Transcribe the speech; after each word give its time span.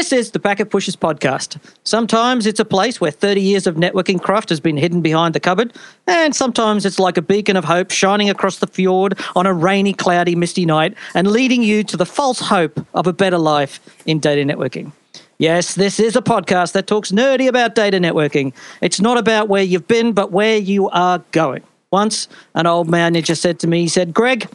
This 0.00 0.14
is 0.14 0.30
the 0.30 0.40
Packet 0.40 0.70
Pushers 0.70 0.96
podcast. 0.96 1.58
Sometimes 1.84 2.46
it's 2.46 2.58
a 2.58 2.64
place 2.64 3.02
where 3.02 3.10
30 3.10 3.42
years 3.42 3.66
of 3.66 3.74
networking 3.74 4.18
craft 4.18 4.48
has 4.48 4.58
been 4.58 4.78
hidden 4.78 5.02
behind 5.02 5.34
the 5.34 5.40
cupboard, 5.40 5.74
and 6.06 6.34
sometimes 6.34 6.86
it's 6.86 6.98
like 6.98 7.18
a 7.18 7.22
beacon 7.22 7.54
of 7.54 7.66
hope 7.66 7.90
shining 7.90 8.30
across 8.30 8.60
the 8.60 8.66
fjord 8.66 9.20
on 9.36 9.44
a 9.44 9.52
rainy, 9.52 9.92
cloudy, 9.92 10.34
misty 10.34 10.64
night 10.64 10.94
and 11.14 11.30
leading 11.30 11.62
you 11.62 11.84
to 11.84 11.98
the 11.98 12.06
false 12.06 12.40
hope 12.40 12.82
of 12.94 13.06
a 13.06 13.12
better 13.12 13.36
life 13.36 13.78
in 14.06 14.20
data 14.20 14.42
networking. 14.42 14.90
Yes, 15.36 15.74
this 15.74 16.00
is 16.00 16.16
a 16.16 16.22
podcast 16.22 16.72
that 16.72 16.86
talks 16.86 17.12
nerdy 17.12 17.46
about 17.46 17.74
data 17.74 17.98
networking. 17.98 18.54
It's 18.80 19.02
not 19.02 19.18
about 19.18 19.48
where 19.48 19.62
you've 19.62 19.86
been, 19.86 20.14
but 20.14 20.32
where 20.32 20.56
you 20.56 20.88
are 20.88 21.18
going. 21.32 21.62
Once, 21.90 22.26
an 22.54 22.66
old 22.66 22.88
manager 22.88 23.34
said 23.34 23.58
to 23.58 23.66
me, 23.66 23.82
he 23.82 23.88
said, 23.88 24.14
Greg, 24.14 24.48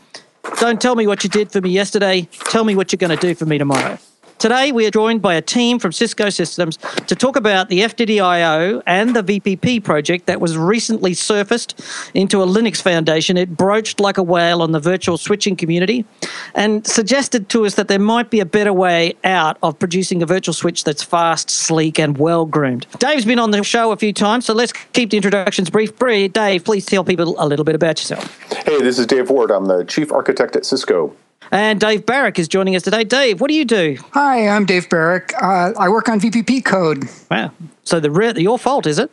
don't 0.60 0.82
tell 0.82 0.96
me 0.96 1.06
what 1.06 1.24
you 1.24 1.30
did 1.30 1.52
for 1.52 1.62
me 1.62 1.70
yesterday. 1.70 2.28
Tell 2.46 2.64
me 2.64 2.76
what 2.76 2.92
you're 2.92 2.98
going 2.98 3.16
to 3.16 3.28
do 3.28 3.36
for 3.36 3.46
me 3.46 3.60
tomorrow. 3.60 4.00
Today, 4.46 4.72
we 4.72 4.86
are 4.86 4.92
joined 4.92 5.24
by 5.24 5.34
a 5.34 5.42
team 5.42 5.80
from 5.80 5.92
Cisco 5.92 6.30
Systems 6.30 6.78
to 7.08 7.16
talk 7.16 7.36
about 7.36 7.68
the 7.68 7.80
FD.io 7.80 8.80
and 8.86 9.16
the 9.16 9.24
VPP 9.24 9.84
project 9.84 10.28
that 10.28 10.40
was 10.40 10.56
recently 10.56 11.16
surfaced 11.16 11.82
into 12.14 12.44
a 12.44 12.46
Linux 12.46 12.80
foundation. 12.80 13.38
It 13.38 13.58
broached 13.58 14.00
like 14.00 14.20
a 14.20 14.22
whale 14.22 14.62
on 14.62 14.72
the 14.72 14.80
virtual 14.80 15.18
switching 15.18 15.56
community 15.56 16.06
and 16.54 16.86
suggested 16.86 17.50
to 17.50 17.66
us 17.66 17.74
that 17.74 17.88
there 17.88 17.98
might 17.98 18.30
be 18.30 18.40
a 18.40 18.46
better 18.46 18.72
way 18.72 19.16
out 19.24 19.58
of 19.64 19.80
producing 19.80 20.22
a 20.22 20.28
virtual 20.28 20.54
switch 20.54 20.84
that's 20.84 21.02
fast, 21.02 21.50
sleek, 21.50 21.98
and 21.98 22.20
well 22.20 22.46
groomed. 22.46 22.86
Dave's 23.00 23.26
been 23.26 23.40
on 23.40 23.50
the 23.50 23.64
show 23.64 23.94
a 23.94 23.98
few 23.98 24.14
times, 24.14 24.46
so 24.46 24.54
let's 24.54 24.74
keep 24.94 25.10
the 25.10 25.18
introductions 25.18 25.72
brief. 25.72 25.98
Dave, 25.98 26.64
please 26.64 26.86
tell 26.86 27.04
people 27.04 27.34
a 27.40 27.48
little 27.48 27.66
bit 27.66 27.74
about 27.74 28.00
yourself. 28.00 28.40
Hey, 28.64 28.80
this 28.80 29.00
is 29.00 29.08
Dave 29.08 29.32
Ward. 29.32 29.50
I'm 29.50 29.66
the 29.66 29.84
chief 29.86 30.12
architect 30.12 30.56
at 30.56 30.68
Cisco. 30.68 31.16
And 31.52 31.80
Dave 31.80 32.06
Barach 32.06 32.40
is 32.40 32.48
joining 32.48 32.76
us 32.76 32.84
today. 32.84 33.04
Dave, 33.04 33.40
what 33.42 33.50
do 33.50 33.54
you 33.54 33.66
do? 33.66 33.98
Hi, 34.12 34.48
I'm 34.48 34.66
Dave 34.66 34.90
Barach. 34.90 35.34
Uh, 35.36 35.74
I 35.80 35.90
work 35.90 36.10
on 36.10 36.20
VPP 36.20 36.66
code. 36.66 37.06
Wow. 37.30 37.52
So 37.84 38.00
the 38.00 38.12
re- 38.12 38.34
your 38.38 38.58
fault, 38.58 38.88
is 38.88 39.00
it? 39.00 39.12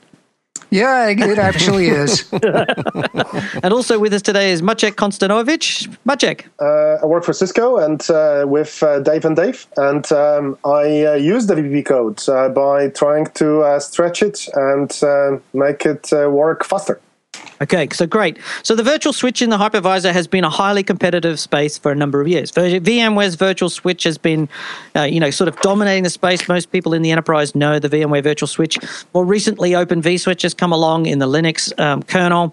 Yeah, 0.71 1.09
it 1.09 1.39
actually 1.39 1.89
is. 2.03 2.33
and 2.33 3.75
also 3.75 3.99
with 3.99 4.15
us 4.15 4.23
today 4.23 4.53
is 4.53 4.63
Maciek 4.63 4.93
Konstantowicz. 4.93 5.87
Maciek. 6.07 6.47
Uh, 6.59 7.03
I 7.03 7.07
work 7.07 7.25
for 7.25 7.35
Cisco 7.35 7.77
and 7.77 8.01
uh, 8.11 8.47
with 8.49 8.83
uh, 8.83 9.01
Dave 9.01 9.27
and 9.27 9.37
Dave, 9.37 9.67
and 9.77 10.11
um, 10.13 10.59
I 10.65 11.05
uh, 11.05 11.15
use 11.15 11.47
the 11.47 11.57
VPP 11.57 11.85
code 11.85 12.27
uh, 12.27 12.49
by 12.49 12.89
trying 12.89 13.27
to 13.35 13.61
uh, 13.61 13.81
stretch 13.81 14.23
it 14.23 14.49
and 14.55 14.91
make 15.53 15.85
it 15.85 16.11
work 16.11 16.65
faster. 16.65 16.99
Okay, 17.63 17.89
so 17.93 18.07
great. 18.09 18.39
So 18.65 18.75
the 18.75 18.83
virtual 18.83 19.13
switch 19.13 19.41
in 19.41 19.49
the 19.49 19.57
hypervisor 19.57 20.13
has 20.13 20.27
been 20.27 20.43
a 20.43 20.51
highly 20.51 20.83
competitive 20.83 21.39
space 21.39 21.79
for 21.79 21.93
a 21.93 21.95
number 21.95 22.21
of 22.21 22.27
years. 22.27 22.51
VMware's 22.51 23.37
virtual 23.37 23.71
switch 23.71 24.03
has 24.03 24.19
been, 24.19 24.49
uh, 24.97 25.03
you 25.03 25.21
know, 25.21 25.31
sort 25.31 25.47
of 25.47 25.57
dominating 25.61 26.03
the 26.03 26.11
space. 26.11 26.49
Most 26.49 26.73
people 26.73 26.93
in 26.93 27.03
the 27.03 27.13
enterprise 27.13 27.55
know 27.55 27.79
the 27.79 27.89
VMware 27.89 28.23
virtual 28.23 28.49
switch. 28.49 28.79
More 29.15 29.25
recently, 29.25 29.77
Open 29.77 30.03
vSwitch 30.03 30.43
has 30.43 30.55
come 30.55 30.73
along 30.73 31.07
in 31.07 31.21
the 31.21 31.29
Linux 31.29 31.79
um, 31.79 32.03
kernel, 32.03 32.53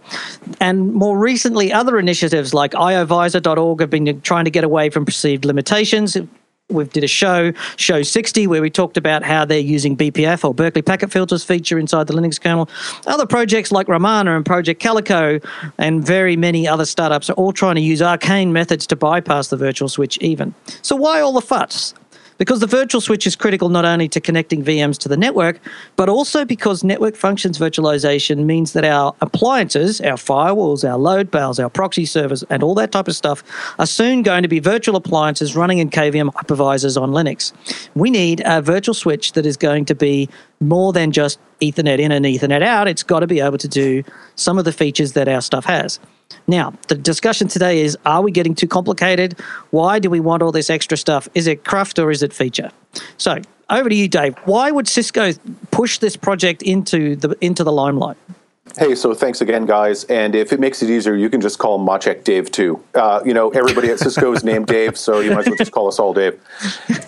and 0.62 0.94
more 0.94 1.18
recently, 1.18 1.74
other 1.74 1.98
initiatives 1.98 2.54
like 2.54 2.74
IOVisor.org 2.74 3.80
have 3.80 3.90
been 3.90 4.22
trying 4.22 4.46
to 4.46 4.52
get 4.52 4.64
away 4.64 4.92
from 4.92 5.06
perceived 5.06 5.44
limitations 5.44 6.18
we 6.70 6.86
did 6.86 7.04
a 7.04 7.08
show, 7.08 7.52
Show 7.78 8.04
60, 8.04 8.48
where 8.48 8.62
we 8.62 8.70
talked 8.70 8.98
about 8.98 9.24
how 9.24 9.44
they're 9.44 9.60
using 9.60 9.98
BPF 9.98 10.44
or 10.44 10.54
Berkeley 10.54 10.82
Packet 10.82 11.12
Filters 11.12 11.44
feature 11.44 11.80
inside 11.80 12.08
the 12.08 12.14
Linux 12.14 12.40
kernel. 12.40 12.70
Other 13.08 13.26
projects 13.26 13.72
like 13.72 13.88
Romana 13.88 14.36
and 14.36 14.46
Project 14.46 14.80
Calico 14.80 15.40
and 15.78 16.06
very 16.06 16.36
many 16.36 16.68
other 16.68 16.86
startups 16.86 17.30
are 17.30 17.34
all 17.34 17.52
trying 17.52 17.76
to 17.76 17.82
use 17.82 18.02
arcane 18.02 18.54
methods 18.54 18.86
to 18.88 18.96
bypass 18.96 19.48
the 19.48 19.58
virtual 19.58 19.90
switch 19.90 20.18
even. 20.20 20.54
So 20.82 20.96
why 20.96 21.22
all 21.22 21.34
the 21.34 21.42
fuss? 21.42 21.94
Because 22.40 22.62
the 22.62 22.68
virtual 22.68 23.02
switch 23.02 23.28
is 23.28 23.36
critical 23.36 23.70
not 23.70 23.86
only 23.86 24.08
to 24.10 24.20
connecting 24.20 24.64
VMs 24.64 24.98
to 24.98 25.10
the 25.10 25.18
network, 25.18 25.60
but 25.96 26.10
also 26.10 26.46
because 26.46 26.84
network 26.84 27.16
functions 27.16 27.60
virtualization 27.60 28.46
means 28.46 28.74
that 28.74 28.84
our 28.84 29.14
appliances, 29.22 30.02
our 30.02 30.18
firewalls, 30.18 30.90
our 30.90 30.98
load 30.98 31.30
bales, 31.30 31.60
our 31.60 31.70
proxy 31.70 32.06
servers, 32.06 32.42
and 32.50 32.64
all 32.64 32.74
that 32.74 32.92
type 32.92 33.08
of 33.08 33.16
stuff 33.16 33.44
are 33.78 33.86
soon 33.86 34.24
going 34.24 34.42
to 34.42 34.48
be 34.48 34.60
virtual 34.60 34.96
appliances 34.96 35.56
running 35.56 35.78
in 35.78 35.92
KVM 35.92 36.34
hypervisors 36.34 37.00
on 37.00 37.12
Linux. 37.12 37.52
We 37.94 38.10
need 38.10 38.42
a 38.46 38.62
virtual 38.62 38.96
switch 38.96 39.34
that 39.34 39.46
is 39.46 39.58
going 39.58 39.86
to 39.86 39.96
be 39.96 40.30
more 40.62 40.94
than 40.94 41.12
just 41.12 41.40
Ethernet 41.62 42.00
in 42.00 42.12
and 42.12 42.26
Ethernet 42.26 42.62
out. 42.62 42.88
It's 42.88 43.04
got 43.04 43.20
to 43.20 43.28
be 43.28 43.42
able 43.42 43.58
to 43.58 43.68
do 43.68 44.04
some 44.36 44.58
of 44.58 44.64
the 44.64 44.72
features 44.72 45.14
that 45.14 45.28
our 45.28 45.42
stuff 45.42 45.66
has. 45.66 46.00
Now, 46.48 46.74
the 46.88 46.96
discussion 46.96 47.48
today 47.48 47.82
is 47.82 47.98
are 48.06 48.22
we 48.22 48.32
getting 48.32 48.56
too 48.56 48.68
complicated? 48.68 49.40
Why 49.70 50.00
do 50.00 50.10
we 50.10 50.20
want 50.20 50.42
all 50.42 50.52
this 50.52 50.70
extra 50.70 50.98
stuff? 50.98 51.28
Is 51.36 51.48
it 51.48 51.64
craft 51.64 52.00
or 52.00 52.12
is 52.12 52.24
it 52.24 52.34
feature? 52.34 52.72
So, 53.18 53.42
over 53.70 53.88
to 53.88 53.96
you, 53.96 54.08
Dave. 54.08 54.36
Why 54.46 54.72
would 54.72 54.88
Cisco 54.88 55.34
push 55.70 56.00
this 56.00 56.16
project 56.16 56.64
into 56.64 57.16
the 57.16 57.38
into 57.40 57.64
the 57.64 57.72
limelight? 57.72 58.18
Hey, 58.78 58.96
so 58.96 59.14
thanks 59.14 59.42
again, 59.42 59.66
guys. 59.66 60.04
And 60.06 60.36
if 60.36 60.54
it 60.54 60.60
makes 60.60 60.82
it 60.84 60.90
easier, 60.90 61.16
you 61.16 61.30
can 61.30 61.42
just 61.42 61.58
call 61.58 61.80
Maciek 61.80 62.24
Dave 62.24 62.52
too. 62.52 62.82
Uh, 62.94 63.22
you 63.26 63.34
know, 63.34 63.50
everybody 63.50 63.90
at 63.90 64.00
Cisco 64.00 64.32
is 64.34 64.44
named 64.44 64.68
Dave, 64.68 64.98
so 64.98 65.20
you 65.20 65.32
might 65.32 65.40
as 65.40 65.48
well 65.48 65.56
just 65.56 65.72
call 65.72 65.88
us 65.88 66.00
all 66.00 66.14
Dave. 66.14 66.40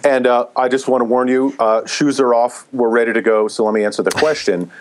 And 0.03 0.25
uh, 0.27 0.47
I 0.55 0.67
just 0.67 0.87
want 0.87 1.01
to 1.01 1.05
warn 1.05 1.27
you, 1.27 1.55
uh, 1.59 1.85
shoes 1.85 2.19
are 2.19 2.33
off. 2.33 2.65
We're 2.73 2.89
ready 2.89 3.13
to 3.13 3.21
go. 3.21 3.47
So 3.47 3.63
let 3.63 3.73
me 3.73 3.85
answer 3.85 4.01
the 4.01 4.11
question. 4.11 4.71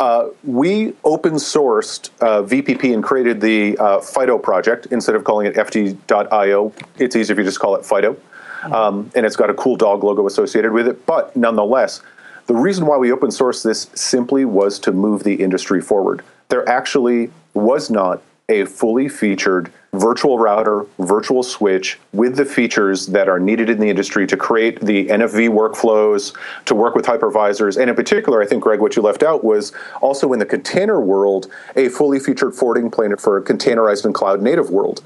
Uh, 0.00 0.28
we 0.44 0.94
open 1.04 1.34
sourced 1.34 2.10
uh, 2.20 2.42
VPP 2.42 2.92
and 2.92 3.02
created 3.02 3.40
the 3.40 3.78
uh, 3.78 4.00
Fido 4.00 4.38
project 4.38 4.86
instead 4.90 5.14
of 5.14 5.24
calling 5.24 5.46
it 5.46 5.54
FD.io. 5.54 6.72
It's 6.98 7.16
easier 7.16 7.34
if 7.34 7.38
you 7.38 7.44
just 7.44 7.60
call 7.60 7.76
it 7.76 7.84
Fido. 7.84 8.16
Um, 8.64 9.10
and 9.14 9.24
it's 9.24 9.36
got 9.36 9.50
a 9.50 9.54
cool 9.54 9.76
dog 9.76 10.02
logo 10.02 10.26
associated 10.26 10.72
with 10.72 10.88
it. 10.88 11.06
But 11.06 11.34
nonetheless, 11.36 12.02
the 12.48 12.54
reason 12.54 12.86
why 12.86 12.96
we 12.96 13.12
open 13.12 13.28
sourced 13.28 13.62
this 13.62 13.90
simply 13.94 14.46
was 14.46 14.78
to 14.80 14.90
move 14.90 15.22
the 15.22 15.34
industry 15.34 15.82
forward. 15.82 16.24
There 16.48 16.66
actually 16.66 17.30
was 17.52 17.90
not 17.90 18.22
a 18.48 18.64
fully 18.64 19.06
featured 19.06 19.70
virtual 19.92 20.38
router, 20.38 20.86
virtual 20.98 21.42
switch 21.42 21.98
with 22.14 22.36
the 22.36 22.46
features 22.46 23.08
that 23.08 23.28
are 23.28 23.38
needed 23.38 23.68
in 23.68 23.78
the 23.78 23.90
industry 23.90 24.26
to 24.26 24.36
create 24.36 24.80
the 24.80 25.08
NFV 25.08 25.50
workflows, 25.50 26.34
to 26.64 26.74
work 26.74 26.94
with 26.94 27.04
hypervisors. 27.04 27.78
And 27.78 27.90
in 27.90 27.96
particular, 27.96 28.40
I 28.40 28.46
think, 28.46 28.62
Greg, 28.62 28.80
what 28.80 28.96
you 28.96 29.02
left 29.02 29.22
out 29.22 29.44
was 29.44 29.72
also 30.00 30.32
in 30.32 30.38
the 30.38 30.46
container 30.46 31.02
world, 31.02 31.48
a 31.76 31.90
fully 31.90 32.18
featured 32.18 32.54
forwarding 32.54 32.90
plane 32.90 33.14
for 33.16 33.36
a 33.36 33.42
containerized 33.42 34.06
and 34.06 34.14
cloud 34.14 34.40
native 34.40 34.70
world. 34.70 35.02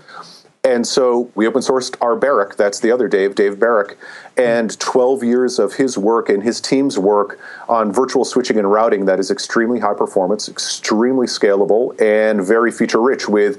And 0.65 0.87
so 0.87 1.29
we 1.35 1.49
open 1.49 1.61
sourced 1.61 1.97
our 2.01 2.17
Barach, 2.17 2.55
that's 2.55 2.79
the 2.79 2.93
other 2.93 3.09
Dave, 3.09 3.35
Dave 3.35 3.57
Barach, 3.57 3.97
and 4.37 4.79
12 4.79 5.25
years 5.25 5.59
of 5.59 5.75
his 5.75 5.99
work 5.99 6.29
and 6.29 6.41
his 6.41 6.61
team's 6.61 6.97
work 6.97 7.41
on 7.69 7.91
virtual 7.91 8.25
switching 8.25 8.59
and 8.59 8.71
routing 8.71 9.07
that 9.07 9.19
is 9.19 9.33
extremely 9.33 9.81
high 9.81 9.95
performance, 9.95 10.49
extremely 10.49 11.27
scalable, 11.27 12.01
and 12.01 12.47
very 12.47 12.71
feature 12.71 13.01
rich 13.01 13.29
with 13.29 13.59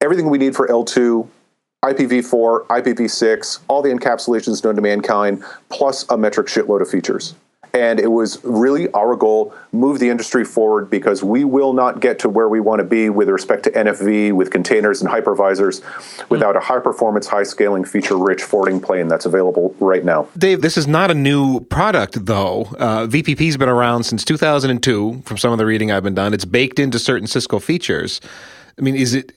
everything 0.00 0.30
we 0.30 0.38
need 0.38 0.56
for 0.56 0.66
L2, 0.68 1.28
IPv4, 1.84 2.66
IPv6, 2.68 3.58
all 3.68 3.82
the 3.82 3.90
encapsulations 3.90 4.64
known 4.64 4.76
to 4.76 4.82
mankind, 4.82 5.44
plus 5.68 6.06
a 6.08 6.16
metric 6.16 6.46
shitload 6.46 6.80
of 6.80 6.88
features. 6.88 7.34
And 7.72 8.00
it 8.00 8.10
was 8.10 8.42
really 8.44 8.90
our 8.92 9.14
goal 9.16 9.54
move 9.72 9.98
the 10.00 10.08
industry 10.08 10.44
forward 10.44 10.90
because 10.90 11.22
we 11.22 11.44
will 11.44 11.72
not 11.72 12.00
get 12.00 12.18
to 12.20 12.28
where 12.28 12.48
we 12.48 12.60
want 12.60 12.80
to 12.80 12.84
be 12.84 13.10
with 13.10 13.28
respect 13.28 13.62
to 13.64 13.70
NFV, 13.70 14.32
with 14.32 14.50
containers 14.50 15.00
and 15.00 15.10
hypervisors, 15.10 15.82
without 16.28 16.56
a 16.56 16.60
high 16.60 16.80
performance, 16.80 17.26
high 17.26 17.44
scaling, 17.44 17.84
feature 17.84 18.16
rich 18.16 18.42
forwarding 18.42 18.80
plane 18.80 19.08
that's 19.08 19.26
available 19.26 19.74
right 19.78 20.04
now. 20.04 20.28
Dave, 20.36 20.62
this 20.62 20.76
is 20.76 20.86
not 20.86 21.10
a 21.10 21.14
new 21.14 21.60
product, 21.60 22.24
though. 22.26 22.62
Uh, 22.78 23.06
VPP's 23.06 23.56
been 23.56 23.68
around 23.68 24.04
since 24.04 24.24
2002, 24.24 25.22
from 25.24 25.36
some 25.36 25.52
of 25.52 25.58
the 25.58 25.66
reading 25.66 25.92
I've 25.92 26.02
been 26.02 26.14
done. 26.14 26.34
It's 26.34 26.44
baked 26.44 26.78
into 26.78 26.98
certain 26.98 27.26
Cisco 27.26 27.58
features. 27.58 28.20
I 28.78 28.82
mean, 28.82 28.96
is 28.96 29.14
it 29.14 29.32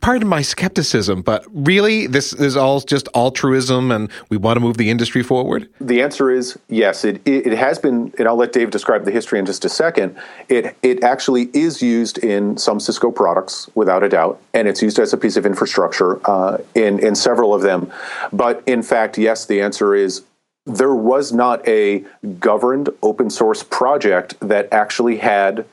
pardon 0.00 0.28
my 0.28 0.42
skepticism, 0.42 1.22
but 1.22 1.46
really, 1.52 2.06
this 2.06 2.32
is 2.32 2.56
all 2.56 2.80
just 2.80 3.08
altruism, 3.14 3.90
and 3.90 4.10
we 4.28 4.36
want 4.36 4.56
to 4.56 4.60
move 4.60 4.76
the 4.76 4.90
industry 4.90 5.22
forward. 5.22 5.68
The 5.80 6.02
answer 6.02 6.30
is 6.30 6.58
yes. 6.68 7.04
It 7.04 7.20
it, 7.24 7.46
it 7.46 7.58
has 7.58 7.78
been, 7.78 8.12
and 8.18 8.26
I'll 8.26 8.36
let 8.36 8.52
Dave 8.52 8.70
describe 8.70 9.04
the 9.04 9.10
history 9.10 9.38
in 9.38 9.46
just 9.46 9.64
a 9.64 9.68
second. 9.68 10.16
It 10.48 10.76
it 10.82 11.02
actually 11.04 11.50
is 11.52 11.80
used 11.80 12.18
in 12.18 12.56
some 12.56 12.80
Cisco 12.80 13.10
products, 13.10 13.70
without 13.74 14.02
a 14.02 14.08
doubt, 14.08 14.40
and 14.52 14.66
it's 14.66 14.82
used 14.82 14.98
as 14.98 15.12
a 15.12 15.16
piece 15.16 15.36
of 15.36 15.46
infrastructure 15.46 16.20
uh, 16.28 16.58
in 16.74 16.98
in 16.98 17.14
several 17.14 17.54
of 17.54 17.62
them. 17.62 17.92
But 18.32 18.62
in 18.66 18.82
fact, 18.82 19.16
yes, 19.16 19.46
the 19.46 19.60
answer 19.60 19.94
is 19.94 20.24
there 20.66 20.94
was 20.94 21.32
not 21.32 21.66
a 21.68 22.04
governed 22.40 22.90
open 23.02 23.30
source 23.30 23.62
project 23.62 24.34
that 24.40 24.72
actually 24.72 25.16
had 25.16 25.64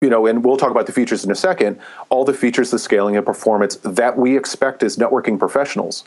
you 0.00 0.08
know, 0.08 0.26
and 0.26 0.44
we'll 0.44 0.56
talk 0.56 0.70
about 0.70 0.86
the 0.86 0.92
features 0.92 1.24
in 1.24 1.30
a 1.30 1.34
second, 1.34 1.78
all 2.08 2.24
the 2.24 2.32
features, 2.34 2.70
the 2.70 2.78
scaling 2.78 3.16
and 3.16 3.26
performance 3.26 3.76
that 3.76 4.16
we 4.16 4.36
expect 4.36 4.82
as 4.82 4.96
networking 4.96 5.38
professionals. 5.38 6.04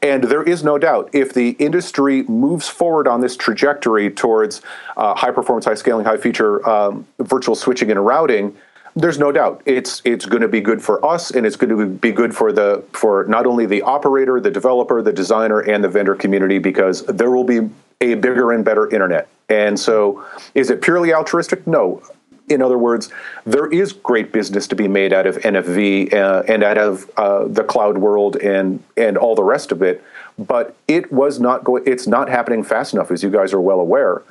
And 0.00 0.24
there 0.24 0.42
is 0.42 0.64
no 0.64 0.78
doubt 0.78 1.10
if 1.12 1.32
the 1.34 1.50
industry 1.50 2.22
moves 2.24 2.68
forward 2.68 3.06
on 3.06 3.20
this 3.20 3.36
trajectory 3.36 4.10
towards 4.10 4.62
uh, 4.96 5.14
high 5.14 5.30
performance, 5.30 5.66
high 5.66 5.74
scaling, 5.74 6.04
high 6.04 6.16
feature 6.16 6.66
um, 6.68 7.06
virtual 7.18 7.54
switching 7.54 7.90
and 7.90 8.04
routing, 8.04 8.56
There's 8.96 9.18
no 9.18 9.32
doubt 9.32 9.60
it's 9.66 10.00
it's 10.04 10.24
going 10.24 10.42
to 10.42 10.48
be 10.48 10.60
good 10.60 10.80
for 10.80 11.04
us, 11.04 11.32
and 11.32 11.44
it's 11.44 11.56
going 11.56 11.76
to 11.76 11.86
be 11.86 12.12
good 12.12 12.34
for 12.34 12.52
the 12.52 12.84
for 12.92 13.24
not 13.24 13.44
only 13.44 13.66
the 13.66 13.82
operator, 13.82 14.40
the 14.40 14.52
developer, 14.52 15.02
the 15.02 15.12
designer, 15.12 15.60
and 15.60 15.82
the 15.82 15.88
vendor 15.88 16.14
community 16.14 16.58
because 16.58 17.04
there 17.06 17.30
will 17.30 17.44
be 17.44 17.68
a 18.00 18.14
bigger 18.14 18.52
and 18.52 18.64
better 18.64 18.88
internet. 18.94 19.28
And 19.48 19.78
so, 19.78 20.24
is 20.54 20.70
it 20.70 20.80
purely 20.80 21.12
altruistic? 21.12 21.66
No. 21.66 22.02
In 22.48 22.60
other 22.60 22.76
words, 22.76 23.10
there 23.44 23.66
is 23.66 23.92
great 23.92 24.32
business 24.32 24.66
to 24.68 24.76
be 24.76 24.86
made 24.86 25.12
out 25.12 25.26
of 25.26 25.36
NFV 25.36 26.12
uh, 26.12 26.42
and 26.46 26.62
out 26.62 26.76
of 26.76 27.10
uh, 27.16 27.48
the 27.48 27.64
cloud 27.64 27.98
world 27.98 28.36
and 28.36 28.82
and 28.96 29.16
all 29.16 29.34
the 29.34 29.44
rest 29.44 29.72
of 29.72 29.82
it. 29.82 30.04
But 30.38 30.76
it 30.88 31.10
was 31.12 31.40
not 31.40 31.64
going. 31.64 31.84
It's 31.86 32.06
not 32.06 32.28
happening 32.28 32.62
fast 32.62 32.92
enough, 32.92 33.10
as 33.10 33.22
you 33.22 33.30
guys 33.30 33.52
are 33.52 33.60
well 33.60 33.80
aware. 33.80 34.22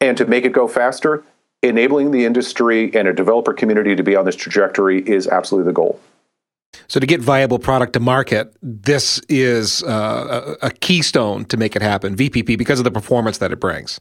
And 0.00 0.16
to 0.18 0.26
make 0.26 0.44
it 0.44 0.52
go 0.52 0.68
faster, 0.68 1.24
enabling 1.62 2.10
the 2.10 2.24
industry 2.24 2.94
and 2.94 3.08
a 3.08 3.12
developer 3.12 3.52
community 3.52 3.96
to 3.96 4.02
be 4.02 4.14
on 4.14 4.24
this 4.24 4.36
trajectory 4.36 5.00
is 5.08 5.26
absolutely 5.26 5.68
the 5.68 5.74
goal. 5.74 5.98
So 6.88 7.00
to 7.00 7.06
get 7.06 7.20
viable 7.20 7.58
product 7.58 7.94
to 7.94 8.00
market, 8.00 8.54
this 8.62 9.20
is 9.28 9.82
uh, 9.82 10.56
a, 10.60 10.66
a, 10.66 10.70
keystone 10.70 11.44
to 11.46 11.56
make 11.56 11.74
it 11.74 11.82
happen. 11.82 12.14
VPP 12.14 12.58
because 12.58 12.78
of 12.78 12.84
the 12.84 12.90
performance 12.90 13.38
that 13.38 13.50
it 13.50 13.58
brings. 13.58 14.00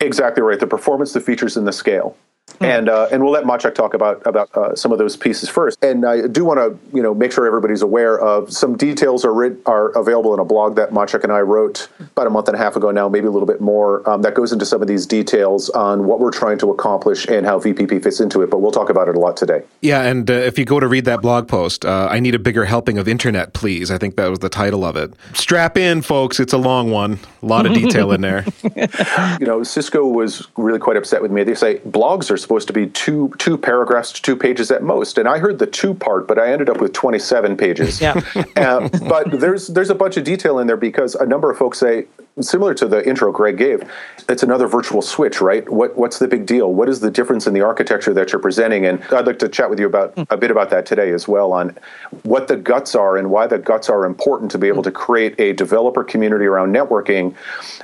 Exactly 0.00 0.42
right. 0.42 0.58
The 0.58 0.66
performance, 0.66 1.12
the 1.12 1.20
features, 1.20 1.56
and 1.56 1.66
the 1.66 1.72
scale. 1.72 2.16
Hmm. 2.58 2.64
And 2.64 2.88
uh, 2.88 3.08
and 3.10 3.22
we'll 3.22 3.32
let 3.32 3.44
Maciek 3.44 3.74
talk 3.74 3.94
about 3.94 4.26
about 4.26 4.54
uh, 4.56 4.74
some 4.74 4.92
of 4.92 4.98
those 4.98 5.16
pieces 5.16 5.48
first. 5.48 5.82
And 5.82 6.04
I 6.04 6.26
do 6.26 6.44
want 6.44 6.58
to 6.58 6.96
you 6.96 7.02
know 7.02 7.14
make 7.14 7.32
sure 7.32 7.46
everybody's 7.46 7.82
aware 7.82 8.18
of 8.18 8.52
some 8.52 8.76
details 8.76 9.24
are 9.24 9.32
writ- 9.32 9.60
are 9.66 9.90
available 9.90 10.34
in 10.34 10.40
a 10.40 10.44
blog 10.44 10.76
that 10.76 10.90
Maciek 10.90 11.24
and 11.24 11.32
I 11.32 11.40
wrote 11.40 11.88
about 12.00 12.26
a 12.26 12.30
month 12.30 12.48
and 12.48 12.56
a 12.56 12.58
half 12.58 12.76
ago 12.76 12.90
now, 12.90 13.08
maybe 13.08 13.26
a 13.26 13.30
little 13.30 13.46
bit 13.46 13.60
more. 13.60 14.08
Um, 14.08 14.22
that 14.22 14.34
goes 14.34 14.52
into 14.52 14.66
some 14.66 14.82
of 14.82 14.88
these 14.88 15.06
details 15.06 15.70
on 15.70 16.06
what 16.06 16.20
we're 16.20 16.30
trying 16.30 16.58
to 16.58 16.70
accomplish 16.70 17.26
and 17.26 17.46
how 17.46 17.58
VPP 17.58 18.02
fits 18.02 18.20
into 18.20 18.42
it. 18.42 18.50
But 18.50 18.58
we'll 18.58 18.72
talk 18.72 18.90
about 18.90 19.08
it 19.08 19.16
a 19.16 19.20
lot 19.20 19.36
today. 19.36 19.62
Yeah, 19.80 20.02
and 20.02 20.30
uh, 20.30 20.34
if 20.34 20.58
you 20.58 20.64
go 20.64 20.80
to 20.80 20.86
read 20.86 21.04
that 21.06 21.22
blog 21.22 21.48
post, 21.48 21.84
uh, 21.84 22.08
I 22.10 22.20
need 22.20 22.34
a 22.34 22.38
bigger 22.38 22.64
helping 22.64 22.98
of 22.98 23.08
internet, 23.08 23.52
please. 23.52 23.90
I 23.90 23.98
think 23.98 24.16
that 24.16 24.28
was 24.28 24.40
the 24.40 24.48
title 24.48 24.84
of 24.84 24.96
it. 24.96 25.12
Strap 25.34 25.78
in, 25.78 26.02
folks. 26.02 26.40
It's 26.40 26.52
a 26.52 26.58
long 26.58 26.90
one. 26.90 27.18
A 27.42 27.46
lot 27.46 27.66
of 27.66 27.72
detail 27.72 28.12
in 28.12 28.20
there. 28.20 28.44
you 29.40 29.46
know, 29.46 29.62
Cisco 29.62 30.04
was 30.06 30.46
really 30.56 30.78
quite 30.78 30.96
upset 30.96 31.22
with 31.22 31.30
me. 31.30 31.44
They 31.44 31.54
say 31.54 31.78
blogs 31.78 32.30
are 32.30 32.36
supposed 32.40 32.66
to 32.68 32.72
be 32.72 32.86
two 32.86 33.32
two 33.38 33.56
paragraphs 33.56 34.12
to 34.12 34.22
two 34.22 34.36
pages 34.36 34.70
at 34.70 34.82
most, 34.82 35.18
and 35.18 35.28
I 35.28 35.38
heard 35.38 35.58
the 35.58 35.66
two 35.66 35.94
part, 35.94 36.26
but 36.26 36.38
I 36.38 36.52
ended 36.52 36.68
up 36.68 36.80
with 36.80 36.92
twenty 36.92 37.18
seven 37.18 37.56
pages. 37.56 38.00
Yeah. 38.00 38.20
uh, 38.56 38.88
but 39.08 39.40
there's 39.40 39.68
there's 39.68 39.90
a 39.90 39.94
bunch 39.94 40.16
of 40.16 40.24
detail 40.24 40.58
in 40.58 40.66
there 40.66 40.76
because 40.76 41.14
a 41.14 41.26
number 41.26 41.50
of 41.50 41.58
folks 41.58 41.78
say 41.78 42.06
similar 42.40 42.74
to 42.74 42.86
the 42.86 43.06
intro 43.06 43.32
Greg 43.32 43.58
gave, 43.58 43.82
it's 44.28 44.42
another 44.42 44.66
virtual 44.66 45.02
switch, 45.02 45.40
right? 45.40 45.68
What 45.68 45.96
what's 45.96 46.18
the 46.18 46.28
big 46.28 46.46
deal? 46.46 46.72
What 46.72 46.88
is 46.88 47.00
the 47.00 47.10
difference 47.10 47.46
in 47.46 47.54
the 47.54 47.62
architecture 47.62 48.14
that 48.14 48.32
you're 48.32 48.40
presenting? 48.40 48.86
And 48.86 49.02
I'd 49.10 49.26
like 49.26 49.38
to 49.40 49.48
chat 49.48 49.70
with 49.70 49.80
you 49.80 49.86
about 49.86 50.14
a 50.30 50.36
bit 50.36 50.50
about 50.50 50.70
that 50.70 50.86
today 50.86 51.12
as 51.12 51.26
well 51.26 51.52
on 51.52 51.76
what 52.22 52.48
the 52.48 52.56
guts 52.56 52.94
are 52.94 53.16
and 53.16 53.30
why 53.30 53.46
the 53.46 53.58
guts 53.58 53.88
are 53.88 54.04
important 54.04 54.50
to 54.52 54.58
be 54.58 54.68
able 54.68 54.82
to 54.82 54.92
create 54.92 55.38
a 55.40 55.52
developer 55.52 56.04
community 56.04 56.44
around 56.44 56.74
networking. 56.74 57.34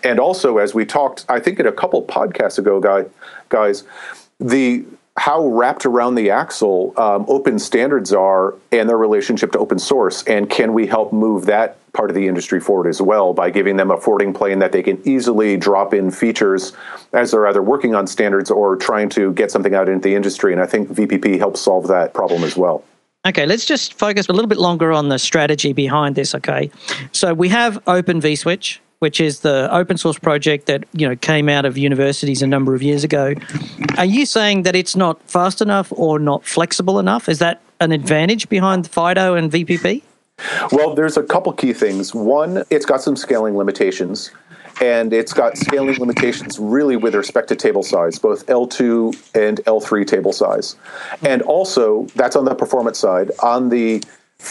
And 0.04 0.20
also, 0.20 0.58
as 0.58 0.74
we 0.74 0.84
talked, 0.84 1.24
I 1.28 1.40
think 1.40 1.58
in 1.58 1.66
a 1.66 1.72
couple 1.72 2.02
podcasts 2.02 2.58
ago, 2.58 2.80
guy, 2.80 3.06
guys, 3.48 3.84
the 4.40 4.84
how 5.18 5.46
wrapped 5.46 5.86
around 5.86 6.14
the 6.14 6.30
axle 6.30 6.92
um, 6.98 7.24
open 7.26 7.58
standards 7.58 8.12
are 8.12 8.54
and 8.70 8.88
their 8.88 8.98
relationship 8.98 9.50
to 9.52 9.58
open 9.58 9.78
source, 9.78 10.22
and 10.24 10.50
can 10.50 10.74
we 10.74 10.86
help 10.86 11.12
move 11.12 11.46
that 11.46 11.78
part 11.92 12.10
of 12.10 12.14
the 12.14 12.28
industry 12.28 12.60
forward 12.60 12.86
as 12.86 13.00
well 13.00 13.32
by 13.32 13.48
giving 13.48 13.76
them 13.76 13.90
a 13.90 13.98
forwarding 13.98 14.34
plane 14.34 14.58
that 14.58 14.72
they 14.72 14.82
can 14.82 15.00
easily 15.08 15.56
drop 15.56 15.94
in 15.94 16.10
features 16.10 16.74
as 17.14 17.30
they're 17.30 17.46
either 17.46 17.62
working 17.62 17.94
on 17.94 18.06
standards 18.06 18.50
or 18.50 18.76
trying 18.76 19.08
to 19.08 19.32
get 19.32 19.50
something 19.50 19.74
out 19.74 19.88
into 19.88 20.06
the 20.06 20.14
industry. 20.14 20.52
And 20.52 20.60
I 20.60 20.66
think 20.66 20.90
VPP 20.90 21.38
helps 21.38 21.60
solve 21.62 21.88
that 21.88 22.12
problem 22.12 22.44
as 22.44 22.56
well. 22.56 22.84
Okay, 23.26 23.46
let's 23.46 23.64
just 23.64 23.94
focus 23.94 24.28
a 24.28 24.32
little 24.32 24.48
bit 24.48 24.58
longer 24.58 24.92
on 24.92 25.08
the 25.08 25.18
strategy 25.18 25.72
behind 25.72 26.14
this. 26.14 26.34
Okay, 26.34 26.70
so 27.12 27.34
we 27.34 27.48
have 27.48 27.82
Open 27.88 28.20
vSwitch, 28.20 28.78
which 28.98 29.20
is 29.20 29.40
the 29.40 29.68
open 29.72 29.96
source 29.96 30.18
project 30.18 30.66
that 30.66 30.84
you 30.92 31.08
know 31.08 31.16
came 31.16 31.48
out 31.48 31.64
of 31.64 31.76
universities 31.76 32.42
a 32.42 32.46
number 32.46 32.74
of 32.74 32.82
years 32.82 33.04
ago. 33.04 33.34
Are 33.98 34.04
you 34.04 34.26
saying 34.26 34.62
that 34.62 34.74
it's 34.74 34.96
not 34.96 35.20
fast 35.28 35.60
enough 35.60 35.92
or 35.92 36.18
not 36.18 36.44
flexible 36.44 36.98
enough? 36.98 37.28
Is 37.28 37.38
that 37.38 37.60
an 37.80 37.92
advantage 37.92 38.48
behind 38.48 38.88
FIDO 38.88 39.34
and 39.34 39.50
VPP? 39.50 40.02
Well, 40.72 40.94
there's 40.94 41.16
a 41.16 41.22
couple 41.22 41.52
key 41.52 41.72
things. 41.72 42.14
One, 42.14 42.62
it's 42.70 42.84
got 42.84 43.00
some 43.00 43.16
scaling 43.16 43.56
limitations, 43.56 44.30
and 44.82 45.12
it's 45.12 45.32
got 45.32 45.56
scaling 45.56 45.98
limitations 45.98 46.58
really 46.58 46.96
with 46.96 47.14
respect 47.14 47.48
to 47.48 47.56
table 47.56 47.82
size, 47.82 48.18
both 48.18 48.44
L2 48.46 49.14
and 49.34 49.58
L3 49.64 50.06
table 50.06 50.32
size. 50.32 50.76
And 51.22 51.40
also, 51.42 52.06
that's 52.16 52.36
on 52.36 52.44
the 52.44 52.54
performance 52.54 52.98
side. 52.98 53.30
On 53.42 53.70
the 53.70 54.02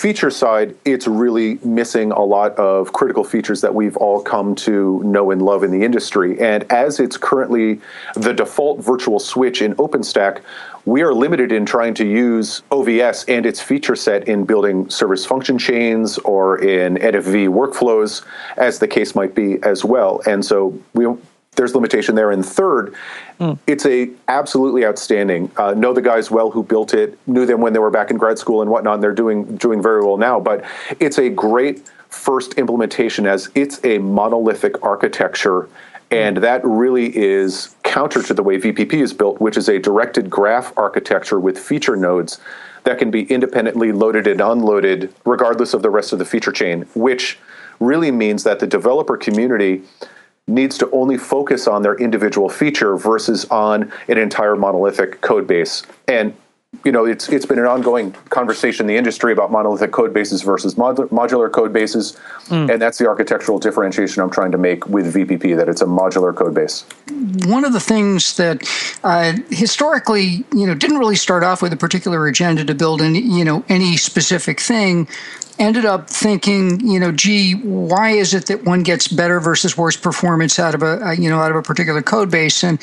feature 0.06 0.30
side, 0.30 0.76
it's 0.86 1.08
really 1.08 1.58
missing 1.64 2.12
a 2.12 2.22
lot 2.22 2.52
of 2.58 2.94
critical 2.94 3.24
features 3.24 3.62
that 3.62 3.74
we've 3.74 3.98
all 3.98 4.22
come 4.22 4.54
to 4.54 5.02
know 5.04 5.32
and 5.32 5.42
love 5.42 5.64
in 5.64 5.72
the 5.72 5.84
industry. 5.84 6.40
And 6.40 6.64
as 6.72 7.00
it's 7.00 7.18
currently 7.18 7.82
the 8.14 8.32
default 8.32 8.82
virtual 8.82 9.20
switch 9.20 9.64
in 9.64 9.74
OpenStack, 9.78 10.42
we 10.86 11.02
are 11.02 11.12
limited 11.12 11.52
in 11.52 11.66
trying 11.66 11.96
to 11.96 12.06
use 12.06 12.62
OVS 12.70 13.26
and 13.28 13.48
its 13.48 13.60
feature 13.60 13.96
set 13.96 14.28
in 14.28 14.46
building 14.46 14.88
service 14.92 15.26
function 15.26 15.58
chains 15.58 16.20
or 16.20 16.62
in 16.62 16.98
NFV 16.98 17.48
workflows, 17.48 18.24
as 18.58 18.78
the 18.78 18.88
case 18.88 19.16
might 19.16 19.34
be 19.34 19.58
as 19.64 19.84
well. 19.84 20.22
And 20.28 20.46
so 20.46 20.80
we 20.94 21.08
there's 21.56 21.76
limitation 21.76 22.16
there. 22.16 22.32
And 22.32 22.46
third, 22.46 22.94
mm. 23.40 23.58
it's 23.68 23.86
a 23.86 24.10
absolutely 24.28 24.86
outstanding. 24.86 25.52
Uh, 25.58 25.74
know 25.74 25.94
the 25.94 26.02
guys 26.02 26.30
well 26.30 26.52
who 26.52 26.64
built 26.64 26.94
it, 26.94 27.18
knew 27.28 27.46
them 27.46 27.62
when 27.62 27.74
they 27.74 27.80
were 27.80 27.92
back 27.92 28.12
in 28.12 28.18
grad 28.18 28.38
school 28.38 28.62
and 28.62 28.70
whatnot. 28.70 28.96
And 28.96 29.04
they're 29.04 29.14
doing 29.14 29.58
doing 29.58 29.82
very 29.82 30.04
well 30.04 30.18
now. 30.18 30.40
But 30.40 30.64
it's 31.00 31.18
a 31.18 31.30
great 31.30 31.88
first 32.10 32.54
implementation 32.54 33.26
as 33.26 33.50
it's 33.56 33.84
a 33.84 33.98
monolithic 33.98 34.82
architecture 34.84 35.68
and 36.12 36.38
that 36.38 36.62
really 36.64 37.16
is 37.16 37.76
counter 37.84 38.22
to 38.24 38.34
the 38.34 38.44
way 38.44 38.58
VPP 38.58 38.94
is 38.94 39.14
built, 39.14 39.42
which 39.42 39.58
is 39.58 39.68
a 39.68 39.80
directed 39.80 40.30
graph 40.30 40.72
architecture 40.78 41.40
with 41.40 41.58
feature 41.58 41.96
nodes 41.96 42.40
that 42.84 43.00
can 43.00 43.10
be 43.10 43.24
independently 43.24 43.92
loaded 43.92 44.28
and 44.28 44.40
unloaded 44.40 45.14
regardless 45.26 45.74
of 45.74 45.82
the 45.82 45.90
rest 45.90 46.14
of 46.14 46.20
the 46.20 46.26
feature 46.26 46.52
chain, 46.52 46.84
which 46.94 47.40
really 47.80 48.12
means 48.12 48.44
that 48.44 48.60
the 48.60 48.68
developer 48.68 49.18
community 49.18 49.82
needs 50.48 50.78
to 50.78 50.90
only 50.92 51.18
focus 51.18 51.68
on 51.68 51.82
their 51.82 51.96
individual 51.96 52.50
feature 52.50 52.96
versus 52.96 53.46
on 53.46 53.92
an 54.08 54.18
entire 54.18 54.56
monolithic 54.56 55.22
code 55.22 55.48
base. 55.48 55.84
And 56.08 56.36
you 56.84 56.92
know, 56.92 57.06
it's 57.06 57.30
it's 57.30 57.46
been 57.46 57.60
an 57.60 57.66
ongoing 57.66 58.12
conversation 58.30 58.84
in 58.84 58.88
the 58.88 58.98
industry 58.98 59.32
about 59.32 59.52
monolithic 59.52 59.92
code 59.92 60.14
bases 60.14 60.42
versus 60.42 60.78
mod- 60.78 60.98
modular 61.10 61.52
code 61.52 61.72
bases, 61.72 62.18
mm. 62.48 62.72
and 62.72 62.82
that's 62.82 62.98
the 62.98 63.08
architectural 63.08 63.60
differentiation 63.60 64.22
I'm 64.22 64.30
trying 64.30 64.52
to 64.52 64.58
make 64.58 64.88
with 64.88 65.14
VPP 65.14 65.56
that 65.58 65.70
it's 65.70 65.82
a 65.82 65.86
modular 65.86 66.36
code 66.36 66.54
base. 66.54 66.86
One 67.46 67.66
of 67.66 67.74
the 67.74 67.80
things 67.80 68.38
that 68.38 68.68
uh, 69.04 69.34
historically, 69.50 70.46
you 70.54 70.66
know, 70.66 70.74
didn't 70.74 70.98
really 70.98 71.16
start 71.16 71.44
off 71.44 71.62
with 71.62 71.74
a 71.74 71.78
particular 71.78 72.28
agenda 72.28 72.66
to 72.66 72.76
build 72.76 73.02
any, 73.02 73.20
you 73.20 73.46
know, 73.46 73.64
any 73.70 73.98
specific 73.98 74.60
thing, 74.60 75.08
ended 75.60 75.86
up 75.86 76.10
thinking, 76.10 76.80
you 76.82 77.00
know, 77.00 77.12
gee, 77.12 77.54
why 77.54 78.12
is 78.12 78.34
it 78.34 78.48
that 78.48 78.64
one 78.66 78.84
gets 78.84 79.08
better 79.08 79.40
versus 79.40 79.78
worse 79.78 79.96
performance 79.96 80.60
out 80.60 80.76
of 80.76 80.84
a, 80.84 81.16
you 81.18 81.30
know, 81.30 81.40
out 81.40 81.52
of 81.52 81.58
a 81.58 81.62
particular 81.62 82.02
code 82.02 82.30
base? 82.30 82.64
And 82.64 82.78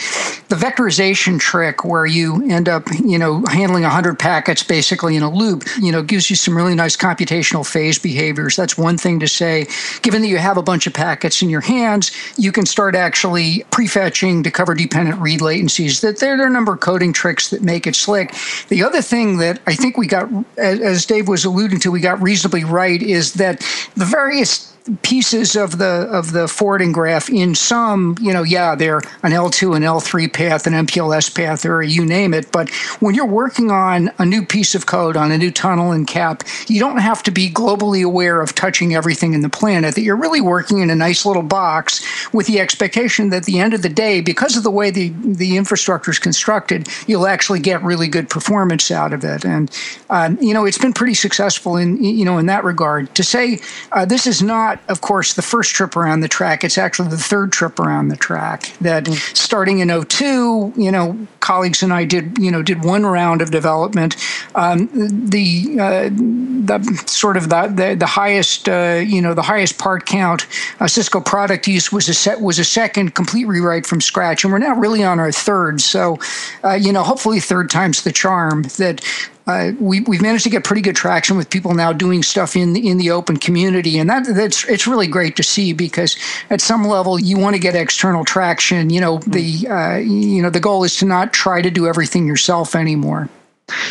the 0.48 0.56
vectorization 0.56 1.38
trick 1.38 1.84
where 1.84 2.06
you 2.06 2.42
end 2.50 2.68
up, 2.68 2.88
you 3.04 3.18
know, 3.18 3.44
handling 3.46 3.81
100 3.82 4.18
packets 4.18 4.62
basically 4.62 5.16
in 5.16 5.22
a 5.22 5.30
loop, 5.30 5.64
you 5.80 5.92
know, 5.92 6.02
gives 6.02 6.30
you 6.30 6.36
some 6.36 6.56
really 6.56 6.74
nice 6.74 6.96
computational 6.96 7.66
phase 7.66 7.98
behaviors. 7.98 8.56
That's 8.56 8.76
one 8.78 8.98
thing 8.98 9.20
to 9.20 9.28
say. 9.28 9.66
Given 10.02 10.22
that 10.22 10.28
you 10.28 10.38
have 10.38 10.56
a 10.56 10.62
bunch 10.62 10.86
of 10.86 10.94
packets 10.94 11.42
in 11.42 11.48
your 11.48 11.60
hands, 11.60 12.12
you 12.36 12.52
can 12.52 12.66
start 12.66 12.94
actually 12.94 13.64
prefetching 13.70 14.44
to 14.44 14.50
cover 14.50 14.74
dependent 14.74 15.20
read 15.20 15.40
latencies. 15.40 16.00
That 16.00 16.18
there 16.18 16.40
are 16.40 16.46
a 16.46 16.50
number 16.50 16.74
of 16.74 16.80
coding 16.80 17.12
tricks 17.12 17.50
that 17.50 17.62
make 17.62 17.86
it 17.86 17.96
slick. 17.96 18.34
The 18.68 18.82
other 18.82 19.02
thing 19.02 19.38
that 19.38 19.60
I 19.66 19.74
think 19.74 19.96
we 19.96 20.06
got, 20.06 20.28
as 20.56 21.06
Dave 21.06 21.28
was 21.28 21.44
alluding 21.44 21.80
to, 21.80 21.90
we 21.90 22.00
got 22.00 22.20
reasonably 22.22 22.64
right 22.64 23.02
is 23.02 23.34
that 23.34 23.60
the 23.96 24.04
various 24.04 24.71
pieces 25.02 25.54
of 25.54 25.78
the 25.78 26.08
of 26.10 26.32
the 26.32 26.48
forwarding 26.48 26.92
graph 26.92 27.30
in 27.30 27.54
some 27.54 28.16
you 28.20 28.32
know 28.32 28.42
yeah 28.42 28.74
they're 28.74 28.98
an 29.22 29.30
L2 29.30 29.76
an 29.76 29.82
L3 29.82 30.32
path 30.32 30.66
an 30.66 30.72
MPLS 30.72 31.32
path 31.34 31.64
or 31.64 31.82
you 31.82 32.04
name 32.04 32.34
it. 32.34 32.50
But 32.50 32.68
when 33.00 33.14
you're 33.14 33.26
working 33.26 33.70
on 33.70 34.10
a 34.18 34.24
new 34.24 34.44
piece 34.44 34.74
of 34.74 34.86
code 34.86 35.16
on 35.16 35.30
a 35.30 35.38
new 35.38 35.50
tunnel 35.50 35.90
encap 35.90 36.42
you 36.68 36.80
don't 36.80 36.98
have 36.98 37.22
to 37.24 37.30
be 37.30 37.48
globally 37.50 38.04
aware 38.04 38.40
of 38.40 38.54
touching 38.54 38.94
everything 38.94 39.34
in 39.34 39.42
the 39.42 39.48
planet 39.48 39.94
that 39.94 40.02
you're 40.02 40.16
really 40.16 40.40
working 40.40 40.80
in 40.80 40.90
a 40.90 40.96
nice 40.96 41.24
little 41.24 41.42
box 41.42 42.02
with 42.32 42.46
the 42.46 42.58
expectation 42.58 43.28
that 43.28 43.42
at 43.42 43.44
the 43.44 43.58
end 43.58 43.74
of 43.74 43.82
the 43.82 43.88
day 43.88 44.20
because 44.20 44.56
of 44.56 44.62
the 44.62 44.70
way 44.70 44.90
the 44.90 45.10
the 45.24 45.56
infrastructure 45.56 46.10
is 46.10 46.18
constructed 46.18 46.88
you'll 47.06 47.26
actually 47.26 47.60
get 47.60 47.82
really 47.82 48.08
good 48.08 48.28
performance 48.28 48.90
out 48.90 49.12
of 49.12 49.24
it. 49.24 49.44
And 49.44 49.70
uh, 50.10 50.34
you 50.40 50.54
know 50.54 50.64
it's 50.64 50.78
been 50.78 50.92
pretty 50.92 51.14
successful 51.14 51.76
in 51.76 52.02
you 52.02 52.24
know 52.24 52.38
in 52.38 52.46
that 52.46 52.64
regard. 52.64 53.14
To 53.16 53.22
say 53.22 53.60
uh, 53.92 54.04
this 54.04 54.26
is 54.26 54.42
not 54.42 54.71
not, 54.72 54.90
of 54.90 55.00
course, 55.00 55.34
the 55.34 55.42
first 55.42 55.74
trip 55.74 55.96
around 55.96 56.20
the 56.20 56.28
track. 56.28 56.64
It's 56.64 56.78
actually 56.78 57.08
the 57.08 57.16
third 57.16 57.52
trip 57.52 57.78
around 57.78 58.08
the 58.08 58.16
track. 58.16 58.72
That 58.80 59.08
starting 59.34 59.80
in 59.80 59.88
02, 60.04 60.74
you 60.76 60.90
know, 60.90 61.26
colleagues 61.40 61.82
and 61.82 61.92
I 61.92 62.04
did, 62.04 62.38
you 62.38 62.50
know, 62.50 62.62
did 62.62 62.84
one 62.84 63.04
round 63.04 63.42
of 63.42 63.50
development. 63.50 64.16
Um, 64.54 64.88
the 64.92 65.76
uh, 65.80 66.08
the 66.10 67.02
sort 67.06 67.36
of 67.36 67.48
the 67.48 67.72
the, 67.74 67.96
the 67.96 68.06
highest, 68.06 68.68
uh, 68.68 69.02
you 69.04 69.20
know, 69.20 69.34
the 69.34 69.42
highest 69.42 69.78
part 69.78 70.06
count 70.06 70.46
uh, 70.80 70.86
Cisco 70.86 71.20
product 71.20 71.66
use 71.66 71.92
was 71.92 72.08
a 72.08 72.14
set 72.14 72.40
was 72.40 72.58
a 72.58 72.64
second 72.64 73.14
complete 73.14 73.46
rewrite 73.46 73.86
from 73.86 74.00
scratch, 74.00 74.44
and 74.44 74.52
we're 74.52 74.58
now 74.58 74.74
really 74.74 75.04
on 75.04 75.20
our 75.20 75.32
third. 75.32 75.80
So, 75.80 76.18
uh, 76.64 76.74
you 76.74 76.92
know, 76.92 77.02
hopefully 77.02 77.40
third 77.40 77.70
time's 77.70 78.02
the 78.02 78.12
charm. 78.12 78.62
That 78.78 79.04
uh, 79.46 79.72
we, 79.80 80.00
we've 80.02 80.22
managed 80.22 80.44
to 80.44 80.50
get 80.50 80.64
pretty 80.64 80.82
good 80.82 80.96
traction 80.96 81.36
with 81.36 81.50
people 81.50 81.74
now 81.74 81.92
doing 81.92 82.22
stuff 82.22 82.54
in 82.54 82.72
the, 82.74 82.88
in 82.88 82.98
the 82.98 83.10
open 83.10 83.36
community, 83.36 83.98
and 83.98 84.08
that 84.08 84.24
that's 84.34 84.68
it's 84.68 84.86
really 84.86 85.06
great 85.06 85.36
to 85.36 85.42
see 85.42 85.72
because 85.72 86.16
at 86.50 86.60
some 86.60 86.84
level 86.84 87.18
you 87.18 87.38
want 87.38 87.54
to 87.54 87.60
get 87.60 87.74
external 87.74 88.24
traction. 88.24 88.90
You 88.90 89.00
know 89.00 89.18
the 89.18 89.66
uh, 89.68 89.96
you 89.96 90.42
know 90.42 90.50
the 90.50 90.60
goal 90.60 90.84
is 90.84 90.96
to 90.98 91.06
not 91.06 91.32
try 91.32 91.60
to 91.60 91.70
do 91.70 91.86
everything 91.86 92.26
yourself 92.26 92.74
anymore. 92.76 93.28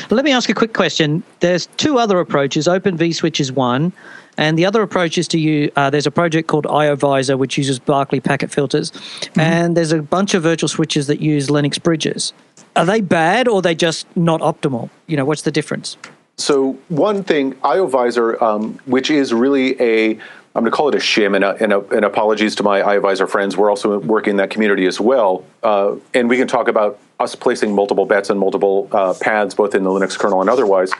Let 0.10 0.26
me 0.26 0.32
ask 0.32 0.50
a 0.50 0.54
quick 0.54 0.74
question. 0.74 1.24
There's 1.40 1.66
two 1.78 1.98
other 1.98 2.20
approaches. 2.20 2.68
Open 2.68 2.98
vSwitch 2.98 3.40
is 3.40 3.52
one, 3.52 3.92
and 4.38 4.58
the 4.58 4.66
other 4.66 4.82
approach 4.82 5.18
is 5.18 5.28
to 5.30 5.40
use. 5.40 5.72
Uh, 5.76 5.90
there's 5.90 6.08
a 6.08 6.12
project 6.12 6.48
called 6.48 6.66
IOVisor 6.66 7.38
which 7.38 7.58
uses 7.58 7.80
Berkeley 7.80 8.20
packet 8.20 8.52
filters, 8.52 8.92
mm-hmm. 8.92 9.40
and 9.40 9.78
there's 9.78 9.92
a 9.92 10.02
bunch 10.02 10.34
of 10.34 10.44
virtual 10.44 10.70
switches 10.70 11.08
that 11.08 11.22
use 11.22 11.48
Linux 11.48 11.82
bridges 11.82 12.34
are 12.76 12.86
they 12.86 13.02
bad 13.02 13.48
or 13.48 13.60
are 13.60 13.62
they 13.62 13.76
just 13.76 14.06
not 14.16 14.42
optimal? 14.42 14.90
You 15.08 15.18
know, 15.18 15.26
what's 15.26 15.42
the 15.42 15.52
difference? 15.52 15.98
So 16.38 16.74
one 16.90 17.24
thing, 17.24 17.54
IOVisor, 17.56 18.42
um, 18.42 18.80
which 18.86 19.12
is 19.12 19.34
really 19.34 19.80
a 19.82 20.20
I'm 20.54 20.64
going 20.64 20.72
to 20.72 20.76
call 20.76 20.90
it 20.90 20.96
a 20.96 20.98
shim, 20.98 21.34
and, 21.34 21.46
a, 21.46 21.52
and, 21.64 21.72
a, 21.72 21.80
and 21.96 22.04
apologies 22.04 22.56
to 22.56 22.64
my 22.64 22.82
IOVisor 22.82 23.30
friends. 23.30 23.56
We're 23.56 23.70
also 23.70 24.00
working 24.00 24.32
in 24.32 24.38
that 24.38 24.50
community 24.50 24.86
as 24.86 25.00
well, 25.00 25.46
uh, 25.64 25.96
and 26.14 26.28
we 26.28 26.36
can 26.36 26.46
talk 26.46 26.68
about 26.68 27.00
us 27.22 27.36
placing 27.36 27.74
multiple 27.74 28.06
bets 28.06 28.30
on 28.30 28.38
multiple 28.38 28.90
uh, 28.92 29.14
paths, 29.20 29.54
both 29.54 29.76
in 29.76 29.84
the 29.84 29.90
Linux 29.90 30.18
kernel 30.18 30.42
and 30.42 30.50
otherwise. 30.50 30.92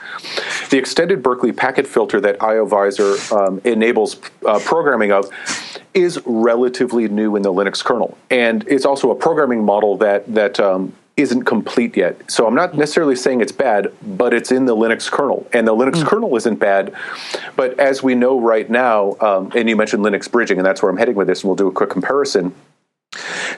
The 0.70 0.78
extended 0.78 1.22
Berkeley 1.22 1.52
packet 1.52 1.86
filter 1.86 2.20
that 2.20 2.38
IOVisor 2.38 3.32
um, 3.32 3.60
enables 3.64 4.20
uh, 4.46 4.58
programming 4.60 5.12
of 5.12 5.28
is 5.94 6.20
relatively 6.24 7.08
new 7.08 7.36
in 7.36 7.42
the 7.42 7.52
Linux 7.52 7.84
kernel, 7.84 8.16
and 8.30 8.66
it's 8.68 8.86
also 8.86 9.10
a 9.10 9.14
programming 9.14 9.64
model 9.64 9.96
that 9.98 10.32
that 10.32 10.58
um, 10.58 10.94
isn't 11.16 11.44
complete 11.44 11.96
yet. 11.96 12.18
So 12.30 12.46
I'm 12.46 12.54
not 12.54 12.74
necessarily 12.74 13.16
saying 13.16 13.42
it's 13.42 13.52
bad, 13.52 13.92
but 14.02 14.32
it's 14.32 14.50
in 14.50 14.64
the 14.64 14.74
Linux 14.74 15.10
kernel, 15.10 15.46
and 15.52 15.66
the 15.66 15.74
Linux 15.74 16.02
mm. 16.02 16.06
kernel 16.06 16.34
isn't 16.36 16.56
bad. 16.56 16.94
But 17.54 17.78
as 17.78 18.02
we 18.02 18.14
know 18.14 18.40
right 18.40 18.68
now, 18.70 19.16
um, 19.20 19.52
and 19.54 19.68
you 19.68 19.76
mentioned 19.76 20.02
Linux 20.02 20.30
bridging, 20.30 20.58
and 20.58 20.66
that's 20.66 20.82
where 20.82 20.90
I'm 20.90 20.96
heading 20.96 21.14
with 21.14 21.26
this, 21.26 21.42
and 21.42 21.48
we'll 21.48 21.56
do 21.56 21.68
a 21.68 21.72
quick 21.72 21.90
comparison. 21.90 22.54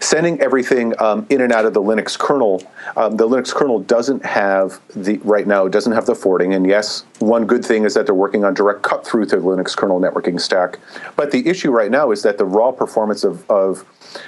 Sending 0.00 0.40
everything 0.40 1.00
um, 1.00 1.24
in 1.30 1.40
and 1.40 1.52
out 1.52 1.64
of 1.64 1.74
the 1.74 1.80
Linux 1.80 2.18
kernel, 2.18 2.62
um, 2.96 3.16
the 3.16 3.28
Linux 3.28 3.54
kernel 3.54 3.78
doesn't 3.78 4.24
have 4.24 4.80
the 4.96 5.18
right 5.18 5.46
now. 5.46 5.66
It 5.66 5.70
doesn't 5.70 5.92
have 5.92 6.06
the 6.06 6.14
forwarding, 6.14 6.54
and 6.54 6.66
yes, 6.66 7.04
one 7.20 7.46
good 7.46 7.64
thing 7.64 7.84
is 7.84 7.94
that 7.94 8.06
they're 8.06 8.14
working 8.14 8.44
on 8.44 8.52
direct 8.54 8.82
cut 8.82 9.06
through 9.06 9.26
to 9.26 9.36
the 9.36 9.42
Linux 9.42 9.76
kernel 9.76 10.00
networking 10.00 10.40
stack. 10.40 10.80
But 11.14 11.30
the 11.30 11.46
issue 11.48 11.70
right 11.70 11.90
now 11.90 12.10
is 12.10 12.22
that 12.24 12.36
the 12.36 12.44
raw 12.44 12.72
performance 12.72 13.22
of, 13.22 13.48
of 13.48 13.84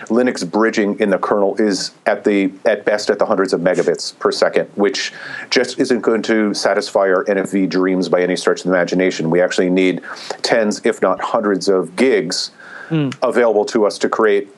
Linux 0.06 0.49
bridging 0.49 0.99
in 1.00 1.11
the 1.11 1.18
kernel 1.18 1.56
is 1.56 1.90
at 2.06 2.23
the 2.23 2.52
at 2.64 2.85
best 2.85 3.11
at 3.11 3.18
the 3.18 3.26
hundreds 3.26 3.52
of 3.52 3.61
megabits 3.61 4.16
per 4.21 4.30
second, 4.30 4.71
which 4.76 5.12
just 5.50 5.78
isn't 5.80 6.00
going 6.00 6.23
to 6.23 6.54
satisfy 6.54 7.00
our 7.00 7.25
NFV 7.25 7.68
dreams 7.68 8.09
by 8.09 8.23
any 8.23 8.37
stretch 8.37 8.61
of 8.61 8.64
the 8.64 8.71
imagination. 8.71 9.30
We 9.30 9.40
actually 9.40 9.71
need 9.71 10.02
tens, 10.42 10.80
if 10.85 11.02
not 11.02 11.21
hundreds, 11.21 11.68
of 11.68 11.97
gigs 11.97 12.52
mm. 12.88 13.14
available 13.23 13.64
to 13.66 13.87
us 13.87 13.99
to 13.99 14.09
create 14.09 14.49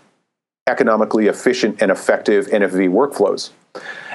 economically 0.69 1.27
efficient 1.27 1.83
and 1.83 1.91
effective 1.91 2.47
NFV 2.47 2.91
workflows. 2.91 3.51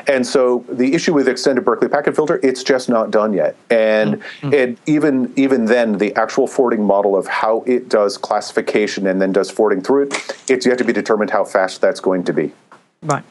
And 0.08 0.28
so 0.28 0.66
the 0.70 0.94
issue 0.94 1.14
with 1.14 1.28
extended 1.28 1.64
Berkeley 1.64 1.88
packet 1.88 2.16
filter, 2.16 2.40
it's 2.44 2.64
just 2.64 2.90
not 2.90 3.10
done 3.10 3.34
yet. 3.34 3.56
And 3.70 4.22
mm-hmm. 4.22 4.54
it, 4.54 4.78
even 4.86 5.34
even 5.36 5.66
then, 5.66 5.98
the 5.98 6.14
actual 6.16 6.48
forwarding 6.48 6.84
model 6.84 7.16
of 7.16 7.26
how 7.28 7.64
it 7.66 7.90
does 7.90 8.18
classification 8.18 9.08
and 9.08 9.22
then 9.22 9.32
does 9.32 9.50
forwarding 9.50 9.82
through 9.82 10.08
it, 10.08 10.38
it's 10.50 10.66
yet 10.66 10.78
to 10.80 10.84
be 10.84 10.94
determined 10.94 11.32
how 11.32 11.46
fast 11.46 11.82
that's 11.82 12.00
going 12.00 12.24
to 12.26 12.34
be. 12.34 12.52
Right. 13.02 13.24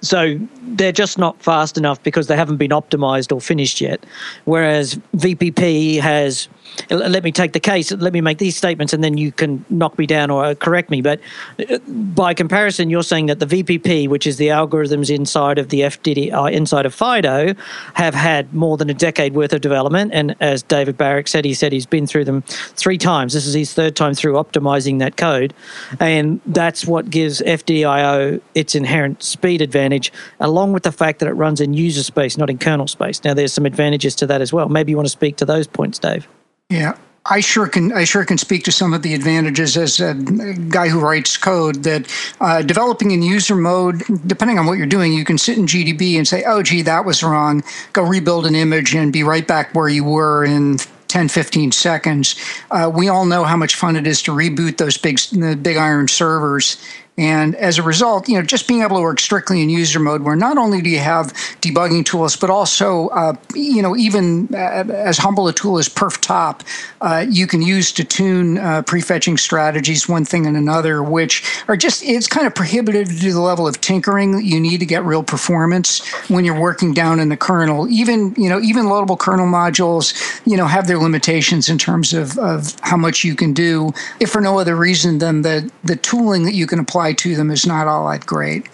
So 0.00 0.38
they're 0.62 0.92
just 0.92 1.18
not 1.18 1.40
fast 1.42 1.76
enough 1.76 2.02
because 2.02 2.28
they 2.28 2.36
haven't 2.36 2.58
been 2.58 2.70
optimized 2.70 3.32
or 3.32 3.40
finished 3.40 3.80
yet. 3.80 4.04
Whereas 4.44 4.94
VPP 5.16 6.00
has 6.00 6.48
let 6.90 7.24
me 7.24 7.32
take 7.32 7.52
the 7.52 7.60
case. 7.60 7.90
Let 7.92 8.12
me 8.12 8.20
make 8.20 8.38
these 8.38 8.56
statements, 8.56 8.92
and 8.92 9.02
then 9.02 9.18
you 9.18 9.32
can 9.32 9.64
knock 9.68 9.98
me 9.98 10.06
down 10.06 10.30
or 10.30 10.54
correct 10.54 10.90
me. 10.90 11.02
But 11.02 11.20
uh, 11.58 11.78
by 11.88 12.34
comparison, 12.34 12.90
you're 12.90 13.02
saying 13.02 13.26
that 13.26 13.40
the 13.40 13.46
VPP, 13.46 14.08
which 14.08 14.26
is 14.26 14.36
the 14.36 14.48
algorithms 14.48 15.14
inside 15.14 15.58
of 15.58 15.68
the 15.68 15.80
FDD, 15.80 16.32
uh, 16.32 16.44
inside 16.44 16.86
of 16.86 16.94
FIDO, 16.94 17.54
have 17.94 18.14
had 18.14 18.52
more 18.54 18.76
than 18.76 18.90
a 18.90 18.94
decade 18.94 19.34
worth 19.34 19.52
of 19.52 19.60
development. 19.60 20.12
And 20.14 20.36
as 20.40 20.62
David 20.62 20.96
Barach 20.96 21.28
said, 21.28 21.44
he 21.44 21.54
said 21.54 21.72
he's 21.72 21.86
been 21.86 22.06
through 22.06 22.24
them 22.24 22.42
three 22.42 22.98
times. 22.98 23.34
This 23.34 23.46
is 23.46 23.54
his 23.54 23.74
third 23.74 23.96
time 23.96 24.14
through 24.14 24.34
optimizing 24.34 24.98
that 25.00 25.16
code, 25.16 25.54
and 26.00 26.40
that's 26.46 26.86
what 26.86 27.10
gives 27.10 27.40
FDIO 27.42 28.40
its 28.54 28.74
inherent 28.74 29.22
speed 29.22 29.60
advantage, 29.62 30.12
along 30.40 30.72
with 30.72 30.82
the 30.82 30.92
fact 30.92 31.18
that 31.20 31.28
it 31.28 31.34
runs 31.34 31.60
in 31.60 31.74
user 31.74 32.02
space, 32.02 32.36
not 32.36 32.50
in 32.50 32.58
kernel 32.58 32.86
space. 32.86 33.22
Now, 33.24 33.34
there's 33.34 33.52
some 33.52 33.66
advantages 33.66 34.14
to 34.16 34.26
that 34.26 34.40
as 34.40 34.52
well. 34.52 34.68
Maybe 34.68 34.92
you 34.92 34.96
want 34.96 35.06
to 35.06 35.12
speak 35.12 35.36
to 35.36 35.44
those 35.44 35.66
points, 35.66 35.98
Dave. 35.98 36.28
Yeah. 36.70 36.96
I 37.30 37.40
sure 37.40 37.68
can. 37.68 37.92
I 37.92 38.04
sure 38.04 38.24
can 38.24 38.38
speak 38.38 38.64
to 38.64 38.72
some 38.72 38.94
of 38.94 39.02
the 39.02 39.12
advantages 39.12 39.76
as 39.76 40.00
a 40.00 40.14
guy 40.14 40.88
who 40.88 40.98
writes 40.98 41.36
code. 41.36 41.82
That 41.82 42.10
uh, 42.40 42.62
developing 42.62 43.10
in 43.10 43.22
user 43.22 43.54
mode, 43.54 44.02
depending 44.26 44.58
on 44.58 44.64
what 44.64 44.78
you're 44.78 44.86
doing, 44.86 45.12
you 45.12 45.26
can 45.26 45.36
sit 45.36 45.58
in 45.58 45.66
GDB 45.66 46.16
and 46.16 46.26
say, 46.26 46.42
"Oh, 46.44 46.62
gee, 46.62 46.80
that 46.82 47.04
was 47.04 47.22
wrong." 47.22 47.62
Go 47.92 48.02
rebuild 48.02 48.46
an 48.46 48.54
image 48.54 48.94
and 48.94 49.12
be 49.12 49.22
right 49.24 49.46
back 49.46 49.74
where 49.74 49.88
you 49.90 50.04
were 50.04 50.42
in 50.44 50.78
10, 51.08 51.28
15 51.28 51.72
seconds. 51.72 52.34
Uh, 52.70 52.90
we 52.94 53.08
all 53.08 53.26
know 53.26 53.44
how 53.44 53.56
much 53.56 53.74
fun 53.74 53.96
it 53.96 54.06
is 54.06 54.22
to 54.22 54.30
reboot 54.30 54.78
those 54.78 54.96
big, 54.96 55.18
big 55.62 55.76
iron 55.76 56.08
servers 56.08 56.78
and 57.18 57.56
as 57.56 57.78
a 57.78 57.82
result, 57.82 58.28
you 58.28 58.36
know, 58.36 58.42
just 58.42 58.68
being 58.68 58.82
able 58.82 58.96
to 58.96 59.02
work 59.02 59.18
strictly 59.18 59.60
in 59.60 59.68
user 59.68 59.98
mode, 59.98 60.22
where 60.22 60.36
not 60.36 60.56
only 60.56 60.80
do 60.80 60.88
you 60.88 61.00
have 61.00 61.32
debugging 61.60 62.04
tools, 62.04 62.36
but 62.36 62.48
also, 62.48 63.08
uh, 63.08 63.34
you 63.54 63.82
know, 63.82 63.96
even 63.96 64.48
uh, 64.54 64.84
as 64.88 65.18
humble 65.18 65.48
a 65.48 65.52
tool 65.52 65.78
as 65.78 65.88
PerfTop, 65.88 66.60
uh, 67.00 67.26
you 67.28 67.48
can 67.48 67.60
use 67.60 67.90
to 67.90 68.04
tune 68.04 68.58
uh, 68.58 68.82
prefetching 68.82 69.38
strategies, 69.38 70.08
one 70.08 70.24
thing 70.24 70.46
and 70.46 70.56
another, 70.56 71.02
which 71.02 71.42
are 71.66 71.76
just, 71.76 72.04
it's 72.04 72.28
kind 72.28 72.46
of 72.46 72.54
prohibitive 72.54 73.08
to 73.08 73.18
do 73.18 73.32
the 73.32 73.40
level 73.40 73.66
of 73.66 73.80
tinkering 73.80 74.36
that 74.36 74.44
you 74.44 74.60
need 74.60 74.78
to 74.78 74.86
get 74.86 75.04
real 75.04 75.24
performance 75.24 76.06
when 76.28 76.44
you're 76.44 76.60
working 76.60 76.94
down 76.94 77.18
in 77.18 77.28
the 77.30 77.36
kernel. 77.36 77.88
Even, 77.88 78.32
you 78.36 78.48
know, 78.48 78.60
even 78.60 78.86
loadable 78.86 79.18
kernel 79.18 79.46
modules, 79.46 80.40
you 80.46 80.56
know, 80.56 80.66
have 80.66 80.86
their 80.86 80.98
limitations 80.98 81.68
in 81.68 81.78
terms 81.78 82.12
of, 82.12 82.38
of 82.38 82.76
how 82.82 82.96
much 82.96 83.24
you 83.24 83.34
can 83.34 83.52
do, 83.52 83.92
if 84.20 84.30
for 84.30 84.40
no 84.40 84.58
other 84.58 84.76
reason 84.76 85.18
than 85.18 85.42
the, 85.42 85.68
the 85.82 85.96
tooling 85.96 86.44
that 86.44 86.54
you 86.54 86.66
can 86.66 86.78
apply 86.78 87.07
apply 87.08 87.14
to 87.14 87.36
them 87.36 87.50
is 87.50 87.66
not 87.66 87.86
all 87.86 88.08
that 88.10 88.26
great. 88.26 88.68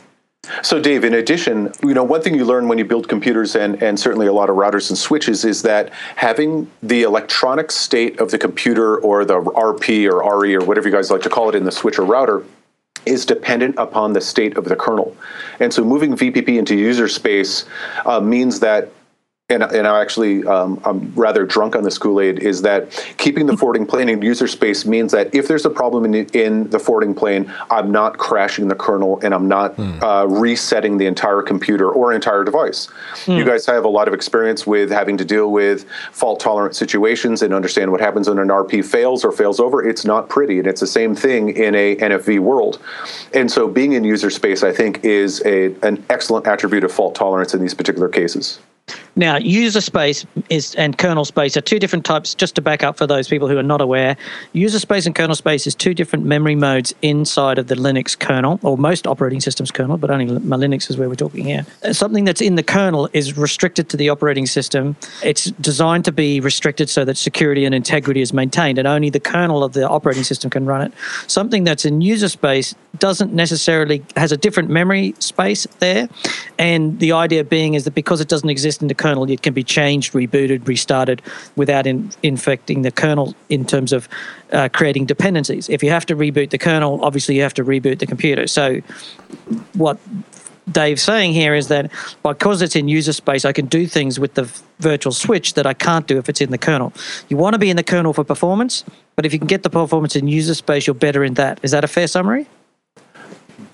So, 0.62 0.78
Dave, 0.78 1.04
in 1.04 1.14
addition, 1.14 1.72
you 1.82 1.94
know, 1.94 2.04
one 2.04 2.20
thing 2.20 2.34
you 2.34 2.44
learn 2.44 2.68
when 2.68 2.76
you 2.76 2.84
build 2.84 3.08
computers 3.08 3.56
and, 3.56 3.82
and 3.82 3.98
certainly 3.98 4.26
a 4.26 4.32
lot 4.32 4.50
of 4.50 4.56
routers 4.56 4.90
and 4.90 4.98
switches 4.98 5.44
is 5.44 5.62
that 5.62 5.90
having 6.16 6.70
the 6.82 7.02
electronic 7.02 7.70
state 7.70 8.20
of 8.20 8.30
the 8.30 8.36
computer 8.38 8.98
or 8.98 9.24
the 9.24 9.40
RP 9.40 10.06
or 10.06 10.38
RE 10.38 10.54
or 10.54 10.62
whatever 10.62 10.88
you 10.88 10.94
guys 10.94 11.10
like 11.10 11.22
to 11.22 11.30
call 11.30 11.48
it 11.48 11.54
in 11.54 11.64
the 11.64 11.72
switch 11.72 11.98
or 11.98 12.04
router 12.04 12.44
is 13.06 13.24
dependent 13.24 13.74
upon 13.78 14.12
the 14.12 14.20
state 14.20 14.58
of 14.58 14.66
the 14.66 14.76
kernel. 14.76 15.16
And 15.60 15.72
so 15.72 15.82
moving 15.82 16.14
VPP 16.14 16.58
into 16.58 16.76
user 16.76 17.08
space 17.08 17.64
uh, 18.04 18.20
means 18.20 18.60
that 18.60 18.90
and, 19.54 19.62
and 19.62 19.86
I 19.86 20.00
actually 20.00 20.44
um, 20.46 20.80
I'm 20.84 21.12
rather 21.14 21.46
drunk 21.46 21.76
on 21.76 21.84
this 21.84 21.96
Kool 21.98 22.20
Aid 22.20 22.40
is 22.40 22.62
that 22.62 22.90
keeping 23.16 23.46
the 23.46 23.56
forwarding 23.56 23.86
plane 23.86 24.08
in 24.08 24.20
user 24.20 24.48
space 24.48 24.84
means 24.84 25.12
that 25.12 25.34
if 25.34 25.48
there's 25.48 25.64
a 25.64 25.70
problem 25.70 26.04
in, 26.04 26.26
in 26.30 26.68
the 26.70 26.78
forwarding 26.78 27.14
plane, 27.14 27.52
I'm 27.70 27.90
not 27.90 28.18
crashing 28.18 28.68
the 28.68 28.74
kernel 28.74 29.20
and 29.22 29.32
I'm 29.32 29.48
not 29.48 29.76
mm. 29.76 30.02
uh, 30.02 30.26
resetting 30.26 30.98
the 30.98 31.06
entire 31.06 31.42
computer 31.42 31.90
or 31.90 32.12
entire 32.12 32.44
device. 32.44 32.88
Mm. 33.24 33.38
You 33.38 33.44
guys 33.44 33.64
have 33.66 33.84
a 33.84 33.88
lot 33.88 34.08
of 34.08 34.14
experience 34.14 34.66
with 34.66 34.90
having 34.90 35.16
to 35.16 35.24
deal 35.24 35.50
with 35.50 35.88
fault 36.12 36.40
tolerant 36.40 36.74
situations 36.76 37.42
and 37.42 37.54
understand 37.54 37.90
what 37.90 38.00
happens 38.00 38.28
when 38.28 38.38
an 38.38 38.48
RP 38.48 38.84
fails 38.84 39.24
or 39.24 39.32
fails 39.32 39.60
over. 39.60 39.86
It's 39.86 40.04
not 40.04 40.28
pretty, 40.28 40.58
and 40.58 40.66
it's 40.66 40.80
the 40.80 40.86
same 40.86 41.14
thing 41.14 41.50
in 41.50 41.74
a 41.74 41.96
NFV 41.96 42.40
world. 42.40 42.80
And 43.32 43.50
so, 43.50 43.68
being 43.68 43.92
in 43.92 44.04
user 44.04 44.30
space, 44.30 44.62
I 44.62 44.72
think, 44.72 45.04
is 45.04 45.42
a, 45.44 45.74
an 45.86 46.04
excellent 46.10 46.46
attribute 46.46 46.84
of 46.84 46.92
fault 46.92 47.14
tolerance 47.14 47.54
in 47.54 47.60
these 47.60 47.74
particular 47.74 48.08
cases. 48.08 48.60
Now, 49.16 49.36
user 49.36 49.80
space 49.80 50.26
is 50.50 50.74
and 50.74 50.98
kernel 50.98 51.24
space 51.24 51.56
are 51.56 51.60
two 51.60 51.78
different 51.78 52.04
types. 52.04 52.34
Just 52.34 52.56
to 52.56 52.62
back 52.62 52.82
up 52.82 52.96
for 52.96 53.06
those 53.06 53.28
people 53.28 53.48
who 53.48 53.56
are 53.56 53.62
not 53.62 53.80
aware, 53.80 54.16
user 54.52 54.80
space 54.80 55.06
and 55.06 55.14
kernel 55.14 55.36
space 55.36 55.66
is 55.66 55.74
two 55.74 55.94
different 55.94 56.24
memory 56.24 56.56
modes 56.56 56.92
inside 57.02 57.58
of 57.58 57.68
the 57.68 57.76
Linux 57.76 58.18
kernel, 58.18 58.58
or 58.62 58.76
most 58.76 59.06
operating 59.06 59.40
systems 59.40 59.70
kernel, 59.70 59.96
but 59.98 60.10
only 60.10 60.26
my 60.40 60.56
Linux 60.56 60.90
is 60.90 60.96
where 60.96 61.08
we're 61.08 61.14
talking 61.14 61.44
here. 61.44 61.64
Uh, 61.84 61.92
something 61.92 62.24
that's 62.24 62.40
in 62.40 62.56
the 62.56 62.62
kernel 62.62 63.08
is 63.12 63.36
restricted 63.36 63.88
to 63.90 63.96
the 63.96 64.08
operating 64.08 64.46
system. 64.46 64.96
It's 65.22 65.44
designed 65.52 66.04
to 66.06 66.12
be 66.12 66.40
restricted 66.40 66.88
so 66.88 67.04
that 67.04 67.16
security 67.16 67.64
and 67.64 67.74
integrity 67.74 68.20
is 68.20 68.32
maintained, 68.32 68.78
and 68.78 68.88
only 68.88 69.10
the 69.10 69.20
kernel 69.20 69.62
of 69.62 69.74
the 69.74 69.88
operating 69.88 70.24
system 70.24 70.50
can 70.50 70.66
run 70.66 70.82
it. 70.82 70.92
Something 71.28 71.62
that's 71.62 71.84
in 71.84 72.00
user 72.00 72.28
space 72.28 72.74
doesn't 72.98 73.32
necessarily 73.32 74.04
has 74.16 74.32
a 74.32 74.36
different 74.36 74.70
memory 74.70 75.14
space 75.20 75.66
there, 75.78 76.08
and 76.58 76.98
the 76.98 77.12
idea 77.12 77.44
being 77.44 77.74
is 77.74 77.84
that 77.84 77.94
because 77.94 78.20
it 78.20 78.28
doesn't 78.28 78.50
exist 78.50 78.82
in 78.82 78.88
the 78.88 78.94
kernel, 79.04 79.30
it 79.30 79.42
can 79.42 79.52
be 79.52 79.62
changed, 79.62 80.14
rebooted, 80.14 80.66
restarted 80.66 81.20
without 81.56 81.86
in, 81.86 82.10
infecting 82.22 82.82
the 82.82 82.90
kernel 82.90 83.34
in 83.50 83.66
terms 83.66 83.92
of 83.92 84.08
uh, 84.52 84.68
creating 84.72 85.04
dependencies. 85.04 85.68
If 85.68 85.82
you 85.82 85.90
have 85.90 86.06
to 86.06 86.16
reboot 86.16 86.48
the 86.50 86.58
kernel, 86.58 87.04
obviously 87.04 87.34
you 87.36 87.42
have 87.42 87.54
to 87.54 87.64
reboot 87.64 87.98
the 87.98 88.06
computer. 88.06 88.46
So, 88.46 88.80
what 89.74 89.98
Dave's 90.72 91.02
saying 91.02 91.34
here 91.34 91.54
is 91.54 91.68
that 91.68 91.90
because 92.22 92.62
it's 92.62 92.76
in 92.76 92.88
user 92.88 93.12
space, 93.12 93.44
I 93.44 93.52
can 93.52 93.66
do 93.66 93.86
things 93.86 94.18
with 94.18 94.32
the 94.34 94.44
virtual 94.78 95.12
switch 95.12 95.52
that 95.54 95.66
I 95.66 95.74
can't 95.74 96.06
do 96.06 96.16
if 96.16 96.30
it's 96.30 96.40
in 96.40 96.50
the 96.50 96.58
kernel. 96.58 96.92
You 97.28 97.36
want 97.36 97.52
to 97.52 97.58
be 97.58 97.68
in 97.68 97.76
the 97.76 97.84
kernel 97.84 98.14
for 98.14 98.24
performance, 98.24 98.84
but 99.16 99.26
if 99.26 99.32
you 99.34 99.38
can 99.38 99.48
get 99.48 99.62
the 99.62 99.70
performance 99.70 100.16
in 100.16 100.28
user 100.28 100.54
space, 100.54 100.86
you're 100.86 100.94
better 100.94 101.22
in 101.22 101.34
that. 101.34 101.60
Is 101.62 101.72
that 101.72 101.84
a 101.84 101.88
fair 101.88 102.06
summary? 102.06 102.46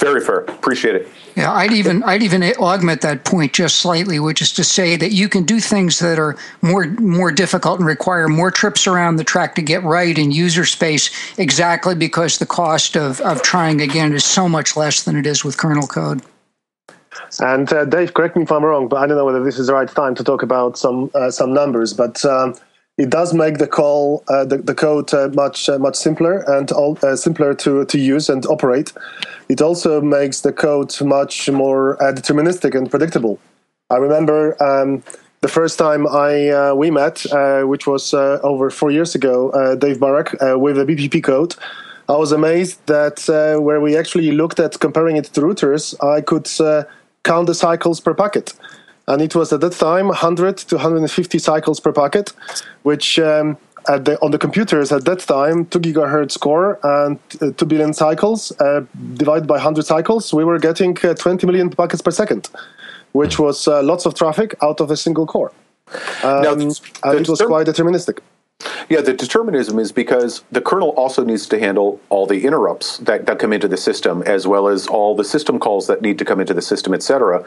Very 0.00 0.22
fair. 0.22 0.38
Appreciate 0.40 0.94
it. 0.94 1.08
Yeah, 1.36 1.52
I'd 1.52 1.72
even 1.72 2.02
I'd 2.04 2.22
even 2.22 2.42
augment 2.58 3.02
that 3.02 3.24
point 3.24 3.52
just 3.52 3.76
slightly, 3.76 4.18
which 4.18 4.40
is 4.40 4.50
to 4.54 4.64
say 4.64 4.96
that 4.96 5.12
you 5.12 5.28
can 5.28 5.44
do 5.44 5.60
things 5.60 5.98
that 5.98 6.18
are 6.18 6.36
more 6.62 6.86
more 6.86 7.30
difficult 7.30 7.78
and 7.78 7.86
require 7.86 8.26
more 8.26 8.50
trips 8.50 8.86
around 8.86 9.16
the 9.16 9.24
track 9.24 9.54
to 9.56 9.62
get 9.62 9.82
right 9.82 10.16
in 10.16 10.30
user 10.30 10.64
space, 10.64 11.10
exactly 11.38 11.94
because 11.94 12.38
the 12.38 12.46
cost 12.46 12.96
of, 12.96 13.20
of 13.20 13.42
trying 13.42 13.82
again 13.82 14.14
is 14.14 14.24
so 14.24 14.48
much 14.48 14.74
less 14.74 15.02
than 15.02 15.16
it 15.16 15.26
is 15.26 15.44
with 15.44 15.58
kernel 15.58 15.86
code. 15.86 16.22
And 17.38 17.70
uh, 17.70 17.84
Dave, 17.84 18.14
correct 18.14 18.36
me 18.36 18.42
if 18.44 18.50
I'm 18.50 18.64
wrong, 18.64 18.88
but 18.88 18.96
I 18.96 19.06
don't 19.06 19.18
know 19.18 19.26
whether 19.26 19.44
this 19.44 19.58
is 19.58 19.66
the 19.66 19.74
right 19.74 19.88
time 19.88 20.14
to 20.14 20.24
talk 20.24 20.42
about 20.42 20.78
some 20.78 21.10
uh, 21.14 21.30
some 21.30 21.52
numbers, 21.52 21.92
but. 21.92 22.24
Um, 22.24 22.54
it 22.98 23.08
does 23.08 23.32
make 23.32 23.56
the 23.58 23.66
call, 23.66 24.22
uh, 24.28 24.44
the, 24.44 24.58
the 24.58 24.74
code 24.74 25.12
uh, 25.14 25.28
much 25.32 25.68
uh, 25.68 25.78
much 25.78 25.96
simpler 25.96 26.40
and 26.46 26.70
all, 26.72 26.98
uh, 27.02 27.16
simpler 27.16 27.54
to, 27.54 27.84
to 27.86 27.98
use 27.98 28.28
and 28.28 28.44
operate. 28.46 28.92
It 29.48 29.62
also 29.62 30.00
makes 30.00 30.42
the 30.42 30.52
code 30.52 30.94
much 31.00 31.50
more 31.50 32.00
uh, 32.02 32.12
deterministic 32.12 32.74
and 32.74 32.90
predictable. 32.90 33.38
I 33.88 33.96
remember 33.96 34.62
um, 34.62 35.02
the 35.40 35.48
first 35.48 35.78
time 35.78 36.06
I 36.06 36.50
uh, 36.50 36.74
we 36.74 36.90
met, 36.90 37.24
which 37.62 37.86
was 37.86 38.12
over 38.14 38.70
four 38.70 38.90
years 38.90 39.14
ago, 39.14 39.50
Dave 39.76 39.98
Barach 39.98 40.30
with 40.60 40.76
the 40.76 40.84
VPP 40.84 41.24
code. 41.24 41.54
I 42.08 42.16
was 42.16 42.32
amazed 42.32 42.84
that 42.86 43.24
where 43.62 43.80
we 43.80 43.96
actually 43.96 44.30
looked 44.32 44.60
at 44.60 44.78
comparing 44.78 45.16
it 45.16 45.24
to 45.24 45.40
routers, 45.40 45.94
I 46.04 46.20
could 46.20 46.48
count 47.24 47.46
the 47.46 47.54
cycles 47.54 48.00
per 48.00 48.14
packet 48.14 48.52
and 49.10 49.20
it 49.20 49.34
was 49.34 49.52
at 49.52 49.60
that 49.60 49.72
time 49.72 50.06
100 50.06 50.56
to 50.56 50.76
150 50.76 51.38
cycles 51.38 51.80
per 51.80 51.92
packet, 51.92 52.32
which 52.82 53.18
um, 53.18 53.56
at 53.88 54.04
the, 54.04 54.16
on 54.22 54.30
the 54.30 54.38
computers 54.38 54.92
at 54.92 55.04
that 55.04 55.20
time, 55.20 55.66
2 55.66 55.80
gigahertz 55.80 56.38
core 56.38 56.78
and 56.84 57.18
uh, 57.40 57.50
2 57.56 57.66
billion 57.66 57.92
cycles 57.92 58.52
uh, 58.60 58.82
divided 59.14 59.48
by 59.48 59.54
100 59.54 59.84
cycles, 59.84 60.32
we 60.32 60.44
were 60.44 60.58
getting 60.58 60.96
uh, 61.02 61.14
20 61.14 61.44
million 61.46 61.70
packets 61.70 62.02
per 62.02 62.12
second, 62.12 62.48
which 63.12 63.38
was 63.38 63.66
uh, 63.66 63.82
lots 63.82 64.06
of 64.06 64.14
traffic 64.14 64.54
out 64.62 64.80
of 64.80 64.90
a 64.90 64.96
single 64.96 65.26
core. 65.26 65.52
Um, 66.22 66.42
now, 66.42 66.52
and 66.52 66.62
it 66.62 67.28
was 67.28 67.42
quite 67.42 67.66
deterministic. 67.66 68.20
Yeah, 68.88 69.00
the 69.00 69.14
determinism 69.14 69.78
is 69.78 69.92
because 69.92 70.42
the 70.50 70.60
kernel 70.60 70.90
also 70.90 71.24
needs 71.24 71.46
to 71.48 71.58
handle 71.58 72.00
all 72.08 72.26
the 72.26 72.44
interrupts 72.44 72.98
that, 72.98 73.26
that 73.26 73.38
come 73.38 73.52
into 73.52 73.68
the 73.68 73.76
system, 73.76 74.22
as 74.22 74.46
well 74.46 74.68
as 74.68 74.86
all 74.86 75.14
the 75.14 75.24
system 75.24 75.58
calls 75.58 75.86
that 75.86 76.02
need 76.02 76.18
to 76.18 76.24
come 76.24 76.40
into 76.40 76.54
the 76.54 76.62
system, 76.62 76.92
et 76.92 77.02
cetera. 77.02 77.44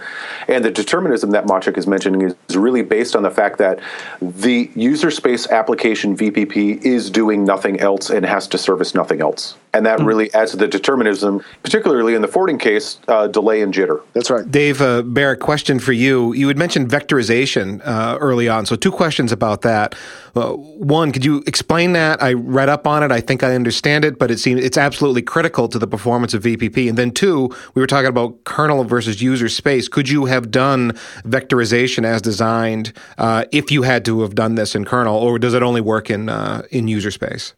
And 0.48 0.64
the 0.64 0.72
determinism 0.72 1.32
that 1.32 1.46
Maciek 1.46 1.78
is 1.78 1.88
mentioning 1.88 2.22
is 2.22 2.58
really 2.58 2.82
based 2.82 3.16
on 3.16 3.24
the 3.24 3.32
fact 3.32 3.58
that 3.60 3.80
the 4.22 4.72
user 4.76 5.12
space 5.12 5.48
application 5.50 6.18
VPP 6.18 6.84
is 6.84 7.10
doing 7.10 7.46
nothing 7.46 7.80
else 7.80 8.10
and 8.10 8.26
has 8.26 8.48
to 8.48 8.58
service 8.58 8.96
nothing 8.96 9.22
else. 9.22 9.56
And 9.74 9.86
that 9.86 10.00
mm-hmm. 10.00 10.08
really 10.08 10.34
adds 10.34 10.52
to 10.52 10.58
the 10.58 10.68
determinism, 10.68 11.44
particularly 11.64 12.14
in 12.14 12.22
the 12.22 12.28
forwarding 12.28 12.60
case, 12.60 13.00
uh, 13.08 13.28
delay 13.28 13.62
and 13.62 13.74
jitter. 13.74 14.02
That's 14.14 14.30
right. 14.30 14.50
Dave 14.50 14.82
uh, 14.82 15.02
Barach, 15.02 15.40
question 15.40 15.80
for 15.80 15.94
you. 15.94 16.34
You 16.34 16.48
had 16.48 16.58
mentioned 16.58 16.90
vectorization 16.90 17.82
uh, 17.84 18.18
early 18.20 18.48
on. 18.48 18.66
So, 18.66 18.76
two 18.76 18.92
questions 18.92 19.32
about 19.32 19.64
that. 19.64 19.96
Uh, 20.36 20.54
one, 20.54 21.12
could 21.12 21.24
you 21.24 21.44
explain 21.46 21.94
that? 21.94 22.22
I 22.22 22.34
read 22.34 22.68
up 22.68 22.88
on 22.88 23.04
it. 23.04 23.12
I 23.12 23.22
think 23.22 23.44
I 23.44 23.54
understand 23.54 24.04
it, 24.04 24.18
but 24.18 24.32
it 24.32 24.40
seems 24.40 24.64
it's 24.64 24.78
absolutely 24.78 25.22
critical 25.22 25.68
to 25.68 25.78
the 25.78 25.88
performance 25.88 26.34
of 26.34 26.44
VPP. 26.44 26.90
And 26.90 26.98
then 26.98 27.12
two, 27.12 27.56
we 27.76 27.82
were 27.82 27.88
talking 27.88 28.08
about 28.08 28.44
kernel 28.44 28.84
versus 28.84 29.22
user 29.22 29.48
space. 29.48 29.88
Could 29.88 30.10
you 30.10 30.26
have 30.26 30.50
done 30.50 30.94
vectorization 31.24 32.04
as 32.04 32.22
designed 32.22 32.94
uh, 33.18 33.46
if 33.52 33.72
you 33.72 33.84
had 33.84 34.04
to 34.06 34.22
have 34.22 34.34
done 34.34 34.56
this 34.56 34.74
in 34.74 34.86
kernel, 34.86 35.16
or 35.16 35.38
does 35.38 35.54
it 35.54 35.62
only 35.62 35.82
work 35.82 36.10
in 36.10 36.30
uh, 36.30 36.64
in 36.72 36.88
user 36.88 37.12
space? 37.12 37.54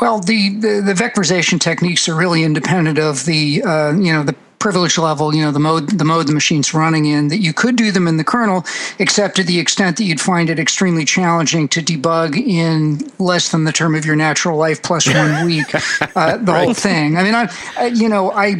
Well, 0.00 0.20
the, 0.20 0.50
the, 0.60 0.80
the 0.80 0.94
vectorization 0.94 1.60
techniques 1.60 2.08
are 2.08 2.14
really 2.14 2.44
independent 2.44 2.98
of 2.98 3.24
the 3.24 3.62
uh, 3.62 3.92
you 3.92 4.12
know 4.12 4.22
the 4.22 4.36
privilege 4.58 4.98
level, 4.98 5.34
you 5.34 5.42
know, 5.42 5.50
the 5.50 5.60
mode 5.60 5.90
the 5.90 6.04
mode 6.04 6.26
the 6.26 6.32
machine's 6.32 6.74
running 6.74 7.04
in, 7.04 7.28
that 7.28 7.38
you 7.38 7.52
could 7.52 7.76
do 7.76 7.90
them 7.90 8.08
in 8.08 8.16
the 8.16 8.24
kernel, 8.24 8.64
except 8.98 9.36
to 9.36 9.44
the 9.44 9.58
extent 9.58 9.96
that 9.96 10.04
you'd 10.04 10.20
find 10.20 10.50
it 10.50 10.58
extremely 10.58 11.04
challenging 11.04 11.68
to 11.68 11.80
debug 11.80 12.36
in 12.36 12.98
less 13.18 13.50
than 13.50 13.64
the 13.64 13.72
term 13.72 13.94
of 13.94 14.04
your 14.04 14.16
natural 14.16 14.58
life 14.58 14.82
plus 14.82 15.06
one 15.06 15.46
week, 15.46 15.74
uh, 15.74 16.36
the 16.36 16.52
right. 16.52 16.64
whole 16.64 16.74
thing. 16.74 17.16
I 17.16 17.22
mean, 17.22 17.34
I, 17.34 17.52
I 17.76 17.86
you 17.86 18.08
know, 18.08 18.32
I 18.32 18.56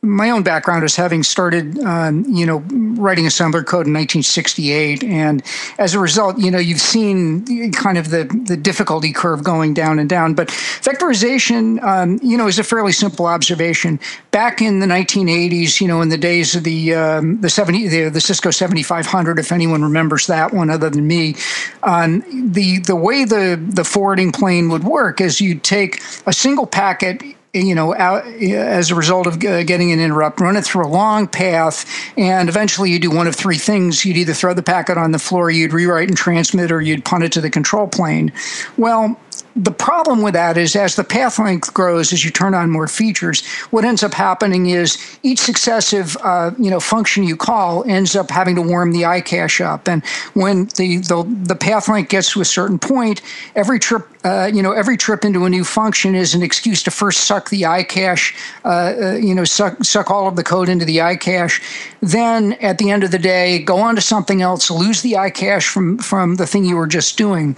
my 0.00 0.30
own 0.30 0.44
background 0.44 0.84
is 0.84 0.94
having 0.94 1.24
started, 1.24 1.78
um, 1.80 2.24
you 2.28 2.46
know, 2.46 2.58
writing 3.00 3.24
assembler 3.24 3.66
code 3.66 3.86
in 3.86 3.92
1968, 3.92 5.02
and 5.02 5.42
as 5.78 5.94
a 5.94 5.98
result, 5.98 6.38
you 6.38 6.52
know, 6.52 6.58
you've 6.58 6.80
seen 6.80 7.72
kind 7.72 7.98
of 7.98 8.10
the 8.10 8.24
the 8.46 8.56
difficulty 8.56 9.12
curve 9.12 9.42
going 9.42 9.74
down 9.74 9.98
and 9.98 10.08
down. 10.08 10.34
But 10.34 10.48
vectorization, 10.48 11.82
um, 11.82 12.20
you 12.22 12.38
know, 12.38 12.46
is 12.46 12.60
a 12.60 12.64
fairly 12.64 12.92
simple 12.92 13.26
observation. 13.26 13.98
Back 14.30 14.62
in 14.62 14.78
the 14.78 14.86
1980s, 14.86 15.80
you 15.80 15.88
know, 15.88 16.00
in 16.00 16.10
the 16.10 16.18
days 16.18 16.54
of 16.54 16.62
the 16.62 16.94
um, 16.94 17.40
the 17.40 17.50
70 17.50 17.88
the, 17.88 18.08
the 18.08 18.20
Cisco 18.20 18.52
7500, 18.52 19.38
if 19.40 19.50
anyone 19.50 19.82
remembers 19.82 20.28
that 20.28 20.52
one 20.54 20.70
other 20.70 20.90
than 20.90 21.08
me, 21.08 21.34
um, 21.82 22.22
the 22.52 22.78
the 22.78 22.96
way 22.96 23.24
the 23.24 23.60
the 23.68 23.84
forwarding 23.84 24.30
plane 24.30 24.68
would 24.68 24.84
work 24.84 25.20
is 25.20 25.40
you'd 25.40 25.64
take 25.64 26.00
a 26.26 26.32
single 26.32 26.66
packet 26.66 27.20
you 27.54 27.74
know, 27.74 27.94
out, 27.94 28.26
as 28.26 28.90
a 28.90 28.94
result 28.94 29.26
of 29.26 29.38
getting 29.38 29.92
an 29.92 30.00
interrupt, 30.00 30.40
run 30.40 30.56
it 30.56 30.64
through 30.64 30.86
a 30.86 30.88
long 30.88 31.26
path, 31.26 31.86
and 32.16 32.48
eventually 32.48 32.90
you 32.90 32.98
do 32.98 33.10
one 33.10 33.26
of 33.26 33.34
three 33.34 33.58
things. 33.58 34.04
You'd 34.04 34.16
either 34.18 34.34
throw 34.34 34.54
the 34.54 34.62
packet 34.62 34.98
on 34.98 35.12
the 35.12 35.18
floor, 35.18 35.50
you'd 35.50 35.72
rewrite 35.72 36.08
and 36.08 36.16
transmit, 36.16 36.70
or 36.70 36.80
you'd 36.80 37.04
punt 37.04 37.24
it 37.24 37.32
to 37.32 37.40
the 37.40 37.50
control 37.50 37.86
plane. 37.86 38.32
Well, 38.76 39.18
the 39.56 39.70
problem 39.72 40.22
with 40.22 40.34
that 40.34 40.56
is 40.56 40.76
as 40.76 40.96
the 40.96 41.04
path 41.04 41.38
length 41.38 41.74
grows, 41.74 42.12
as 42.12 42.24
you 42.24 42.30
turn 42.30 42.54
on 42.54 42.70
more 42.70 42.86
features, 42.86 43.44
what 43.70 43.84
ends 43.84 44.02
up 44.02 44.14
happening 44.14 44.70
is 44.70 45.18
each 45.22 45.40
successive 45.40 46.16
uh, 46.22 46.52
you 46.58 46.70
know 46.70 46.80
function 46.80 47.24
you 47.24 47.36
call 47.36 47.84
ends 47.84 48.14
up 48.14 48.30
having 48.30 48.54
to 48.54 48.62
warm 48.62 48.92
the 48.92 49.02
iCache 49.02 49.64
up. 49.64 49.88
And 49.88 50.04
when 50.34 50.66
the, 50.76 50.98
the, 50.98 51.24
the 51.44 51.56
path 51.56 51.88
length 51.88 52.10
gets 52.10 52.32
to 52.32 52.40
a 52.40 52.44
certain 52.44 52.78
point, 52.78 53.20
every 53.56 53.78
trip 53.78 54.06
uh, 54.24 54.50
you 54.52 54.62
know 54.62 54.72
every 54.72 54.96
trip 54.96 55.24
into 55.24 55.44
a 55.44 55.50
new 55.50 55.64
function 55.64 56.14
is 56.14 56.34
an 56.34 56.42
excuse 56.42 56.82
to 56.82 56.90
first 56.90 57.24
suck 57.24 57.50
the 57.50 57.62
iCache, 57.62 58.34
uh, 58.64 58.68
uh, 58.68 59.12
you 59.16 59.34
know 59.34 59.44
suck 59.44 59.82
suck 59.84 60.10
all 60.10 60.26
of 60.26 60.36
the 60.36 60.44
code 60.44 60.68
into 60.68 60.84
the 60.84 60.98
iCache. 60.98 61.60
Then 62.00 62.54
at 62.54 62.78
the 62.78 62.90
end 62.90 63.04
of 63.04 63.10
the 63.10 63.18
day, 63.18 63.58
go 63.58 63.78
on 63.78 63.94
to 63.96 64.00
something 64.00 64.42
else, 64.42 64.70
lose 64.70 65.02
the 65.02 65.12
iCache 65.12 65.70
from 65.70 65.98
from 65.98 66.36
the 66.36 66.46
thing 66.46 66.64
you 66.64 66.76
were 66.76 66.86
just 66.86 67.16
doing. 67.16 67.54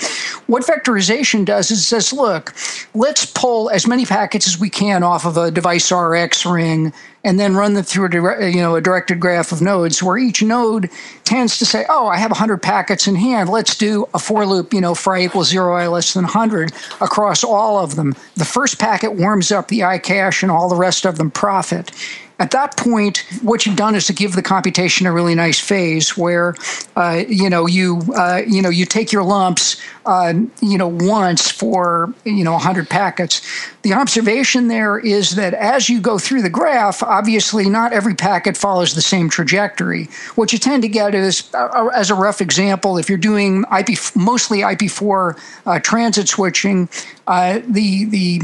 What 0.46 0.64
vectorization 0.64 1.44
does 1.44 1.70
is 1.70 1.86
says, 1.86 2.12
look, 2.12 2.54
let's 2.94 3.26
pull 3.26 3.70
as 3.70 3.86
many 3.86 4.06
packets 4.06 4.46
as 4.46 4.58
we 4.58 4.70
can 4.70 5.02
off 5.02 5.26
of 5.26 5.36
a 5.36 5.50
device 5.50 5.90
RX 5.90 6.46
ring 6.46 6.92
and 7.24 7.38
then 7.38 7.54
run 7.54 7.74
them 7.74 7.84
through 7.84 8.06
a 8.06 8.08
direct, 8.08 8.42
you 8.42 8.60
know 8.60 8.76
a 8.76 8.80
directed 8.80 9.20
graph 9.20 9.52
of 9.52 9.60
nodes 9.60 10.02
where 10.02 10.16
each 10.16 10.42
node 10.42 10.90
tends 11.24 11.58
to 11.58 11.66
say, 11.66 11.84
oh, 11.88 12.08
I 12.08 12.16
have 12.16 12.30
100 12.30 12.58
packets 12.58 13.06
in 13.06 13.14
hand. 13.14 13.48
Let's 13.48 13.76
do 13.76 14.08
a 14.14 14.18
for 14.18 14.44
loop, 14.46 14.72
you 14.72 14.80
know, 14.80 14.94
for 14.94 15.14
i 15.14 15.24
equals 15.24 15.48
zero, 15.48 15.74
i 15.74 15.86
less 15.86 16.14
than 16.14 16.24
100 16.24 16.72
across 17.00 17.44
all 17.44 17.78
of 17.78 17.96
them. 17.96 18.14
The 18.36 18.44
first 18.44 18.78
packet 18.78 19.14
warms 19.14 19.52
up 19.52 19.68
the 19.68 19.80
iCache, 19.80 20.42
and 20.42 20.50
all 20.50 20.68
the 20.68 20.76
rest 20.76 21.04
of 21.04 21.18
them 21.18 21.30
profit. 21.30 21.92
At 22.40 22.52
that 22.52 22.78
point, 22.78 23.18
what 23.42 23.66
you've 23.66 23.76
done 23.76 23.94
is 23.94 24.06
to 24.06 24.14
give 24.14 24.32
the 24.34 24.40
computation 24.40 25.06
a 25.06 25.12
really 25.12 25.34
nice 25.34 25.60
phase 25.60 26.16
where, 26.16 26.54
uh, 26.96 27.22
you 27.28 27.50
know, 27.50 27.66
you 27.66 28.00
uh, 28.16 28.40
you 28.46 28.62
know 28.62 28.70
you 28.70 28.86
take 28.86 29.12
your 29.12 29.22
lumps, 29.22 29.78
uh, 30.06 30.32
you 30.62 30.78
know, 30.78 30.88
once 30.88 31.50
for 31.50 32.14
you 32.24 32.42
know 32.42 32.52
100 32.52 32.88
packets. 32.88 33.42
The 33.82 33.94
observation 33.94 34.68
there 34.68 34.98
is 34.98 35.36
that 35.36 35.54
as 35.54 35.88
you 35.88 36.02
go 36.02 36.18
through 36.18 36.42
the 36.42 36.50
graph, 36.50 37.02
obviously 37.02 37.70
not 37.70 37.94
every 37.94 38.14
packet 38.14 38.56
follows 38.56 38.94
the 38.94 39.00
same 39.00 39.30
trajectory. 39.30 40.08
What 40.34 40.52
you 40.52 40.58
tend 40.58 40.82
to 40.82 40.88
get 40.88 41.14
is, 41.14 41.48
uh, 41.54 41.88
as 41.94 42.10
a 42.10 42.14
rough 42.14 42.42
example, 42.42 42.98
if 42.98 43.08
you're 43.08 43.16
doing 43.16 43.64
IP 43.76 43.96
mostly 44.14 44.58
IP4 44.58 45.38
uh, 45.64 45.78
transit 45.80 46.28
switching, 46.28 46.90
uh, 47.26 47.60
the 47.66 48.04
the 48.06 48.38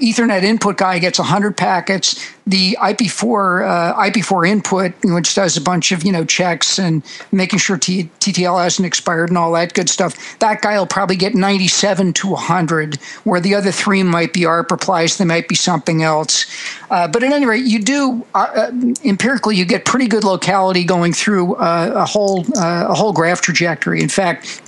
Ethernet 0.00 0.42
input 0.42 0.76
guy 0.76 0.98
gets 0.98 1.18
100 1.18 1.56
packets 1.56 2.26
the 2.50 2.76
IP4 2.80 3.68
uh, 3.68 4.02
IP4 4.10 4.48
input, 4.48 4.92
which 5.04 5.34
does 5.34 5.56
a 5.56 5.60
bunch 5.60 5.92
of 5.92 6.04
you 6.04 6.12
know 6.12 6.24
checks 6.24 6.78
and 6.78 7.02
making 7.32 7.58
sure 7.58 7.78
T- 7.78 8.10
TTL 8.18 8.62
hasn't 8.62 8.86
expired 8.86 9.28
and 9.28 9.38
all 9.38 9.52
that 9.52 9.72
good 9.72 9.88
stuff. 9.88 10.38
That 10.40 10.60
guy 10.60 10.78
will 10.78 10.86
probably 10.86 11.16
get 11.16 11.34
97 11.34 12.12
to 12.14 12.28
100, 12.28 12.96
where 13.24 13.40
the 13.40 13.54
other 13.54 13.70
three 13.70 14.02
might 14.02 14.32
be 14.32 14.44
ARP 14.44 14.72
replies, 14.80 15.18
they 15.18 15.24
might 15.24 15.46
be 15.46 15.54
something 15.54 16.02
else. 16.02 16.46
Uh, 16.90 17.06
but 17.06 17.22
at 17.22 17.32
any 17.32 17.46
rate, 17.46 17.64
you 17.64 17.78
do 17.78 18.26
uh, 18.34 18.38
uh 18.38 18.70
empirically 19.04 19.54
you 19.56 19.64
get 19.64 19.84
pretty 19.84 20.08
good 20.08 20.24
locality 20.24 20.84
going 20.84 21.12
through 21.12 21.54
uh, 21.56 21.92
a 21.94 22.06
whole 22.06 22.44
uh, 22.56 22.86
a 22.88 22.94
whole 22.94 23.12
graph 23.12 23.40
trajectory. 23.42 24.00
In 24.00 24.08
fact, 24.08 24.62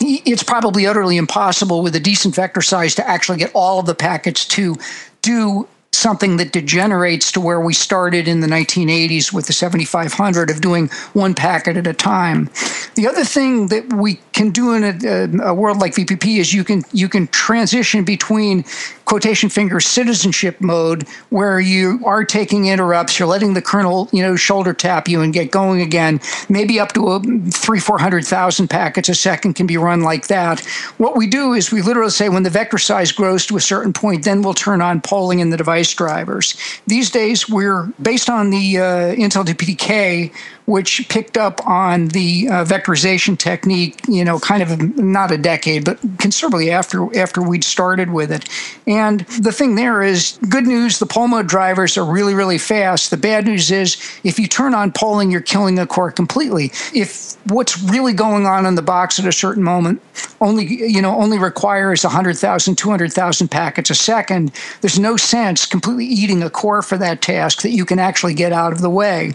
it's 0.00 0.42
probably 0.42 0.86
utterly 0.86 1.16
impossible 1.16 1.82
with 1.82 1.96
a 1.96 2.00
decent 2.00 2.34
vector 2.34 2.62
size 2.62 2.94
to 2.94 3.08
actually 3.08 3.38
get 3.38 3.50
all 3.54 3.80
of 3.80 3.86
the 3.86 3.94
packets 3.94 4.44
to 4.46 4.76
do 5.22 5.66
something 5.92 6.36
that 6.36 6.52
degenerates 6.52 7.32
to 7.32 7.40
where 7.40 7.60
we 7.60 7.72
started 7.72 8.28
in 8.28 8.40
the 8.40 8.46
1980s 8.46 9.32
with 9.32 9.46
the 9.46 9.52
7500 9.52 10.50
of 10.50 10.60
doing 10.60 10.88
one 11.14 11.34
packet 11.34 11.76
at 11.76 11.86
a 11.86 11.92
time. 11.92 12.50
The 12.94 13.06
other 13.08 13.24
thing 13.24 13.68
that 13.68 13.92
we 13.92 14.20
can 14.32 14.50
do 14.50 14.74
in 14.74 14.84
a, 14.84 15.48
a, 15.48 15.54
world 15.54 15.78
like 15.78 15.94
VPP 15.94 16.38
is 16.38 16.52
you 16.52 16.64
can 16.64 16.84
you 16.92 17.08
can 17.08 17.26
transition 17.28 18.04
between 18.04 18.64
quotation 19.06 19.48
finger 19.48 19.80
citizenship 19.80 20.60
mode 20.60 21.08
where 21.30 21.60
you 21.60 22.00
are 22.04 22.24
taking 22.24 22.66
interrupts, 22.66 23.18
you're 23.18 23.28
letting 23.28 23.54
the 23.54 23.62
kernel 23.62 24.08
you 24.12 24.22
know 24.22 24.36
shoulder 24.36 24.74
tap 24.74 25.08
you 25.08 25.22
and 25.22 25.32
get 25.32 25.50
going 25.50 25.80
again. 25.80 26.20
Maybe 26.48 26.78
up 26.78 26.92
to 26.92 27.08
a 27.08 27.20
three 27.50 27.80
four 27.80 27.98
hundred 27.98 28.26
thousand 28.26 28.68
packets 28.68 29.08
a 29.08 29.14
second 29.14 29.54
can 29.54 29.66
be 29.66 29.76
run 29.76 30.02
like 30.02 30.26
that. 30.26 30.60
What 30.98 31.16
we 31.16 31.26
do 31.26 31.54
is 31.54 31.72
we 31.72 31.82
literally 31.82 32.10
say 32.10 32.28
when 32.28 32.42
the 32.42 32.50
vector 32.50 32.78
size 32.78 33.12
grows 33.12 33.46
to 33.46 33.56
a 33.56 33.60
certain 33.60 33.92
point, 33.92 34.24
then 34.24 34.42
we'll 34.42 34.54
turn 34.54 34.82
on 34.82 35.00
polling 35.00 35.38
in 35.40 35.50
the 35.50 35.56
device 35.56 35.75
drivers. 35.96 36.56
These 36.86 37.10
days, 37.10 37.48
we're 37.48 37.84
based 38.00 38.30
on 38.30 38.50
the 38.50 38.78
uh, 38.78 38.82
Intel 39.14 39.44
DPDK, 39.44 40.32
which 40.66 41.08
picked 41.08 41.36
up 41.36 41.64
on 41.66 42.08
the 42.08 42.48
uh, 42.48 42.64
vectorization 42.64 43.38
technique, 43.38 44.00
you 44.08 44.24
know, 44.24 44.38
kind 44.38 44.62
of 44.62 44.96
not 44.96 45.30
a 45.30 45.38
decade, 45.38 45.84
but 45.84 45.98
considerably 46.18 46.70
after 46.70 47.16
after 47.18 47.40
we'd 47.40 47.64
started 47.64 48.10
with 48.10 48.30
it. 48.30 48.48
And 48.86 49.20
the 49.20 49.52
thing 49.52 49.76
there 49.76 50.02
is 50.02 50.38
good 50.48 50.66
news, 50.66 50.98
the 50.98 51.06
poll 51.06 51.28
mode 51.28 51.46
drivers 51.46 51.96
are 51.96 52.04
really, 52.04 52.34
really 52.34 52.58
fast. 52.58 53.10
The 53.10 53.16
bad 53.16 53.46
news 53.46 53.70
is 53.70 53.96
if 54.24 54.38
you 54.38 54.46
turn 54.46 54.74
on 54.74 54.92
polling, 54.92 55.30
you're 55.30 55.40
killing 55.40 55.78
a 55.78 55.86
core 55.86 56.10
completely. 56.10 56.72
If 56.92 57.36
what's 57.46 57.80
really 57.82 58.12
going 58.12 58.46
on 58.46 58.66
in 58.66 58.74
the 58.74 58.82
box 58.82 59.18
at 59.18 59.26
a 59.26 59.32
certain 59.32 59.62
moment 59.62 60.02
only, 60.40 60.66
you 60.66 61.00
know, 61.00 61.14
only 61.14 61.38
requires 61.38 62.02
100,000, 62.04 62.76
200,000 62.76 63.48
packets 63.48 63.90
a 63.90 63.94
second, 63.94 64.52
there's 64.80 64.98
no 64.98 65.16
sense 65.16 65.64
completely 65.64 66.06
eating 66.06 66.42
a 66.42 66.50
core 66.50 66.82
for 66.82 66.98
that 66.98 67.22
task 67.22 67.62
that 67.62 67.70
you 67.70 67.84
can 67.84 67.98
actually 67.98 68.34
get 68.34 68.52
out 68.52 68.72
of 68.72 68.80
the 68.80 68.90
way. 68.90 69.32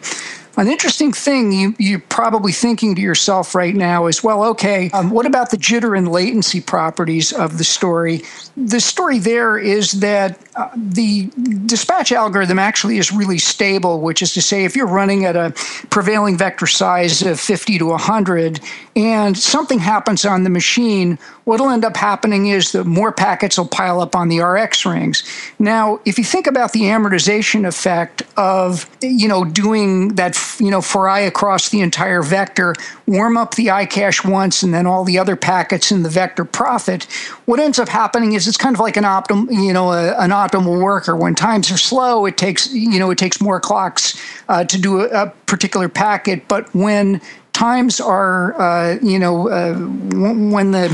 An 0.58 0.68
interesting 0.68 1.14
thing 1.14 1.52
you, 1.52 1.76
you're 1.80 2.00
probably 2.00 2.52
thinking 2.52 2.94
to 2.96 3.02
yourself 3.02 3.56
right 3.56 3.74
now 3.74 4.08
is 4.08 4.24
well, 4.24 4.44
okay, 4.46 4.90
um, 4.92 5.10
what 5.10 5.26
about 5.26 5.50
the 5.50 5.58
jitter 5.58 5.98
and 5.98 6.12
latency 6.12 6.60
properties 6.60 7.32
of 7.32 7.58
the 7.58 7.64
story? 7.64 8.24
The 8.58 8.82
story 8.82 9.18
there 9.20 9.58
is 9.58 9.94
that 9.94 10.38
the 10.76 11.30
dispatch 11.66 12.12
algorithm 12.12 12.60
actually 12.60 12.98
is 12.98 13.12
really 13.12 13.38
stable, 13.38 14.02
which 14.02 14.22
is 14.22 14.34
to 14.34 14.42
say, 14.42 14.66
if 14.66 14.76
you're 14.76 14.88
running 14.88 15.26
at 15.26 15.36
a 15.36 15.54
prevailing 15.90 16.38
vector 16.38 16.68
size 16.68 17.22
of 17.22 17.40
50 17.40 17.78
to 17.80 17.86
100 17.88 18.60
and 18.96 19.38
something 19.38 19.80
happens 19.80 20.26
on 20.26 20.44
the 20.44 20.50
machine, 20.50 21.18
what'll 21.46 21.70
end 21.70 21.86
up 21.86 21.96
happening 21.96 22.48
is 22.48 22.74
that 22.74 22.86
more 22.86 23.12
packets 23.12 23.58
will 23.58 23.68
pile 23.68 24.02
up 24.02 24.16
on 24.16 24.28
the 24.28 24.40
RX 24.40 24.86
rings. 24.86 25.24
Now, 25.58 26.00
if 26.06 26.18
you 26.18 26.24
think 26.24 26.48
about 26.48 26.74
the 26.74 26.82
amortization 26.82 27.66
effect 27.66 28.24
of, 28.38 28.90
you 29.02 29.28
know, 29.28 29.46
doing 29.46 30.16
that, 30.16 30.38
you 30.60 30.70
know, 30.70 30.82
for 30.82 31.08
i 31.08 31.22
across 31.22 31.70
the 31.70 31.80
entire 31.80 32.22
vector, 32.22 32.76
warm 33.08 33.38
up 33.38 33.56
the 33.56 33.68
iCache 33.68 34.30
once 34.30 34.64
and 34.64 34.74
then 34.74 34.86
all 34.86 35.04
the 35.04 35.18
other 35.18 35.36
packets 35.36 35.92
in 35.92 36.04
the 36.04 36.10
vector 36.10 36.46
profit, 36.46 37.04
what 37.46 37.60
ends 37.60 37.80
up 37.80 37.90
happening 37.90 38.34
is 38.34 38.48
it's 38.48 38.58
kind 38.58 38.76
of 38.76 38.80
like 38.80 38.98
an 38.98 39.04
optim, 39.04 39.50
you 39.52 39.74
know, 39.74 39.92
a, 39.92 40.16
an 40.18 40.32
optimal 40.42 40.82
worker. 40.82 41.16
When 41.16 41.36
times 41.36 41.72
are 41.72 41.78
slow, 41.78 42.26
it 42.26 42.38
takes, 42.38 42.72
you 42.72 43.00
know, 43.00 43.12
it 43.12 43.18
takes 43.18 43.40
more 43.40 43.60
clocks 43.60 44.20
uh, 44.50 44.64
to 44.66 44.78
do 44.80 45.02
a, 45.02 45.08
a 45.24 45.30
particular 45.46 45.90
packet. 45.90 46.48
But 46.48 46.74
when 46.74 47.22
times 47.62 48.02
are, 48.02 48.60
uh, 48.60 48.98
you 49.04 49.20
know, 49.20 49.48
uh, 49.48 49.76
when 49.76 50.72
the 50.72 50.90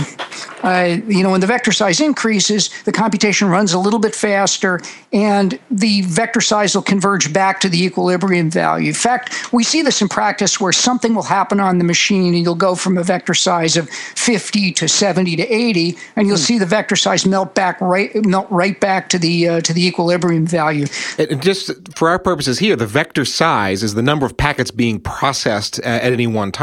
uh, 0.63 0.97
you 1.07 1.23
know, 1.23 1.31
when 1.31 1.39
the 1.39 1.47
vector 1.47 1.71
size 1.71 2.01
increases, 2.01 2.69
the 2.83 2.91
computation 2.91 3.47
runs 3.47 3.73
a 3.73 3.79
little 3.79 3.99
bit 3.99 4.13
faster, 4.13 4.81
and 5.13 5.59
the 5.71 6.01
vector 6.01 6.41
size 6.41 6.75
will 6.75 6.81
converge 6.81 7.31
back 7.31 7.61
to 7.61 7.69
the 7.69 7.83
equilibrium 7.83 8.49
value. 8.49 8.89
In 8.89 8.93
fact, 8.93 9.53
we 9.53 9.63
see 9.63 9.81
this 9.81 10.01
in 10.01 10.09
practice 10.09 10.59
where 10.59 10.73
something 10.73 11.15
will 11.15 11.23
happen 11.23 11.59
on 11.59 11.77
the 11.77 11.83
machine, 11.83 12.33
and 12.33 12.43
you'll 12.43 12.55
go 12.55 12.75
from 12.75 12.97
a 12.97 13.03
vector 13.03 13.33
size 13.33 13.77
of 13.77 13.89
50 13.89 14.73
to 14.73 14.87
70 14.89 15.37
to 15.37 15.43
80, 15.43 15.97
and 16.15 16.27
you'll 16.27 16.37
mm. 16.37 16.45
see 16.45 16.59
the 16.59 16.65
vector 16.65 16.95
size 16.95 17.25
melt 17.25 17.55
back 17.55 17.79
right 17.79 18.13
melt 18.25 18.47
right 18.49 18.79
back 18.79 19.09
to 19.09 19.19
the 19.19 19.47
uh, 19.47 19.61
to 19.61 19.73
the 19.73 19.85
equilibrium 19.87 20.45
value. 20.45 20.87
And 21.17 21.41
just 21.41 21.71
for 21.95 22.09
our 22.09 22.19
purposes 22.19 22.59
here, 22.59 22.75
the 22.75 22.87
vector 22.87 23.23
size 23.25 23.83
is 23.83 23.93
the 23.93 24.01
number 24.01 24.25
of 24.25 24.35
packets 24.35 24.71
being 24.71 24.99
processed 24.99 25.79
at 25.79 26.11
any 26.11 26.27
one 26.27 26.51
time. 26.51 26.56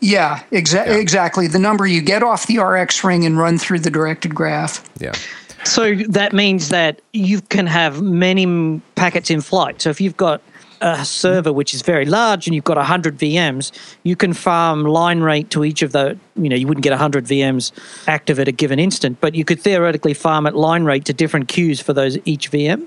Yeah, 0.00 0.42
exa- 0.50 0.86
yeah. 0.86 0.94
exactly. 0.94 1.46
The 1.46 1.58
number 1.58 1.86
you 1.86 2.00
get 2.00 2.22
off 2.22 2.46
the 2.46 2.58
RX 2.58 3.04
ring 3.04 3.24
and 3.26 3.34
and 3.34 3.40
run 3.40 3.58
through 3.58 3.80
the 3.80 3.90
directed 3.90 4.32
graph. 4.32 4.88
Yeah. 5.00 5.12
So 5.64 5.94
that 6.08 6.32
means 6.32 6.68
that 6.68 7.00
you 7.12 7.40
can 7.40 7.66
have 7.66 8.00
many 8.00 8.80
packets 8.94 9.28
in 9.30 9.40
flight. 9.40 9.82
So 9.82 9.90
if 9.90 10.00
you've 10.00 10.16
got 10.16 10.40
a 10.80 11.04
server 11.04 11.52
which 11.52 11.74
is 11.74 11.82
very 11.82 12.04
large 12.04 12.46
and 12.46 12.54
you've 12.54 12.64
got 12.64 12.76
100 12.76 13.18
VMs, 13.18 13.72
you 14.04 14.14
can 14.14 14.34
farm 14.34 14.84
line 14.84 15.20
rate 15.20 15.50
to 15.50 15.64
each 15.64 15.82
of 15.82 15.92
the, 15.92 16.16
you 16.36 16.48
know, 16.48 16.56
you 16.56 16.68
wouldn't 16.68 16.84
get 16.84 16.90
100 16.90 17.24
VMs 17.24 17.72
active 18.06 18.38
at 18.38 18.46
a 18.46 18.52
given 18.52 18.78
instant, 18.78 19.20
but 19.20 19.34
you 19.34 19.44
could 19.44 19.60
theoretically 19.60 20.14
farm 20.14 20.46
at 20.46 20.54
line 20.54 20.84
rate 20.84 21.06
to 21.06 21.12
different 21.12 21.48
queues 21.48 21.80
for 21.80 21.92
those 21.92 22.18
each 22.24 22.52
VM. 22.52 22.86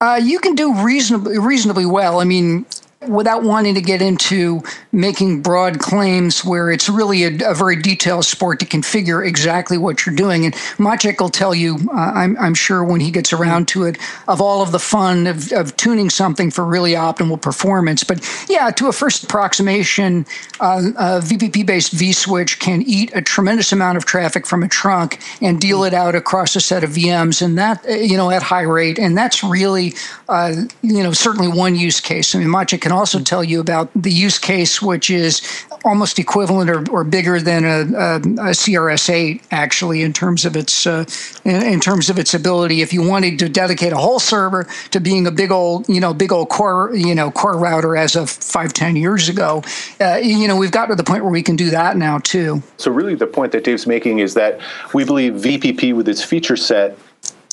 Uh, 0.00 0.18
you 0.20 0.40
can 0.40 0.56
do 0.56 0.74
reasonably 0.82 1.38
reasonably 1.38 1.86
well. 1.86 2.20
I 2.20 2.24
mean, 2.24 2.66
without 3.08 3.42
wanting 3.42 3.74
to 3.74 3.80
get 3.80 4.00
into 4.00 4.62
making 4.92 5.42
broad 5.42 5.78
claims 5.78 6.44
where 6.44 6.70
it's 6.70 6.88
really 6.88 7.24
a, 7.24 7.50
a, 7.50 7.54
very 7.54 7.76
detailed 7.76 8.24
sport 8.24 8.60
to 8.60 8.66
configure 8.66 9.26
exactly 9.26 9.78
what 9.78 10.04
you're 10.04 10.14
doing. 10.14 10.44
And 10.44 10.54
Maciek 10.78 11.20
will 11.20 11.28
tell 11.28 11.54
you, 11.54 11.78
uh, 11.92 12.12
I'm, 12.14 12.36
I'm, 12.38 12.54
sure 12.54 12.84
when 12.84 13.00
he 13.00 13.10
gets 13.10 13.32
around 13.32 13.68
to 13.68 13.84
it, 13.84 13.98
of 14.28 14.40
all 14.40 14.62
of 14.62 14.72
the 14.72 14.78
fun 14.78 15.26
of, 15.26 15.50
of 15.52 15.76
tuning 15.76 16.10
something 16.10 16.50
for 16.50 16.64
really 16.64 16.92
optimal 16.92 17.40
performance. 17.40 18.04
But 18.04 18.28
yeah, 18.48 18.70
to 18.70 18.88
a 18.88 18.92
first 18.92 19.24
approximation, 19.24 20.26
uh, 20.60 20.90
a 20.96 21.20
VPP 21.20 21.64
based 21.66 21.94
vSwitch 21.94 22.58
can 22.58 22.82
eat 22.82 23.10
a 23.14 23.22
tremendous 23.22 23.72
amount 23.72 23.96
of 23.96 24.04
traffic 24.04 24.46
from 24.46 24.62
a 24.62 24.68
trunk 24.68 25.20
and 25.40 25.60
deal 25.60 25.84
it 25.84 25.94
out 25.94 26.14
across 26.14 26.54
a 26.56 26.60
set 26.60 26.84
of 26.84 26.90
VMs, 26.90 27.42
and 27.42 27.58
that, 27.58 27.84
you 27.88 28.16
know, 28.16 28.30
at 28.30 28.42
high 28.42 28.62
rate. 28.62 28.98
And 28.98 29.16
that's 29.16 29.42
really, 29.42 29.94
uh, 30.28 30.54
you 30.82 31.02
know, 31.02 31.12
certainly 31.12 31.48
one 31.48 31.74
use 31.74 32.00
case. 32.00 32.34
I 32.34 32.38
mean, 32.38 32.48
Maciek 32.48 32.82
can 32.82 32.91
can 32.92 32.98
also 32.98 33.20
tell 33.20 33.42
you 33.42 33.58
about 33.58 33.90
the 33.94 34.10
use 34.10 34.38
case, 34.38 34.82
which 34.82 35.08
is 35.08 35.40
almost 35.82 36.18
equivalent 36.18 36.68
or, 36.68 36.84
or 36.90 37.04
bigger 37.04 37.40
than 37.40 37.64
a, 37.64 37.80
a, 37.96 38.16
a, 38.16 38.52
CRS-8, 38.52 39.42
actually, 39.50 40.02
in 40.02 40.12
terms 40.12 40.44
of 40.44 40.56
its 40.56 40.86
uh, 40.86 41.04
in, 41.44 41.62
in, 41.62 41.80
terms 41.80 42.10
of 42.10 42.18
its 42.18 42.34
ability. 42.34 42.82
If 42.82 42.92
you 42.92 43.02
wanted 43.02 43.38
to 43.38 43.48
dedicate 43.48 43.94
a 43.94 43.96
whole 43.96 44.20
server 44.20 44.64
to 44.90 45.00
being 45.00 45.26
a 45.26 45.30
big 45.30 45.50
old, 45.50 45.88
you 45.88 46.00
know, 46.00 46.12
big 46.12 46.32
old 46.32 46.50
core, 46.50 46.94
you 46.94 47.14
know, 47.14 47.30
core 47.30 47.56
router 47.56 47.96
as 47.96 48.14
of 48.14 48.28
five, 48.28 48.74
ten 48.74 48.94
years 48.94 49.30
ago, 49.30 49.62
uh, 49.98 50.16
you 50.22 50.46
know, 50.46 50.56
we've 50.56 50.70
got 50.70 50.86
to 50.86 50.94
the 50.94 51.04
point 51.04 51.22
where 51.22 51.32
we 51.32 51.42
can 51.42 51.56
do 51.56 51.70
that 51.70 51.96
now 51.96 52.18
too. 52.18 52.62
So 52.76 52.90
really, 52.90 53.14
the 53.14 53.26
point 53.26 53.52
that 53.52 53.64
Dave's 53.64 53.86
making 53.86 54.18
is 54.18 54.34
that 54.34 54.60
we 54.92 55.04
believe 55.04 55.32
VPP 55.32 55.96
with 55.96 56.08
its 56.08 56.22
feature 56.22 56.56
set 56.56 56.98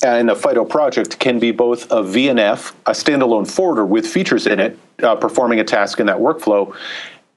and 0.02 0.30
a 0.30 0.34
FIDO 0.34 0.64
project 0.64 1.18
can 1.18 1.38
be 1.38 1.50
both 1.50 1.84
a 1.90 2.02
VNF, 2.02 2.72
a 2.86 2.92
standalone 2.92 3.50
forwarder 3.50 3.84
with 3.84 4.06
features 4.06 4.46
in 4.46 4.60
it, 4.60 4.78
uh, 5.02 5.16
performing 5.16 5.60
a 5.60 5.64
task 5.64 6.00
in 6.00 6.06
that 6.06 6.18
workflow, 6.18 6.74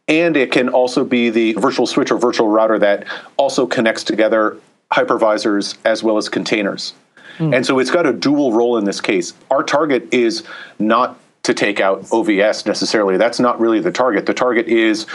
and 0.08 0.36
it 0.36 0.52
can 0.52 0.70
also 0.70 1.04
be 1.04 1.30
the 1.30 1.54
virtual 1.54 1.88
switch 1.88 2.12
or 2.12 2.18
virtual 2.18 2.48
router 2.48 2.78
that 2.80 3.06
also 3.38 3.66
connects 3.66 4.04
together 4.04 4.58
hypervisors 4.92 5.78
as 5.86 6.04
well 6.04 6.18
as 6.18 6.30
containers. 6.30 6.94
Mm. 7.38 7.56
And 7.56 7.66
so 7.66 7.80
it's 7.80 7.90
got 7.90 8.06
a 8.06 8.14
dual 8.14 8.54
role 8.54 8.78
in 8.78 8.86
this 8.86 9.02
case. 9.02 9.34
Our 9.50 9.64
target 9.64 10.14
is 10.14 10.44
not 10.78 11.18
to 11.44 11.54
take 11.54 11.80
out 11.80 12.04
OVS 12.04 12.66
necessarily. 12.66 13.18
That's 13.18 13.40
not 13.40 13.60
really 13.60 13.80
the 13.80 13.92
target. 13.92 14.26
The 14.26 14.34
target 14.34 14.68
is 14.68 15.06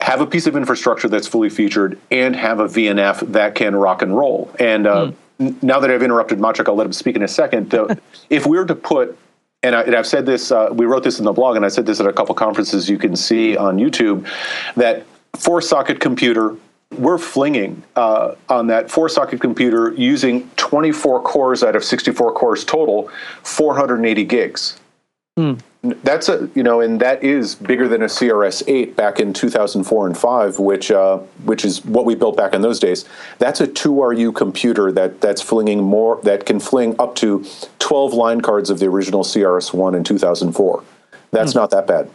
have 0.00 0.20
a 0.20 0.26
piece 0.26 0.46
of 0.46 0.56
infrastructure 0.56 1.08
that's 1.08 1.28
fully 1.28 1.48
featured 1.48 1.98
and 2.10 2.34
have 2.34 2.58
a 2.58 2.66
VNF 2.66 3.32
that 3.32 3.54
can 3.54 3.76
rock 3.76 4.02
and 4.02 4.16
roll. 4.16 4.50
And 4.58 4.86
uh, 4.86 5.06
mm. 5.06 5.14
Now 5.62 5.80
that 5.80 5.90
I've 5.90 6.02
interrupted 6.02 6.38
Maciek, 6.38 6.68
I'll 6.68 6.74
let 6.74 6.86
him 6.86 6.92
speak 6.92 7.16
in 7.16 7.22
a 7.22 7.28
second. 7.28 7.74
Uh, 7.74 7.94
if 8.30 8.46
we 8.46 8.56
were 8.56 8.66
to 8.66 8.74
put 8.74 9.18
and, 9.62 9.76
I, 9.76 9.84
have 9.90 10.06
said 10.06 10.26
this, 10.26 10.50
uh, 10.50 10.70
we 10.72 10.86
wrote 10.86 11.04
this 11.04 11.18
in 11.20 11.24
the 11.24 11.32
blog, 11.32 11.54
and 11.54 11.64
I 11.64 11.68
said 11.68 11.86
this 11.86 12.00
at 12.00 12.06
a 12.06 12.12
couple 12.12 12.34
conferences 12.34 12.90
you 12.90 12.98
can 12.98 13.14
see 13.14 13.56
on 13.56 13.76
YouTube, 13.76 14.28
that 14.74 15.06
four 15.36 15.60
socket 15.62 16.00
computer, 16.00 16.56
we're 16.98 17.18
flinging 17.18 17.82
uh, 17.94 18.34
on 18.48 18.66
that 18.66 18.90
four 18.90 19.08
socket 19.08 19.40
computer 19.40 19.92
using 19.92 20.50
24 20.56 21.22
cores 21.22 21.62
out 21.62 21.76
of 21.76 21.84
64 21.84 22.32
cores 22.32 22.64
total, 22.64 23.08
480 23.44 24.24
gigs. 24.24 24.80
Mm. 25.38 25.60
That's 25.82 26.28
a 26.28 26.48
you 26.54 26.62
know, 26.62 26.80
and 26.80 27.00
that 27.00 27.24
is 27.24 27.56
bigger 27.56 27.88
than 27.88 28.02
a 28.02 28.06
CRS 28.06 28.62
eight 28.68 28.94
back 28.94 29.18
in 29.18 29.32
two 29.32 29.50
thousand 29.50 29.82
four 29.82 30.06
and 30.06 30.16
five, 30.16 30.60
which 30.60 30.92
uh, 30.92 31.18
which 31.44 31.64
is 31.64 31.84
what 31.84 32.04
we 32.04 32.14
built 32.14 32.36
back 32.36 32.54
in 32.54 32.62
those 32.62 32.78
days. 32.78 33.04
That's 33.38 33.60
a 33.60 33.66
two 33.66 34.00
RU 34.00 34.30
computer 34.30 34.92
that 34.92 35.20
that's 35.20 35.42
flinging 35.42 35.82
more 35.82 36.20
that 36.22 36.46
can 36.46 36.60
fling 36.60 36.94
up 37.00 37.16
to 37.16 37.44
twelve 37.80 38.14
line 38.14 38.42
cards 38.42 38.70
of 38.70 38.78
the 38.78 38.86
original 38.86 39.24
CRS 39.24 39.74
one 39.74 39.96
in 39.96 40.04
two 40.04 40.18
thousand 40.18 40.52
four. 40.52 40.84
That's 41.32 41.52
mm. 41.52 41.56
not 41.56 41.70
that 41.70 41.88
bad. 41.88 42.08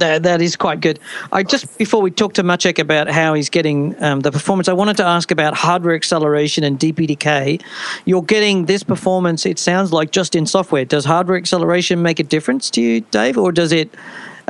That, 0.00 0.22
that 0.22 0.42
is 0.42 0.56
quite 0.56 0.80
good. 0.80 0.98
I 1.30 1.42
just 1.42 1.78
before 1.78 2.00
we 2.02 2.10
talk 2.10 2.32
to 2.34 2.42
Maciek 2.42 2.78
about 2.78 3.08
how 3.08 3.34
he's 3.34 3.50
getting 3.50 3.94
um, 4.02 4.20
the 4.20 4.32
performance, 4.32 4.66
I 4.68 4.72
wanted 4.72 4.96
to 4.96 5.04
ask 5.04 5.30
about 5.30 5.54
hardware 5.54 5.94
acceleration 5.94 6.64
and 6.64 6.78
DPDK. 6.78 7.62
You're 8.06 8.22
getting 8.22 8.64
this 8.64 8.82
performance. 8.82 9.44
It 9.44 9.58
sounds 9.58 9.92
like 9.92 10.10
just 10.10 10.34
in 10.34 10.46
software. 10.46 10.84
Does 10.84 11.04
hardware 11.04 11.36
acceleration 11.36 12.02
make 12.02 12.18
a 12.18 12.24
difference 12.24 12.70
to 12.70 12.80
you, 12.80 13.00
Dave, 13.02 13.36
or 13.36 13.52
does 13.52 13.72
it 13.72 13.94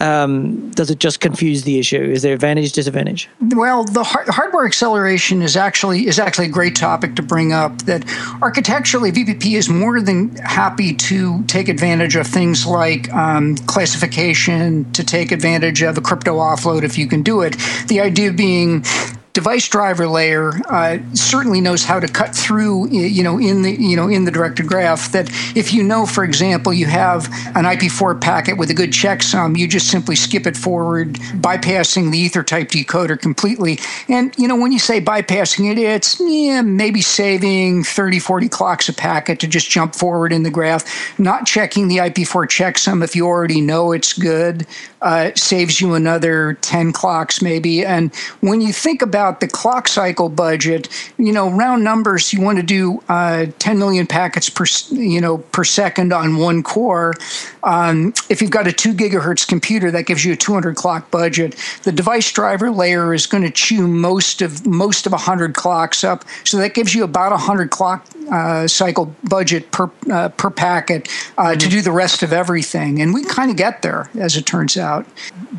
um, 0.01 0.71
does 0.71 0.91
it 0.91 0.99
just 0.99 1.21
confuse 1.21 1.65
the 1.65 1.79
issue? 1.79 2.03
Is 2.03 2.23
there 2.23 2.35
advantage, 2.35 2.73
disadvantage? 2.73 3.29
Well, 3.41 3.85
the 3.85 4.03
hardware 4.03 4.67
acceleration 4.67 5.43
is 5.43 5.57
actually 5.57 6.07
is 6.07 6.19
actually 6.19 6.47
a 6.47 6.51
great 6.51 6.75
topic 6.75 7.17
to 7.17 7.23
bring 7.23 7.53
up. 7.53 7.83
That 7.83 8.05
architecturally, 8.43 9.13
VPP 9.13 9.57
is 9.57 9.69
more 9.69 10.01
than 10.01 10.35
happy 10.37 10.95
to 10.95 11.43
take 11.45 11.69
advantage 11.69 12.17
of 12.17 12.27
things 12.27 12.67
like 12.67 13.13
um, 13.13 13.57
classification, 13.57 14.91
to 14.93 15.05
take 15.05 15.33
advantage 15.33 15.83
of 15.83 15.99
a 15.99 16.01
crypto 16.01 16.39
offload 16.39 16.83
if 16.83 16.97
you 16.97 17.07
can 17.07 17.23
do 17.23 17.43
it. 17.43 17.57
The 17.89 18.01
idea 18.01 18.33
being 18.33 18.85
device 19.33 19.69
driver 19.69 20.09
layer 20.09 20.53
uh, 20.69 20.99
certainly 21.14 21.61
knows 21.61 21.85
how 21.85 22.01
to 22.01 22.09
cut 22.09 22.35
through 22.35 22.88
you 22.88 23.23
know 23.23 23.38
in 23.38 23.62
the 23.62 23.73
you 23.81 23.95
know 23.95 24.09
in 24.09 24.25
the 24.25 24.31
directed 24.31 24.66
graph 24.66 25.12
that 25.12 25.29
if 25.57 25.73
you 25.73 25.83
know 25.83 26.05
for 26.05 26.25
example 26.25 26.73
you 26.73 26.87
have 26.87 27.27
an 27.55 27.64
IP4 27.64 28.21
packet 28.21 28.59
with 28.59 28.71
a 28.71 28.75
good 28.75 28.90
checksum 28.90 29.57
you 29.57 29.69
just 29.69 29.88
simply 29.88 30.16
skip 30.16 30.47
it 30.47 30.57
forward 30.57 31.14
bypassing 31.35 32.11
the 32.11 32.19
ether 32.19 32.43
type 32.43 32.69
decoder 32.69 33.21
completely. 33.21 33.79
And 34.09 34.37
you 34.37 34.49
know 34.49 34.57
when 34.57 34.73
you 34.73 34.79
say 34.79 35.01
bypassing 35.01 35.71
it 35.71 35.79
it's 35.79 36.21
yeah, 36.21 36.62
maybe 36.62 37.01
saving 37.01 37.85
30 37.85 38.19
40 38.19 38.49
clocks 38.49 38.88
a 38.88 38.93
packet 38.93 39.38
to 39.40 39.47
just 39.47 39.71
jump 39.71 39.95
forward 39.95 40.33
in 40.33 40.43
the 40.43 40.51
graph. 40.51 41.19
Not 41.19 41.47
checking 41.47 41.88
the 41.88 41.99
IP4 41.99 42.47
checksum 42.47 43.05
if 43.05 43.14
you 43.14 43.27
already 43.27 43.61
know 43.61 43.93
it's 43.93 44.12
good 44.12 44.66
uh, 45.03 45.31
saves 45.35 45.81
you 45.81 45.95
another 45.95 46.55
10 46.61 46.93
clocks 46.93 47.40
maybe. 47.40 47.85
And 47.85 48.14
when 48.40 48.61
you 48.61 48.73
think 48.73 49.03
about 49.03 49.20
the 49.41 49.49
clock 49.49 49.89
cycle 49.89 50.29
budget, 50.29 50.89
you 51.19 51.33
know, 51.33 51.51
round 51.51 51.85
numbers, 51.85 52.33
you 52.33 52.41
want 52.41 52.59
to 52.59 52.63
do 52.63 53.03
uh, 53.09 53.47
10 53.59 53.79
million 53.79 54.07
packets 54.07 54.49
per, 54.49 54.65
you 54.91 55.21
know, 55.21 55.39
per 55.39 55.65
second 55.65 56.13
on 56.13 56.37
one 56.37 56.63
core. 56.63 57.15
Um, 57.63 58.15
if 58.29 58.41
you've 58.41 58.51
got 58.51 58.67
a 58.67 58.73
two 58.73 58.95
gigahertz 58.95 59.47
computer, 59.47 59.91
that 59.91 60.07
gives 60.07 60.25
you 60.25 60.33
a 60.33 60.37
200 60.37 60.77
clock 60.77 61.11
budget. 61.11 61.57
The 61.83 61.93
device 61.93 62.31
driver 62.33 62.71
layer 62.71 63.13
is 63.13 63.27
going 63.27 63.45
to 63.45 63.51
chew 63.51 63.87
most 63.87 64.43
of 64.43 64.67
most 64.67 65.07
of 65.07 65.13
100 65.13 65.55
clocks 65.55 66.05
up, 66.05 66.25
so 66.45 66.57
that 66.59 66.75
gives 66.75 66.95
you 66.95 67.05
about 67.05 67.33
100 67.33 67.71
clock 67.71 68.07
uh, 68.31 68.67
cycle 68.67 69.15
budget 69.25 69.71
per 69.73 69.91
uh, 70.11 70.29
per 70.31 70.51
packet 70.51 71.09
uh, 71.37 71.43
mm-hmm. 71.43 71.59
to 71.59 71.69
do 71.69 71.83
the 71.83 71.93
rest 71.93 72.23
of 72.23 72.33
everything. 72.33 73.01
And 73.01 73.13
we 73.13 73.25
kind 73.25 73.51
of 73.51 73.57
get 73.57 73.83
there, 73.83 74.09
as 74.19 74.37
it 74.37 74.47
turns 74.47 74.77
out. 74.77 75.07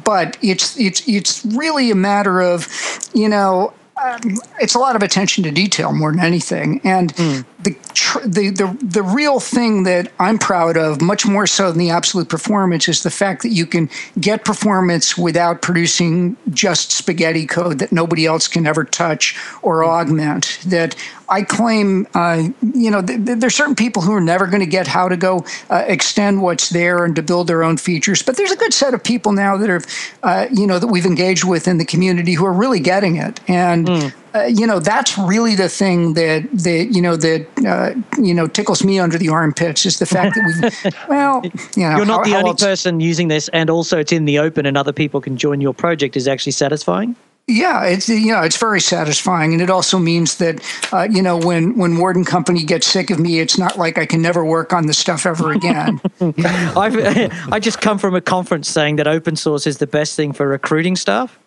But 0.03 0.37
it's 0.41 0.77
it's 0.79 1.07
it's 1.07 1.45
really 1.45 1.91
a 1.91 1.95
matter 1.95 2.41
of, 2.41 2.67
you 3.13 3.29
know, 3.29 3.50
um, 4.01 4.37
it's 4.59 4.75
a 4.75 4.79
lot 4.79 4.95
of 4.95 5.03
attention 5.03 5.43
to 5.43 5.51
detail 5.51 5.93
more 5.93 6.11
than 6.11 6.21
anything. 6.21 6.81
And 6.83 7.13
mm. 7.15 7.45
The, 7.63 7.75
tr- 7.93 8.25
the 8.25 8.49
the 8.49 8.77
the 8.81 9.03
real 9.03 9.39
thing 9.39 9.83
that 9.83 10.11
I'm 10.19 10.37
proud 10.37 10.77
of, 10.77 11.01
much 11.01 11.25
more 11.25 11.47
so 11.47 11.69
than 11.69 11.79
the 11.79 11.89
absolute 11.89 12.29
performance, 12.29 12.87
is 12.87 13.03
the 13.03 13.11
fact 13.11 13.43
that 13.43 13.49
you 13.49 13.65
can 13.65 13.89
get 14.19 14.45
performance 14.45 15.17
without 15.17 15.61
producing 15.61 16.37
just 16.49 16.91
spaghetti 16.91 17.45
code 17.45 17.79
that 17.79 17.91
nobody 17.91 18.25
else 18.25 18.47
can 18.47 18.65
ever 18.65 18.83
touch 18.83 19.35
or 19.61 19.83
augment. 19.83 20.59
That 20.65 20.95
I 21.29 21.43
claim, 21.43 22.07
uh, 22.13 22.49
you 22.73 22.91
know, 22.91 23.01
th- 23.01 23.25
th- 23.25 23.39
there's 23.39 23.55
certain 23.55 23.75
people 23.75 24.01
who 24.01 24.13
are 24.13 24.21
never 24.21 24.47
going 24.47 24.59
to 24.59 24.65
get 24.65 24.87
how 24.87 25.07
to 25.07 25.15
go 25.15 25.45
uh, 25.69 25.85
extend 25.87 26.41
what's 26.41 26.69
there 26.69 27.05
and 27.05 27.15
to 27.15 27.23
build 27.23 27.47
their 27.47 27.63
own 27.63 27.77
features. 27.77 28.21
But 28.21 28.35
there's 28.35 28.51
a 28.51 28.57
good 28.57 28.73
set 28.73 28.93
of 28.93 29.03
people 29.03 29.31
now 29.31 29.55
that 29.57 29.69
are, 29.69 29.81
uh, 30.23 30.47
you 30.51 30.67
know, 30.67 30.77
that 30.77 30.87
we've 30.87 31.05
engaged 31.05 31.45
with 31.45 31.67
in 31.67 31.77
the 31.77 31.85
community 31.85 32.33
who 32.33 32.45
are 32.45 32.53
really 32.53 32.79
getting 32.79 33.15
it. 33.15 33.39
And 33.47 33.87
mm. 33.87 34.13
Uh, 34.33 34.43
you 34.43 34.65
know 34.65 34.79
that's 34.79 35.17
really 35.17 35.55
the 35.55 35.67
thing 35.67 36.13
that 36.13 36.47
that 36.53 36.89
you 36.91 37.01
know 37.01 37.15
that 37.15 37.45
uh, 37.65 37.93
you 38.21 38.33
know 38.33 38.47
tickles 38.47 38.83
me 38.83 38.97
under 38.97 39.17
the 39.17 39.27
armpits 39.27 39.85
is 39.85 39.99
the 39.99 40.05
fact 40.05 40.35
that 40.35 40.43
we've 40.47 40.93
well 41.09 41.41
you 41.75 41.83
know 41.83 41.97
you're 41.97 42.05
not 42.05 42.25
how, 42.25 42.31
the 42.31 42.37
only 42.37 42.53
person 42.53 42.99
using 43.01 43.27
this 43.27 43.49
and 43.49 43.69
also 43.69 43.99
it's 43.99 44.11
in 44.11 44.25
the 44.25 44.39
open 44.39 44.65
and 44.65 44.77
other 44.77 44.93
people 44.93 45.19
can 45.19 45.35
join 45.37 45.59
your 45.59 45.73
project. 45.73 46.15
Is 46.15 46.27
actually 46.27 46.53
satisfying? 46.53 47.15
Yeah, 47.47 47.83
it's 47.83 48.07
you 48.07 48.31
know 48.31 48.41
it's 48.41 48.57
very 48.57 48.79
satisfying, 48.79 49.51
and 49.51 49.61
it 49.61 49.69
also 49.69 49.97
means 49.97 50.37
that 50.37 50.63
uh, 50.93 51.07
you 51.11 51.21
know 51.21 51.37
when 51.37 51.77
when 51.77 51.97
Ward 51.97 52.15
and 52.15 52.25
Company 52.25 52.63
gets 52.63 52.87
sick 52.87 53.09
of 53.09 53.19
me, 53.19 53.39
it's 53.39 53.57
not 53.57 53.77
like 53.77 53.97
I 53.97 54.05
can 54.05 54.21
never 54.21 54.45
work 54.45 54.71
on 54.71 54.87
the 54.87 54.93
stuff 54.93 55.25
ever 55.25 55.51
again. 55.51 55.99
I've 56.21 56.95
I 57.51 57.59
just 57.59 57.81
come 57.81 57.97
from 57.97 58.15
a 58.15 58.21
conference 58.21 58.69
saying 58.69 58.97
that 58.97 59.07
open 59.07 59.35
source 59.35 59.67
is 59.67 59.79
the 59.79 59.87
best 59.87 60.15
thing 60.15 60.31
for 60.31 60.47
recruiting 60.47 60.95
staff, 60.95 61.37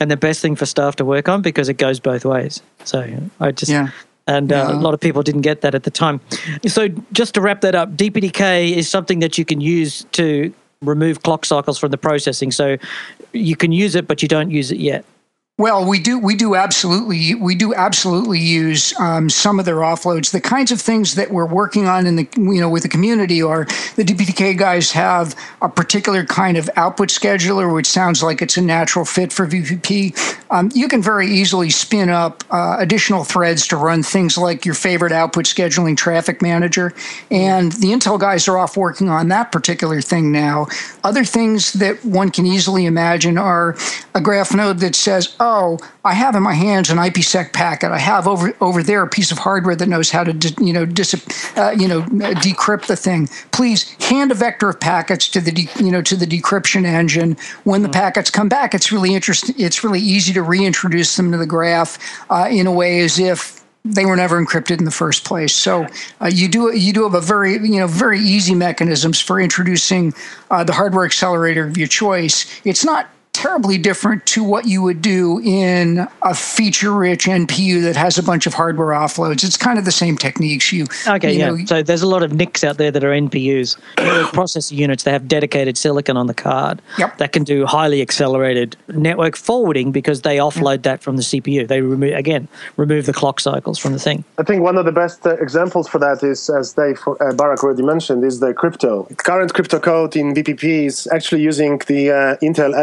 and 0.00 0.10
the 0.10 0.16
best 0.16 0.40
thing 0.40 0.56
for 0.56 0.66
staff 0.66 0.96
to 0.96 1.04
work 1.04 1.28
on 1.28 1.42
because 1.42 1.68
it 1.68 1.74
goes 1.74 2.00
both 2.00 2.24
ways. 2.24 2.62
So 2.84 3.06
I 3.38 3.52
just 3.52 3.70
yeah. 3.70 3.90
And 4.26 4.52
uh, 4.52 4.68
a 4.68 4.74
lot 4.74 4.94
of 4.94 5.00
people 5.00 5.22
didn't 5.24 5.40
get 5.40 5.62
that 5.62 5.74
at 5.74 5.82
the 5.82 5.90
time. 5.90 6.20
So, 6.66 6.88
just 7.10 7.34
to 7.34 7.40
wrap 7.40 7.62
that 7.62 7.74
up, 7.74 7.96
DPDK 7.96 8.76
is 8.76 8.88
something 8.88 9.18
that 9.20 9.38
you 9.38 9.44
can 9.44 9.60
use 9.60 10.04
to 10.12 10.54
remove 10.82 11.24
clock 11.24 11.44
cycles 11.44 11.78
from 11.78 11.90
the 11.90 11.98
processing. 11.98 12.52
So, 12.52 12.76
you 13.32 13.56
can 13.56 13.72
use 13.72 13.96
it, 13.96 14.06
but 14.06 14.22
you 14.22 14.28
don't 14.28 14.50
use 14.52 14.70
it 14.70 14.78
yet. 14.78 15.04
Well, 15.60 15.86
we 15.86 15.98
do 15.98 16.18
we 16.18 16.36
do 16.36 16.54
absolutely 16.54 17.34
we 17.34 17.54
do 17.54 17.74
absolutely 17.74 18.38
use 18.38 18.98
um, 18.98 19.28
some 19.28 19.58
of 19.58 19.66
their 19.66 19.76
offloads. 19.76 20.30
The 20.30 20.40
kinds 20.40 20.72
of 20.72 20.80
things 20.80 21.16
that 21.16 21.30
we're 21.30 21.44
working 21.44 21.86
on 21.86 22.06
in 22.06 22.16
the 22.16 22.26
you 22.38 22.62
know 22.62 22.70
with 22.70 22.82
the 22.82 22.88
community 22.88 23.42
are 23.42 23.66
the 23.96 24.02
DPDK 24.02 24.56
guys 24.56 24.90
have 24.92 25.36
a 25.60 25.68
particular 25.68 26.24
kind 26.24 26.56
of 26.56 26.70
output 26.76 27.10
scheduler, 27.10 27.74
which 27.74 27.86
sounds 27.86 28.22
like 28.22 28.40
it's 28.40 28.56
a 28.56 28.62
natural 28.62 29.04
fit 29.04 29.34
for 29.34 29.46
VPP. 29.46 30.16
Um, 30.50 30.70
you 30.74 30.88
can 30.88 31.02
very 31.02 31.26
easily 31.26 31.68
spin 31.68 32.08
up 32.08 32.42
uh, 32.50 32.76
additional 32.78 33.22
threads 33.22 33.66
to 33.66 33.76
run 33.76 34.02
things 34.02 34.38
like 34.38 34.64
your 34.64 34.74
favorite 34.74 35.12
output 35.12 35.44
scheduling 35.44 35.94
traffic 35.94 36.40
manager, 36.40 36.94
and 37.30 37.72
the 37.72 37.88
Intel 37.88 38.18
guys 38.18 38.48
are 38.48 38.56
off 38.56 38.78
working 38.78 39.10
on 39.10 39.28
that 39.28 39.52
particular 39.52 40.00
thing 40.00 40.32
now. 40.32 40.68
Other 41.04 41.22
things 41.22 41.74
that 41.74 42.02
one 42.02 42.30
can 42.30 42.46
easily 42.46 42.86
imagine 42.86 43.36
are 43.36 43.76
a 44.14 44.22
graph 44.22 44.54
node 44.54 44.78
that 44.78 44.94
says, 44.94 45.36
oh 45.38 45.49
oh, 45.50 45.78
I 46.04 46.14
have 46.14 46.34
in 46.36 46.42
my 46.42 46.54
hands 46.54 46.90
an 46.90 46.98
IPsec 46.98 47.52
packet. 47.52 47.90
I 47.90 47.98
have 47.98 48.28
over 48.28 48.54
over 48.60 48.82
there 48.82 49.02
a 49.02 49.08
piece 49.08 49.32
of 49.32 49.38
hardware 49.38 49.76
that 49.76 49.88
knows 49.88 50.10
how 50.10 50.24
to 50.24 50.32
you 50.64 50.72
know 50.72 50.86
dis, 50.86 51.14
uh, 51.56 51.74
you 51.76 51.88
know 51.88 52.02
decrypt 52.46 52.86
the 52.86 52.96
thing. 52.96 53.28
Please 53.50 53.90
hand 54.04 54.30
a 54.30 54.34
vector 54.34 54.68
of 54.68 54.80
packets 54.80 55.28
to 55.28 55.40
the 55.40 55.50
de, 55.50 55.68
you 55.84 55.90
know 55.90 56.02
to 56.02 56.16
the 56.16 56.26
decryption 56.26 56.84
engine. 56.84 57.36
When 57.64 57.82
the 57.82 57.88
mm-hmm. 57.88 58.00
packets 58.00 58.30
come 58.30 58.48
back, 58.48 58.74
it's 58.74 58.92
really 58.92 59.14
interesting. 59.14 59.54
It's 59.58 59.82
really 59.82 60.00
easy 60.00 60.32
to 60.34 60.42
reintroduce 60.42 61.16
them 61.16 61.32
to 61.32 61.38
the 61.38 61.46
graph 61.46 61.98
uh, 62.30 62.48
in 62.50 62.66
a 62.66 62.72
way 62.72 63.00
as 63.00 63.18
if 63.18 63.60
they 63.84 64.04
were 64.04 64.16
never 64.16 64.38
encrypted 64.44 64.78
in 64.78 64.84
the 64.84 64.90
first 64.90 65.24
place. 65.24 65.54
So 65.54 65.86
uh, 66.20 66.30
you 66.32 66.48
do 66.48 66.76
you 66.76 66.92
do 66.92 67.02
have 67.04 67.14
a 67.14 67.20
very 67.20 67.54
you 67.54 67.80
know 67.80 67.88
very 67.88 68.20
easy 68.20 68.54
mechanisms 68.54 69.20
for 69.20 69.40
introducing 69.40 70.14
uh, 70.50 70.64
the 70.64 70.72
hardware 70.72 71.04
accelerator 71.04 71.64
of 71.66 71.76
your 71.76 71.88
choice. 71.88 72.60
It's 72.64 72.84
not 72.84 73.08
terribly 73.40 73.78
different 73.78 74.26
to 74.26 74.44
what 74.44 74.66
you 74.66 74.82
would 74.82 75.00
do 75.00 75.40
in 75.42 76.06
a 76.22 76.34
feature-rich 76.34 77.24
NPU 77.24 77.82
that 77.82 77.96
has 77.96 78.18
a 78.18 78.22
bunch 78.22 78.46
of 78.46 78.52
hardware 78.52 78.88
offloads. 78.88 79.42
It's 79.42 79.56
kind 79.56 79.78
of 79.78 79.86
the 79.86 79.92
same 79.92 80.18
techniques. 80.18 80.70
You 80.70 80.86
okay, 81.08 81.32
you 81.32 81.38
yeah. 81.38 81.50
know, 81.50 81.64
so 81.64 81.82
there's 81.82 82.02
a 82.02 82.06
lot 82.06 82.22
of 82.22 82.34
NICs 82.34 82.64
out 82.64 82.76
there 82.76 82.90
that 82.90 83.02
are 83.02 83.12
NPUs, 83.12 83.78
processor 83.96 84.72
units. 84.72 85.04
They 85.04 85.12
have 85.12 85.26
dedicated 85.26 85.78
silicon 85.78 86.18
on 86.18 86.26
the 86.26 86.34
card 86.34 86.82
Yep. 86.98 87.16
that 87.16 87.32
can 87.32 87.44
do 87.44 87.64
highly 87.64 88.02
accelerated 88.02 88.76
network 88.88 89.36
forwarding 89.36 89.90
because 89.90 90.20
they 90.20 90.36
offload 90.36 90.82
that 90.82 91.02
from 91.02 91.16
the 91.16 91.22
CPU. 91.22 91.66
They 91.66 91.80
remove 91.80 92.12
again 92.14 92.46
remove 92.76 93.06
the 93.06 93.14
clock 93.14 93.40
cycles 93.40 93.78
from 93.78 93.94
the 93.94 93.98
thing. 93.98 94.22
I 94.38 94.42
think 94.42 94.62
one 94.62 94.76
of 94.76 94.84
the 94.84 94.92
best 94.92 95.26
uh, 95.26 95.36
examples 95.36 95.88
for 95.88 95.98
that 95.98 96.22
is, 96.22 96.50
as 96.50 96.74
Dave 96.74 96.98
uh, 97.06 97.32
Barach 97.32 97.62
already 97.62 97.82
mentioned, 97.82 98.22
is 98.22 98.40
the 98.40 98.52
crypto. 98.52 99.08
Current 99.16 99.54
crypto 99.54 99.78
code 99.80 100.14
in 100.14 100.34
VPP 100.34 100.84
is 100.84 101.08
actually 101.10 101.42
using 101.42 101.78
the 101.86 102.10
uh, 102.10 102.36
Intel 102.42 102.74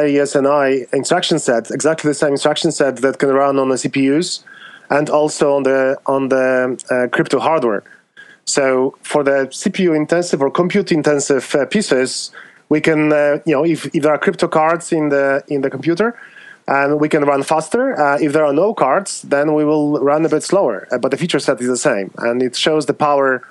Instruction 0.94 1.40
set, 1.40 1.72
exactly 1.72 2.10
the 2.10 2.16
same 2.16 2.32
instruction 2.32 2.72
set 2.72 2.98
that 2.98 3.20
can 3.20 3.30
run 3.30 3.60
on 3.60 3.70
the 3.70 3.76
CPUs 3.76 4.44
and 4.90 5.10
also 5.10 5.56
on 5.56 5.64
the 5.64 5.98
on 6.06 6.30
the 6.30 6.84
uh, 6.92 7.08
crypto 7.16 7.40
hardware. 7.40 7.84
So 8.46 8.96
for 9.02 9.24
the 9.24 9.48
CPU 9.52 9.96
intensive 9.96 10.42
or 10.42 10.50
compute 10.50 10.92
intensive 10.92 11.54
uh, 11.54 11.66
pieces, 11.66 12.32
we 12.70 12.80
can 12.82 13.12
uh, 13.12 13.40
you 13.46 13.54
know 13.54 13.66
if, 13.66 13.86
if 13.94 14.04
there 14.04 14.14
are 14.14 14.18
crypto 14.18 14.48
cards 14.48 14.92
in 14.92 15.10
the 15.10 15.44
in 15.48 15.62
the 15.62 15.70
computer, 15.70 16.18
and 16.68 17.00
we 17.00 17.10
can 17.10 17.24
run 17.26 17.44
faster. 17.44 18.00
Uh, 18.00 18.18
if 18.20 18.34
there 18.34 18.46
are 18.46 18.54
no 18.54 18.74
cards, 18.74 19.22
then 19.24 19.54
we 19.54 19.66
will 19.66 20.00
run 20.00 20.26
a 20.26 20.30
bit 20.30 20.44
slower. 20.44 20.88
Uh, 20.92 20.98
but 20.98 21.12
the 21.12 21.18
feature 21.18 21.40
set 21.40 21.60
is 21.62 21.68
the 21.68 21.78
same, 21.78 22.12
and 22.20 22.42
it 22.42 22.56
shows 22.56 22.86
the 22.86 22.94
power 22.94 23.46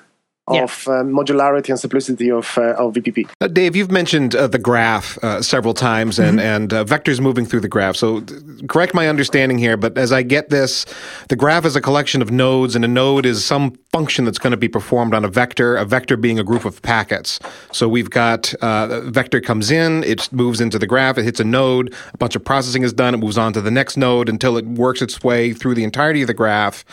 Yeah. 0.52 0.62
of 0.62 0.86
uh, 0.86 1.02
modularity 1.02 1.70
and 1.70 1.78
simplicity 1.78 2.30
of 2.30 2.56
uh, 2.56 2.74
of 2.74 2.94
VPP. 2.94 3.28
Uh, 3.40 3.48
Dave, 3.48 3.74
you've 3.74 3.90
mentioned 3.90 4.36
uh, 4.36 4.46
the 4.46 4.60
graph 4.60 5.18
uh, 5.24 5.42
several 5.42 5.74
times 5.74 6.20
and, 6.20 6.40
and 6.40 6.72
uh, 6.72 6.84
vectors 6.84 7.18
moving 7.18 7.44
through 7.44 7.62
the 7.62 7.68
graph. 7.68 7.96
So, 7.96 8.20
th- 8.20 8.68
correct 8.68 8.94
my 8.94 9.08
understanding 9.08 9.58
here, 9.58 9.76
but 9.76 9.98
as 9.98 10.12
I 10.12 10.22
get 10.22 10.50
this, 10.50 10.86
the 11.30 11.34
graph 11.34 11.64
is 11.64 11.74
a 11.74 11.80
collection 11.80 12.22
of 12.22 12.30
nodes, 12.30 12.76
and 12.76 12.84
a 12.84 12.88
node 12.88 13.26
is 13.26 13.44
some 13.44 13.72
function 13.90 14.24
that's 14.24 14.38
going 14.38 14.52
to 14.52 14.56
be 14.56 14.68
performed 14.68 15.14
on 15.14 15.24
a 15.24 15.28
vector, 15.28 15.74
a 15.74 15.84
vector 15.84 16.16
being 16.16 16.38
a 16.38 16.44
group 16.44 16.64
of 16.64 16.80
packets. 16.80 17.40
So, 17.72 17.88
we've 17.88 18.10
got 18.10 18.54
uh, 18.62 18.88
a 18.90 19.00
vector 19.10 19.40
comes 19.40 19.72
in, 19.72 20.04
it 20.04 20.32
moves 20.32 20.60
into 20.60 20.78
the 20.78 20.86
graph, 20.86 21.18
it 21.18 21.24
hits 21.24 21.40
a 21.40 21.44
node, 21.44 21.92
a 22.14 22.18
bunch 22.18 22.36
of 22.36 22.44
processing 22.44 22.84
is 22.84 22.92
done, 22.92 23.14
it 23.14 23.18
moves 23.18 23.36
on 23.36 23.52
to 23.54 23.60
the 23.60 23.72
next 23.72 23.96
node 23.96 24.28
until 24.28 24.56
it 24.56 24.64
works 24.64 25.02
its 25.02 25.24
way 25.24 25.52
through 25.52 25.74
the 25.74 25.82
entirety 25.82 26.22
of 26.22 26.28
the 26.28 26.34
graph. 26.34 26.84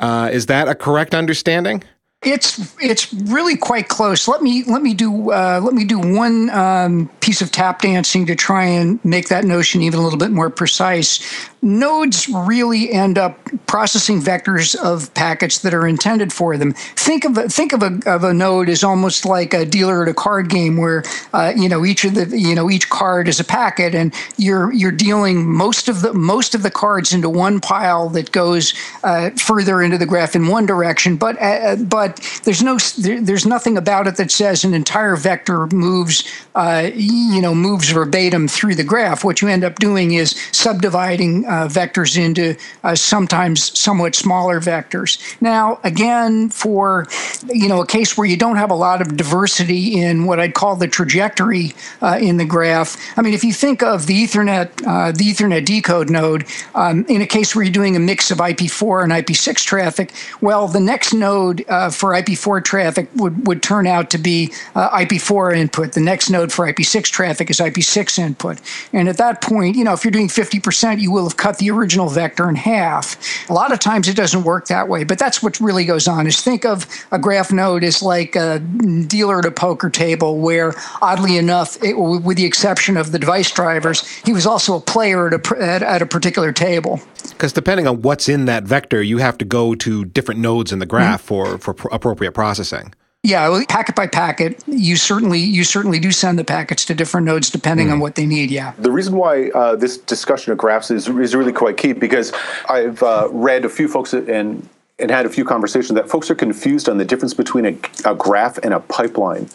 Uh, 0.00 0.30
is 0.32 0.46
that 0.46 0.66
a 0.66 0.74
correct 0.74 1.14
understanding? 1.14 1.82
It's 2.22 2.74
it's 2.80 3.12
really 3.12 3.56
quite 3.56 3.88
close. 3.88 4.26
Let 4.26 4.42
me 4.42 4.64
let 4.64 4.82
me 4.82 4.94
do 4.94 5.30
uh, 5.30 5.60
let 5.62 5.74
me 5.74 5.84
do 5.84 5.98
one 6.00 6.50
um, 6.50 7.08
piece 7.20 7.42
of 7.42 7.52
tap 7.52 7.82
dancing 7.82 8.26
to 8.26 8.34
try 8.34 8.64
and 8.64 9.04
make 9.04 9.28
that 9.28 9.44
notion 9.44 9.82
even 9.82 10.00
a 10.00 10.02
little 10.02 10.18
bit 10.18 10.30
more 10.30 10.50
precise. 10.50 11.20
Nodes 11.62 12.28
really 12.28 12.92
end 12.92 13.18
up 13.18 13.38
processing 13.66 14.20
vectors 14.20 14.76
of 14.76 15.12
packets 15.14 15.60
that 15.60 15.74
are 15.74 15.86
intended 15.86 16.32
for 16.32 16.56
them. 16.56 16.72
Think 16.94 17.24
of 17.24 17.36
a, 17.36 17.48
think 17.48 17.72
of 17.72 17.82
a, 17.82 17.98
of 18.06 18.22
a 18.22 18.32
node 18.32 18.68
as 18.68 18.84
almost 18.84 19.24
like 19.24 19.52
a 19.52 19.64
dealer 19.64 20.02
at 20.02 20.08
a 20.08 20.14
card 20.14 20.48
game, 20.48 20.76
where 20.76 21.02
uh, 21.32 21.52
you 21.56 21.68
know 21.68 21.84
each 21.84 22.04
of 22.04 22.14
the 22.14 22.26
you 22.38 22.54
know 22.54 22.70
each 22.70 22.88
card 22.88 23.28
is 23.28 23.40
a 23.40 23.44
packet, 23.44 23.94
and 23.94 24.14
you're 24.36 24.72
you're 24.72 24.92
dealing 24.92 25.50
most 25.50 25.88
of 25.88 26.02
the 26.02 26.14
most 26.14 26.54
of 26.54 26.62
the 26.62 26.70
cards 26.70 27.12
into 27.12 27.28
one 27.28 27.60
pile 27.60 28.08
that 28.10 28.32
goes 28.32 28.72
uh, 29.02 29.30
further 29.30 29.82
into 29.82 29.98
the 29.98 30.06
graph 30.06 30.34
in 30.34 30.46
one 30.46 30.66
direction. 30.66 31.16
But 31.16 31.40
uh, 31.42 31.76
but 32.06 32.40
there's 32.44 32.62
no 32.62 32.78
there, 32.98 33.20
there's 33.20 33.46
nothing 33.46 33.76
about 33.76 34.06
it 34.06 34.16
that 34.16 34.30
says 34.30 34.64
an 34.64 34.74
entire 34.74 35.16
vector 35.16 35.66
moves 35.68 36.24
uh, 36.54 36.90
you 36.94 37.42
know 37.42 37.54
moves 37.54 37.90
verbatim 37.90 38.48
through 38.48 38.74
the 38.74 38.84
graph. 38.84 39.24
What 39.24 39.42
you 39.42 39.48
end 39.48 39.64
up 39.64 39.76
doing 39.76 40.12
is 40.12 40.30
subdividing 40.52 41.46
uh, 41.46 41.68
vectors 41.68 42.16
into 42.16 42.56
uh, 42.84 42.94
sometimes 42.94 43.76
somewhat 43.78 44.14
smaller 44.14 44.60
vectors. 44.60 45.18
Now, 45.40 45.80
again, 45.82 46.48
for 46.50 47.06
you 47.52 47.68
know 47.68 47.80
a 47.82 47.86
case 47.86 48.16
where 48.16 48.26
you 48.26 48.36
don't 48.36 48.56
have 48.56 48.70
a 48.70 48.74
lot 48.74 49.00
of 49.00 49.16
diversity 49.16 50.00
in 50.00 50.26
what 50.26 50.38
I'd 50.38 50.54
call 50.54 50.76
the 50.76 50.88
trajectory 50.88 51.74
uh, 52.00 52.18
in 52.20 52.36
the 52.36 52.44
graph. 52.44 52.96
I 53.18 53.22
mean, 53.22 53.34
if 53.34 53.42
you 53.42 53.52
think 53.52 53.82
of 53.82 54.06
the 54.06 54.24
Ethernet 54.24 54.70
uh, 54.86 55.12
the 55.12 55.24
Ethernet 55.24 55.64
decode 55.64 56.10
node 56.10 56.46
um, 56.74 57.04
in 57.08 57.20
a 57.20 57.26
case 57.26 57.54
where 57.54 57.64
you're 57.64 57.72
doing 57.72 57.96
a 57.96 58.00
mix 58.00 58.30
of 58.30 58.38
IP4 58.38 59.04
and 59.04 59.12
IP6 59.12 59.64
traffic, 59.64 60.12
well, 60.40 60.68
the 60.68 60.80
next 60.80 61.12
node 61.12 61.64
for 61.96 62.10
IP4 62.10 62.64
traffic 62.64 63.08
would 63.16 63.46
would 63.46 63.62
turn 63.62 63.86
out 63.86 64.10
to 64.10 64.18
be 64.18 64.52
uh, 64.74 64.90
IP4 64.98 65.56
input. 65.56 65.92
The 65.92 66.00
next 66.00 66.30
node 66.30 66.52
for 66.52 66.66
IP6 66.66 67.04
traffic 67.04 67.50
is 67.50 67.58
IP6 67.58 68.18
input, 68.18 68.60
and 68.92 69.08
at 69.08 69.16
that 69.16 69.40
point, 69.42 69.76
you 69.76 69.84
know, 69.84 69.92
if 69.92 70.04
you're 70.04 70.10
doing 70.10 70.28
50%, 70.28 71.00
you 71.00 71.10
will 71.10 71.24
have 71.24 71.36
cut 71.36 71.58
the 71.58 71.70
original 71.70 72.08
vector 72.08 72.48
in 72.48 72.54
half. 72.54 73.16
A 73.50 73.52
lot 73.52 73.72
of 73.72 73.78
times 73.78 74.08
it 74.08 74.16
doesn't 74.16 74.44
work 74.44 74.66
that 74.66 74.88
way, 74.88 75.04
but 75.04 75.18
that's 75.18 75.42
what 75.42 75.58
really 75.60 75.84
goes 75.84 76.06
on. 76.06 76.26
Is 76.26 76.40
think 76.40 76.64
of 76.64 76.86
a 77.10 77.18
graph 77.18 77.52
node 77.52 77.84
as 77.84 78.02
like 78.02 78.36
a 78.36 78.58
dealer 78.58 79.38
at 79.38 79.44
a 79.44 79.50
poker 79.50 79.90
table, 79.90 80.38
where 80.38 80.74
oddly 81.00 81.36
enough, 81.36 81.82
it, 81.82 81.94
with 81.94 82.36
the 82.36 82.44
exception 82.44 82.96
of 82.96 83.12
the 83.12 83.18
device 83.18 83.50
drivers, 83.50 84.06
he 84.24 84.32
was 84.32 84.46
also 84.46 84.76
a 84.76 84.80
player 84.80 85.28
at 85.28 85.34
a 85.34 85.62
at, 85.62 85.82
at 85.82 86.02
a 86.02 86.06
particular 86.06 86.52
table. 86.52 87.00
Because 87.36 87.52
depending 87.52 87.86
on 87.86 88.00
what's 88.00 88.28
in 88.28 88.46
that 88.46 88.64
vector, 88.64 89.02
you 89.02 89.18
have 89.18 89.36
to 89.38 89.44
go 89.44 89.74
to 89.74 90.06
different 90.06 90.40
nodes 90.40 90.72
in 90.72 90.78
the 90.78 90.86
graph 90.86 91.20
for, 91.20 91.58
for 91.58 91.74
pr- 91.74 91.88
appropriate 91.92 92.32
processing. 92.32 92.94
Yeah, 93.22 93.48
well, 93.48 93.64
packet 93.68 93.96
by 93.96 94.06
packet, 94.06 94.62
you 94.68 94.94
certainly 94.94 95.40
you 95.40 95.64
certainly 95.64 95.98
do 95.98 96.12
send 96.12 96.38
the 96.38 96.44
packets 96.44 96.84
to 96.84 96.94
different 96.94 97.26
nodes 97.26 97.50
depending 97.50 97.90
on 97.90 97.98
what 97.98 98.14
they 98.14 98.24
need. 98.24 98.52
Yeah. 98.52 98.72
The 98.78 98.92
reason 98.92 99.16
why 99.16 99.50
uh, 99.50 99.74
this 99.74 99.98
discussion 99.98 100.52
of 100.52 100.58
graphs 100.58 100.92
is, 100.92 101.08
is 101.08 101.34
really 101.34 101.52
quite 101.52 101.76
key 101.76 101.92
because 101.92 102.32
I've 102.68 103.02
uh, 103.02 103.28
read 103.32 103.64
a 103.64 103.68
few 103.68 103.88
folks 103.88 104.12
and 104.12 104.68
and 104.98 105.10
had 105.10 105.26
a 105.26 105.28
few 105.28 105.44
conversations 105.44 105.94
that 105.96 106.08
folks 106.08 106.30
are 106.30 106.34
confused 106.34 106.88
on 106.88 106.98
the 106.98 107.04
difference 107.04 107.34
between 107.34 107.66
a, 107.66 107.76
a 108.10 108.14
graph 108.14 108.58
and 108.58 108.72
a 108.72 108.80
pipeline. 108.80 109.48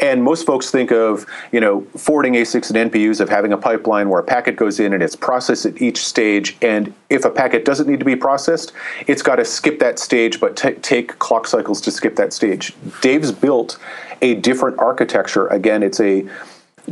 And 0.00 0.22
most 0.22 0.46
folks 0.46 0.70
think 0.70 0.90
of, 0.90 1.26
you 1.52 1.60
know, 1.60 1.82
forwarding 1.96 2.34
ASICs 2.34 2.74
and 2.74 2.90
NPUs 2.90 3.20
of 3.20 3.28
having 3.28 3.52
a 3.52 3.56
pipeline 3.56 4.08
where 4.08 4.20
a 4.20 4.24
packet 4.24 4.56
goes 4.56 4.80
in 4.80 4.92
and 4.92 5.02
it's 5.02 5.16
processed 5.16 5.66
at 5.66 5.80
each 5.80 6.04
stage. 6.04 6.56
And 6.62 6.92
if 7.10 7.24
a 7.24 7.30
packet 7.30 7.64
doesn't 7.64 7.88
need 7.88 7.98
to 7.98 8.04
be 8.04 8.16
processed, 8.16 8.72
it's 9.06 9.22
got 9.22 9.36
to 9.36 9.44
skip 9.44 9.78
that 9.80 9.98
stage, 9.98 10.40
but 10.40 10.56
t- 10.56 10.72
take 10.74 11.18
clock 11.18 11.46
cycles 11.46 11.80
to 11.82 11.90
skip 11.90 12.16
that 12.16 12.32
stage. 12.32 12.74
Dave's 13.00 13.32
built 13.32 13.78
a 14.20 14.34
different 14.36 14.78
architecture. 14.78 15.46
Again, 15.48 15.82
it's 15.82 16.00
a 16.00 16.28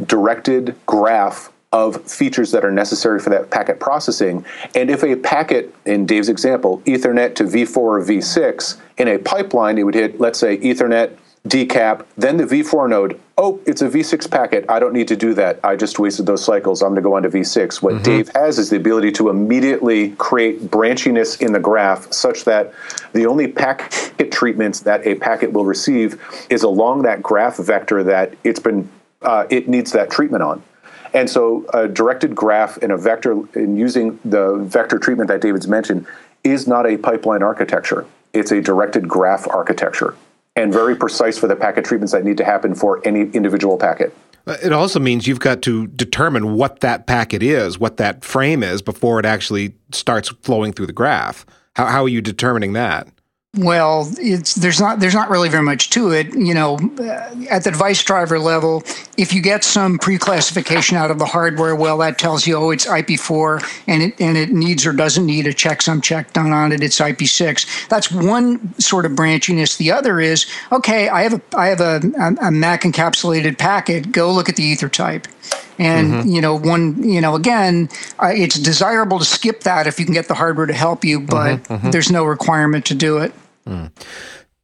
directed 0.07 0.77
graph 0.87 1.51
of 1.73 2.05
features 2.11 2.51
that 2.51 2.65
are 2.65 2.73
necessary 2.73 3.21
for 3.21 3.31
that 3.31 3.51
packet 3.51 3.79
processing. 3.79 4.45
And 4.75 4.91
if 4.91 5.05
a 5.05 5.15
packet, 5.15 5.73
in 5.85 6.05
Dave's 6.05 6.29
example, 6.29 6.83
Ethernet 6.85 7.37
to 7.37 7.45
V4 7.45 7.77
or 7.77 8.01
V6, 8.01 8.77
in 8.99 9.09
a 9.09 9.19
pipeline, 9.19 9.79
it 9.79 9.85
would 9.85 9.95
hit, 9.95 10.19
let's 10.21 10.39
say, 10.39 10.59
Ethernet, 10.59 11.17
decap, 11.49 12.05
then 12.17 12.37
the 12.37 12.45
V4 12.45 12.89
node. 12.89 13.19
Oh, 13.39 13.61
it's 13.67 13.81
a 13.81 13.89
V6 13.89 14.31
packet. 14.31 14.67
I 14.69 14.79
don't 14.79 14.93
need 14.93 15.09
to 15.09 15.17
do 15.17 15.33
that. 15.35 15.59
I 15.65 15.75
just 15.75 15.99
wasted 15.99 16.27
those 16.27 16.45
cycles. 16.45 16.83
I'm 16.83 16.91
going 16.91 16.97
to 16.97 17.03
go 17.03 17.15
on 17.15 17.23
to 17.23 17.31
V6. 17.31 17.81
What 17.81 18.03
Dave 18.03 18.31
has 18.35 18.59
is 18.59 18.69
the 18.69 18.77
ability 18.77 19.13
to 19.13 19.31
immediately 19.31 20.11
create 20.13 20.61
branchiness 20.71 21.41
in 21.41 21.53
the 21.53 21.59
graph 21.59 22.13
such 22.13 22.45
that 22.45 22.75
the 23.15 23.27
only 23.27 23.49
packet 23.49 24.31
treatments 24.31 24.81
that 24.81 25.07
a 25.07 25.15
packet 25.15 25.53
will 25.53 25.65
receive 25.65 26.21
is 26.51 26.63
along 26.63 27.03
that 27.03 27.23
graph 27.23 27.57
vector 27.57 28.03
that 28.05 28.35
it's 28.45 28.61
been 28.61 28.89
uh, 29.23 29.47
it 29.51 29.69
needs 29.69 29.93
that 29.93 30.11
treatment 30.11 30.43
on. 30.43 30.63
And 31.13 31.29
so 31.29 31.67
a 31.75 31.89
directed 31.89 32.35
graph 32.35 32.79
in 32.79 32.91
a 32.91 32.97
vector 32.97 33.33
in 33.59 33.77
using 33.77 34.19
the 34.25 34.57
vector 34.59 34.99
treatment 34.99 35.29
that 35.29 35.41
David's 35.41 35.67
mentioned 35.67 36.07
is 36.45 36.67
not 36.67 36.87
a 36.87 36.97
pipeline 36.97 37.43
architecture. 37.43 38.07
It's 38.33 38.53
a 38.53 38.61
directed 38.61 39.09
graph 39.09 39.49
architecture 39.49 40.15
and 40.61 40.73
very 40.73 40.95
precise 40.95 41.39
for 41.39 41.49
the 41.49 41.57
packet 41.57 41.85
treatments 41.85 42.13
that 42.13 42.25
need 42.25 42.37
to 42.37 42.45
happen 42.45 42.75
for 42.75 43.01
any 43.07 43.23
individual 43.31 43.77
packet. 43.79 44.15
Uh, 44.47 44.57
It 44.63 44.73
also 44.73 44.99
means 44.99 45.27
you've 45.27 45.41
got 45.41 45.63
to 45.63 45.87
determine 45.89 46.55
what 46.55 46.81
that 46.81 47.07
packet 47.07 47.43
is, 47.43 47.79
what 47.79 47.97
that 47.97 48.25
frame 48.25 48.63
is, 48.63 48.83
before 48.83 49.19
it 49.19 49.27
actually 49.27 49.75
starts 49.93 50.29
flowing 50.43 50.73
through 50.73 50.87
the 50.87 50.93
graph. 50.93 51.47
How, 51.77 51.87
how 51.87 52.03
are 52.05 52.09
you 52.09 52.21
determining 52.21 52.73
that? 52.75 53.09
Well, 53.57 54.09
it's 54.17 54.55
there's 54.55 54.81
not 54.81 55.01
there's 55.01 55.15
not 55.15 55.29
really 55.29 55.49
very 55.49 55.65
much 55.65 55.91
to 55.91 56.13
it. 56.13 56.33
You 56.37 56.55
know, 56.55 56.77
uh, 57.01 57.35
at 57.51 57.65
the 57.65 57.73
device 57.73 58.01
driver 58.05 58.39
level, 58.39 58.85
if 59.19 59.33
you 59.33 59.43
get 59.43 59.65
some 59.65 59.99
pre-classification 59.99 60.97
out 60.97 61.11
of 61.11 61.19
the 61.19 61.27
hardware, 61.27 61.75
well, 61.75 61.99
that 61.99 62.17
tells 62.17 62.47
you, 62.47 62.57
oh, 62.57 62.71
it's 62.71 62.87
IP4, 62.87 63.83
and 63.89 64.05
it 64.05 64.21
and 64.21 64.37
it 64.37 64.51
needs 64.51 64.87
or 64.87 64.93
doesn't 64.93 65.27
need 65.27 65.49
a 65.49 65.53
checksum 65.53 66.01
check 66.01 66.33
done 66.33 66.53
on 66.53 66.71
it. 66.71 66.81
It's 66.81 67.01
IP6. 67.01 67.89
That's 67.89 68.13
one 68.13 68.73
sort 68.79 69.05
of 69.05 69.13
branchiness. 69.13 69.79
The 69.79 69.91
other 69.91 70.21
is, 70.21 70.47
okay, 70.71 71.09
I 71.09 71.23
have 71.23 71.35
a 71.35 71.43
I 71.57 71.67
have 71.67 71.81
a, 71.81 72.01
a 72.41 72.53
Mac 72.53 72.83
encapsulated 72.83 73.59
packet. 73.59 74.13
Go 74.13 74.33
look 74.33 74.49
at 74.49 74.55
the 74.55 74.63
ether 74.63 74.89
type. 74.89 75.27
And 75.81 76.31
you 76.33 76.41
know, 76.41 76.55
one 76.59 77.03
you 77.03 77.21
know, 77.21 77.35
again, 77.35 77.89
uh, 78.23 78.33
it's 78.35 78.59
desirable 78.59 79.19
to 79.19 79.25
skip 79.25 79.61
that 79.65 79.87
if 79.87 79.99
you 79.99 80.05
can 80.05 80.15
get 80.15 80.29
the 80.29 80.35
hardware 80.35 80.67
to 80.67 80.75
help 80.75 81.05
you, 81.05 81.21
but 81.21 81.65
there's 81.91 82.11
no 82.11 82.25
requirement 82.25 82.85
to 82.87 82.95
do 82.95 83.19
it. 83.19 83.33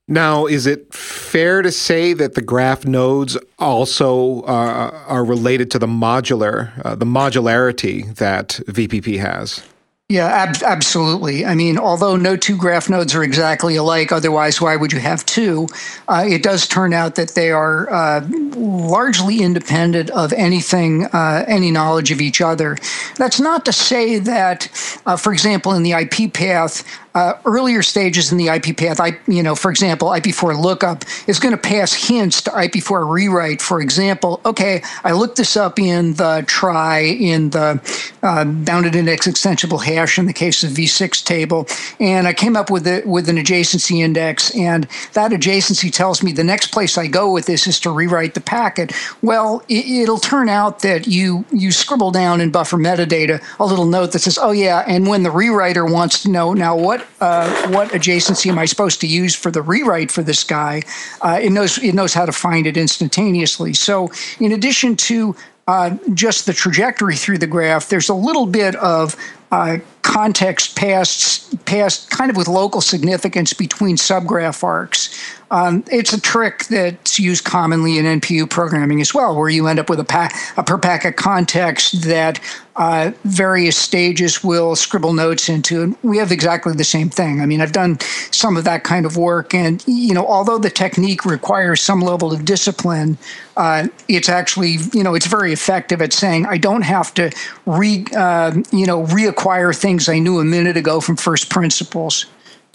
Now, 0.08 0.46
is 0.46 0.66
it 0.66 0.94
fair 0.94 1.62
to 1.62 1.72
say 1.72 2.12
that 2.12 2.34
the 2.34 2.40
graph 2.42 2.84
nodes 2.84 3.36
also 3.58 4.42
uh, 4.42 4.90
are 5.08 5.24
related 5.24 5.68
to 5.72 5.78
the 5.80 5.88
modular, 5.88 6.70
uh, 6.84 6.94
the 6.94 7.06
modularity 7.06 8.14
that 8.16 8.60
VPP 8.68 9.18
has? 9.18 9.62
Yeah, 10.08 10.26
ab- 10.28 10.62
absolutely. 10.62 11.44
I 11.44 11.56
mean, 11.56 11.78
although 11.78 12.14
no 12.14 12.36
two 12.36 12.56
graph 12.56 12.88
nodes 12.88 13.12
are 13.16 13.24
exactly 13.24 13.74
alike, 13.74 14.12
otherwise, 14.12 14.60
why 14.60 14.76
would 14.76 14.92
you 14.92 15.00
have 15.00 15.26
two? 15.26 15.66
Uh, 16.06 16.24
it 16.28 16.44
does 16.44 16.68
turn 16.68 16.92
out 16.92 17.16
that 17.16 17.30
they 17.30 17.50
are 17.50 17.92
uh, 17.92 18.24
largely 18.54 19.40
independent 19.40 20.10
of 20.10 20.32
anything, 20.34 21.06
uh, 21.06 21.44
any 21.48 21.72
knowledge 21.72 22.12
of 22.12 22.20
each 22.20 22.40
other. 22.40 22.78
That's 23.16 23.40
not 23.40 23.64
to 23.64 23.72
say 23.72 24.20
that, 24.20 24.68
uh, 25.06 25.16
for 25.16 25.32
example, 25.32 25.72
in 25.72 25.82
the 25.82 25.90
IP 25.90 26.32
path, 26.32 26.84
uh, 27.16 27.38
earlier 27.46 27.82
stages 27.82 28.30
in 28.30 28.36
the 28.36 28.48
IP 28.48 28.76
path, 28.76 29.00
I, 29.00 29.18
you 29.26 29.42
know, 29.42 29.54
for 29.54 29.70
example, 29.70 30.08
IP4 30.08 30.62
lookup 30.62 31.02
is 31.26 31.38
going 31.38 31.52
to 31.52 31.60
pass 31.60 31.94
hints 31.94 32.42
to 32.42 32.50
IP4 32.50 33.10
rewrite. 33.10 33.62
For 33.62 33.80
example, 33.80 34.38
okay, 34.44 34.82
I 35.02 35.12
looked 35.12 35.38
this 35.38 35.56
up 35.56 35.78
in 35.78 36.12
the 36.14 36.44
trie 36.46 37.04
in 37.04 37.48
the 37.50 37.80
uh, 38.22 38.44
bounded 38.44 38.94
index 38.94 39.26
extensible 39.26 39.78
hash 39.78 40.18
in 40.18 40.26
the 40.26 40.34
case 40.34 40.62
of 40.62 40.72
V6 40.72 41.24
table, 41.24 41.66
and 42.00 42.28
I 42.28 42.34
came 42.34 42.54
up 42.54 42.68
with 42.70 42.86
it 42.86 43.06
with 43.06 43.30
an 43.30 43.36
adjacency 43.36 44.02
index, 44.02 44.54
and 44.54 44.86
that 45.14 45.30
adjacency 45.30 45.90
tells 45.90 46.22
me 46.22 46.32
the 46.32 46.44
next 46.44 46.66
place 46.66 46.98
I 46.98 47.06
go 47.06 47.32
with 47.32 47.46
this 47.46 47.66
is 47.66 47.80
to 47.80 47.90
rewrite 47.90 48.34
the 48.34 48.42
packet. 48.42 48.92
Well, 49.22 49.62
it, 49.70 50.06
will 50.06 50.18
turn 50.18 50.50
out 50.50 50.80
that 50.80 51.06
you 51.06 51.46
you 51.50 51.72
scribble 51.72 52.10
down 52.10 52.42
in 52.42 52.50
buffer 52.50 52.76
metadata 52.76 53.42
a 53.58 53.64
little 53.64 53.86
note 53.86 54.12
that 54.12 54.18
says, 54.18 54.38
oh 54.38 54.50
yeah, 54.50 54.84
and 54.86 55.06
when 55.06 55.22
the 55.22 55.30
rewriter 55.30 55.90
wants 55.90 56.22
to 56.22 56.30
know 56.30 56.52
now 56.52 56.76
what 56.76 57.05
uh, 57.20 57.68
what 57.68 57.88
adjacency 57.90 58.50
am 58.50 58.58
I 58.58 58.66
supposed 58.66 59.00
to 59.00 59.06
use 59.06 59.34
for 59.34 59.50
the 59.50 59.62
rewrite 59.62 60.10
for 60.10 60.22
this 60.22 60.44
guy, 60.44 60.82
uh, 61.22 61.38
it 61.42 61.50
knows 61.50 61.78
it 61.78 61.94
knows 61.94 62.14
how 62.14 62.26
to 62.26 62.32
find 62.32 62.66
it 62.66 62.76
instantaneously. 62.76 63.72
So 63.74 64.10
in 64.38 64.52
addition 64.52 64.96
to 64.96 65.34
uh, 65.66 65.96
just 66.14 66.46
the 66.46 66.52
trajectory 66.52 67.16
through 67.16 67.38
the 67.38 67.46
graph, 67.46 67.88
there's 67.88 68.08
a 68.08 68.14
little 68.14 68.46
bit 68.46 68.76
of 68.76 69.16
uh, 69.50 69.78
context 70.06 70.76
passed, 70.76 71.64
passed 71.66 72.08
kind 72.10 72.30
of 72.30 72.36
with 72.36 72.46
local 72.46 72.80
significance 72.80 73.52
between 73.52 73.96
subgraph 73.96 74.62
arcs. 74.62 75.10
Um, 75.50 75.84
it's 75.90 76.12
a 76.12 76.20
trick 76.20 76.64
that's 76.66 77.18
used 77.18 77.44
commonly 77.44 77.98
in 77.98 78.04
NPU 78.04 78.48
programming 78.48 79.00
as 79.00 79.12
well, 79.12 79.36
where 79.36 79.48
you 79.48 79.66
end 79.66 79.78
up 79.78 79.88
with 79.88 80.00
a, 80.00 80.04
pa- 80.04 80.30
a 80.56 80.62
per 80.62 80.78
packet 80.78 81.16
context 81.16 82.02
that 82.02 82.40
uh, 82.76 83.12
various 83.24 83.76
stages 83.76 84.42
will 84.42 84.76
scribble 84.76 85.12
notes 85.12 85.48
into. 85.48 85.82
And 85.82 85.96
we 86.02 86.18
have 86.18 86.32
exactly 86.32 86.72
the 86.74 86.84
same 86.84 87.08
thing. 87.10 87.40
I 87.40 87.46
mean, 87.46 87.60
I've 87.60 87.72
done 87.72 87.98
some 88.32 88.56
of 88.56 88.64
that 88.64 88.84
kind 88.84 89.06
of 89.06 89.16
work, 89.16 89.54
and 89.54 89.82
you 89.86 90.14
know, 90.14 90.26
although 90.26 90.58
the 90.58 90.70
technique 90.70 91.24
requires 91.24 91.80
some 91.80 92.00
level 92.00 92.32
of 92.32 92.44
discipline, 92.44 93.16
uh, 93.56 93.88
it's 94.08 94.28
actually 94.28 94.76
you 94.92 95.02
know 95.02 95.14
it's 95.14 95.26
very 95.26 95.52
effective 95.52 96.02
at 96.02 96.12
saying 96.12 96.44
I 96.44 96.58
don't 96.58 96.82
have 96.82 97.14
to 97.14 97.30
re 97.64 98.04
uh, 98.14 98.52
you 98.72 98.84
know 98.84 99.04
reacquire 99.04 99.74
things 99.74 99.95
I 100.08 100.18
knew 100.18 100.38
a 100.40 100.44
minute 100.44 100.76
ago 100.76 101.00
from 101.00 101.16
first 101.16 101.50
principles. 101.50 102.26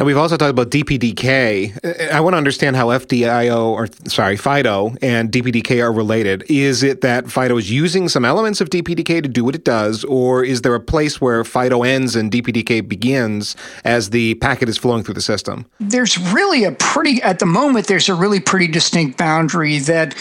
Now 0.02 0.06
we've 0.06 0.18
also 0.18 0.36
talked 0.36 0.50
about 0.50 0.72
DPDK. 0.72 2.12
I 2.12 2.20
want 2.22 2.34
to 2.34 2.38
understand 2.38 2.76
how 2.76 2.88
FD.io 2.88 3.70
or 3.70 3.88
sorry 4.08 4.36
FIDO 4.36 4.96
and 5.00 5.32
DPDK 5.32 5.84
are 5.84 5.92
related. 5.92 6.44
Is 6.50 6.82
it 6.82 7.02
that 7.02 7.30
FIDO 7.30 7.58
is 7.58 7.70
using 7.70 8.10
some 8.10 8.26
elements 8.26 8.62
of 8.62 8.72
DPDK 8.72 9.22
to 9.22 9.30
do 9.30 9.44
what 9.44 9.54
it 9.54 9.64
does, 9.64 10.04
or 10.06 10.44
is 10.44 10.64
there 10.64 10.74
a 10.74 10.80
place 10.80 11.22
where 11.22 11.44
FIDO 11.44 11.84
ends 11.84 12.16
and 12.16 12.32
DPDK 12.32 12.88
begins 12.88 13.56
as 13.84 14.10
the 14.10 14.34
packet 14.36 14.70
is 14.70 14.78
flowing 14.78 15.04
through 15.04 15.14
the 15.14 15.22
system? 15.22 15.68
There's 15.80 16.18
really 16.34 16.64
a 16.64 16.72
pretty 16.72 17.22
at 17.22 17.38
the 17.38 17.46
moment. 17.46 17.86
There's 17.86 18.10
a 18.10 18.16
really 18.16 18.40
pretty 18.40 18.68
distinct 18.68 19.20
boundary 19.20 19.78
that 19.80 20.16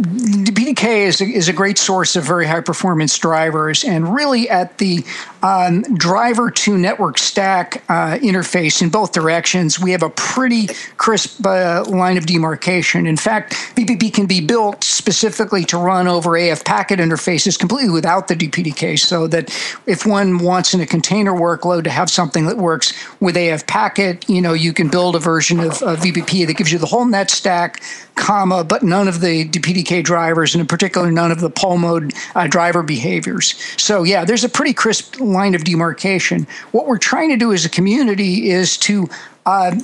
DPDK 0.00 1.06
is 1.06 1.20
a, 1.20 1.24
is 1.24 1.48
a 1.48 1.52
great 1.52 1.78
source 1.78 2.16
of 2.16 2.24
very 2.24 2.46
high 2.46 2.60
performance 2.60 3.16
drivers, 3.16 3.84
and 3.84 4.12
really 4.12 4.50
at 4.50 4.78
the 4.78 5.04
um, 5.44 5.82
driver 5.82 6.50
to 6.50 6.78
network 6.78 7.18
stack 7.18 7.84
uh, 7.90 8.16
interface 8.16 8.80
in 8.80 8.88
both 8.88 9.12
directions, 9.12 9.78
we 9.78 9.90
have 9.90 10.02
a 10.02 10.08
pretty 10.08 10.68
crisp 10.96 11.46
uh, 11.46 11.84
line 11.86 12.16
of 12.16 12.24
demarcation. 12.24 13.06
In 13.06 13.18
fact, 13.18 13.52
VPP 13.76 14.14
can 14.14 14.24
be 14.24 14.40
built 14.40 14.82
specifically 14.82 15.62
to 15.66 15.76
run 15.76 16.08
over 16.08 16.34
AF 16.38 16.64
packet 16.64 16.98
interfaces 16.98 17.58
completely 17.58 17.90
without 17.90 18.26
the 18.26 18.34
DPDK, 18.34 18.98
so 18.98 19.26
that 19.26 19.50
if 19.86 20.06
one 20.06 20.38
wants 20.38 20.72
in 20.72 20.80
a 20.80 20.86
container 20.86 21.32
workload 21.32 21.84
to 21.84 21.90
have 21.90 22.08
something 22.08 22.46
that 22.46 22.56
works 22.56 22.94
with 23.20 23.36
AF 23.36 23.66
packet, 23.66 24.26
you 24.28 24.40
know, 24.40 24.54
you 24.54 24.72
can 24.72 24.88
build 24.88 25.14
a 25.14 25.18
version 25.18 25.60
of, 25.60 25.74
VPP 25.94 26.46
that 26.46 26.56
gives 26.56 26.72
you 26.72 26.78
the 26.78 26.86
whole 26.86 27.04
net 27.04 27.30
stack, 27.30 27.82
comma, 28.14 28.64
but 28.64 28.82
none 28.82 29.08
of 29.08 29.20
the 29.20 29.46
DPDK 29.48 30.02
drivers, 30.02 30.54
and 30.54 30.60
in 30.60 30.66
particular, 30.66 31.10
none 31.12 31.30
of 31.30 31.40
the 31.40 31.50
poll 31.50 31.76
mode 31.76 32.14
uh, 32.34 32.46
driver 32.46 32.82
behaviors. 32.82 33.54
So, 33.80 34.02
yeah, 34.02 34.24
there's 34.24 34.44
a 34.44 34.48
pretty 34.48 34.72
crisp 34.72 35.20
line 35.34 35.54
of 35.54 35.64
demarcation. 35.64 36.46
What 36.72 36.86
we're 36.86 36.96
trying 36.96 37.28
to 37.28 37.36
do 37.36 37.52
as 37.52 37.66
a 37.66 37.68
community 37.68 38.48
is 38.48 38.78
to 38.78 39.08
uh, 39.46 39.76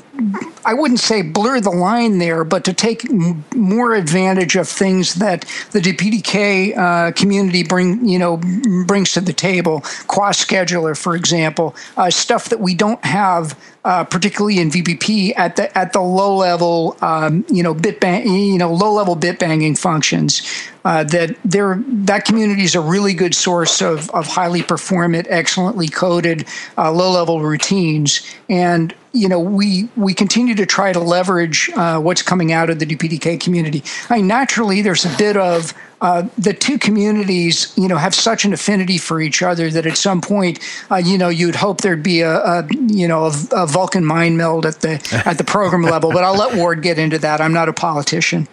I 0.65 0.75
wouldn't 0.75 1.01
say 1.01 1.23
blur 1.23 1.61
the 1.61 1.71
line 1.71 2.19
there, 2.19 2.45
but 2.45 2.65
to 2.65 2.73
take 2.73 3.05
m- 3.11 3.45
more 3.55 3.95
advantage 3.95 4.57
of 4.57 4.69
things 4.69 5.15
that 5.17 5.43
the 5.73 5.81
DPDK 5.81 6.77
uh, 6.77 7.13
community 7.13 7.63
bring, 7.63 8.07
you 8.07 8.19
know, 8.19 8.39
brings 8.87 9.13
to 9.13 9.21
the 9.21 9.33
table. 9.33 9.81
QoS 9.81 10.45
scheduler, 10.45 10.97
for 10.97 11.15
example, 11.15 11.75
uh, 11.97 12.11
stuff 12.11 12.49
that 12.49 12.61
we 12.61 12.75
don't 12.75 13.05
have 13.05 13.59
uh, 13.85 14.05
particularly 14.05 14.59
in 14.59 14.71
VPP 14.71 15.33
at 15.37 15.57
the 15.57 15.77
at 15.77 15.93
the 15.95 16.01
low 16.01 16.37
level, 16.37 16.97
um, 17.01 17.45
you 17.49 17.63
know, 17.63 17.73
bit 17.73 17.99
bang, 17.99 18.27
you 18.29 18.59
know, 18.59 18.73
low 18.73 18.93
level 18.93 19.17
bit 19.17 19.39
banging 19.39 19.75
functions. 19.75 20.43
Uh, 20.85 21.05
that 21.05 21.37
there, 21.45 21.83
that 21.87 22.25
community 22.25 22.63
is 22.63 22.75
a 22.75 22.81
really 22.81 23.15
good 23.15 23.35
source 23.35 23.81
of 23.81 24.11
of 24.11 24.27
highly 24.27 24.63
performant, 24.63 25.27
excellently 25.31 25.89
coded, 25.89 26.47
uh, 26.77 26.93
low 26.93 27.11
level 27.11 27.41
routines, 27.41 28.21
and 28.51 28.95
you 29.13 29.29
know 29.29 29.41
we 29.41 29.89
we 29.97 30.15
continue 30.15 30.55
to 30.55 30.67
try 30.67 30.93
to 30.93 31.01
leverage 31.01 31.71
uh, 31.77 32.01
what's 32.01 32.23
coming 32.23 32.53
out 32.53 32.71
of 32.71 32.79
the 32.79 32.87
DPDK 32.87 33.41
community. 33.41 33.83
I 34.09 34.17
mean, 34.17 34.27
naturally, 34.27 34.83
there's 34.83 35.05
a 35.05 35.17
bit 35.17 35.37
of 35.37 35.75
uh, 36.01 36.27
the 36.39 36.55
two 36.55 36.79
communities, 36.79 37.73
you 37.77 37.87
know, 37.87 37.97
have 37.97 38.15
such 38.15 38.45
an 38.45 38.53
affinity 38.53 38.97
for 38.97 39.21
each 39.21 39.43
other 39.43 39.71
that 39.71 39.85
at 39.85 39.97
some 39.99 40.21
point, 40.21 40.59
uh, 40.91 40.97
you 40.97 41.19
know, 41.19 41.29
you'd 41.29 41.57
hope 41.57 41.83
there'd 41.83 42.03
be 42.03 42.23
a, 42.23 42.37
a 42.37 42.69
you 42.89 43.07
know, 43.07 43.27
a, 43.27 43.33
a, 43.53 43.67
Vulcan 43.67 44.05
mind 44.05 44.39
meld 44.39 44.65
at 44.65 44.81
the 44.81 45.23
at 45.27 45.37
the 45.37 45.45
program 45.45 45.83
level. 45.83 46.11
But 46.11 46.25
I'll 46.25 46.37
let 46.37 46.57
Ward 46.57 46.83
get 46.83 46.99
into 46.99 47.19
that. 47.19 47.41
I'm 47.41 47.53
not 47.53 47.69
a 47.69 47.73
politician. 47.73 48.49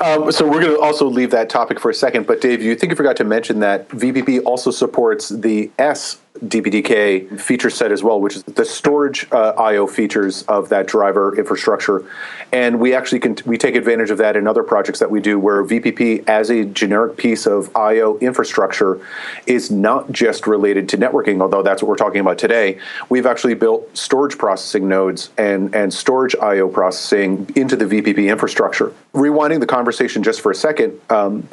Um, 0.00 0.30
so 0.32 0.46
we're 0.46 0.60
going 0.60 0.74
to 0.74 0.80
also 0.80 1.06
leave 1.06 1.32
that 1.32 1.50
topic 1.50 1.80
for 1.80 1.90
a 1.90 1.94
second. 1.94 2.26
But 2.26 2.40
Dave, 2.40 2.62
you 2.62 2.76
think 2.76 2.90
you 2.90 2.96
forgot 2.96 3.16
to 3.16 3.24
mention 3.24 3.58
that 3.60 3.88
VPP 3.88 4.42
also 4.44 4.70
supports 4.70 5.30
the 5.30 5.70
S 5.78 6.18
DPDK 6.38 7.40
feature 7.40 7.70
set 7.70 7.92
as 7.92 8.02
well, 8.02 8.20
which 8.20 8.36
is 8.36 8.42
the 8.44 8.64
storage 8.64 9.26
uh, 9.32 9.52
I/O 9.58 9.86
features 9.86 10.42
of 10.44 10.68
that 10.68 10.86
driver 10.86 11.36
infrastructure, 11.36 12.04
and 12.52 12.80
we 12.80 12.94
actually 12.94 13.20
can 13.20 13.36
we 13.44 13.58
take 13.58 13.74
advantage 13.74 14.10
of 14.10 14.18
that 14.18 14.36
in 14.36 14.46
other 14.46 14.62
projects 14.62 14.98
that 14.98 15.10
we 15.10 15.20
do, 15.20 15.38
where 15.38 15.64
VPP 15.64 16.28
as 16.28 16.50
a 16.50 16.64
generic 16.64 17.16
piece 17.16 17.46
of 17.46 17.74
I/O 17.76 18.18
infrastructure 18.18 19.00
is 19.46 19.70
not 19.70 20.12
just 20.12 20.46
related 20.46 20.88
to 20.90 20.98
networking, 20.98 21.40
although 21.40 21.62
that's 21.62 21.82
what 21.82 21.88
we're 21.88 21.96
talking 21.96 22.20
about 22.20 22.38
today. 22.38 22.78
We've 23.08 23.26
actually 23.26 23.54
built 23.54 23.96
storage 23.96 24.38
processing 24.38 24.88
nodes 24.88 25.30
and 25.38 25.74
and 25.74 25.92
storage 25.92 26.34
I/O 26.36 26.68
processing 26.68 27.50
into 27.56 27.76
the 27.76 27.84
VPP 27.84 28.30
infrastructure. 28.30 28.92
Rewinding 29.14 29.60
the 29.60 29.66
conversation 29.66 30.22
just 30.22 30.40
for 30.40 30.50
a 30.50 30.54
second. 30.54 31.00
Um, 31.10 31.48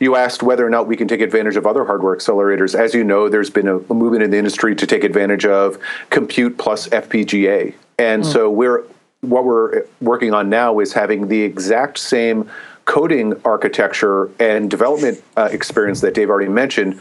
you 0.00 0.16
asked 0.16 0.42
whether 0.42 0.66
or 0.66 0.70
not 0.70 0.86
we 0.86 0.96
can 0.96 1.08
take 1.08 1.20
advantage 1.20 1.56
of 1.56 1.66
other 1.66 1.84
hardware 1.84 2.16
accelerators. 2.16 2.74
As 2.74 2.94
you 2.94 3.04
know, 3.04 3.28
there's 3.28 3.50
been 3.50 3.68
a, 3.68 3.78
movement 3.92 4.22
in 4.22 4.30
the 4.30 4.38
industry 4.38 4.74
to 4.76 4.86
take 4.86 5.04
advantage 5.04 5.44
of 5.44 5.78
compute 6.10 6.56
plus 6.58 6.88
FPGA. 6.88 7.74
And 7.98 8.22
mm. 8.22 8.32
so 8.32 8.50
we're 8.50 8.84
what 9.20 9.44
we're 9.44 9.84
working 10.00 10.32
on 10.32 10.48
now 10.48 10.78
is 10.78 10.92
having 10.92 11.26
the 11.26 11.42
exact 11.42 11.98
same 11.98 12.48
coding 12.84 13.34
architecture 13.44 14.30
and 14.38 14.70
development 14.70 15.22
uh, 15.36 15.48
experience 15.50 16.00
that 16.00 16.14
Dave 16.14 16.30
already 16.30 16.48
mentioned, 16.48 17.00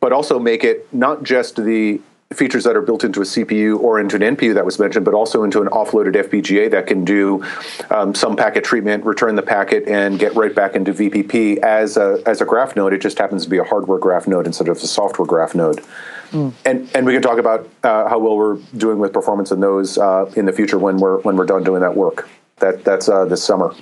but 0.00 0.12
also 0.12 0.38
make 0.38 0.62
it 0.62 0.92
not 0.94 1.22
just 1.24 1.56
the 1.56 2.00
features 2.34 2.64
that 2.64 2.76
are 2.76 2.82
built 2.82 3.04
into 3.04 3.22
a 3.22 3.24
CPU 3.24 3.80
or 3.80 3.98
into 3.98 4.16
an 4.16 4.36
NPU 4.36 4.52
that 4.54 4.64
was 4.64 4.78
mentioned, 4.78 5.04
but 5.04 5.14
also 5.14 5.44
into 5.44 5.62
an 5.62 5.68
offloaded 5.68 6.14
FPGA 6.14 6.70
that 6.70 6.86
can 6.86 7.02
do 7.02 7.42
um, 7.90 8.14
some 8.14 8.36
packet 8.36 8.64
treatment, 8.64 9.04
return 9.04 9.34
the 9.34 9.42
packet, 9.42 9.88
and 9.88 10.18
get 10.18 10.34
right 10.34 10.54
back 10.54 10.74
into 10.74 10.92
VPP 10.92 11.58
as 11.58 11.96
a, 11.96 12.22
as 12.26 12.42
a 12.42 12.44
graph 12.44 12.76
node. 12.76 12.92
It 12.92 13.00
just 13.00 13.18
happens 13.18 13.44
to 13.44 13.50
be 13.50 13.56
a 13.56 13.64
hardware 13.64 13.98
graph 13.98 14.28
node 14.28 14.46
instead 14.46 14.68
of 14.68 14.76
a 14.76 14.80
software 14.80 15.26
graph 15.26 15.54
node. 15.54 15.82
Mm. 16.30 16.52
And 16.66 16.90
and 16.94 17.06
we 17.06 17.14
can 17.14 17.22
talk 17.22 17.38
about 17.38 17.66
uh, 17.82 18.06
how 18.06 18.18
well 18.18 18.36
we're 18.36 18.56
doing 18.76 18.98
with 18.98 19.14
performance 19.14 19.50
in 19.50 19.60
those 19.60 19.96
uh, 19.96 20.30
in 20.36 20.44
the 20.44 20.52
future 20.52 20.78
when 20.78 20.98
we're 20.98 21.20
when 21.20 21.36
we're 21.36 21.46
done 21.46 21.64
doing 21.64 21.80
that 21.80 21.96
work. 21.96 22.28
That 22.56 22.84
that's 22.84 23.08
uh, 23.08 23.24
this 23.24 23.42
summer. 23.42 23.74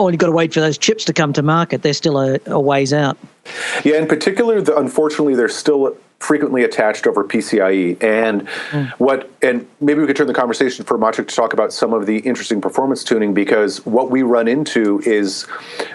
Oh, 0.00 0.08
you've 0.08 0.18
got 0.18 0.26
to 0.26 0.32
wait 0.32 0.52
for 0.52 0.60
those 0.60 0.78
chips 0.78 1.04
to 1.04 1.12
come 1.12 1.32
to 1.34 1.42
market. 1.42 1.82
They're 1.82 1.92
still 1.92 2.18
a, 2.18 2.40
a 2.46 2.58
ways 2.58 2.92
out. 2.92 3.16
Yeah, 3.84 3.96
in 3.96 4.08
particular, 4.08 4.60
the, 4.60 4.76
unfortunately, 4.76 5.36
there's 5.36 5.54
still 5.54 5.96
frequently 6.20 6.64
attached 6.64 7.06
over 7.06 7.24
PCIe. 7.24 8.02
And 8.02 8.48
hmm. 8.70 8.84
what 8.98 9.30
and 9.40 9.68
maybe 9.80 10.00
we 10.00 10.06
could 10.06 10.16
turn 10.16 10.26
the 10.26 10.34
conversation 10.34 10.84
for 10.84 10.98
Maciek 10.98 11.28
to 11.28 11.34
talk 11.34 11.52
about 11.52 11.72
some 11.72 11.92
of 11.92 12.06
the 12.06 12.18
interesting 12.18 12.60
performance 12.60 13.04
tuning 13.04 13.34
because 13.34 13.86
what 13.86 14.10
we 14.10 14.22
run 14.22 14.48
into 14.48 15.00
is 15.06 15.46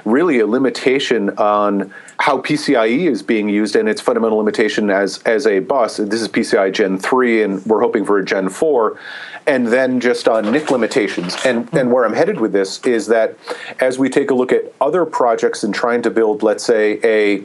really 0.06 0.40
a 0.40 0.48
limitation 0.48 1.30
on 1.32 1.94
how 2.20 2.40
PCIe 2.42 3.10
is 3.10 3.22
being 3.22 3.50
used 3.50 3.76
and 3.76 3.90
its 3.90 4.00
fundamental 4.00 4.38
limitation 4.38 4.90
as 4.90 5.22
as 5.24 5.46
a 5.46 5.60
bus. 5.60 5.98
This 5.98 6.22
is 6.22 6.30
PCI 6.30 6.74
Gen 6.74 6.98
3 6.98 7.44
and 7.44 7.66
we're 7.66 7.82
hoping 7.82 8.06
for 8.06 8.18
a 8.18 8.26
Gen 8.26 8.48
4 8.48 8.98
and 9.46 9.68
then 9.68 10.00
just 10.00 10.30
on 10.30 10.50
NIC 10.50 10.72
limitations. 10.72 11.36
And 11.46 11.70
hmm. 11.70 11.78
and 11.78 11.92
where 11.92 12.06
I'm 12.06 12.14
headed 12.14 12.40
with 12.40 12.54
this 12.54 12.80
is 12.86 13.08
that 13.08 13.38
as 13.82 14.00
we 14.00 14.10
take 14.10 14.32
a 14.32 14.34
look 14.34 14.54
at 14.54 14.74
other 14.80 15.06
projects 15.06 15.66
and 15.66 15.76
trying 15.76 16.02
to 16.04 16.10
build 16.10 16.44
let's 16.44 16.64
say 16.64 17.00
a 17.04 17.44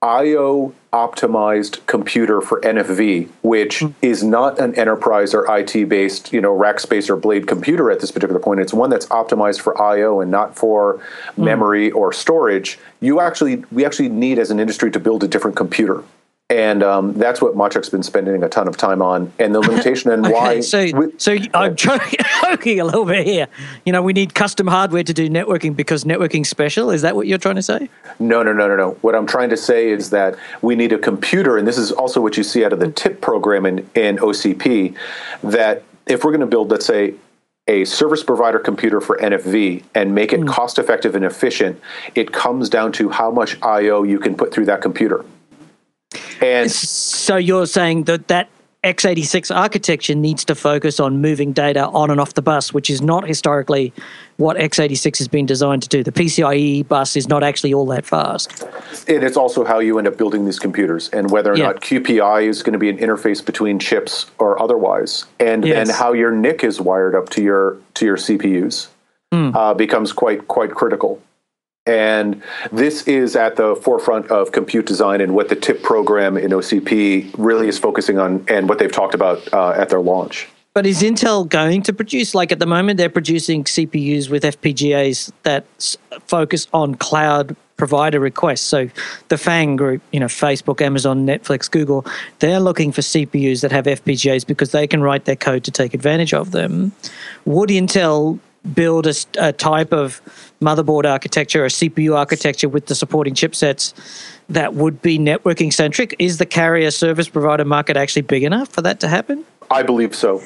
IO 0.00 0.72
optimized 0.92 1.84
computer 1.86 2.40
for 2.40 2.60
NFV, 2.60 3.28
which 3.42 3.80
mm. 3.80 3.92
is 4.00 4.22
not 4.22 4.60
an 4.60 4.74
enterprise 4.76 5.34
or 5.34 5.44
IT 5.56 5.88
based, 5.88 6.32
you 6.32 6.40
know, 6.40 6.52
rack 6.52 6.78
space 6.78 7.10
or 7.10 7.16
blade 7.16 7.48
computer 7.48 7.90
at 7.90 7.98
this 7.98 8.12
particular 8.12 8.38
point. 8.38 8.60
It's 8.60 8.72
one 8.72 8.90
that's 8.90 9.06
optimized 9.06 9.60
for 9.60 9.80
IO 9.80 10.20
and 10.20 10.30
not 10.30 10.56
for 10.56 10.98
mm. 11.36 11.44
memory 11.44 11.90
or 11.90 12.12
storage. 12.12 12.78
You 13.00 13.18
actually, 13.18 13.64
we 13.72 13.84
actually 13.84 14.08
need 14.08 14.38
as 14.38 14.52
an 14.52 14.60
industry 14.60 14.92
to 14.92 15.00
build 15.00 15.24
a 15.24 15.28
different 15.28 15.56
computer 15.56 16.04
and 16.50 16.82
um, 16.82 17.12
that's 17.12 17.42
what 17.42 17.54
Maciek's 17.56 17.90
been 17.90 18.02
spending 18.02 18.42
a 18.42 18.48
ton 18.48 18.68
of 18.68 18.76
time 18.78 19.02
on, 19.02 19.30
and 19.38 19.54
the 19.54 19.60
limitation 19.60 20.10
and 20.10 20.24
okay, 20.26 20.34
why. 20.34 20.60
So, 20.60 21.12
so 21.18 21.36
I'm 21.52 21.76
joking 21.76 22.80
a 22.80 22.84
little 22.84 23.04
bit 23.04 23.26
here. 23.26 23.48
You 23.84 23.92
know, 23.92 24.00
we 24.00 24.14
need 24.14 24.34
custom 24.34 24.66
hardware 24.66 25.04
to 25.04 25.12
do 25.12 25.28
networking 25.28 25.76
because 25.76 26.04
networking's 26.04 26.48
special. 26.48 26.90
Is 26.90 27.02
that 27.02 27.14
what 27.14 27.26
you're 27.26 27.36
trying 27.36 27.56
to 27.56 27.62
say? 27.62 27.90
No, 28.18 28.42
no, 28.42 28.54
no, 28.54 28.66
no, 28.66 28.76
no. 28.76 28.90
What 29.02 29.14
I'm 29.14 29.26
trying 29.26 29.50
to 29.50 29.58
say 29.58 29.90
is 29.90 30.08
that 30.10 30.36
we 30.62 30.74
need 30.74 30.92
a 30.92 30.98
computer, 30.98 31.58
and 31.58 31.68
this 31.68 31.76
is 31.76 31.92
also 31.92 32.22
what 32.22 32.38
you 32.38 32.42
see 32.42 32.64
out 32.64 32.72
of 32.72 32.80
the 32.80 32.90
TIP 32.90 33.20
program 33.20 33.66
in, 33.66 33.78
in 33.94 34.16
OCP. 34.16 34.96
That 35.42 35.82
if 36.06 36.24
we're 36.24 36.30
going 36.30 36.40
to 36.40 36.46
build, 36.46 36.70
let's 36.70 36.86
say, 36.86 37.14
a 37.66 37.84
service 37.84 38.22
provider 38.22 38.58
computer 38.58 39.02
for 39.02 39.18
NFV 39.18 39.82
and 39.94 40.14
make 40.14 40.32
it 40.32 40.40
mm. 40.40 40.48
cost 40.48 40.78
effective 40.78 41.14
and 41.14 41.26
efficient, 41.26 41.78
it 42.14 42.32
comes 42.32 42.70
down 42.70 42.92
to 42.92 43.10
how 43.10 43.30
much 43.30 43.60
I/O 43.60 44.04
you 44.04 44.18
can 44.18 44.34
put 44.34 44.54
through 44.54 44.64
that 44.64 44.80
computer. 44.80 45.26
And 46.40 46.70
so 46.70 47.36
you're 47.36 47.66
saying 47.66 48.04
that 48.04 48.28
that 48.28 48.48
x86 48.84 49.54
architecture 49.54 50.14
needs 50.14 50.44
to 50.44 50.54
focus 50.54 51.00
on 51.00 51.20
moving 51.20 51.52
data 51.52 51.88
on 51.88 52.10
and 52.10 52.20
off 52.20 52.34
the 52.34 52.42
bus, 52.42 52.72
which 52.72 52.88
is 52.88 53.02
not 53.02 53.26
historically 53.26 53.92
what 54.36 54.56
x86 54.56 55.18
has 55.18 55.26
been 55.26 55.46
designed 55.46 55.82
to 55.82 55.88
do. 55.88 56.04
The 56.04 56.12
PCIe 56.12 56.86
bus 56.86 57.16
is 57.16 57.28
not 57.28 57.42
actually 57.42 57.74
all 57.74 57.86
that 57.86 58.06
fast. 58.06 58.62
And 59.08 59.24
it's 59.24 59.36
also 59.36 59.64
how 59.64 59.80
you 59.80 59.98
end 59.98 60.06
up 60.06 60.16
building 60.16 60.44
these 60.44 60.60
computers 60.60 61.08
and 61.08 61.30
whether 61.30 61.52
or 61.52 61.56
yeah. 61.56 61.66
not 61.66 61.80
QPI 61.80 62.44
is 62.44 62.62
going 62.62 62.72
to 62.72 62.78
be 62.78 62.88
an 62.88 62.98
interface 62.98 63.44
between 63.44 63.80
chips 63.80 64.26
or 64.38 64.60
otherwise. 64.62 65.24
And 65.40 65.66
yes. 65.66 65.88
then 65.88 65.96
how 65.96 66.12
your 66.12 66.30
NIC 66.30 66.62
is 66.62 66.80
wired 66.80 67.16
up 67.16 67.30
to 67.30 67.42
your 67.42 67.78
to 67.94 68.06
your 68.06 68.16
CPUs 68.16 68.88
mm. 69.32 69.54
uh, 69.56 69.74
becomes 69.74 70.12
quite 70.12 70.46
quite 70.46 70.70
critical. 70.70 71.20
And 71.88 72.42
this 72.70 73.08
is 73.08 73.34
at 73.34 73.56
the 73.56 73.74
forefront 73.74 74.30
of 74.30 74.52
compute 74.52 74.84
design 74.84 75.22
and 75.22 75.34
what 75.34 75.48
the 75.48 75.56
TIP 75.56 75.82
program 75.82 76.36
in 76.36 76.50
OCP 76.50 77.34
really 77.38 77.66
is 77.66 77.78
focusing 77.78 78.18
on 78.18 78.44
and 78.46 78.68
what 78.68 78.78
they've 78.78 78.92
talked 78.92 79.14
about 79.14 79.52
uh, 79.54 79.70
at 79.70 79.88
their 79.88 80.00
launch. 80.00 80.48
But 80.74 80.84
is 80.86 81.02
Intel 81.02 81.48
going 81.48 81.82
to 81.84 81.94
produce, 81.94 82.34
like 82.34 82.52
at 82.52 82.58
the 82.58 82.66
moment, 82.66 82.98
they're 82.98 83.08
producing 83.08 83.64
CPUs 83.64 84.28
with 84.28 84.42
FPGAs 84.42 85.32
that 85.44 85.64
focus 86.26 86.68
on 86.74 86.94
cloud 86.94 87.56
provider 87.78 88.20
requests. 88.20 88.60
So 88.60 88.90
the 89.28 89.38
FANG 89.38 89.76
group, 89.76 90.02
you 90.12 90.20
know, 90.20 90.26
Facebook, 90.26 90.82
Amazon, 90.82 91.26
Netflix, 91.26 91.70
Google, 91.70 92.04
they're 92.40 92.60
looking 92.60 92.92
for 92.92 93.00
CPUs 93.00 93.62
that 93.62 93.72
have 93.72 93.86
FPGAs 93.86 94.46
because 94.46 94.72
they 94.72 94.86
can 94.86 95.00
write 95.00 95.24
their 95.24 95.36
code 95.36 95.64
to 95.64 95.70
take 95.70 95.94
advantage 95.94 96.34
of 96.34 96.50
them. 96.50 96.92
Would 97.46 97.70
Intel 97.70 98.40
build 98.74 99.06
a, 99.06 99.14
a 99.38 99.52
type 99.52 99.92
of 99.92 100.20
motherboard 100.60 101.04
architecture 101.04 101.64
or 101.64 101.68
CPU 101.68 102.16
architecture 102.16 102.68
with 102.68 102.86
the 102.86 102.94
supporting 102.94 103.34
chipsets 103.34 103.94
that 104.48 104.74
would 104.74 105.00
be 105.02 105.18
networking 105.18 105.72
centric. 105.72 106.14
Is 106.18 106.38
the 106.38 106.46
carrier 106.46 106.90
service 106.90 107.28
provider 107.28 107.64
market 107.64 107.96
actually 107.96 108.22
big 108.22 108.42
enough 108.42 108.68
for 108.68 108.82
that 108.82 109.00
to 109.00 109.08
happen? 109.08 109.44
I 109.70 109.82
believe 109.82 110.14
so. 110.14 110.42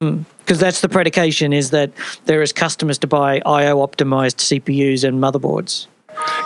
Because 0.00 0.58
mm. 0.58 0.60
that's 0.60 0.80
the 0.80 0.88
predication 0.88 1.52
is 1.52 1.70
that 1.70 1.90
there 2.26 2.42
is 2.42 2.52
customers 2.52 2.98
to 2.98 3.06
buy 3.06 3.40
IO 3.46 3.86
optimized 3.86 4.60
CPUs 4.60 5.04
and 5.06 5.20
motherboards. 5.20 5.86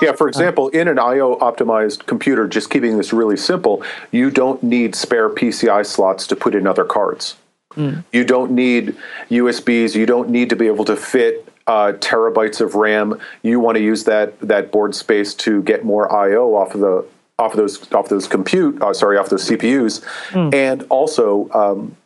Yeah, 0.01 0.12
for 0.12 0.29
example, 0.29 0.69
in 0.69 0.89
an 0.89 0.99
IO 0.99 1.39
optimized 1.39 2.07
computer, 2.07 2.47
just 2.47 2.71
keeping 2.71 2.97
this 2.97 3.12
really 3.12 3.37
simple, 3.37 3.83
you 4.11 4.31
don't 4.31 4.62
need 4.62 4.95
spare 4.95 5.29
PCI 5.29 5.85
slots 5.85 6.27
to 6.29 6.37
put 6.37 6.55
in 6.55 6.66
other 6.66 6.85
cards. 6.85 7.37
Mm. 7.75 8.05
You 8.12 8.25
don't 8.25 8.53
need 8.53 8.97
USBs. 9.31 9.95
You 9.95 10.07
don't 10.07 10.31
need 10.31 10.49
to 10.51 10.57
be 10.57 10.66
able 10.66 10.85
to 10.87 10.97
fit 10.97 11.47
uh, 11.69 11.93
terabytes 11.93 12.61
of 12.61 12.75
RAM. 12.75 13.21
You 13.43 13.61
want 13.61 13.77
to 13.77 13.83
use 13.83 14.05
that 14.05 14.39
that 14.41 14.73
board 14.73 14.95
space 14.95 15.35
to 15.35 15.62
get 15.62 15.85
more 15.85 16.11
I/O 16.12 16.55
off 16.55 16.75
of 16.75 16.81
the 16.81 17.07
off 17.39 17.53
of 17.53 17.59
those 17.59 17.93
off 17.93 18.09
those 18.09 18.27
compute. 18.27 18.83
Uh, 18.83 18.93
sorry, 18.93 19.19
off 19.19 19.29
those 19.29 19.49
CPUs, 19.49 20.03
mm. 20.31 20.53
and 20.53 20.85
also 20.89 21.49
um, 21.51 21.97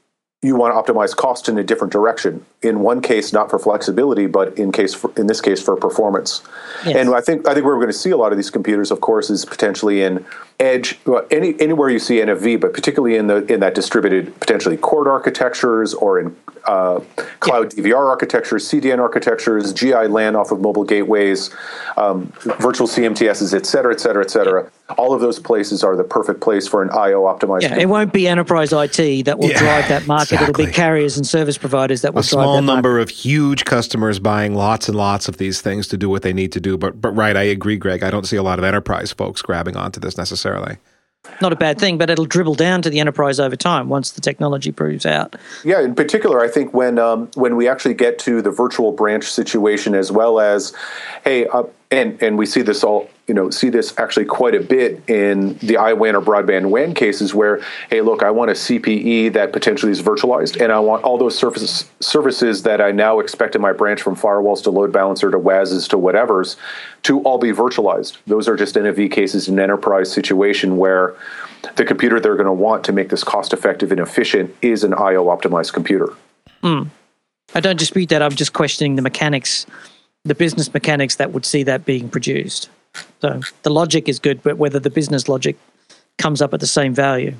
you 0.42 0.56
want 0.56 0.74
to 0.74 0.92
optimize 0.92 1.16
cost 1.16 1.48
in 1.48 1.56
a 1.56 1.64
different 1.64 1.92
direction. 1.92 2.44
In 2.62 2.80
one 2.80 3.00
case, 3.00 3.32
not 3.32 3.50
for 3.50 3.58
flexibility, 3.58 4.26
but 4.26 4.56
in 4.56 4.70
case 4.70 4.94
for, 4.94 5.12
in 5.16 5.26
this 5.26 5.40
case 5.40 5.60
for 5.60 5.76
performance. 5.76 6.42
Yes. 6.86 6.96
And 6.96 7.14
I 7.14 7.20
think 7.20 7.48
I 7.48 7.54
think 7.54 7.66
where 7.66 7.74
we're 7.74 7.82
going 7.82 7.88
to 7.88 7.98
see 7.98 8.10
a 8.10 8.16
lot 8.16 8.30
of 8.32 8.38
these 8.38 8.50
computers, 8.50 8.90
of 8.90 9.00
course, 9.00 9.30
is 9.30 9.44
potentially 9.44 10.02
in 10.02 10.24
edge, 10.60 10.98
well, 11.04 11.26
any 11.30 11.60
anywhere 11.60 11.90
you 11.90 11.98
see 11.98 12.18
NFV, 12.18 12.60
but 12.60 12.72
particularly 12.72 13.16
in 13.16 13.26
the 13.26 13.44
in 13.52 13.60
that 13.60 13.74
distributed 13.74 14.38
potentially 14.40 14.76
core 14.76 15.10
architectures 15.10 15.92
or 15.92 16.20
in 16.20 16.36
uh, 16.66 17.00
cloud 17.40 17.74
yeah. 17.74 17.84
DVR 17.84 18.08
architectures, 18.08 18.68
CDN 18.68 18.98
architectures, 18.98 19.72
GI 19.72 20.06
LAN 20.06 20.36
off 20.36 20.52
of 20.52 20.60
mobile 20.60 20.84
gateways, 20.84 21.50
um, 21.96 22.32
virtual 22.60 22.86
CMTSs, 22.86 23.54
et 23.54 23.66
cetera, 23.66 23.92
et 23.92 24.00
cetera, 24.00 24.22
et 24.22 24.30
cetera. 24.30 24.70
All 24.96 25.12
of 25.12 25.20
those 25.20 25.38
places 25.38 25.82
are 25.82 25.96
the 25.96 26.04
perfect 26.04 26.40
place 26.40 26.68
for 26.68 26.82
an 26.82 26.90
IO 26.90 27.22
optimized. 27.22 27.62
Yeah, 27.62 27.78
it 27.78 27.88
won't 27.88 28.12
be 28.12 28.28
enterprise 28.28 28.72
IT 28.72 29.24
that 29.24 29.38
will 29.38 29.50
yeah, 29.50 29.58
drive 29.58 29.88
that 29.88 30.06
market. 30.06 30.34
Exactly. 30.34 30.64
It'll 30.64 30.70
be 30.70 30.72
carriers 30.72 31.16
and 31.16 31.26
service 31.26 31.58
providers 31.58 32.02
that 32.02 32.14
will 32.14 32.22
drive 32.22 32.51
small 32.60 32.74
number 32.74 32.98
of 32.98 33.10
huge 33.10 33.64
customers 33.64 34.18
buying 34.18 34.54
lots 34.54 34.88
and 34.88 34.96
lots 34.96 35.28
of 35.28 35.38
these 35.38 35.60
things 35.60 35.88
to 35.88 35.96
do 35.96 36.08
what 36.08 36.22
they 36.22 36.32
need 36.32 36.52
to 36.52 36.60
do. 36.60 36.76
But 36.76 37.00
but 37.00 37.10
right, 37.10 37.36
I 37.36 37.42
agree, 37.42 37.76
Greg. 37.76 38.02
I 38.02 38.10
don't 38.10 38.26
see 38.26 38.36
a 38.36 38.42
lot 38.42 38.58
of 38.58 38.64
enterprise 38.64 39.12
folks 39.12 39.42
grabbing 39.42 39.76
onto 39.76 40.00
this 40.00 40.16
necessarily 40.16 40.78
not 41.40 41.52
a 41.52 41.56
bad 41.56 41.78
thing, 41.78 41.98
but 41.98 42.10
it'll 42.10 42.26
dribble 42.26 42.54
down 42.56 42.82
to 42.82 42.90
the 42.90 43.00
enterprise 43.00 43.38
over 43.38 43.56
time 43.56 43.88
once 43.88 44.12
the 44.12 44.20
technology 44.20 44.72
proves 44.72 45.06
out. 45.06 45.36
Yeah, 45.64 45.80
in 45.80 45.94
particular, 45.94 46.40
I 46.40 46.48
think 46.48 46.74
when 46.74 46.98
um, 46.98 47.30
when 47.34 47.56
we 47.56 47.68
actually 47.68 47.94
get 47.94 48.18
to 48.20 48.42
the 48.42 48.50
virtual 48.50 48.92
branch 48.92 49.24
situation, 49.24 49.94
as 49.94 50.10
well 50.10 50.40
as, 50.40 50.74
hey, 51.24 51.46
uh, 51.46 51.64
and 51.90 52.20
and 52.22 52.38
we 52.38 52.46
see 52.46 52.62
this 52.62 52.82
all 52.82 53.08
you 53.32 53.34
know 53.34 53.48
see 53.48 53.70
this 53.70 53.98
actually 53.98 54.26
quite 54.26 54.54
a 54.54 54.60
bit 54.60 55.02
in 55.08 55.54
the 55.60 55.76
iWAN 55.76 56.12
or 56.12 56.20
broadband 56.20 56.66
WAN 56.66 56.92
cases 56.92 57.34
where 57.34 57.62
hey 57.88 58.02
look 58.02 58.22
I 58.22 58.30
want 58.30 58.50
a 58.50 58.52
CPE 58.52 59.32
that 59.32 59.54
potentially 59.54 59.90
is 59.90 60.02
virtualized 60.02 60.60
and 60.60 60.70
I 60.70 60.78
want 60.80 61.02
all 61.02 61.16
those 61.16 61.34
services 61.34 61.88
services 62.00 62.64
that 62.64 62.82
I 62.82 62.90
now 62.90 63.20
expect 63.20 63.56
in 63.56 63.62
my 63.62 63.72
branch 63.72 64.02
from 64.02 64.16
firewalls 64.16 64.62
to 64.64 64.70
load 64.70 64.92
balancer 64.92 65.30
to 65.30 65.38
WASs 65.38 65.88
to 65.88 65.96
whatever's 65.96 66.58
to 67.04 67.22
all 67.22 67.38
be 67.38 67.52
virtualized 67.52 68.18
those 68.26 68.48
are 68.48 68.56
just 68.56 68.74
NFV 68.74 69.10
cases 69.10 69.48
in 69.48 69.54
an 69.54 69.60
enterprise 69.60 70.12
situation 70.12 70.76
where 70.76 71.14
the 71.76 71.84
computer 71.86 72.20
they're 72.20 72.36
going 72.36 72.44
to 72.44 72.52
want 72.52 72.84
to 72.84 72.92
make 72.92 73.08
this 73.08 73.24
cost 73.24 73.54
effective 73.54 73.90
and 73.92 74.00
efficient 74.00 74.54
is 74.60 74.84
an 74.84 74.92
IO 74.92 75.24
optimized 75.26 75.72
computer. 75.72 76.12
Mm. 76.62 76.90
I 77.54 77.60
don't 77.60 77.78
dispute 77.78 78.10
that. 78.10 78.20
I'm 78.20 78.32
just 78.32 78.52
questioning 78.52 78.96
the 78.96 79.02
mechanics 79.02 79.64
the 80.24 80.34
business 80.34 80.72
mechanics 80.72 81.16
that 81.16 81.32
would 81.32 81.44
see 81.44 81.62
that 81.64 81.84
being 81.84 82.08
produced. 82.08 82.68
So 83.20 83.40
the 83.62 83.70
logic 83.70 84.08
is 84.08 84.18
good, 84.18 84.42
but 84.42 84.58
whether 84.58 84.78
the 84.78 84.90
business 84.90 85.28
logic 85.28 85.56
comes 86.18 86.42
up 86.42 86.52
at 86.52 86.60
the 86.60 86.66
same 86.66 86.94
value. 86.94 87.34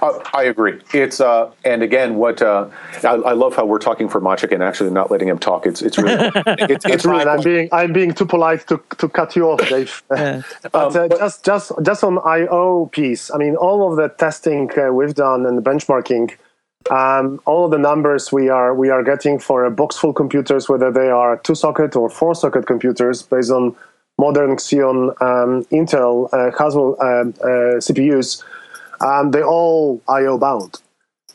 Uh, 0.00 0.18
I 0.32 0.44
agree. 0.44 0.80
It's 0.94 1.20
uh, 1.20 1.50
and 1.64 1.82
again, 1.82 2.16
what 2.16 2.40
uh, 2.40 2.68
I, 3.04 3.08
I, 3.08 3.32
love 3.32 3.54
how 3.54 3.66
we're 3.66 3.78
talking 3.78 4.08
for 4.08 4.20
Maciek 4.20 4.50
and 4.50 4.62
actually 4.62 4.90
not 4.90 5.10
letting 5.10 5.28
him 5.28 5.38
talk. 5.38 5.66
It's 5.66 5.82
it's 5.82 5.98
really 5.98 6.30
it's, 6.46 6.86
it's 6.86 7.04
really. 7.04 7.24
I'm 7.24 7.42
being 7.42 7.68
I'm 7.70 7.92
being 7.92 8.14
too 8.14 8.24
polite 8.24 8.66
to, 8.68 8.80
to 8.98 9.08
cut 9.08 9.36
you 9.36 9.50
off, 9.50 9.68
Dave. 9.68 10.02
Yeah. 10.10 10.42
but, 10.62 10.96
um, 10.96 11.08
but, 11.08 11.18
just 11.18 11.44
just 11.44 11.72
just 11.82 12.02
on 12.02 12.18
IO 12.24 12.86
piece. 12.86 13.30
I 13.30 13.36
mean, 13.36 13.54
all 13.56 13.90
of 13.90 13.96
the 13.96 14.08
testing 14.08 14.70
uh, 14.78 14.90
we've 14.90 15.14
done 15.14 15.44
and 15.44 15.58
the 15.58 15.62
benchmarking 15.62 16.32
um, 16.90 17.40
all 17.44 17.66
of 17.66 17.70
the 17.70 17.78
numbers 17.78 18.32
we 18.32 18.48
are 18.48 18.74
we 18.74 18.90
are 18.90 19.02
getting 19.02 19.38
for 19.38 19.64
a 19.64 19.70
box 19.70 19.96
full 19.96 20.12
computers, 20.12 20.68
whether 20.68 20.90
they 20.90 21.10
are 21.10 21.36
two 21.38 21.54
socket 21.54 21.94
or 21.94 22.08
four 22.08 22.34
socket 22.34 22.66
computers, 22.66 23.22
based 23.22 23.50
on 23.50 23.76
modern 24.22 24.56
Xeon 24.56 24.96
um, 25.20 25.64
Intel 25.78 26.12
uh, 26.32 26.50
Haswell 26.56 26.96
uh, 27.00 27.06
uh, 27.06 27.80
CPUs, 27.86 28.30
um, 29.00 29.32
they 29.32 29.42
all 29.42 30.00
I/O 30.08 30.38
bound. 30.38 30.72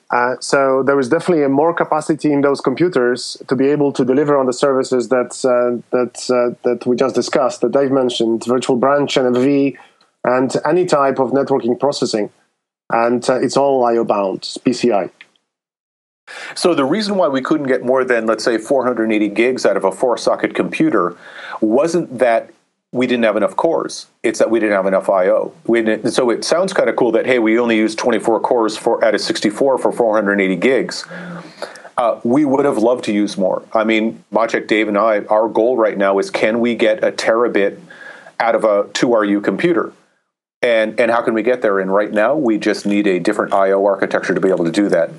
Uh, 0.09 0.35
so 0.39 0.83
there 0.87 0.97
is 1.03 1.09
definitely 1.09 1.43
a 1.43 1.49
more 1.49 1.73
capacity 1.73 2.31
in 2.31 2.39
those 2.39 2.61
computers 2.61 3.35
to 3.49 3.55
be 3.61 3.67
able 3.75 3.91
to 3.91 4.05
deliver 4.05 4.37
on 4.37 4.45
the 4.45 4.57
services 4.65 5.09
that 5.09 5.31
uh, 5.53 5.69
that 5.95 6.15
uh, 6.37 6.55
that 6.65 6.85
we 6.85 6.95
just 6.95 7.13
discussed, 7.13 7.59
that 7.61 7.73
Dave 7.73 7.91
mentioned, 7.91 8.45
virtual 8.55 8.77
branch, 8.77 9.15
NFV, 9.15 9.75
and 10.23 10.49
any 10.71 10.85
type 10.85 11.19
of 11.19 11.31
networking 11.31 11.77
processing. 11.77 12.29
And 12.89 13.21
it's 13.45 13.57
all 13.57 13.83
IO 13.83 14.05
bound, 14.05 14.41
PCI. 14.65 15.09
So 16.55 16.73
the 16.73 16.85
reason 16.85 17.15
why 17.19 17.27
we 17.27 17.41
couldn't 17.41 17.67
get 17.67 17.83
more 17.83 18.03
than, 18.05 18.25
let's 18.25 18.43
say, 18.43 18.57
480 18.57 19.29
gigs 19.29 19.65
out 19.65 19.77
of 19.77 19.83
a 19.83 19.91
four 19.91 20.17
socket 20.17 20.55
computer 20.55 21.15
wasn't 21.61 22.19
that 22.19 22.49
we 22.91 23.05
didn't 23.05 23.23
have 23.23 23.35
enough 23.35 23.55
cores. 23.55 24.07
It's 24.23 24.39
that 24.39 24.49
we 24.49 24.59
didn't 24.59 24.75
have 24.75 24.85
enough 24.85 25.09
I/O. 25.09 25.53
so 26.09 26.29
it 26.29 26.43
sounds 26.43 26.73
kind 26.73 26.89
of 26.89 26.95
cool 26.95 27.11
that 27.11 27.25
hey, 27.25 27.39
we 27.39 27.59
only 27.59 27.77
use 27.77 27.95
24 27.95 28.39
cores 28.39 28.77
for 28.77 29.03
out 29.03 29.13
of 29.13 29.21
64 29.21 29.77
for 29.77 29.91
480 29.91 30.55
gigs. 30.55 31.05
Uh, 31.97 32.19
we 32.23 32.45
would 32.45 32.63
have 32.63 32.77
loved 32.77 33.03
to 33.05 33.11
use 33.11 33.37
more. 33.37 33.63
I 33.73 33.83
mean, 33.83 34.23
Maciek, 34.31 34.67
Dave, 34.67 34.87
and 34.87 34.97
I, 34.97 35.21
our 35.25 35.49
goal 35.49 35.77
right 35.77 35.97
now 35.97 36.19
is 36.19 36.29
can 36.29 36.59
we 36.59 36.75
get 36.75 37.03
a 37.03 37.11
terabit 37.11 37.79
out 38.39 38.53
of 38.53 38.63
a 38.63 38.83
2RU 38.83 39.43
computer? 39.43 39.91
And, 40.61 40.99
and 40.99 41.09
how 41.09 41.21
can 41.21 41.33
we 41.33 41.43
get 41.43 41.61
there? 41.61 41.79
And 41.79 41.91
right 41.91 42.11
now, 42.11 42.35
we 42.35 42.57
just 42.57 42.85
need 42.85 43.07
a 43.07 43.19
different 43.19 43.53
I/O 43.53 43.85
architecture 43.85 44.33
to 44.33 44.39
be 44.39 44.49
able 44.49 44.65
to 44.65 44.71
do 44.71 44.89
that. 44.89 45.09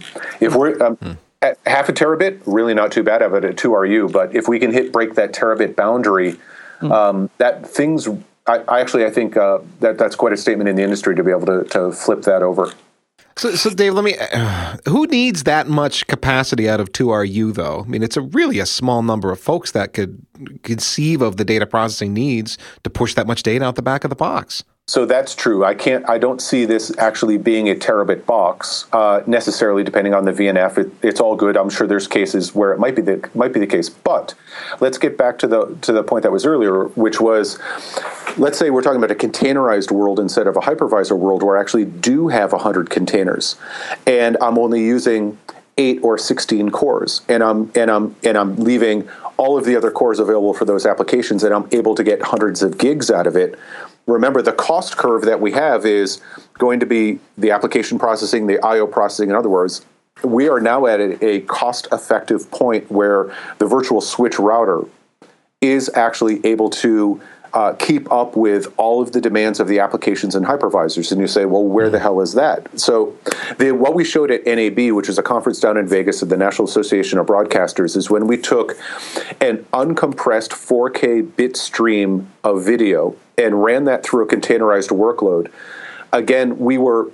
If 0.41 0.55
we're 0.55 0.81
um, 0.83 0.97
hmm. 0.97 1.12
at 1.43 1.59
half 1.66 1.89
a 1.89 1.93
terabit, 1.93 2.41
really 2.47 2.75
not 2.75 2.93
too 2.93 3.03
bad 3.03 3.23
of 3.23 3.35
it 3.35 3.45
at 3.45 3.57
2RU. 3.57 4.12
But 4.12 4.35
if 4.35 4.49
we 4.49 4.59
can 4.59 4.73
hit 4.73 4.93
break 4.93 5.14
that 5.14 5.33
terabit 5.33 5.75
boundary, 5.75 6.39
Mm. 6.81 6.93
Um, 6.93 7.31
that 7.39 7.66
things, 7.66 8.09
I, 8.47 8.59
I, 8.68 8.81
actually, 8.81 9.05
I 9.05 9.11
think 9.11 9.37
uh, 9.37 9.59
that 9.81 9.99
that's 9.99 10.16
quite 10.16 10.33
a 10.33 10.37
statement 10.37 10.68
in 10.68 10.76
the 10.76 10.83
industry 10.83 11.14
to 11.16 11.24
be 11.24 11.31
able 11.31 11.47
to, 11.47 11.64
to 11.64 11.93
flip 11.93 12.22
that 12.22 12.43
over. 12.43 12.72
So, 13.39 13.55
so 13.55 13.70
Dave, 13.70 13.95
let 13.95 14.05
me. 14.05 14.16
Uh, 14.18 14.76
who 14.89 15.07
needs 15.07 15.45
that 15.45 15.68
much 15.68 16.07
capacity 16.07 16.68
out 16.68 16.81
of 16.81 16.93
2RU, 16.93 17.55
though? 17.55 17.85
I 17.87 17.89
mean, 17.89 18.03
it's 18.03 18.16
a 18.16 18.22
really 18.22 18.59
a 18.59 18.66
small 18.66 19.03
number 19.03 19.31
of 19.31 19.41
folks 19.41 19.70
that 19.72 19.93
could 19.93 20.24
conceive 20.62 21.22
of 21.22 21.37
the 21.37 21.45
data 21.45 21.66
processing 21.66 22.12
needs 22.12 22.59
to 22.83 22.91
push 22.91 23.14
that 23.14 23.26
much 23.26 23.43
data 23.43 23.64
out 23.64 23.76
the 23.76 23.83
back 23.83 24.05
of 24.05 24.11
the 24.11 24.16
box. 24.16 24.64
So 24.89 25.05
that's 25.05 25.34
true. 25.34 25.66
I 25.66 25.74
can't. 25.74 26.09
I 26.09 26.16
don't 26.16 26.41
see 26.41 26.64
this 26.64 26.97
actually 26.97 27.36
being 27.36 27.68
a 27.68 27.74
terabit 27.74 28.24
box 28.24 28.86
uh, 28.95 29.22
necessarily. 29.26 29.84
Depending 29.84 30.14
on 30.14 30.24
the 30.24 30.32
VNF, 30.32 30.78
it, 30.78 30.91
it's 31.03 31.20
all 31.20 31.36
good. 31.36 31.59
I'm 31.59 31.68
sure 31.68 31.86
there's 31.86 32.09
cases 32.09 32.55
where 32.55 32.72
it 32.72 32.78
might 32.78 32.97
be 32.97 33.03
the 33.03 33.28
might 33.34 33.53
be 33.53 33.61
the 33.61 33.66
case. 33.66 33.91
But 33.91 34.34
let's 34.80 34.97
get 34.97 35.18
back 35.18 35.39
to 35.41 35.47
the 35.47 35.76
to 35.82 35.93
the 35.93 36.03
point 36.03 36.22
that 36.22 36.32
was 36.32 36.47
earlier, 36.47 36.84
which 36.84 37.20
was, 37.20 37.59
let's 38.39 38.57
say 38.57 38.70
we're 38.70 38.80
talking 38.80 38.97
about 38.97 39.11
a 39.11 39.14
containerized 39.14 39.91
world 39.91 40.18
instead 40.18 40.47
of 40.47 40.57
a 40.57 40.61
hypervisor 40.61 41.18
world, 41.18 41.43
where 41.43 41.59
I 41.59 41.61
actually 41.61 41.84
do 41.84 42.28
have 42.28 42.53
hundred 42.53 42.89
containers, 42.89 43.57
and 44.07 44.39
I'm 44.41 44.57
only 44.57 44.82
using 44.82 45.36
eight 45.76 46.01
or 46.03 46.18
16 46.18 46.70
cores 46.70 47.22
and 47.28 47.43
I'm 47.43 47.70
and 47.76 47.91
I'm 47.91 48.16
and 48.24 48.36
I'm 48.36 48.57
leaving 48.57 49.09
all 49.36 49.57
of 49.57 49.64
the 49.64 49.76
other 49.76 49.93
cores 49.93 50.18
available 50.18 50.53
for 50.53 50.64
those 50.64 50.84
applications 50.84 51.45
and 51.45 51.55
I'm 51.55 51.68
able 51.70 51.95
to 51.95 52.03
get 52.03 52.20
hundreds 52.20 52.62
of 52.62 52.78
gigs 52.78 53.11
out 53.11 53.28
of 53.28 53.36
it 53.36 53.57
remember 54.09 54.42
the 54.42 54.52
cost 54.52 54.96
curve 54.96 55.22
that 55.22 55.40
we 55.40 55.52
have 55.52 55.86
is 55.86 56.20
going 56.54 56.80
to 56.80 56.86
be 56.86 57.20
the 57.36 57.52
application 57.52 57.98
processing, 57.98 58.46
the 58.46 58.59
IO 58.64 58.86
processing, 58.86 59.30
in 59.30 59.36
other 59.36 59.50
words. 59.50 59.84
We 60.24 60.48
are 60.48 60.61
now 60.61 60.86
at 60.86 60.98
a, 61.22 61.40
cost 61.42 61.86
effective 61.92 62.50
point 62.50 62.90
where 62.90 63.32
the 63.59 63.66
virtual 63.66 64.00
switch 64.00 64.38
router 64.38 64.80
is 65.61 65.88
actually 65.94 66.44
able 66.44 66.70
to 66.70 67.20
uh, 67.53 67.72
keep 67.74 68.11
up 68.11 68.36
with 68.36 68.72
all 68.76 69.01
of 69.01 69.12
the 69.12 69.20
demands 69.20 69.61
of 69.61 69.68
the 69.68 69.78
applications 69.78 70.34
and 70.34 70.46
hypervisors. 70.46 71.12
And 71.12 71.20
you 71.20 71.26
say, 71.26 71.44
well, 71.44 71.64
where 71.64 71.90
the 71.90 71.99
hell 71.99 72.20
is 72.20 72.34
that? 72.34 72.78
So, 72.78 73.16
the, 73.59 73.72
what 73.72 73.94
we 73.94 74.05
showed 74.05 74.30
at 74.30 74.44
NAB, 74.46 74.92
which 74.94 75.09
is 75.09 75.18
a 75.18 75.22
conference 75.22 75.61
down 75.61 75.76
in 75.76 75.86
Vegas 75.86 76.22
at 76.22 76.28
the 76.28 76.36
National 76.36 76.66
Association 76.66 77.18
of 77.18 77.26
Broadcasters, 77.26 77.96
is 77.96 78.11
when 78.11 78.26
we 78.26 78.36
took 78.36 78.76
an 79.40 79.64
uncompressed 79.72 80.51
4K 80.51 81.36
bit 81.36 81.57
stream 81.57 82.30
of 82.44 82.64
video 82.64 83.16
and 83.36 83.62
ran 83.62 83.84
that 83.84 84.05
through 84.05 84.24
a 84.24 84.28
containerized 84.28 84.90
workload. 84.90 85.51
Again, 86.12 86.59
we 86.59 86.78
were 86.78 87.11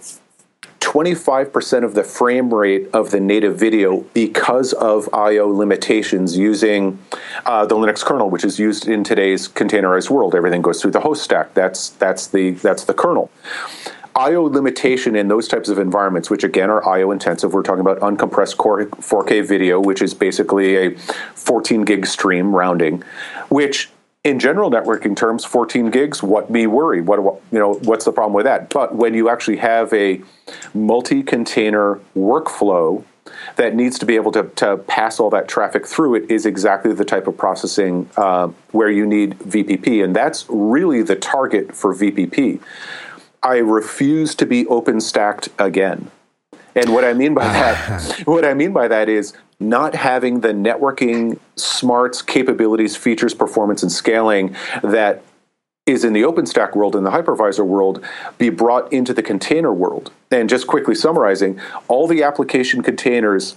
25% 0.94 1.82
of 1.82 1.94
the 1.94 2.04
frame 2.04 2.54
rate 2.54 2.88
of 2.92 3.10
the 3.10 3.18
native 3.18 3.58
video 3.58 4.02
because 4.14 4.72
of 4.74 5.08
I/O 5.12 5.48
limitations 5.48 6.36
using 6.36 7.00
uh, 7.44 7.66
the 7.66 7.74
Linux 7.74 8.04
kernel, 8.04 8.30
which 8.30 8.44
is 8.44 8.60
used 8.60 8.86
in 8.86 9.02
today's 9.02 9.48
containerized 9.48 10.08
world. 10.08 10.36
Everything 10.36 10.62
goes 10.62 10.80
through 10.80 10.92
the 10.92 11.00
host 11.00 11.24
stack. 11.24 11.52
That's 11.52 11.88
that's 11.90 12.28
the 12.28 12.52
that's 12.52 12.84
the 12.84 12.94
kernel. 12.94 13.28
I/O 14.14 14.44
limitation 14.44 15.16
in 15.16 15.26
those 15.26 15.48
types 15.48 15.68
of 15.68 15.80
environments, 15.80 16.30
which 16.30 16.44
again 16.44 16.70
are 16.70 16.88
I/O 16.88 17.10
intensive. 17.10 17.52
We're 17.52 17.64
talking 17.64 17.80
about 17.80 17.98
uncompressed 17.98 18.56
4K 18.56 19.44
video, 19.44 19.80
which 19.80 20.00
is 20.00 20.14
basically 20.14 20.76
a 20.76 20.96
14 21.34 21.84
gig 21.84 22.06
stream 22.06 22.54
rounding, 22.54 23.02
which 23.48 23.90
in 24.24 24.38
general 24.38 24.70
networking 24.70 25.14
terms, 25.14 25.44
14 25.44 25.90
gigs, 25.90 26.22
what 26.22 26.50
me 26.50 26.66
worry? 26.66 27.02
What, 27.02 27.20
you 27.52 27.58
know, 27.58 27.74
what's 27.74 28.06
the 28.06 28.12
problem 28.12 28.32
with 28.32 28.46
that? 28.46 28.70
But 28.70 28.94
when 28.94 29.12
you 29.12 29.28
actually 29.28 29.58
have 29.58 29.92
a 29.92 30.22
multi-container 30.72 32.00
workflow 32.16 33.04
that 33.56 33.74
needs 33.74 33.98
to 33.98 34.06
be 34.06 34.16
able 34.16 34.32
to, 34.32 34.44
to 34.56 34.78
pass 34.78 35.20
all 35.20 35.28
that 35.30 35.46
traffic 35.46 35.86
through 35.86 36.14
it 36.14 36.30
is 36.30 36.46
exactly 36.46 36.92
the 36.94 37.04
type 37.04 37.26
of 37.26 37.36
processing 37.36 38.08
uh, 38.16 38.48
where 38.72 38.90
you 38.90 39.06
need 39.06 39.38
VPP. 39.40 40.02
And 40.02 40.16
that's 40.16 40.46
really 40.48 41.02
the 41.02 41.16
target 41.16 41.74
for 41.74 41.94
VPP. 41.94 42.60
I 43.42 43.58
refuse 43.58 44.34
to 44.36 44.46
be 44.46 44.66
open 44.68 45.02
stacked 45.02 45.50
again. 45.58 46.10
And 46.74 46.92
what 46.92 47.04
I 47.04 47.12
mean 47.12 47.34
by 47.34 47.44
that, 47.44 48.22
what 48.24 48.44
I 48.44 48.54
mean 48.54 48.72
by 48.72 48.88
that 48.88 49.08
is 49.08 49.34
not 49.60 49.94
having 49.94 50.40
the 50.40 50.48
networking 50.48 51.38
smarts, 51.56 52.22
capabilities, 52.22 52.96
features, 52.96 53.34
performance, 53.34 53.82
and 53.82 53.90
scaling 53.90 54.54
that 54.82 55.22
is 55.86 56.04
in 56.04 56.14
the 56.14 56.22
OpenStack 56.22 56.74
world 56.74 56.96
and 56.96 57.04
the 57.04 57.10
hypervisor 57.10 57.64
world 57.64 58.02
be 58.38 58.48
brought 58.48 58.90
into 58.92 59.12
the 59.12 59.22
container 59.22 59.72
world. 59.72 60.10
And 60.30 60.48
just 60.48 60.66
quickly 60.66 60.94
summarizing, 60.94 61.60
all 61.88 62.08
the 62.08 62.22
application 62.22 62.82
containers 62.82 63.54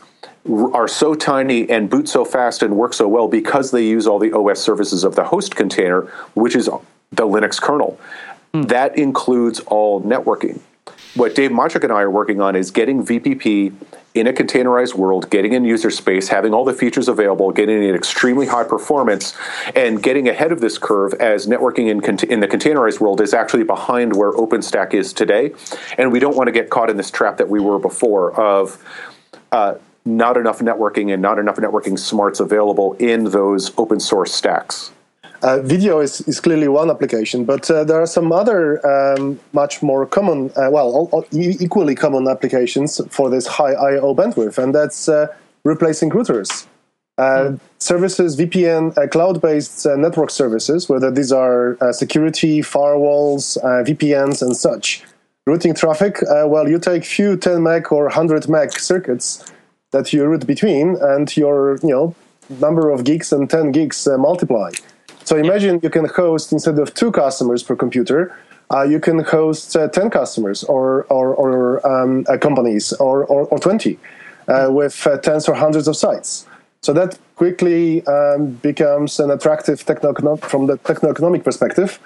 are 0.74 0.88
so 0.88 1.16
tiny 1.16 1.70
and 1.70 1.90
boot 1.90 2.08
so 2.10 2.26
fast 2.26 2.62
and 2.62 2.76
work 2.76 2.94
so 2.94 3.08
well 3.08 3.28
because 3.28 3.72
they 3.72 3.86
use 3.86 4.08
all 4.08 4.20
the 4.20 4.34
OS 4.34 4.60
services 4.60 5.04
of 5.04 5.16
the 5.16 5.24
host 5.24 5.56
container, 5.56 6.02
which 6.36 6.56
is 6.56 6.66
the 6.66 7.28
Linux 7.28 7.62
kernel. 7.62 8.00
Mm. 8.54 8.68
That 8.68 8.98
includes 8.98 9.60
all 9.62 10.02
networking 10.02 10.62
what 11.18 11.36
Dave 11.36 11.52
Maciek 11.52 11.84
and 11.84 11.92
I 11.92 12.02
are 12.02 12.12
working 12.12 12.42
on 12.42 12.56
is 12.56 12.72
getting 12.72 13.04
VPP 13.04 13.74
in 14.20 14.28
a 14.28 14.34
containerized 14.34 14.96
world, 14.96 15.30
getting 15.30 15.54
in 15.54 15.64
user 15.66 15.92
space, 15.92 16.28
having 16.28 16.54
all 16.54 16.66
the 16.66 16.74
features 16.74 17.08
available, 17.08 17.52
getting 17.52 17.84
it 17.84 17.96
extremely 17.96 18.48
high 18.48 18.64
performance, 18.64 19.36
and 19.76 20.02
getting 20.02 20.28
ahead 20.28 20.52
of 20.52 20.60
this 20.60 20.78
curve 20.78 21.14
as 21.16 21.48
networking 21.48 21.88
in, 21.90 22.30
in 22.30 22.40
the 22.40 22.48
containerized 22.48 23.00
world 23.00 23.22
is 23.22 23.34
actually 23.34 23.64
behind 23.64 24.16
where 24.16 24.32
OpenStack 24.34 24.94
is 24.94 25.14
today. 25.14 25.54
And 25.98 26.12
we 26.12 26.20
don't 26.20 26.36
want 26.36 26.48
to 26.48 26.52
get 26.52 26.70
caught 26.70 26.90
in 26.90 26.98
this 26.98 27.12
trap 27.12 27.38
that 27.38 27.50
we 27.50 27.60
were 27.60 27.80
before 27.80 28.34
of 28.40 28.84
uh, 29.52 29.76
not 30.06 30.38
enough 30.38 30.60
networking 30.60 31.14
and 31.14 31.22
not 31.22 31.38
enough 31.38 31.58
networking 31.58 32.00
smarts 32.00 32.40
available 32.40 32.94
in 32.94 33.26
those 33.26 33.78
open 33.78 34.00
source 34.00 34.34
stacks. 34.34 34.92
Uh, 35.44 35.60
video 35.62 36.00
is, 36.00 36.22
is 36.22 36.40
clearly 36.40 36.68
one 36.68 36.90
application, 36.90 37.46
but 37.46 37.70
uh, 37.70 37.84
there 37.84 38.02
are 38.02 38.08
some 38.08 38.32
other 38.32 38.86
um, 38.86 39.40
much 39.54 39.84
more 39.84 40.06
common, 40.06 40.50
uh, 40.56 40.70
well, 40.72 40.90
all, 40.90 41.10
all 41.12 41.26
equally 41.32 41.94
common 41.94 42.28
applications 42.28 43.00
for 43.12 43.30
this 43.30 43.46
high 43.46 43.74
I/O 43.74 44.16
bandwidth, 44.16 44.58
and 44.58 44.74
that's 44.74 45.08
uh, 45.08 45.28
replacing 45.64 46.10
routers. 46.10 46.66
Mm. 47.20 47.60
Services, 47.80 48.36
VPN, 48.38 48.96
uh, 48.98 49.08
cloud-based 49.08 49.88
network 49.98 50.30
services, 50.30 50.88
whether 50.88 51.10
these 51.10 51.32
are 51.32 51.78
security, 51.92 52.62
firewalls, 52.62 53.58
VPNs, 53.88 54.42
and 54.42 54.56
such. 54.56 55.04
Routing 55.48 55.74
traffic, 55.74 56.18
well, 56.46 56.68
you 56.68 56.78
take 56.78 57.06
few 57.06 57.38
10 57.38 57.64
meg 57.64 57.92
or 57.92 58.04
100 58.04 58.48
meg 58.50 58.72
circuits 58.72 59.52
that 59.92 60.14
you 60.14 60.26
route 60.26 60.46
between, 60.46 60.96
and 61.02 61.36
your 61.36 61.78
you 61.82 61.90
know 61.90 62.16
number 62.60 62.90
of 62.90 63.04
gigs 63.04 63.32
and 63.32 63.50
10 63.50 63.72
gigs 63.72 64.08
multiply. 64.18 64.72
So 65.28 65.36
imagine 65.36 65.82
you 65.84 65.90
can 65.90 66.06
host 66.06 66.54
instead 66.54 66.80
of 66.80 66.94
two 66.94 67.12
customers 67.12 67.62
per 67.62 67.76
computer, 67.76 68.34
uh, 68.74 68.84
you 68.84 69.02
can 69.02 69.20
host 69.20 69.76
uh, 69.76 69.90
10 69.90 70.10
customers 70.10 70.64
or, 70.64 71.04
or, 71.10 71.36
or 71.36 71.86
um, 71.86 72.26
uh, 72.30 72.38
companies 72.38 72.94
or, 72.94 73.26
or, 73.26 73.46
or 73.48 73.60
20 73.60 74.00
uh, 74.48 74.70
with 74.72 75.06
uh, 75.06 75.18
tens 75.18 75.50
or 75.50 75.54
hundreds 75.54 75.90
of 75.90 75.98
sites. 75.98 76.48
So 76.80 76.94
that 76.94 77.20
quickly 77.36 78.08
um, 78.08 78.52
becomes 78.62 79.20
an 79.20 79.30
attractive 79.30 79.84
techno 79.84 80.38
from 80.38 80.68
the 80.68 80.78
techno-economic 80.78 81.44
perspective. 81.44 82.00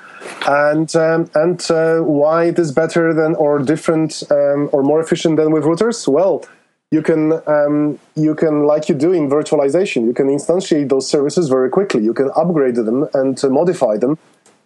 And, 0.47 0.95
um, 0.95 1.29
and 1.35 1.61
uh, 1.69 1.99
why 1.99 2.45
it 2.45 2.57
is 2.57 2.71
better 2.71 3.13
than 3.13 3.35
or 3.35 3.59
different 3.59 4.23
um, 4.31 4.67
or 4.71 4.81
more 4.81 4.99
efficient 4.99 5.37
than 5.37 5.51
with 5.51 5.65
routers? 5.65 6.07
Well, 6.07 6.43
you 6.91 7.01
can 7.01 7.41
um, 7.47 7.97
you 8.15 8.35
can 8.35 8.65
like 8.65 8.89
you 8.89 8.95
do 8.95 9.13
in 9.13 9.29
virtualization 9.29 10.05
you 10.05 10.13
can 10.13 10.27
instantiate 10.27 10.89
those 10.89 11.09
services 11.09 11.47
very 11.47 11.69
quickly. 11.69 12.03
You 12.03 12.13
can 12.13 12.29
upgrade 12.35 12.75
them 12.75 13.07
and 13.13 13.41
uh, 13.43 13.49
modify 13.49 13.97
them 13.97 14.17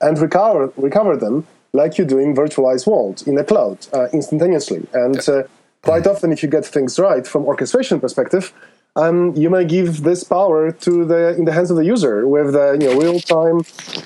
and 0.01 0.17
recover 0.17 0.73
recover 0.75 1.15
them 1.15 1.45
like 1.73 1.97
you 1.97 2.05
do 2.05 2.17
in 2.17 2.35
virtualized 2.35 2.87
world 2.87 3.23
in 3.27 3.37
a 3.37 3.43
cloud 3.43 3.77
uh, 3.93 4.07
instantaneously. 4.11 4.87
And 4.93 5.19
uh, 5.29 5.43
quite 5.83 6.07
often 6.07 6.31
if 6.31 6.41
you 6.41 6.49
get 6.49 6.65
things 6.65 6.97
right 6.97 7.27
from 7.27 7.45
orchestration 7.45 7.99
perspective 7.99 8.53
um, 8.97 9.35
you 9.35 9.49
may 9.49 9.65
give 9.65 10.03
this 10.03 10.23
power 10.23 10.71
to 10.71 11.05
the 11.05 11.35
in 11.35 11.45
the 11.45 11.51
hands 11.51 11.69
of 11.69 11.77
the 11.77 11.85
user 11.85 12.27
with 12.27 12.53
the 12.53 12.77
you 12.79 12.87
know, 12.87 12.99
real 12.99 13.19
time 13.19 13.61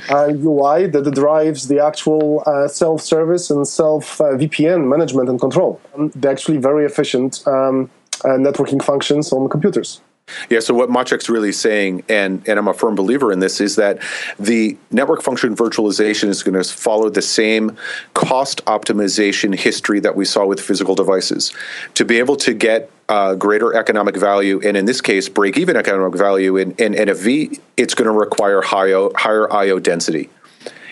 uh, 0.09 0.29
UI 0.33 0.87
that 0.87 1.13
drives 1.13 1.67
the 1.67 1.79
actual 1.79 2.43
uh, 2.47 2.67
self 2.67 3.01
service 3.01 3.51
and 3.51 3.67
self 3.67 4.19
uh, 4.19 4.35
VPN 4.41 4.87
management 4.89 5.29
and 5.29 5.39
control. 5.39 5.79
Um, 5.95 6.11
they're 6.15 6.31
actually 6.31 6.57
very 6.57 6.85
efficient 6.85 7.47
um, 7.47 7.85
uh, 7.85 7.98
networking 8.27 8.81
functions 8.81 9.31
on 9.31 9.49
computers. 9.49 10.01
Yeah, 10.49 10.59
so 10.59 10.73
what 10.73 10.89
Maciek's 10.89 11.29
really 11.29 11.51
saying, 11.51 12.03
and, 12.09 12.47
and 12.47 12.59
I'm 12.59 12.67
a 12.67 12.73
firm 12.73 12.95
believer 12.95 13.31
in 13.31 13.39
this, 13.39 13.59
is 13.61 13.75
that 13.77 14.01
the 14.39 14.77
network 14.91 15.21
function 15.21 15.55
virtualization 15.55 16.29
is 16.29 16.43
going 16.43 16.61
to 16.61 16.63
follow 16.63 17.09
the 17.09 17.21
same 17.21 17.75
cost 18.13 18.63
optimization 18.65 19.55
history 19.55 19.99
that 20.01 20.15
we 20.15 20.25
saw 20.25 20.45
with 20.45 20.61
physical 20.61 20.95
devices. 20.95 21.53
To 21.95 22.05
be 22.05 22.19
able 22.19 22.35
to 22.37 22.53
get 22.53 22.91
uh, 23.09 23.35
greater 23.35 23.73
economic 23.73 24.15
value, 24.15 24.61
and 24.63 24.77
in 24.77 24.85
this 24.85 25.01
case, 25.01 25.27
break 25.27 25.57
even 25.57 25.75
economic 25.75 26.17
value 26.17 26.57
in, 26.57 26.71
in 26.73 26.93
NFV, 26.93 27.59
it's 27.75 27.95
going 27.95 28.05
to 28.05 28.17
require 28.17 28.61
higher, 28.61 29.09
higher 29.15 29.51
IO 29.51 29.79
density 29.79 30.29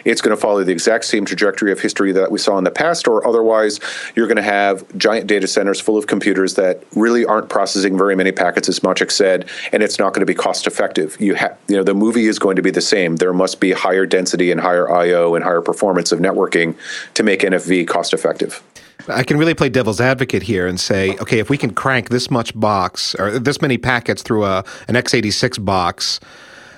it's 0.08 0.22
going 0.22 0.36
to 0.36 0.42
follow 0.42 0.64
the 0.64 0.72
exact 0.72 1.06
same 1.06 1.26
trajectory 1.26 1.72
of 1.72 1.80
history 1.80 2.14
that 2.14 2.32
we 2.32 2.40
saw 2.40 2.58
in 2.58 2.64
the 2.64 2.72
past, 2.72 3.08
or 3.08 3.28
otherwise, 3.28 3.80
you're 4.16 4.28
going 4.28 4.38
to 4.38 4.42
have 4.42 4.86
giant 4.98 5.28
data 5.28 5.48
centers 5.48 5.80
full 5.82 5.98
of 5.98 6.08
computers 6.08 6.56
that 6.56 6.82
really 6.96 7.26
aren't 7.26 7.50
processing 7.50 7.98
very 7.98 8.16
many 8.16 8.32
packets, 8.32 8.70
as 8.70 8.80
Maciek 8.80 9.12
said, 9.12 9.50
and 9.74 9.84
it's 9.84 10.00
not 10.00 10.14
going 10.14 10.22
to 10.22 10.26
be 10.26 10.34
cost 10.34 10.66
effective. 10.66 11.18
You 11.20 11.36
have, 11.36 11.58
you 11.68 11.76
know, 11.76 11.84
the 11.84 11.94
movie 11.94 12.28
is 12.28 12.40
going 12.40 12.56
to 12.56 12.62
be 12.62 12.72
the 12.72 12.82
same. 12.82 13.18
There 13.18 13.34
must 13.34 13.60
be 13.60 13.74
higher 13.74 14.06
density 14.06 14.52
and 14.52 14.62
higher 14.62 14.90
I/O 14.90 15.36
and 15.36 15.44
higher 15.44 15.62
performance 15.62 16.12
of 16.12 16.20
networking 16.20 16.76
to 17.16 17.24
make 17.24 17.42
NFV 17.42 17.88
cost 17.88 18.14
effective. 18.14 18.64
I 19.10 19.24
can 19.24 19.38
really 19.38 19.54
play 19.54 19.70
devil's 19.70 20.02
advocate 20.02 20.44
here 20.44 20.68
and 20.68 20.80
say, 20.80 21.18
okay, 21.18 21.40
if 21.40 21.50
we 21.50 21.58
can 21.58 21.74
crank 21.74 22.10
this 22.10 22.32
much 22.32 22.58
box 22.60 23.16
or 23.16 23.40
this 23.40 23.62
many 23.62 23.78
packets 23.78 24.22
through 24.22 24.46
a 24.46 24.64
an 24.88 24.96
x86 24.96 25.64
box 25.64 26.20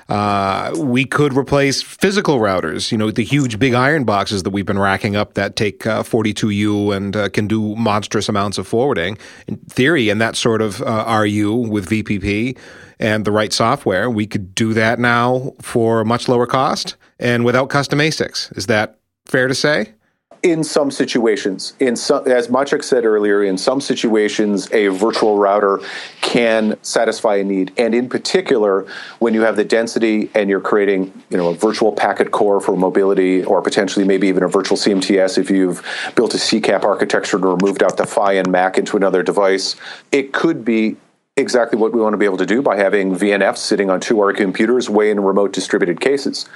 uh, 0.09 0.73
we 0.75 1.05
could 1.05 1.33
replace 1.33 1.83
physical 1.83 2.39
routers, 2.39 2.91
you 2.91 2.97
know, 2.97 3.11
the 3.11 3.23
huge 3.23 3.59
big 3.59 3.75
iron 3.75 4.03
boxes 4.03 4.41
that 4.43 4.49
we've 4.49 4.65
been 4.65 4.79
racking 4.79 5.15
up 5.15 5.35
that 5.35 5.55
take 5.55 5.85
uh, 5.85 6.01
42U 6.01 6.95
and 6.95 7.15
uh, 7.15 7.29
can 7.29 7.47
do 7.47 7.75
monstrous 7.75 8.27
amounts 8.27 8.57
of 8.57 8.67
forwarding. 8.67 9.17
In 9.47 9.57
theory, 9.57 10.09
and 10.09 10.19
that 10.19 10.35
sort 10.35 10.63
of 10.63 10.81
uh, 10.81 11.05
RU 11.21 11.53
with 11.53 11.87
VPP 11.87 12.57
and 12.99 13.23
the 13.23 13.31
right 13.31 13.53
software, 13.53 14.09
we 14.09 14.25
could 14.25 14.55
do 14.55 14.73
that 14.73 14.97
now 14.97 15.53
for 15.61 16.03
much 16.03 16.27
lower 16.27 16.47
cost 16.47 16.95
and 17.19 17.45
without 17.45 17.69
custom 17.69 17.99
ASICs. 17.99 18.55
Is 18.57 18.65
that 18.65 18.97
fair 19.27 19.47
to 19.47 19.55
say? 19.55 19.93
In 20.41 20.63
some 20.63 20.89
situations 20.89 21.73
in 21.79 21.95
some 21.95 22.25
as 22.27 22.47
Maciek 22.47 22.83
said 22.83 23.03
earlier 23.05 23.43
in 23.43 23.57
some 23.57 23.81
situations 23.81 24.71
a 24.71 24.87
virtual 24.87 25.37
router 25.37 25.81
can 26.21 26.77
satisfy 26.81 27.35
a 27.37 27.43
need. 27.43 27.73
And 27.77 27.93
in 27.93 28.07
particular 28.07 28.85
when 29.19 29.33
you 29.33 29.41
have 29.41 29.55
the 29.55 29.65
density 29.65 30.29
and 30.33 30.49
you're 30.49 30.61
creating 30.61 31.13
you 31.29 31.37
know 31.37 31.49
a 31.49 31.55
virtual 31.55 31.91
packet 31.91 32.31
core 32.31 32.61
for 32.61 32.75
mobility 32.77 33.43
or 33.43 33.61
potentially 33.61 34.05
maybe 34.05 34.27
even 34.27 34.43
a 34.43 34.47
virtual 34.47 34.77
CMTS 34.77 35.37
if 35.37 35.49
you've 35.49 35.85
built 36.15 36.33
a 36.33 36.37
CCAP 36.37 36.83
architecture 36.83 37.37
and 37.37 37.45
removed 37.45 37.83
out 37.83 37.97
the 37.97 38.05
PHY 38.05 38.33
and 38.33 38.49
MAC 38.49 38.77
into 38.77 38.95
another 38.95 39.23
device 39.23 39.75
it 40.11 40.31
could 40.31 40.63
be 40.63 40.95
exactly 41.39 41.79
what 41.79 41.93
we 41.93 42.01
want 42.01 42.13
to 42.13 42.17
be 42.17 42.25
able 42.25 42.37
to 42.37 42.45
do 42.45 42.61
by 42.61 42.77
having 42.77 43.15
VNFs 43.15 43.57
sitting 43.57 43.89
on 43.89 43.99
two 43.99 44.19
ARC 44.21 44.37
computers 44.37 44.89
way 44.89 45.09
in 45.09 45.19
remote 45.19 45.53
distributed 45.53 45.99
cases. 46.01 46.47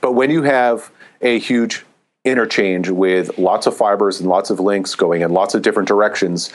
But 0.00 0.12
when 0.12 0.30
you 0.30 0.42
have 0.42 0.90
a 1.20 1.38
huge 1.38 1.84
interchange 2.24 2.88
with 2.88 3.38
lots 3.38 3.66
of 3.66 3.76
fibers 3.76 4.20
and 4.20 4.28
lots 4.28 4.50
of 4.50 4.58
links 4.58 4.94
going 4.94 5.22
in 5.22 5.32
lots 5.32 5.54
of 5.54 5.62
different 5.62 5.88
directions, 5.88 6.50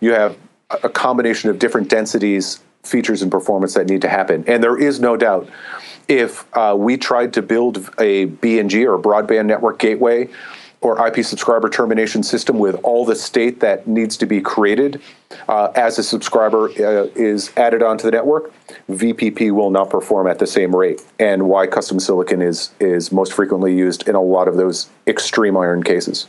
you 0.00 0.12
have 0.12 0.36
a 0.82 0.88
combination 0.88 1.50
of 1.50 1.58
different 1.58 1.88
densities, 1.88 2.60
features, 2.82 3.22
and 3.22 3.30
performance 3.30 3.74
that 3.74 3.86
need 3.86 4.00
to 4.00 4.08
happen. 4.08 4.42
And 4.46 4.62
there 4.62 4.78
is 4.78 5.00
no 5.00 5.16
doubt 5.16 5.48
if 6.08 6.46
uh, 6.56 6.74
we 6.76 6.96
tried 6.96 7.32
to 7.34 7.42
build 7.42 7.78
a 7.98 8.26
BNG 8.26 8.84
or 8.86 8.94
a 8.94 8.98
broadband 8.98 9.46
network 9.46 9.78
gateway 9.78 10.28
or 10.82 11.06
IP 11.06 11.24
subscriber 11.24 11.68
termination 11.68 12.22
system 12.22 12.58
with 12.58 12.74
all 12.82 13.04
the 13.04 13.16
state 13.16 13.60
that 13.60 13.86
needs 13.86 14.16
to 14.16 14.26
be 14.26 14.40
created 14.40 15.00
uh, 15.48 15.72
as 15.74 15.98
a 15.98 16.02
subscriber 16.02 16.68
uh, 16.70 17.08
is 17.14 17.50
added 17.56 17.82
onto 17.82 18.04
the 18.04 18.10
network, 18.10 18.52
VPP 18.90 19.52
will 19.52 19.70
not 19.70 19.90
perform 19.90 20.26
at 20.26 20.38
the 20.38 20.46
same 20.46 20.74
rate. 20.74 21.00
And 21.18 21.48
why 21.48 21.66
custom 21.66 22.00
silicon 22.00 22.42
is 22.42 22.70
is 22.80 23.12
most 23.12 23.32
frequently 23.32 23.74
used 23.74 24.08
in 24.08 24.14
a 24.14 24.20
lot 24.20 24.48
of 24.48 24.56
those 24.56 24.90
extreme 25.06 25.56
iron 25.56 25.82
cases. 25.82 26.26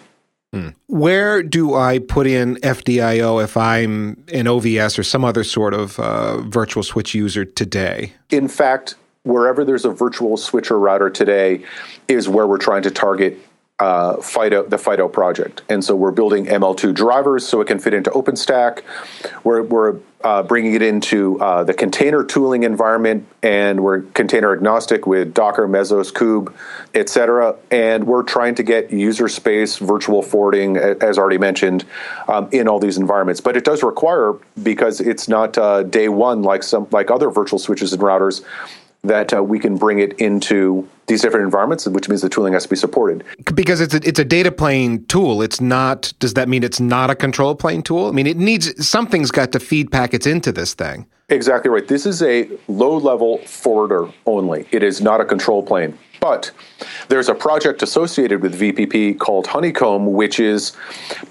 Hmm. 0.53 0.69
Where 0.87 1.41
do 1.41 1.73
I 1.73 1.97
put 1.97 2.27
in 2.27 2.57
FD.io 2.57 3.39
if 3.39 3.57
I'm 3.57 4.23
an 4.31 4.45
OVS 4.45 4.99
or 4.99 5.03
some 5.03 5.25
other 5.25 5.43
sort 5.43 5.73
of 5.73 5.99
uh, 5.99 6.41
virtual 6.41 6.83
switch 6.83 7.15
user 7.15 7.43
today? 7.43 8.13
In 8.29 8.47
fact, 8.47 8.93
wherever 9.23 9.65
there's 9.65 9.83
a 9.83 9.89
virtual 9.89 10.37
switcher 10.37 10.77
router 10.77 11.09
today 11.09 11.63
is 12.07 12.29
where 12.29 12.45
we're 12.45 12.59
trying 12.59 12.83
to 12.83 12.91
target 12.91 13.39
uh, 13.79 14.17
FIDO, 14.17 14.63
the 14.67 14.77
FIDO 14.77 15.07
project. 15.07 15.63
And 15.69 15.83
so 15.83 15.95
we're 15.95 16.11
building 16.11 16.45
ML2 16.45 16.93
drivers 16.93 17.45
so 17.45 17.59
it 17.61 17.67
can 17.67 17.79
fit 17.79 17.93
into 17.93 18.09
OpenStack. 18.11 18.83
We're, 19.43 19.63
we're 19.63 19.99
uh, 20.23 20.41
bringing 20.43 20.73
it 20.73 20.81
into 20.81 21.39
uh, 21.41 21.63
the 21.63 21.73
container 21.73 22.23
tooling 22.23 22.63
environment, 22.63 23.27
and 23.41 23.83
we're 23.83 24.01
container 24.13 24.53
agnostic 24.53 25.05
with 25.05 25.33
Docker, 25.33 25.67
Mesos, 25.67 26.13
Kube, 26.13 26.53
et 26.93 27.09
cetera. 27.09 27.55
And 27.71 28.05
we're 28.05 28.23
trying 28.23 28.55
to 28.55 28.63
get 28.63 28.91
user 28.91 29.27
space, 29.27 29.77
virtual 29.77 30.21
forwarding, 30.21 30.77
as 30.77 31.17
already 31.17 31.39
mentioned, 31.39 31.83
um, 32.29 32.47
in 32.51 32.69
all 32.69 32.79
these 32.79 32.97
environments. 32.97 33.41
But 33.41 33.57
it 33.57 33.65
does 33.65 33.83
require, 33.83 34.33
because 34.61 35.01
it's 35.01 35.27
not 35.27 35.57
uh, 35.57 35.83
day 35.83 36.07
one 36.07 36.41
like 36.41 36.63
some 36.63 36.87
like 36.91 37.11
other 37.11 37.29
virtual 37.29 37.59
switches 37.59 37.91
and 37.91 38.01
routers, 38.01 38.45
that 39.03 39.33
uh, 39.33 39.43
we 39.43 39.59
can 39.59 39.77
bring 39.77 39.99
it 39.99 40.13
into 40.13 40.87
these 41.07 41.21
different 41.21 41.43
environments, 41.43 41.85
which 41.87 42.07
means 42.07 42.21
the 42.21 42.29
tooling 42.29 42.53
has 42.53 42.63
to 42.63 42.69
be 42.69 42.75
supported. 42.75 43.23
Because 43.53 43.81
it's 43.81 43.93
a, 43.93 43.97
it's 44.07 44.19
a 44.19 44.25
data 44.25 44.51
plane 44.51 45.05
tool. 45.05 45.41
It's 45.41 45.59
not. 45.59 46.13
Does 46.19 46.35
that 46.35 46.47
mean 46.47 46.63
it's 46.63 46.79
not 46.79 47.09
a 47.09 47.15
control 47.15 47.55
plane 47.55 47.83
tool? 47.83 48.07
I 48.07 48.11
mean, 48.11 48.27
it 48.27 48.37
needs 48.37 48.87
something's 48.87 49.31
got 49.31 49.51
to 49.51 49.59
feed 49.59 49.91
packets 49.91 50.25
into 50.25 50.51
this 50.51 50.73
thing. 50.73 51.05
Exactly 51.29 51.69
right. 51.69 51.87
This 51.87 52.05
is 52.05 52.21
a 52.21 52.49
low 52.67 52.97
level 52.97 53.39
forwarder 53.39 54.09
only. 54.25 54.67
It 54.71 54.83
is 54.83 55.01
not 55.01 55.19
a 55.19 55.25
control 55.25 55.63
plane. 55.63 55.97
But 56.19 56.51
there's 57.09 57.27
a 57.27 57.35
project 57.35 57.83
associated 57.83 58.41
with 58.41 58.57
VPP 58.57 59.19
called 59.19 59.47
Honeycomb, 59.47 60.13
which 60.13 60.39
is 60.39 60.71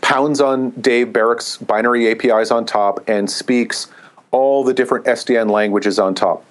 pounds 0.03 0.39
on 0.39 0.71
Dave 0.73 1.09
Barach's 1.15 1.57
binary 1.57 2.11
APIs 2.11 2.51
on 2.51 2.67
top 2.67 3.03
and 3.09 3.31
speaks 3.31 3.87
all 4.33 4.65
the 4.65 4.75
different 4.75 5.07
SDN 5.07 5.51
languages 5.51 5.99
on 5.99 6.15
top. 6.15 6.45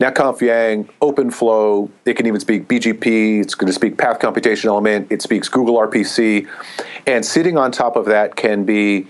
NetConf 0.00 0.40
Yang, 0.40 0.88
OpenFlow, 1.02 1.90
it 2.04 2.14
can 2.14 2.26
even 2.26 2.40
speak 2.40 2.68
BGP, 2.68 3.40
it's 3.40 3.54
going 3.54 3.66
to 3.66 3.72
speak 3.72 3.98
Path 3.98 4.20
Computation 4.20 4.68
Element, 4.68 5.08
it 5.10 5.22
speaks 5.22 5.48
Google 5.48 5.76
RPC. 5.76 6.46
And 7.06 7.24
sitting 7.24 7.58
on 7.58 7.72
top 7.72 7.96
of 7.96 8.06
that 8.06 8.36
can 8.36 8.64
be 8.64 9.08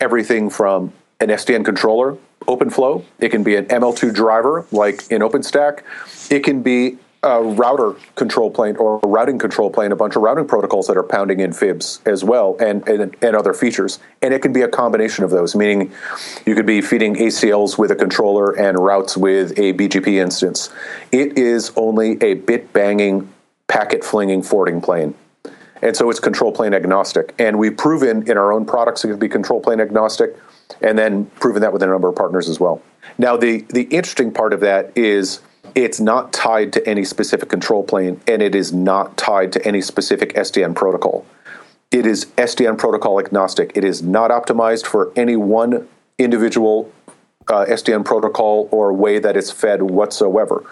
everything 0.00 0.50
from 0.50 0.92
an 1.20 1.28
SDN 1.28 1.64
controller, 1.64 2.16
OpenFlow, 2.42 3.04
it 3.20 3.28
can 3.28 3.44
be 3.44 3.54
an 3.54 3.66
ML2 3.66 4.12
driver 4.12 4.66
like 4.72 5.10
in 5.10 5.22
OpenStack, 5.22 5.82
it 6.30 6.40
can 6.40 6.62
be 6.62 6.98
a 7.24 7.42
router 7.42 7.94
control 8.16 8.50
plane 8.50 8.76
or 8.76 9.00
a 9.02 9.06
routing 9.06 9.38
control 9.38 9.70
plane, 9.70 9.92
a 9.92 9.96
bunch 9.96 10.14
of 10.14 10.22
routing 10.22 10.46
protocols 10.46 10.86
that 10.86 10.96
are 10.96 11.02
pounding 11.02 11.40
in 11.40 11.52
fibs 11.52 12.00
as 12.04 12.22
well, 12.22 12.54
and, 12.60 12.86
and, 12.86 13.16
and 13.22 13.34
other 13.34 13.54
features. 13.54 13.98
And 14.20 14.34
it 14.34 14.42
can 14.42 14.52
be 14.52 14.60
a 14.60 14.68
combination 14.68 15.24
of 15.24 15.30
those, 15.30 15.56
meaning 15.56 15.90
you 16.44 16.54
could 16.54 16.66
be 16.66 16.82
feeding 16.82 17.16
ACLs 17.16 17.78
with 17.78 17.90
a 17.90 17.96
controller 17.96 18.52
and 18.52 18.78
routes 18.78 19.16
with 19.16 19.58
a 19.58 19.72
BGP 19.72 20.20
instance. 20.22 20.68
It 21.12 21.38
is 21.38 21.72
only 21.76 22.22
a 22.22 22.34
bit 22.34 22.72
banging, 22.74 23.32
packet 23.68 24.04
flinging 24.04 24.42
forwarding 24.42 24.82
plane. 24.82 25.14
And 25.80 25.96
so 25.96 26.10
it's 26.10 26.20
control 26.20 26.52
plane 26.52 26.74
agnostic. 26.74 27.34
And 27.38 27.58
we've 27.58 27.76
proven 27.76 28.30
in 28.30 28.36
our 28.36 28.52
own 28.52 28.66
products 28.66 29.04
it 29.04 29.08
can 29.08 29.18
be 29.18 29.28
control 29.28 29.60
plane 29.60 29.80
agnostic, 29.80 30.36
and 30.82 30.98
then 30.98 31.26
proven 31.40 31.62
that 31.62 31.72
with 31.72 31.82
a 31.82 31.86
number 31.86 32.08
of 32.08 32.16
partners 32.16 32.50
as 32.50 32.60
well. 32.60 32.82
Now, 33.16 33.36
the, 33.36 33.64
the 33.70 33.82
interesting 33.84 34.32
part 34.32 34.52
of 34.52 34.60
that 34.60 34.92
is 34.96 35.40
it's 35.74 36.00
not 36.00 36.32
tied 36.32 36.72
to 36.72 36.88
any 36.88 37.04
specific 37.04 37.48
control 37.48 37.82
plane 37.82 38.20
and 38.26 38.42
it 38.42 38.54
is 38.54 38.72
not 38.72 39.16
tied 39.16 39.52
to 39.52 39.66
any 39.66 39.80
specific 39.80 40.34
SDN 40.34 40.74
protocol. 40.74 41.26
It 41.90 42.06
is 42.06 42.26
SDN 42.36 42.78
protocol 42.78 43.20
agnostic. 43.20 43.72
It 43.76 43.84
is 43.84 44.02
not 44.02 44.30
optimized 44.30 44.86
for 44.86 45.12
any 45.16 45.36
one 45.36 45.88
individual 46.18 46.92
uh, 47.48 47.66
SDN 47.66 48.04
protocol 48.04 48.68
or 48.72 48.92
way 48.92 49.18
that 49.18 49.36
it's 49.36 49.50
fed 49.50 49.82
whatsoever. 49.82 50.64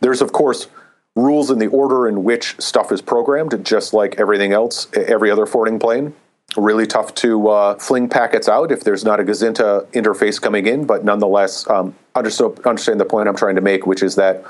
There's, 0.00 0.22
of 0.22 0.32
course, 0.32 0.68
rules 1.14 1.50
in 1.50 1.58
the 1.58 1.66
order 1.66 2.08
in 2.08 2.24
which 2.24 2.58
stuff 2.60 2.90
is 2.90 3.02
programmed, 3.02 3.64
just 3.64 3.92
like 3.92 4.18
everything 4.18 4.52
else, 4.52 4.86
every 4.94 5.30
other 5.30 5.46
forwarding 5.46 5.78
plane 5.78 6.14
really 6.56 6.86
tough 6.86 7.14
to 7.14 7.48
uh, 7.48 7.74
fling 7.78 8.08
packets 8.08 8.48
out 8.48 8.70
if 8.72 8.84
there's 8.84 9.04
not 9.04 9.20
a 9.20 9.24
Gazinta 9.24 9.86
interface 9.92 10.40
coming 10.40 10.66
in, 10.66 10.84
but 10.84 11.04
nonetheless, 11.04 11.68
um, 11.70 11.94
understand, 12.14 12.58
understand 12.64 13.00
the 13.00 13.04
point 13.04 13.28
I'm 13.28 13.36
trying 13.36 13.56
to 13.56 13.60
make, 13.60 13.86
which 13.86 14.02
is 14.02 14.16
that 14.16 14.44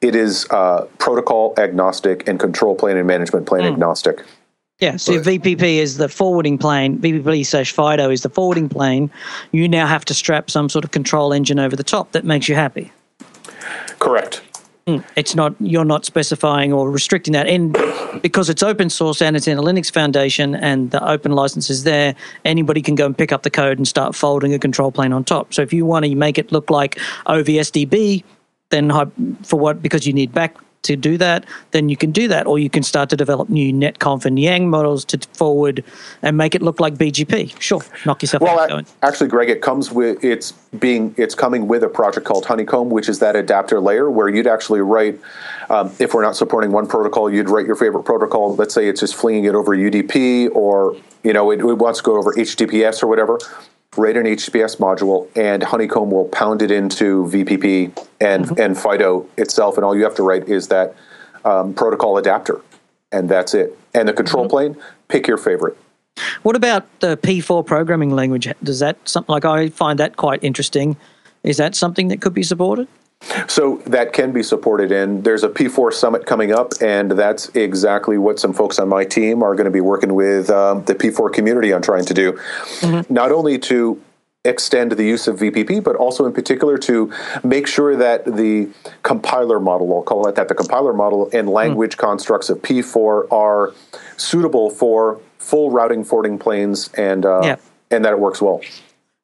it 0.00 0.14
is 0.14 0.46
uh, 0.50 0.86
protocol 0.98 1.54
agnostic 1.56 2.28
and 2.28 2.38
control 2.38 2.74
plane 2.74 2.96
and 2.96 3.06
management 3.06 3.46
plane 3.46 3.62
mm. 3.62 3.72
agnostic. 3.72 4.24
Yeah, 4.78 4.96
so 4.96 5.12
if 5.12 5.24
VPP 5.24 5.62
is 5.62 5.96
the 5.96 6.06
forwarding 6.06 6.58
plane, 6.58 6.98
VPP 6.98 7.46
slash 7.46 7.72
FIDO 7.72 8.10
is 8.10 8.20
the 8.20 8.28
forwarding 8.28 8.68
plane, 8.68 9.10
you 9.50 9.68
now 9.68 9.86
have 9.86 10.04
to 10.04 10.14
strap 10.14 10.50
some 10.50 10.68
sort 10.68 10.84
of 10.84 10.90
control 10.90 11.32
engine 11.32 11.58
over 11.58 11.74
the 11.74 11.84
top 11.84 12.12
that 12.12 12.26
makes 12.26 12.46
you 12.46 12.54
happy. 12.54 12.92
Correct. 13.98 14.42
Mm, 14.88 15.04
it's 15.16 15.34
not 15.34 15.52
you're 15.58 15.84
not 15.84 16.04
specifying 16.04 16.72
or 16.72 16.88
restricting 16.88 17.32
that, 17.32 17.48
and 17.48 17.76
because 18.22 18.48
it's 18.48 18.62
open 18.62 18.88
source 18.88 19.20
and 19.20 19.36
it's 19.36 19.48
in 19.48 19.58
a 19.58 19.62
Linux 19.62 19.92
Foundation 19.92 20.54
and 20.54 20.92
the 20.92 21.04
open 21.04 21.32
license 21.32 21.68
is 21.70 21.82
there, 21.82 22.14
anybody 22.44 22.80
can 22.80 22.94
go 22.94 23.04
and 23.04 23.18
pick 23.18 23.32
up 23.32 23.42
the 23.42 23.50
code 23.50 23.78
and 23.78 23.88
start 23.88 24.14
folding 24.14 24.54
a 24.54 24.60
control 24.60 24.92
plane 24.92 25.12
on 25.12 25.24
top. 25.24 25.52
So 25.52 25.62
if 25.62 25.72
you 25.72 25.84
want 25.84 26.04
to 26.04 26.14
make 26.14 26.38
it 26.38 26.52
look 26.52 26.70
like 26.70 27.00
OVSDB, 27.26 28.22
then 28.70 28.92
for 29.42 29.58
what 29.58 29.82
because 29.82 30.06
you 30.06 30.12
need 30.12 30.32
back 30.32 30.56
to 30.86 30.96
do 30.96 31.16
that, 31.18 31.44
then 31.70 31.88
you 31.88 31.96
can 31.96 32.10
do 32.10 32.28
that, 32.28 32.46
or 32.46 32.58
you 32.58 32.70
can 32.70 32.82
start 32.82 33.10
to 33.10 33.16
develop 33.16 33.48
new 33.48 33.72
netconf 33.72 34.24
and 34.24 34.38
Yang 34.38 34.68
models 34.70 35.04
to 35.06 35.18
forward 35.34 35.84
and 36.22 36.36
make 36.36 36.54
it 36.54 36.62
look 36.62 36.80
like 36.80 36.94
BGP. 36.94 37.60
Sure, 37.60 37.82
knock 38.04 38.22
yourself 38.22 38.42
Well, 38.42 38.58
out 38.58 38.68
going. 38.68 38.86
actually, 39.02 39.28
Greg, 39.28 39.50
it 39.50 39.62
comes 39.62 39.92
with 39.92 40.22
it's 40.24 40.52
being 40.78 41.14
it's 41.16 41.34
coming 41.34 41.68
with 41.68 41.82
a 41.82 41.88
project 41.88 42.26
called 42.26 42.44
Honeycomb, 42.46 42.90
which 42.90 43.08
is 43.08 43.18
that 43.20 43.36
adapter 43.36 43.80
layer 43.80 44.10
where 44.10 44.28
you'd 44.28 44.46
actually 44.46 44.80
write. 44.80 45.18
Um, 45.68 45.90
if 45.98 46.14
we're 46.14 46.22
not 46.22 46.36
supporting 46.36 46.70
one 46.70 46.86
protocol, 46.86 47.30
you'd 47.30 47.50
write 47.50 47.66
your 47.66 47.76
favorite 47.76 48.04
protocol. 48.04 48.54
Let's 48.54 48.74
say 48.74 48.88
it's 48.88 49.00
just 49.00 49.14
flinging 49.16 49.44
it 49.44 49.54
over 49.54 49.76
UDP, 49.76 50.54
or 50.54 50.96
you 51.24 51.32
know 51.32 51.50
it, 51.50 51.60
it 51.60 51.74
wants 51.78 51.98
to 52.00 52.04
go 52.04 52.16
over 52.16 52.32
HTTPS 52.34 53.02
or 53.02 53.06
whatever. 53.08 53.38
Write 53.96 54.16
an 54.16 54.24
HTTPS 54.24 54.76
module, 54.76 55.28
and 55.36 55.62
Honeycomb 55.62 56.10
will 56.10 56.26
pound 56.26 56.62
it 56.62 56.70
into 56.70 57.26
VPP 57.26 57.96
and 58.20 58.58
and 58.58 58.76
FIDO 58.76 59.26
itself, 59.36 59.76
and 59.76 59.84
all 59.84 59.96
you 59.96 60.04
have 60.04 60.14
to 60.16 60.22
write 60.22 60.48
is 60.48 60.68
that 60.68 60.94
um, 61.44 61.72
protocol 61.74 62.18
adapter, 62.18 62.60
and 63.12 63.28
that's 63.28 63.54
it. 63.54 63.76
And 63.94 64.08
the 64.08 64.12
control 64.12 64.48
plane, 64.48 64.76
pick 65.08 65.26
your 65.26 65.38
favorite. 65.38 65.76
What 66.42 66.56
about 66.56 67.00
the 67.00 67.16
P4 67.16 67.64
programming 67.64 68.10
language? 68.10 68.48
Does 68.62 68.80
that 68.80 68.96
something 69.08 69.32
like 69.32 69.44
I 69.44 69.68
find 69.68 69.98
that 69.98 70.16
quite 70.16 70.42
interesting? 70.42 70.96
Is 71.42 71.58
that 71.58 71.74
something 71.74 72.08
that 72.08 72.20
could 72.20 72.34
be 72.34 72.42
supported? 72.42 72.88
So 73.48 73.76
that 73.86 74.12
can 74.12 74.32
be 74.32 74.42
supported, 74.42 74.92
and 74.92 75.24
there's 75.24 75.42
a 75.44 75.48
P4 75.48 75.92
summit 75.92 76.26
coming 76.26 76.52
up, 76.52 76.72
and 76.80 77.10
that's 77.12 77.48
exactly 77.54 78.18
what 78.18 78.38
some 78.38 78.52
folks 78.52 78.78
on 78.78 78.88
my 78.88 79.04
team 79.04 79.42
are 79.42 79.54
going 79.54 79.64
to 79.66 79.70
be 79.70 79.80
working 79.80 80.14
with 80.14 80.50
um, 80.50 80.84
the 80.84 80.94
P4 80.94 81.32
community 81.32 81.72
on 81.72 81.82
trying 81.82 82.04
to 82.04 82.14
do. 82.14 82.38
Not 83.08 83.32
only 83.32 83.58
to 83.60 84.00
extend 84.44 84.92
the 84.92 85.02
use 85.04 85.26
of 85.26 85.38
VPP, 85.40 85.82
but 85.82 85.96
also 85.96 86.24
in 86.24 86.32
particular 86.32 86.78
to 86.78 87.12
make 87.42 87.66
sure 87.66 87.96
that 87.96 88.24
the 88.24 88.68
compiler 89.02 89.58
model, 89.58 89.92
I'll 89.94 90.02
call 90.02 90.28
it 90.28 90.36
that, 90.36 90.46
the 90.48 90.54
compiler 90.54 90.92
model 90.92 91.28
and 91.32 91.48
language 91.48 91.96
constructs 91.96 92.48
of 92.48 92.58
P4 92.62 93.30
are 93.32 93.74
suitable 94.16 94.70
for 94.70 95.20
full 95.38 95.70
routing 95.70 96.04
forwarding 96.04 96.38
planes 96.38 96.90
and 96.94 97.26
uh, 97.26 97.40
Yeah. 97.42 97.56
and 97.90 98.04
that 98.04 98.12
it 98.12 98.20
works 98.20 98.40
well. 98.40 98.60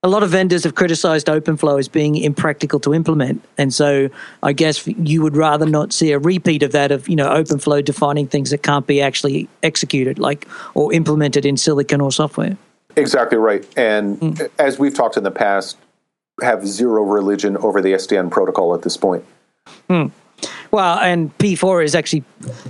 A 0.02 0.08
lot 0.08 0.22
of 0.22 0.30
vendors 0.30 0.64
have 0.64 0.74
criticized 0.74 1.28
OpenFlow 1.28 1.78
as 1.78 1.86
being 1.88 2.16
impractical 2.16 2.80
to 2.80 2.92
implement, 2.92 3.44
and 3.56 3.72
so 3.72 4.08
I 4.42 4.52
guess 4.52 4.86
you 4.86 5.22
would 5.22 5.36
rather 5.36 5.64
not 5.64 5.92
see 5.92 6.10
a 6.10 6.18
repeat 6.18 6.62
of 6.64 6.72
that 6.72 6.90
of 6.90 7.08
you 7.08 7.14
know 7.14 7.28
OpenFlow 7.28 7.84
defining 7.84 8.26
things 8.26 8.50
that 8.50 8.62
can't 8.62 8.86
be 8.86 9.00
actually 9.00 9.48
executed, 9.62 10.18
like 10.18 10.48
or 10.74 10.92
implemented 10.92 11.46
in 11.46 11.56
silicon 11.56 12.00
or 12.00 12.10
software. 12.10 12.56
Exactly 12.96 13.38
right. 13.38 13.66
And 13.76 14.18
hmm. 14.18 14.46
as 14.58 14.78
we've 14.78 14.94
talked 14.94 15.16
in 15.16 15.22
the 15.22 15.30
past, 15.30 15.78
have 16.42 16.66
zero 16.66 17.02
religion 17.04 17.56
over 17.58 17.80
the 17.80 17.92
SDN 17.92 18.30
protocol 18.30 18.74
at 18.74 18.82
this 18.82 18.96
point. 18.96 19.24
Hmm. 19.88 20.06
Well, 20.72 20.98
and 20.98 21.36
P4 21.38 21.84
is 21.84 21.94
actually 21.94 22.24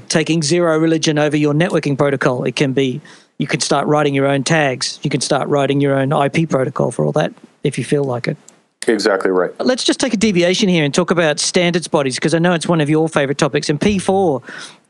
taking 0.08 0.42
zero 0.42 0.78
religion 0.78 1.18
over 1.18 1.36
your 1.36 1.54
networking 1.54 1.96
protocol. 1.96 2.44
It 2.44 2.56
can 2.56 2.72
be 2.72 3.00
you 3.38 3.46
can 3.46 3.60
start 3.60 3.86
writing 3.86 4.14
your 4.14 4.26
own 4.26 4.44
tags. 4.44 4.98
You 5.02 5.10
can 5.10 5.20
start 5.20 5.48
writing 5.48 5.80
your 5.80 5.94
own 5.94 6.12
IP 6.12 6.48
protocol 6.48 6.90
for 6.90 7.04
all 7.04 7.12
that 7.12 7.32
if 7.62 7.78
you 7.78 7.84
feel 7.84 8.04
like 8.04 8.28
it. 8.28 8.36
Exactly 8.88 9.30
right. 9.30 9.52
Let's 9.60 9.84
just 9.84 10.00
take 10.00 10.12
a 10.12 10.16
deviation 10.16 10.68
here 10.68 10.84
and 10.84 10.92
talk 10.92 11.10
about 11.10 11.38
standards 11.38 11.86
bodies 11.86 12.16
because 12.16 12.34
I 12.34 12.38
know 12.38 12.52
it's 12.52 12.66
one 12.66 12.80
of 12.80 12.90
your 12.90 13.08
favorite 13.08 13.38
topics. 13.38 13.68
And 13.68 13.80
P4 13.80 14.42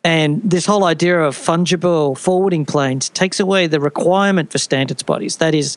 and 0.04 0.42
this 0.42 0.66
whole 0.66 0.84
idea 0.84 1.20
of 1.20 1.36
fungible 1.36 2.18
forwarding 2.18 2.64
planes 2.64 3.08
takes 3.10 3.38
away 3.38 3.66
the 3.66 3.80
requirement 3.80 4.50
for 4.50 4.58
standards 4.58 5.02
bodies. 5.02 5.36
That 5.36 5.54
is, 5.54 5.76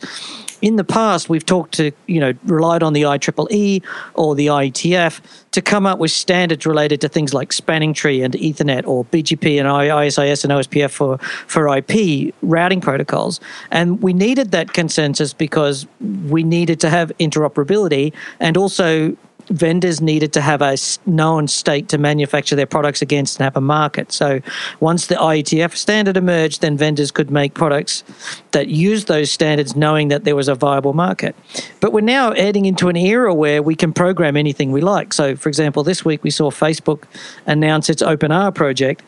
in 0.62 0.76
the 0.76 0.84
past, 0.84 1.30
we've 1.30 1.46
talked 1.46 1.74
to, 1.76 1.92
you 2.08 2.20
know, 2.20 2.34
relied 2.46 2.84
on 2.84 2.94
the 2.94 3.04
IEEE 3.04 3.84
or 4.14 4.36
the 4.36 4.48
IETF 4.48 5.22
to 5.52 5.62
come 5.62 5.86
up 5.86 6.00
with 6.00 6.12
standards 6.12 6.66
related 6.66 7.02
to 7.02 7.10
things 7.10 7.34
like 7.34 7.54
spanning 7.54 7.94
tree 7.94 8.22
and 8.22 8.34
Ethernet 8.34 8.86
or 8.86 9.06
BGP 9.06 9.60
and 9.60 9.68
ISIS 9.68 10.44
and 10.44 10.52
OSPF 10.52 10.92
for, 10.92 11.18
for 11.18 11.78
IP 11.78 12.34
routing 12.42 12.82
protocols. 12.82 13.40
And 13.72 14.02
we 14.02 14.14
needed 14.14 14.52
that 14.52 14.74
consensus 14.74 15.34
because 15.34 15.88
we 16.28 16.44
needed 16.44 16.80
to 16.82 16.90
have 16.90 17.12
interoperability 17.20 18.14
and 18.40 18.58
also 18.58 19.16
vendors 19.50 20.02
needed 20.02 20.34
to 20.34 20.42
have 20.42 20.62
a 20.62 20.78
known 21.06 21.48
state 21.48 21.90
to 21.90 21.98
manufacture 21.98 22.56
their 22.56 22.66
products 22.66 23.02
against 23.02 23.40
and 23.40 23.44
have 23.44 23.56
a 23.56 23.62
market. 23.62 24.12
So 24.12 24.42
once 24.80 25.08
the 25.08 25.16
IETF 25.16 25.76
standard 25.76 26.18
emerged, 26.18 26.62
then 26.62 26.78
vendors 26.78 27.12
could 27.12 27.30
make 27.30 27.54
products 27.54 28.04
that 28.52 28.68
use 28.68 29.06
those 29.06 29.32
standards 29.32 29.76
knowing 29.76 30.08
that 30.10 30.24
there 30.24 30.36
was 30.36 30.48
a 30.48 30.56
viable 30.56 30.94
market. 30.94 31.36
But 31.80 31.94
we're 31.94 32.02
now 32.02 32.34
heading 32.34 32.66
into 32.66 32.90
an 32.90 32.96
era 32.96 33.34
where 33.34 33.62
we 33.62 33.76
can 33.76 33.94
program 33.94 34.36
anything 34.38 34.72
we 34.72 34.82
like. 34.82 35.14
So, 35.14 35.36
for 35.36 35.50
example, 35.50 35.84
this 35.84 36.04
week 36.04 36.24
we 36.24 36.32
saw 36.32 36.52
Facebook 36.52 37.04
announce 37.46 37.90
its 37.90 38.02
OpenR 38.02 38.54
project 38.54 39.02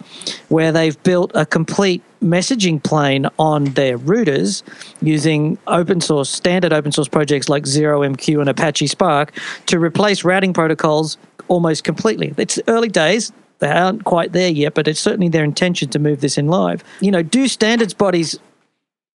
where 0.49 0.71
they've 0.71 1.01
built 1.03 1.31
a 1.33 1.45
complete 1.45 2.03
messaging 2.22 2.84
plane 2.84 3.28
on 3.38 3.65
their 3.65 3.97
routers 3.97 4.63
using 5.01 5.57
open 5.68 6.01
source 6.01 6.30
standard 6.30 6.74
open 6.74 6.91
source 6.91 7.07
projects 7.07 7.49
like 7.49 7.63
ZeroMQ 7.63 8.39
and 8.39 8.49
Apache 8.49 8.88
Spark 8.88 9.34
to 9.68 9.80
replace 9.80 10.24
routing 10.24 10.53
protocols 10.53 11.18
almost 11.47 11.84
completely. 11.84 12.34
It's 12.38 12.59
early 12.68 12.89
days. 12.89 13.32
They 13.59 13.70
aren't 13.70 14.03
quite 14.03 14.34
there 14.34 14.49
yet, 14.49 14.74
but 14.76 14.88
it's 14.88 14.99
certainly 14.99 15.30
their 15.30 15.43
intention 15.43 15.89
to 15.89 15.99
move 15.99 16.22
this 16.22 16.38
in 16.38 16.47
live. 16.47 16.84
You 17.01 17.11
know, 17.11 17.24
do 17.24 17.47
standards 17.47 17.93
bodies 17.93 18.38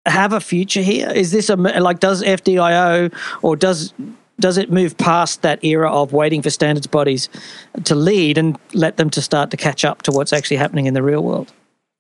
have 0.07 0.33
a 0.33 0.41
future 0.41 0.83
here? 0.83 1.11
Is 1.11 1.31
this 1.31 1.51
a 1.51 1.57
like 1.57 2.01
does 2.01 2.23
FD.io 2.23 3.11
or 3.43 3.57
does 3.57 3.93
does 4.41 4.57
it 4.57 4.73
move 4.73 4.97
past 4.97 5.43
that 5.43 5.63
era 5.63 5.93
of 5.93 6.15
waiting 6.15 6.41
for 6.41 6.49
standards 6.49 6.87
bodies 6.87 7.29
to 7.85 7.95
lead 7.95 8.39
and 8.39 8.59
let 8.73 8.97
them 8.97 9.11
to 9.11 9.21
start 9.21 9.51
to 9.51 9.57
catch 9.57 9.85
up 9.85 10.01
to 10.03 10.11
what's 10.11 10.33
actually 10.33 10.57
happening 10.57 10.87
in 10.87 10.95
the 10.95 11.03
real 11.03 11.23
world? 11.23 11.53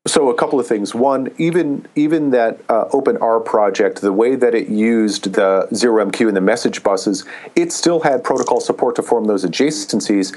So 0.06 0.30
a 0.30 0.34
couple 0.34 0.58
of 0.58 0.66
things. 0.66 0.94
One, 0.94 1.30
even 1.36 1.86
even 1.94 2.30
that 2.30 2.60
uh, 2.70 2.88
R 3.20 3.40
project, 3.40 4.00
the 4.00 4.14
way 4.14 4.34
that 4.34 4.54
it 4.54 4.68
used 4.68 5.34
the 5.34 5.68
ZeroMQ 5.72 6.26
and 6.26 6.36
the 6.36 6.40
message 6.40 6.82
buses, 6.82 7.26
it 7.54 7.70
still 7.70 8.00
had 8.00 8.24
protocol 8.24 8.60
support 8.60 8.96
to 8.96 9.02
form 9.02 9.26
those 9.26 9.44
adjacencies. 9.44 10.34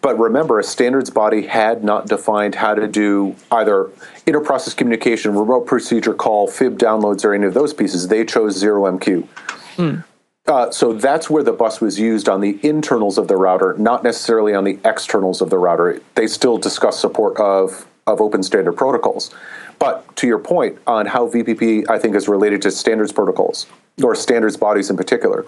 But 0.00 0.16
remember, 0.18 0.60
a 0.60 0.64
standards 0.64 1.10
body 1.10 1.46
had 1.46 1.82
not 1.82 2.06
defined 2.06 2.54
how 2.54 2.74
to 2.74 2.86
do 2.86 3.34
either 3.50 3.90
interprocess 4.26 4.76
communication, 4.76 5.34
remote 5.36 5.66
procedure 5.66 6.14
call, 6.14 6.46
FIB 6.46 6.78
downloads, 6.78 7.24
or 7.24 7.34
any 7.34 7.46
of 7.46 7.54
those 7.54 7.74
pieces. 7.74 8.08
They 8.08 8.24
chose 8.24 8.62
ZeroMQ. 8.62 9.26
Uh, 10.46 10.70
so 10.70 10.92
that's 10.92 11.28
where 11.28 11.42
the 11.42 11.52
bus 11.52 11.80
was 11.80 11.98
used 11.98 12.28
on 12.28 12.40
the 12.40 12.58
internals 12.62 13.18
of 13.18 13.28
the 13.28 13.36
router, 13.36 13.74
not 13.78 14.02
necessarily 14.02 14.54
on 14.54 14.64
the 14.64 14.78
externals 14.84 15.40
of 15.40 15.50
the 15.50 15.58
router. 15.58 16.00
They 16.14 16.26
still 16.26 16.58
discuss 16.58 16.98
support 16.98 17.36
of, 17.38 17.86
of 18.10 18.20
open 18.20 18.42
standard 18.42 18.72
protocols. 18.72 19.30
But 19.78 20.14
to 20.16 20.26
your 20.26 20.38
point 20.38 20.78
on 20.86 21.06
how 21.06 21.28
VPP, 21.28 21.88
I 21.88 21.98
think, 21.98 22.14
is 22.14 22.28
related 22.28 22.60
to 22.62 22.70
standards 22.70 23.12
protocols 23.12 23.66
or 24.02 24.14
standards 24.14 24.56
bodies 24.56 24.90
in 24.90 24.96
particular, 24.96 25.46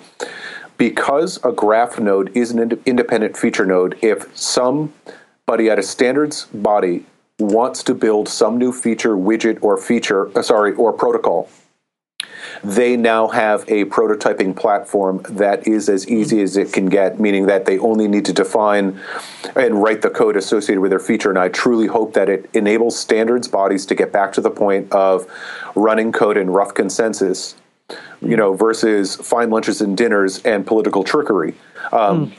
because 0.79 1.39
a 1.45 1.53
graph 1.53 1.99
node 1.99 2.35
is 2.37 2.51
an 2.51 2.59
ind- 2.59 2.83
independent 2.87 3.37
feature 3.37 3.67
node, 3.67 3.99
if 4.03 4.35
somebody 4.37 5.69
at 5.69 5.79
a 5.79 5.83
standards 5.83 6.47
body 6.47 7.05
wants 7.39 7.83
to 7.83 7.95
build 7.95 8.29
some 8.29 8.57
new 8.57 8.73
feature, 8.73 9.17
widget, 9.17 9.59
or 9.63 9.77
feature, 9.77 10.37
uh, 10.39 10.43
sorry, 10.43 10.73
or 10.75 10.93
protocol, 10.93 11.49
they 12.65 12.97
now 12.97 13.29
have 13.29 13.63
a 13.63 13.85
prototyping 13.87 14.55
platform 14.55 15.23
that 15.29 15.67
is 15.67 15.89
as 15.89 16.09
easy 16.09 16.37
mm-hmm. 16.37 16.45
as 16.45 16.57
it 16.57 16.73
can 16.73 16.87
get, 16.87 17.19
meaning 17.19 17.47
that 17.47 17.65
they 17.65 17.79
only 17.79 18.07
need 18.07 18.25
to 18.27 18.33
define 18.33 19.01
and 19.57 19.83
write 19.83 20.03
the 20.03 20.11
code 20.11 20.37
associated 20.37 20.81
with 20.81 20.91
their 20.91 21.01
feature. 21.01 21.31
And 21.31 21.39
I 21.39 21.49
truly 21.49 21.89
hope 21.89 22.15
that 22.15 22.29
it 22.29 22.49
enables 22.55 22.99
standards 22.99 23.49
bodies 23.49 23.85
to 23.87 23.95
get 23.95 24.13
back 24.13 24.33
to 24.35 24.41
the 24.41 24.51
point 24.51 24.93
of 24.93 25.27
running 25.75 26.13
code 26.13 26.37
in 26.37 26.51
rough 26.51 26.75
consensus, 26.75 27.57
you 27.89 27.97
mm. 28.29 28.37
know, 28.37 28.55
versus 28.55 29.17
fine 29.17 29.51
lunches 29.51 29.81
and 29.81 29.97
dinners 29.97 30.41
and 30.43 30.67
political 30.67 31.03
trickery. 31.03 31.55
Um, 31.91 32.27
mm. 32.27 32.33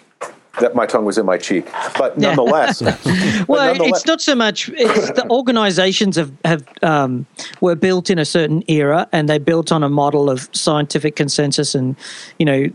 That 0.59 0.75
my 0.75 0.85
tongue 0.85 1.03
was 1.03 1.17
in 1.17 1.25
my 1.25 1.37
cheek, 1.37 1.65
but 1.97 2.15
nonetheless, 2.17 2.81
but 2.83 3.03
Well, 3.47 3.65
nonetheless- 3.65 4.01
it's 4.01 4.05
not 4.05 4.21
so 4.21 4.35
much. 4.35 4.69
It's 4.75 5.11
the 5.11 5.27
organisations 5.31 6.15
have 6.15 6.31
have 6.45 6.63
um, 6.83 7.25
were 7.59 7.75
built 7.75 8.11
in 8.11 8.19
a 8.19 8.25
certain 8.25 8.63
era, 8.67 9.07
and 9.11 9.27
they 9.27 9.39
built 9.39 9.71
on 9.71 9.83
a 9.83 9.89
model 9.89 10.29
of 10.29 10.49
scientific 10.51 11.15
consensus, 11.15 11.73
and 11.73 11.95
you 12.37 12.45
know, 12.45 12.69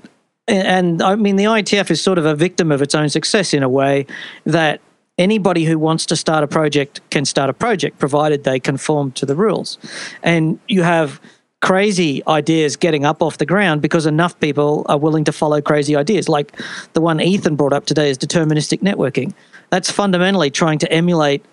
and, 0.49 0.67
and 0.67 1.03
I 1.03 1.15
mean 1.15 1.37
the 1.37 1.45
IETF 1.45 1.91
is 1.93 2.01
sort 2.03 2.19
of 2.19 2.27
a 2.27 2.35
victim 2.35 2.73
of 2.73 2.83
its 2.83 2.97
own 2.97 3.09
success 3.11 3.55
in 3.55 3.63
a 3.63 3.69
way 3.69 4.07
that 4.45 4.81
anybody 5.17 5.65
who 5.65 5.79
wants 5.79 6.05
to 6.07 6.17
start 6.17 6.43
a 6.43 6.49
project 6.49 7.01
can 7.11 7.25
start 7.25 7.49
a 7.49 7.53
project, 7.53 7.99
provided 7.99 8.43
they 8.45 8.59
conform 8.59 9.13
to 9.13 9.27
the 9.27 9.37
rules. 9.37 9.79
And 10.23 10.59
you 10.69 10.83
have 10.83 11.21
crazy 11.61 12.23
ideas 12.27 12.77
getting 12.77 13.05
up 13.05 13.23
off 13.23 13.39
the 13.39 13.47
ground 13.47 13.83
because 13.83 14.07
enough 14.07 14.39
people 14.41 14.87
are 14.89 14.99
willing 14.99 15.25
to 15.25 15.33
follow 15.33 15.61
crazy 15.61 15.97
ideas. 15.97 16.29
Like 16.29 16.53
the 16.93 17.01
one 17.01 17.21
Ethan 17.21 17.57
brought 17.57 17.73
up 17.73 17.87
today 17.87 18.11
is 18.11 18.19
deterministic 18.19 18.81
networking. 18.81 19.35
That's 19.71 19.91
fundamentally 19.91 20.51
trying 20.51 20.79
to 20.81 20.93
emulate 20.93 21.45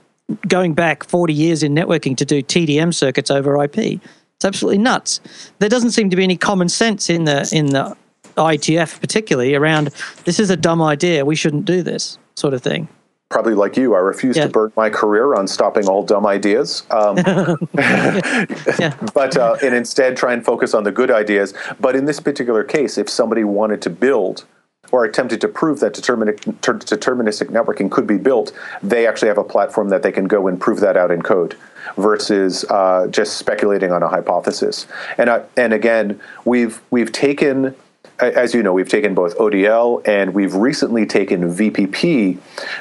going 0.48 0.74
back 0.74 1.04
40 1.04 1.34
years 1.34 1.64
in 1.64 1.74
networking 1.74 2.16
to 2.18 2.26
do 2.26 2.42
TDM 2.42 2.94
circuits 2.94 3.32
over 3.32 3.62
IP. 3.64 3.78
It's 3.78 4.46
absolutely 4.46 4.80
nuts. 4.80 5.22
There 5.60 5.70
doesn't 5.70 5.92
seem 5.92 6.10
to 6.10 6.16
be 6.16 6.24
any 6.24 6.38
common 6.38 6.70
sense 6.70 7.10
in 7.10 7.26
the 7.26 7.50
in 7.52 7.68
the 7.68 7.96
IETF 8.38 9.00
particularly 9.00 9.56
around 9.56 9.92
this 10.26 10.40
is 10.40 10.50
a 10.50 10.58
dumb 10.58 10.82
idea. 10.82 11.26
We 11.26 11.36
shouldn't 11.36 11.66
do 11.66 11.82
this 11.82 12.18
sort 12.36 12.54
of 12.54 12.62
thing 12.62 12.90
probably 13.36 13.54
like 13.54 13.76
you, 13.76 13.94
I 13.94 14.00
refuse 14.00 14.38
yeah. 14.38 14.44
to 14.44 14.50
burn 14.50 14.72
my 14.78 14.90
career 14.90 15.36
on 15.36 15.46
stopping 15.46 15.90
all 15.90 16.06
dumb 16.06 16.26
ideas. 16.26 16.84
Um, 16.90 17.18
yeah. 17.78 18.96
But 19.14 19.36
uh, 19.36 19.58
and 19.62 19.76
instead 19.76 20.16
try 20.16 20.32
and 20.32 20.46
focus 20.46 20.74
on 20.74 20.86
the 20.86 20.92
good 20.94 21.12
ideas. 21.12 21.54
But 21.78 21.98
in 21.98 22.06
this 22.06 22.22
particular 22.22 22.64
case, 22.64 22.98
if 22.98 23.10
somebody 23.10 23.44
wanted 23.44 23.82
to 23.82 23.90
build 23.90 24.46
or 24.94 25.04
attempted 25.04 25.42
to 25.42 25.50
prove 25.50 25.82
that 25.82 25.96
deterministic 25.96 27.50
networking 27.50 27.92
could 27.92 28.08
be 28.08 28.18
built, 28.18 28.54
they 28.82 29.06
actually 29.06 29.28
have 29.28 29.38
a 29.38 29.44
platform 29.44 29.90
that 29.90 30.02
they 30.02 30.14
can 30.14 30.30
go 30.30 30.48
and 30.48 30.62
prove 30.62 30.80
that 30.80 30.96
out 30.96 31.12
in 31.12 31.22
code 31.22 31.58
versus 31.98 32.64
uh, 32.70 33.06
just 33.08 33.36
speculating 33.36 33.92
on 33.92 34.02
a 34.02 34.08
hypothesis. 34.08 34.88
And 35.18 35.30
and 35.58 35.74
again, 35.74 36.22
we've 36.46 36.82
we've 36.90 37.12
taken 37.12 37.76
as 38.20 38.54
you 38.54 38.64
know, 38.64 38.74
we've 38.74 38.90
taken 38.90 39.14
both 39.14 39.38
ODL 39.38 40.08
and 40.08 40.34
we've 40.34 40.56
recently 40.56 41.06
taken 41.06 41.44
VPP 41.44 42.38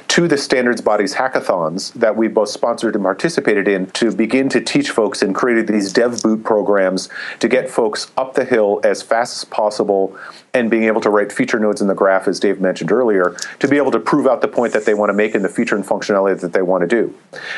to 0.09 0.29
the 0.29 0.39
standards 0.39 0.81
bodies 0.81 1.15
hackathons 1.15 1.93
that 1.95 2.17
we 2.17 2.29
both 2.29 2.49
sponsored 2.49 2.95
and 2.95 3.05
participated 3.05 3.67
in 3.67 3.87
to 3.91 4.13
begin 4.13 4.49
to 4.51 4.61
teach 4.61 4.91
folks 4.91 5.23
and 5.23 5.35
created 5.35 5.67
these 5.67 5.93
dev 5.93 6.23
boot 6.23 6.45
programs 6.45 7.09
to 7.41 7.49
get 7.49 7.69
folks 7.69 8.11
up 8.17 8.35
the 8.35 8.45
hill 8.45 8.81
as 8.85 9.03
fast 9.03 9.37
as 9.37 9.45
possible 9.45 10.17
and 10.55 10.71
being 10.71 10.85
able 10.85 11.01
to 11.01 11.11
write 11.11 11.33
feature 11.33 11.59
nodes 11.59 11.81
in 11.81 11.89
the 11.89 11.95
graph, 11.95 12.29
as 12.29 12.39
Dave 12.39 12.61
mentioned 12.61 12.93
earlier, 12.93 13.37
to 13.59 13.67
be 13.67 13.77
able 13.77 13.91
to 13.91 13.99
prove 13.99 14.27
out 14.27 14.41
the 14.41 14.49
point 14.49 14.73
that 14.73 14.85
they 14.85 14.95
want 14.95 15.11
to 15.11 15.15
make 15.15 15.35
in 15.35 15.43
the 15.43 15.49
feature 15.49 15.75
and 15.75 15.85
functionality 15.85 16.41
that 16.41 16.53
they 16.53 16.63
want 16.63 16.83
to 16.83 16.87
do. 16.87 17.13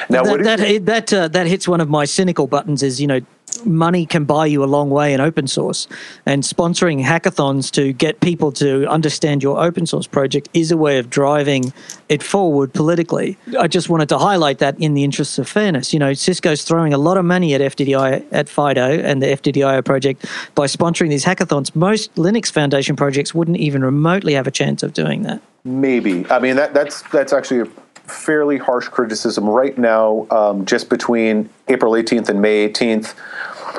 Now, 0.08 0.22
that 0.24 0.58
that, 0.58 0.86
that, 0.86 1.12
uh, 1.12 1.28
that 1.28 1.46
hits 1.46 1.68
one 1.68 1.82
of 1.82 1.90
my 1.90 2.06
cynical 2.06 2.46
buttons. 2.46 2.82
Is 2.82 3.00
you 3.00 3.06
know 3.06 3.20
money 3.64 4.04
can 4.06 4.24
buy 4.24 4.46
you 4.46 4.62
a 4.62 4.66
long 4.66 4.90
way 4.90 5.14
in 5.14 5.20
open 5.20 5.46
source. 5.46 5.86
And 6.26 6.42
sponsoring 6.42 7.02
hackathons 7.02 7.70
to 7.72 7.92
get 7.92 8.20
people 8.20 8.52
to 8.52 8.86
understand 8.88 9.42
your 9.42 9.62
open 9.62 9.86
source 9.86 10.06
project 10.06 10.48
is 10.52 10.70
a 10.70 10.76
way 10.76 10.98
of 10.98 11.08
driving 11.08 11.72
it 12.08 12.22
forward 12.22 12.72
politically. 12.72 13.38
I 13.58 13.68
just 13.68 13.88
wanted 13.88 14.08
to 14.10 14.18
highlight 14.18 14.58
that 14.58 14.78
in 14.80 14.94
the 14.94 15.04
interests 15.04 15.38
of 15.38 15.48
fairness. 15.48 15.92
You 15.92 15.98
know, 15.98 16.12
Cisco's 16.12 16.64
throwing 16.64 16.92
a 16.92 16.98
lot 16.98 17.16
of 17.16 17.24
money 17.24 17.54
at 17.54 17.60
FDDI, 17.60 18.24
at 18.32 18.48
FIDO 18.48 19.00
and 19.00 19.22
the 19.22 19.26
FD.io 19.26 19.82
project 19.82 20.26
by 20.54 20.66
sponsoring 20.66 21.08
these 21.08 21.24
hackathons. 21.24 21.74
Most 21.74 22.14
Linux 22.16 22.50
Foundation 22.50 22.96
projects 22.96 23.34
wouldn't 23.34 23.56
even 23.58 23.84
remotely 23.84 24.34
have 24.34 24.46
a 24.46 24.50
chance 24.50 24.82
of 24.82 24.92
doing 24.92 25.22
that. 25.22 25.40
Maybe. 25.64 26.24
I 26.30 26.38
mean, 26.38 26.56
that, 26.56 26.74
that's, 26.74 27.02
that's 27.10 27.32
actually 27.32 27.60
a 27.60 27.66
fairly 28.06 28.58
harsh 28.58 28.88
criticism 28.88 29.48
right 29.48 29.76
now, 29.76 30.26
um, 30.30 30.64
just 30.64 30.88
between 30.88 31.48
April 31.68 31.92
18th 31.92 32.28
and 32.28 32.40
May 32.40 32.68
18th. 32.68 33.14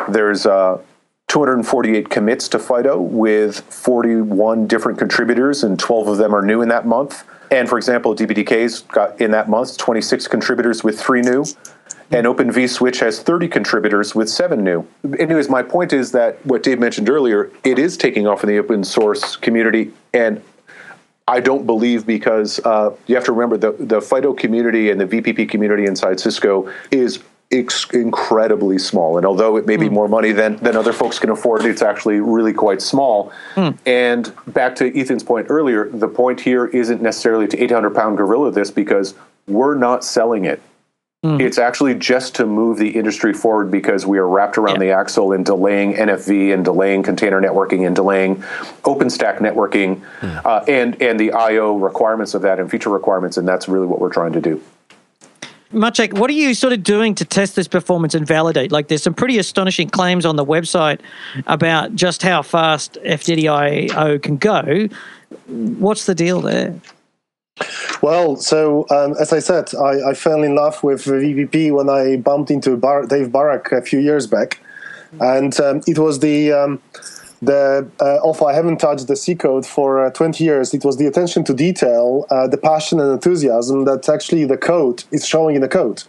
There's 0.09 0.45
uh, 0.45 0.81
248 1.27 2.09
commits 2.09 2.47
to 2.49 2.59
FIDO 2.59 3.01
with 3.01 3.59
41 3.61 4.67
different 4.67 4.97
contributors, 4.97 5.63
and 5.63 5.77
12 5.77 6.07
of 6.07 6.17
them 6.17 6.33
are 6.33 6.41
new 6.41 6.61
in 6.61 6.69
that 6.69 6.85
month. 6.85 7.23
And 7.51 7.67
for 7.67 7.77
example, 7.77 8.15
DPDK's 8.15 8.81
got 8.81 9.19
in 9.19 9.31
that 9.31 9.49
month 9.49 9.77
26 9.77 10.27
contributors 10.27 10.83
with 10.83 10.99
three 10.99 11.21
new, 11.21 11.45
and 12.11 12.25
Open 12.25 12.51
vSwitch 12.51 12.99
has 12.99 13.19
30 13.19 13.47
contributors 13.47 14.15
with 14.15 14.29
seven 14.29 14.63
new. 14.63 14.87
Anyways, 15.19 15.49
my 15.49 15.63
point 15.63 15.93
is 15.93 16.11
that 16.13 16.45
what 16.45 16.63
Dave 16.63 16.79
mentioned 16.79 17.09
earlier, 17.09 17.51
it 17.63 17.79
is 17.79 17.97
taking 17.97 18.27
off 18.27 18.43
in 18.43 18.49
the 18.49 18.57
open 18.57 18.83
source 18.83 19.35
community, 19.35 19.91
and 20.13 20.41
I 21.27 21.41
don't 21.41 21.65
believe 21.65 22.05
because 22.05 22.59
uh, 22.59 22.95
you 23.05 23.15
have 23.15 23.25
to 23.25 23.33
remember 23.33 23.57
the 23.57 23.71
the 23.83 23.99
FD.io 23.99 24.33
community 24.33 24.89
and 24.89 24.99
the 24.99 25.05
VPP 25.05 25.49
community 25.49 25.85
inside 25.85 26.19
Cisco 26.19 26.71
is 26.89 27.19
ex- 27.51 27.89
incredibly 27.91 28.77
small. 28.77 29.17
And 29.17 29.25
although 29.25 29.57
it 29.57 29.65
may 29.65 29.77
be 29.77 29.87
mm. 29.87 29.93
more 29.93 30.07
money 30.07 30.31
than, 30.31 30.57
than 30.57 30.75
other 30.75 30.93
folks 30.93 31.19
can 31.19 31.29
afford, 31.29 31.65
it's 31.65 31.81
actually 31.81 32.19
really 32.19 32.53
quite 32.53 32.81
small. 32.81 33.31
Mm. 33.55 33.77
And 33.85 34.33
back 34.47 34.75
to 34.77 34.99
Ethan's 34.99 35.23
point 35.23 35.47
earlier, 35.49 35.89
the 35.89 36.07
point 36.07 36.41
here 36.41 36.67
isn't 36.67 37.01
necessarily 37.01 37.47
to 37.47 37.61
800 37.61 37.93
pound 37.93 38.17
gorilla 38.17 38.51
this 38.51 38.71
because 38.71 39.15
we're 39.47 39.75
not 39.75 40.03
selling 40.03 40.45
it. 40.45 40.61
Mm. 41.25 41.41
It's 41.41 41.57
actually 41.57 41.95
just 41.95 42.35
to 42.35 42.45
move 42.45 42.77
the 42.77 42.89
industry 42.89 43.33
forward 43.33 43.71
because 43.71 44.05
we 44.05 44.19
are 44.19 44.27
wrapped 44.27 44.55
around 44.57 44.75
yeah. 44.75 44.87
the 44.87 44.91
axle 44.91 45.31
in 45.33 45.43
delaying 45.43 45.93
NFV 45.93 46.53
and 46.53 46.63
delaying 46.63 47.01
container 47.01 47.41
networking 47.41 47.87
and 47.87 47.95
delaying 47.95 48.35
OpenStack 48.83 49.39
networking 49.39 50.01
mm. 50.19 50.45
uh, 50.45 50.63
and 50.67 51.01
and 51.01 51.19
the 51.19 51.31
I/O 51.31 51.77
requirements 51.77 52.35
of 52.35 52.43
that 52.43 52.59
and 52.59 52.69
feature 52.69 52.91
requirements, 52.91 53.35
and 53.35 53.47
that's 53.47 53.67
really 53.67 53.87
what 53.87 53.99
we're 53.99 54.13
trying 54.13 54.33
to 54.33 54.41
do. 54.41 54.61
Maciek, 55.73 56.13
what 56.13 56.29
are 56.29 56.33
you 56.33 56.53
sort 56.53 56.71
of 56.71 56.83
doing 56.83 57.15
to 57.15 57.25
test 57.25 57.55
this 57.55 57.67
performance 57.67 58.13
and 58.13 58.25
validate? 58.25 58.71
Like, 58.71 58.87
there's 58.87 59.03
some 59.03 59.13
pretty 59.13 59.37
astonishing 59.37 59.89
claims 59.89 60.25
on 60.25 60.37
the 60.37 60.45
website 60.45 61.01
about 61.45 61.93
just 61.93 62.21
how 62.21 62.41
fast 62.41 62.97
FD.io 63.03 64.19
can 64.19 64.37
go. 64.37 64.87
What's 65.47 66.05
the 66.05 66.15
deal 66.15 66.39
there? 66.39 66.79
Well, 68.01 68.35
so 68.35 68.85
um, 68.89 69.15
as 69.19 69.33
I 69.33 69.39
said, 69.39 69.73
I, 69.75 70.11
I, 70.11 70.13
fell 70.13 70.43
in 70.43 70.55
love 70.55 70.83
with 70.83 71.05
VPP 71.05 71.71
when 71.71 71.89
I 71.89 72.17
bumped 72.17 72.51
into 72.51 72.77
Bar- 72.77 73.07
Dave 73.07 73.29
Barach 73.29 73.71
a 73.71 73.81
few 73.81 73.99
years 73.99 74.27
back, 74.27 74.59
and 75.19 75.59
um, 75.59 75.81
it 75.87 75.97
was 75.97 76.19
the 76.19 76.51
um, 76.51 76.81
the 77.41 77.89
uh, 77.99 78.19
although 78.23 78.47
I 78.47 78.53
haven't 78.53 78.77
touched 78.77 79.07
the 79.07 79.15
C 79.15 79.35
code 79.35 79.65
for 79.65 80.05
uh, 80.05 80.11
20 80.11 80.43
years, 80.43 80.73
it 80.73 80.83
was 80.83 80.97
the 80.97 81.05
attention 81.05 81.43
to 81.45 81.53
detail, 81.53 82.25
uh, 82.29 82.47
the 82.47 82.57
passion 82.57 82.99
and 82.99 83.11
enthusiasm 83.11 83.85
that 83.85 84.09
actually 84.09 84.45
the 84.45 84.57
code 84.57 85.03
is 85.11 85.25
showing 85.25 85.55
in 85.55 85.61
the 85.61 85.67
code. 85.67 86.03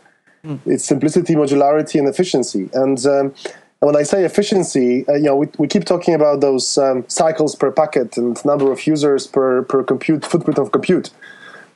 Mm. 0.45 0.61
It's 0.67 0.85
simplicity, 0.85 1.35
modularity, 1.35 1.99
and 1.99 2.09
efficiency. 2.09 2.71
And 2.73 3.05
um, 3.07 3.35
when 3.81 3.97
I 3.97 4.03
say 4.03 4.25
efficiency, 4.25 5.07
uh, 5.09 5.15
you 5.15 5.25
know, 5.25 5.37
we, 5.37 5.49
we 5.59 5.69
keep 5.69 5.85
talking 5.85 6.15
about 6.15 6.41
those 6.41 6.79
um, 6.79 7.05
cycles 7.09 7.55
per 7.55 7.71
packet 7.71 8.17
and 8.17 8.43
number 8.45 8.73
of 8.73 8.87
users 8.87 9.27
per 9.27 9.63
per 9.63 9.83
compute 9.83 10.25
footprint 10.25 10.59
of 10.59 10.73
compute. 10.73 11.11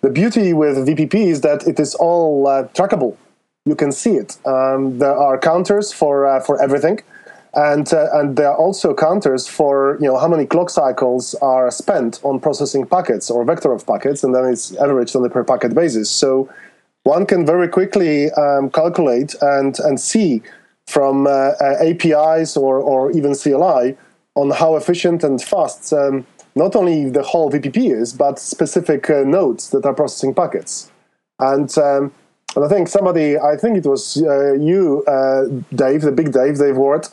The 0.02 0.10
beauty 0.10 0.52
with 0.52 0.86
VPP 0.86 1.14
is 1.14 1.40
that 1.40 1.66
it 1.66 1.80
is 1.80 1.94
all 1.94 2.46
uh, 2.46 2.64
trackable. 2.68 3.16
You 3.64 3.76
can 3.76 3.92
see 3.92 4.14
it. 4.16 4.36
Um, 4.44 4.98
there 4.98 5.16
are 5.16 5.38
counters 5.38 5.92
for 5.92 6.26
uh, 6.26 6.40
for 6.40 6.60
everything 6.62 7.00
and 7.54 7.92
uh, 7.92 8.08
and 8.14 8.36
there 8.36 8.48
are 8.48 8.56
also 8.56 8.94
counters 8.94 9.46
for 9.46 9.98
you 10.00 10.06
know 10.06 10.16
how 10.18 10.28
many 10.28 10.46
clock 10.46 10.70
cycles 10.70 11.34
are 11.36 11.70
spent 11.70 12.20
on 12.22 12.40
processing 12.40 12.86
packets 12.86 13.30
or 13.30 13.44
vector 13.44 13.72
of 13.72 13.86
packets, 13.86 14.24
and 14.24 14.34
then 14.34 14.44
it's 14.46 14.74
averaged 14.76 15.14
on 15.14 15.24
a 15.24 15.28
per 15.28 15.44
packet 15.44 15.74
basis. 15.74 16.10
So 16.10 16.48
one 17.02 17.26
can 17.26 17.44
very 17.44 17.68
quickly 17.68 18.30
um, 18.32 18.70
calculate 18.70 19.34
and 19.42 19.78
and 19.80 20.00
see 20.00 20.42
from 20.86 21.26
uh, 21.26 21.30
uh, 21.60 21.76
APIs 21.80 22.56
or 22.56 22.78
or 22.78 23.10
even 23.12 23.34
CLI 23.34 23.96
on 24.34 24.50
how 24.50 24.76
efficient 24.76 25.22
and 25.22 25.42
fast 25.42 25.92
um, 25.92 26.26
not 26.54 26.76
only 26.76 27.10
the 27.10 27.22
whole 27.22 27.50
VPP 27.50 27.92
is, 27.92 28.12
but 28.12 28.38
specific 28.38 29.08
uh, 29.10 29.22
nodes 29.24 29.70
that 29.70 29.84
are 29.84 29.94
processing 29.94 30.34
packets. 30.34 30.90
And 31.38 31.76
um, 31.78 32.12
and 32.54 32.64
I 32.64 32.68
think 32.68 32.88
somebody, 32.88 33.38
I 33.38 33.56
think 33.56 33.78
it 33.78 33.86
was 33.86 34.22
uh, 34.22 34.52
you, 34.54 35.02
uh, 35.06 35.44
Dave, 35.74 36.02
the 36.02 36.12
big 36.12 36.32
Dave, 36.32 36.58
Dave 36.58 36.76
Ward, 36.76 37.08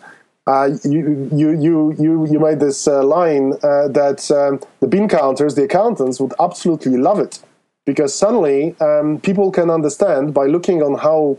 uh, 0.47 0.69
you, 0.83 1.29
you, 1.31 1.51
you, 1.51 1.95
you, 1.97 2.27
you 2.27 2.39
made 2.39 2.59
this 2.59 2.87
uh, 2.87 3.03
line 3.03 3.53
uh, 3.63 3.87
that 3.89 4.29
um, 4.31 4.59
the 4.79 4.87
bean 4.87 5.07
counters, 5.07 5.55
the 5.55 5.63
accountants, 5.63 6.19
would 6.19 6.33
absolutely 6.39 6.97
love 6.97 7.19
it 7.19 7.39
because 7.85 8.13
suddenly 8.13 8.75
um, 8.81 9.19
people 9.21 9.51
can 9.51 9.69
understand 9.69 10.33
by 10.33 10.45
looking 10.45 10.81
on 10.81 10.97
how 10.97 11.37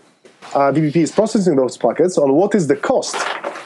uh, 0.55 0.73
VPP 0.73 0.97
is 0.97 1.13
processing 1.13 1.57
those 1.57 1.77
packets 1.77 2.17
on 2.17 2.33
what 2.33 2.55
is 2.55 2.69
the 2.69 2.77
cost 2.77 3.17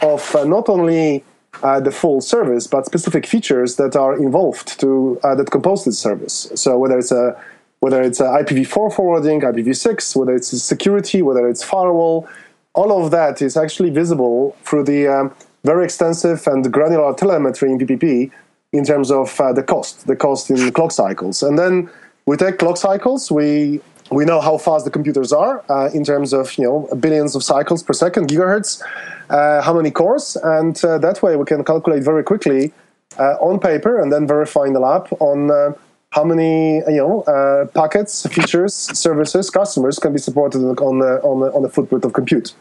of 0.02 0.34
not 0.46 0.68
only 0.68 1.22
uh, 1.62 1.80
the 1.80 1.90
full 1.90 2.20
service 2.20 2.66
but 2.66 2.86
specific 2.86 3.26
features 3.26 3.76
that 3.76 3.96
are 3.96 4.16
involved 4.16 4.78
to 4.80 5.18
that 5.22 5.50
compose 5.50 5.84
this 5.84 5.98
service. 5.98 6.50
So 6.54 6.78
whether 6.78 6.98
it's 6.98 7.12
a 7.12 7.36
whether 7.80 8.00
it's 8.00 8.18
IPv4 8.18 8.94
forwarding, 8.94 9.42
IPv6, 9.42 10.16
whether 10.16 10.34
it's 10.34 10.48
security, 10.62 11.20
whether 11.20 11.46
it's 11.46 11.62
firewall, 11.62 12.26
all 12.72 13.04
of 13.04 13.10
that 13.10 13.42
is 13.42 13.58
actually 13.58 13.90
visible 13.90 14.56
through 14.64 14.84
the 14.84 15.06
um, 15.06 15.34
very 15.64 15.84
extensive 15.84 16.46
and 16.46 16.72
granular 16.72 17.12
telemetry 17.14 17.70
in 17.70 17.78
VPP 17.78 18.30
in 18.72 18.84
terms 18.84 19.10
of 19.10 19.38
uh, 19.38 19.52
the 19.52 19.62
cost, 19.62 20.06
the 20.06 20.16
cost 20.16 20.50
in 20.50 20.72
clock 20.72 20.92
cycles. 20.92 21.42
And 21.42 21.58
then 21.58 21.90
we 22.26 22.36
take 22.36 22.58
clock 22.58 22.76
cycles, 22.76 23.30
we 23.30 23.80
we 24.10 24.24
know 24.24 24.40
how 24.40 24.58
fast 24.58 24.84
the 24.84 24.90
computers 24.90 25.32
are 25.32 25.64
uh, 25.70 25.90
in 25.92 26.04
terms 26.04 26.32
of 26.32 26.56
you 26.58 26.64
know 26.64 26.88
billions 27.00 27.34
of 27.34 27.42
cycles 27.42 27.82
per 27.82 27.92
second, 27.92 28.28
gigahertz, 28.28 28.82
uh, 29.30 29.62
how 29.62 29.74
many 29.74 29.90
cores, 29.90 30.36
and 30.36 30.82
uh, 30.84 30.98
that 30.98 31.22
way 31.22 31.36
we 31.36 31.44
can 31.44 31.64
calculate 31.64 32.02
very 32.02 32.22
quickly 32.22 32.72
uh, 33.18 33.36
on 33.40 33.58
paper 33.58 34.00
and 34.00 34.12
then 34.12 34.26
verify 34.26 34.64
in 34.66 34.72
the 34.72 34.80
lab 34.80 35.08
on 35.20 35.50
uh, 35.50 35.72
how 36.10 36.24
many 36.24 36.76
you 36.76 36.96
know 36.96 37.22
uh, 37.22 37.66
packets, 37.66 38.26
features, 38.26 38.74
services, 38.74 39.50
customers 39.50 39.98
can 39.98 40.12
be 40.12 40.18
supported 40.18 40.58
on 40.58 40.98
the 40.98 41.20
on 41.22 41.40
the 41.40 41.52
on 41.52 41.62
the 41.62 41.68
footprint 41.68 42.04
of 42.04 42.12
compute. 42.12 42.52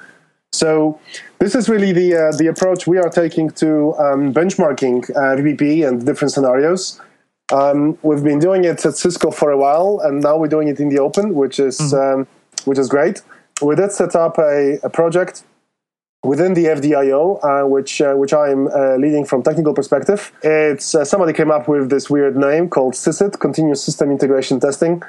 So 0.51 0.99
this 1.39 1.55
is 1.55 1.67
really 1.67 1.91
the 1.91 2.35
the 2.37 2.47
approach 2.47 2.87
we 2.87 2.97
are 2.99 3.09
taking 3.09 3.49
to 3.51 3.95
um, 3.97 4.33
benchmarking 4.33 5.09
uh, 5.15 5.87
and 5.87 6.05
different 6.05 6.31
scenarios. 6.31 7.01
Um, 7.51 7.97
we've 8.01 8.23
been 8.23 8.39
doing 8.39 8.63
it 8.63 8.85
at 8.85 8.95
Cisco 8.95 9.31
for 9.31 9.51
a 9.51 9.57
while, 9.57 9.99
and 10.03 10.21
now 10.21 10.37
we're 10.37 10.47
doing 10.47 10.67
it 10.67 10.79
in 10.79 10.89
the 10.89 10.99
open, 10.99 11.35
which 11.35 11.59
is 11.59 11.79
mm-hmm. 11.79 12.21
um, 12.21 12.27
which 12.65 12.79
is 12.79 12.87
great. 12.89 13.21
We 13.61 13.75
did 13.75 13.91
set 13.91 14.15
up 14.15 14.37
a, 14.37 14.79
a 14.83 14.89
project 14.89 15.43
within 16.23 16.53
the 16.53 16.65
FD.io, 16.65 17.39
uh, 17.43 17.67
which 17.67 18.01
uh, 18.01 18.13
which 18.13 18.33
I'm 18.33 18.67
uh, 18.67 18.95
leading 18.95 19.25
from 19.25 19.43
technical 19.43 19.73
perspective. 19.73 20.31
It's 20.41 20.95
uh, 20.95 21.05
somebody 21.05 21.33
came 21.33 21.51
up 21.51 21.67
with 21.67 21.89
this 21.89 22.09
weird 22.09 22.37
name 22.37 22.69
called 22.69 22.93
CSIT, 22.93 23.39
Continuous 23.39 23.83
System 23.83 24.09
Integration 24.09 24.59
Testing. 24.59 25.03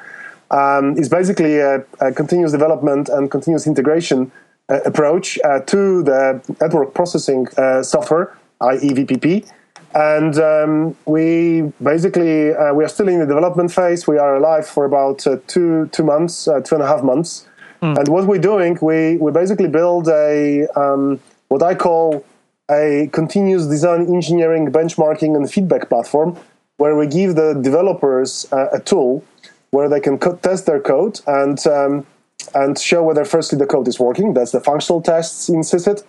Um, 0.51 0.97
it's 0.99 1.09
basically 1.09 1.59
a, 1.59 1.85
a, 2.01 2.13
continuous 2.13 2.53
development 2.53 3.09
and 3.09 3.31
continuous 3.31 3.67
integration 3.67 4.31
uh, 4.69 4.81
approach 4.85 5.39
uh, 5.43 5.61
to 5.61 6.03
the 6.03 6.41
network 6.61 6.95
processing 6.95 7.47
software, 7.83 8.37
i.e. 8.61 8.91
VPP. 8.91 9.51
And 9.95 10.37
um, 10.39 10.97
we 11.07 11.73
basically 11.83 12.51
we 12.75 12.85
are 12.85 12.89
still 12.89 13.09
in 13.09 13.21
the 13.21 13.27
development 13.27 13.73
phase. 13.73 14.07
We 14.07 14.19
are 14.19 14.37
alive 14.37 14.67
for 14.67 14.85
about 14.85 15.21
two 15.47 15.89
two 15.93 16.05
months, 16.05 16.45
two 16.45 16.75
and 16.75 16.83
a 16.83 16.87
half 16.87 17.03
months. 17.03 17.47
Mm. 17.81 17.99
And 17.99 18.09
what 18.09 18.27
we're 18.27 18.39
doing, 18.39 18.79
we, 18.81 19.17
we 19.17 19.31
basically 19.31 19.69
build 19.69 20.09
a 20.09 20.67
um, 20.75 21.21
what 21.49 21.63
I 21.63 21.75
call 21.75 22.25
a 22.71 23.11
continuous 23.13 23.67
design 23.67 24.07
engineering 24.07 24.73
benchmarking 24.73 25.37
and 25.37 25.51
feedback 25.51 25.89
platform 25.89 26.37
where 26.79 26.97
we 26.97 27.07
give 27.07 27.35
the 27.35 27.55
developers 27.55 28.47
uh, 28.53 28.69
a 28.73 28.81
tool 28.81 29.23
where 29.71 29.89
they 29.89 30.01
can 30.01 30.19
co- 30.19 30.37
test 30.37 30.67
their 30.67 30.81
code 30.81 31.21
and 31.27 31.67
um, 31.67 32.07
and 32.55 32.79
show 32.79 33.03
whether 33.03 33.25
firstly 33.25 33.59
the 33.59 33.67
code 33.67 33.87
is 33.89 33.99
working. 34.01 34.35
That's 34.35 34.53
the 34.53 34.61
functional 34.61 35.01
tests 35.03 35.49
in 35.49 35.61
CSIT, 35.61 36.03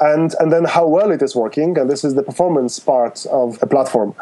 and 0.00 0.34
and 0.40 0.52
then 0.52 0.64
how 0.64 0.86
well 0.86 1.10
it 1.10 1.22
is 1.22 1.34
working. 1.34 1.78
And 1.78 1.90
this 1.90 2.04
is 2.04 2.14
the 2.14 2.22
performance 2.22 2.78
part 2.78 3.26
of 3.26 3.58
a 3.62 3.66
platform. 3.66 4.14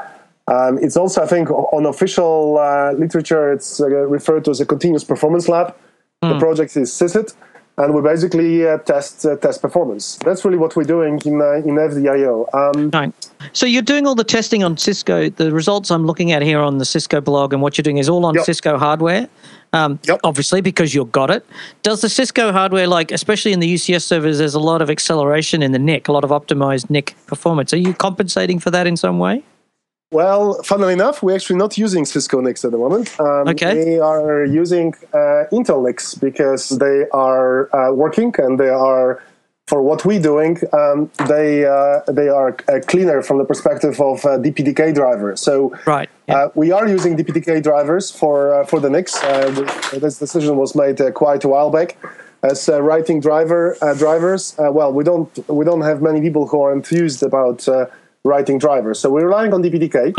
Um, 0.47 0.79
it's 0.79 0.97
also, 0.97 1.23
I 1.23 1.27
think, 1.27 1.51
on 1.51 1.85
official 1.85 2.59
uh, 2.59 2.93
literature, 2.93 3.53
it's 3.53 3.83
uh, 3.83 3.87
referred 3.89 4.47
to 4.47 4.51
as 4.51 4.61
a 4.61 4.67
continuous 4.67 5.05
performance 5.05 5.47
lab 5.47 5.75
Mm. 6.23 6.31
The 6.31 6.35
hmm. 6.35 6.41
project 6.41 6.77
is 6.77 6.91
CSIT, 6.91 7.35
and 7.77 7.95
we 7.95 8.03
basically 8.03 8.67
uh, 8.67 8.79
test 8.79 9.25
uh, 9.25 9.37
test 9.37 9.63
performance. 9.63 10.17
That's 10.25 10.45
really 10.45 10.59
what 10.59 10.75
we're 10.75 10.83
doing 10.83 11.21
in 11.25 11.41
uh, 11.41 11.63
in 11.65 11.77
FD.io. 11.77 12.49
Um, 12.53 12.91
right. 12.91 13.13
So 13.53 13.67
you're 13.67 13.83
doing 13.83 14.05
all 14.05 14.17
the 14.17 14.25
testing 14.25 14.65
on 14.65 14.77
Cisco. 14.77 15.31
The 15.31 15.53
results 15.53 15.93
I'm 15.93 16.07
looking 16.07 16.33
at 16.33 16.43
here 16.43 16.59
on 16.59 16.79
the 16.79 16.85
Cisco 16.85 17.21
blog, 17.21 17.53
and 17.53 17.63
what 17.63 17.79
you're 17.79 17.85
doing 17.85 17.99
is 17.99 18.09
all 18.09 18.27
on 18.27 18.35
yep. 18.35 18.45
Cisco 18.45 18.79
hardware. 18.79 19.29
Um, 19.73 19.99
yep. 20.05 20.21
Obviously, 20.25 20.61
because 20.61 20.95
you've 20.95 21.13
got 21.13 21.31
it. 21.31 21.45
Does 21.83 22.01
the 22.01 22.09
Cisco 22.09 22.53
hardware, 22.53 22.87
like 22.87 23.13
especially 23.13 23.53
in 23.53 23.61
the 23.61 23.75
UCS 23.75 24.03
servers, 24.03 24.39
there's 24.39 24.55
a 24.55 24.61
lot 24.61 24.81
of 24.81 24.91
acceleration 24.91 25.63
in 25.63 25.73
the 25.73 25.79
NIC, 25.79 26.09
a 26.09 26.13
lot 26.13 26.25
of 26.25 26.31
optimized 26.31 26.89
NIC 26.91 27.15
performance. 27.27 27.73
Are 27.73 27.79
you 27.79 27.93
compensating 27.95 28.59
for 28.59 28.71
that 28.71 28.87
in 28.87 28.97
some 28.97 29.19
way? 29.19 29.43
Well, 30.11 30.63
funnily 30.63 30.95
enough, 30.95 31.23
we're 31.23 31.35
actually 31.35 31.57
not 31.57 31.77
using 31.77 32.07
Cisco 32.07 32.41
NICs 32.41 32.65
at 32.65 32.71
the 32.71 32.79
moment. 32.79 33.15
Um, 33.21 33.49
okay. 33.49 33.85
We 33.85 33.99
are 33.99 34.43
using 34.45 34.95
uh, 35.13 35.45
Intel 35.53 35.85
NICs 35.87 36.15
because 36.15 36.71
they 36.71 37.05
are 37.13 37.69
uh, 37.77 37.93
working 37.93 38.35
and 38.39 38.59
they 38.59 38.71
are, 38.71 39.23
for 39.69 39.83
what 39.83 40.05
we're 40.05 40.21
doing, 40.21 40.59
um, 40.73 41.11
they 41.29 41.65
uh, 41.65 42.01
they 42.09 42.29
are 42.29 42.57
uh, 42.69 42.81
cleaner 42.87 43.23
from 43.23 43.37
the 43.39 43.45
perspective 43.45 44.01
of 44.01 44.25
uh, 44.25 44.39
DPDK 44.39 44.95
driver. 44.95 45.37
So 45.37 45.77
right. 45.87 46.09
Uh, 46.29 46.49
we 46.55 46.73
are 46.73 46.87
using 46.89 47.17
DPDK 47.17 47.63
drivers 47.63 48.11
for 48.11 48.65
for 48.67 48.81
the 48.81 48.91
NICs. 48.91 49.21
this 50.01 50.19
decision 50.19 50.57
was 50.57 50.75
made 50.75 50.99
quite 51.15 51.45
a 51.45 51.49
while 51.49 51.71
back. 51.71 51.99
As 52.43 52.69
writing 52.69 53.21
driver 53.21 53.77
drivers, 53.99 54.55
well, 54.59 54.93
we 54.93 55.05
don't 55.05 55.31
we 55.49 55.65
don't 55.65 55.83
have 55.83 56.01
many 56.01 56.21
people 56.21 56.47
who 56.47 56.63
are 56.63 56.73
enthused 56.73 57.23
about 57.23 57.67
writing 58.25 58.59
drivers. 58.59 58.99
So 59.01 59.11
we're 59.11 59.27
relying 59.27 59.53
on 59.53 59.63
DPDK, 59.63 60.15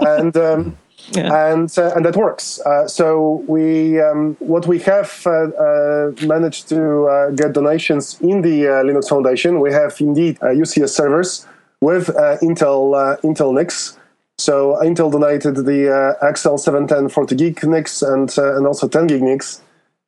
and 0.00 0.36
um, 0.36 0.76
yeah. 1.12 1.52
and 1.52 1.76
uh, 1.78 1.92
and 1.94 2.04
that 2.04 2.16
works. 2.16 2.60
Uh, 2.60 2.86
so 2.86 3.44
we 3.46 4.00
um, 4.00 4.36
what 4.38 4.66
we 4.66 4.78
have 4.80 5.22
uh, 5.26 5.30
uh 5.30 6.12
managed 6.26 6.68
to 6.68 7.04
uh, 7.06 7.30
get 7.30 7.52
donations 7.52 8.20
in 8.20 8.42
the 8.42 8.66
uh, 8.66 8.84
Linux 8.84 9.08
Foundation. 9.08 9.60
We 9.60 9.72
have 9.72 10.00
indeed 10.00 10.38
UCS 10.40 10.90
servers 10.90 11.46
with 11.80 12.08
Intel 12.42 13.18
Intel 13.22 13.54
NICs. 13.54 13.98
So 14.38 14.78
Intel 14.82 15.10
donated 15.12 15.56
the 15.56 16.16
XL 16.34 16.56
710 16.56 17.08
40 17.08 17.34
gig 17.34 17.64
NICs 17.64 18.02
and 18.02 18.36
and 18.38 18.66
also 18.66 18.88
10 18.88 19.06
gig 19.06 19.22
NICs, 19.22 19.62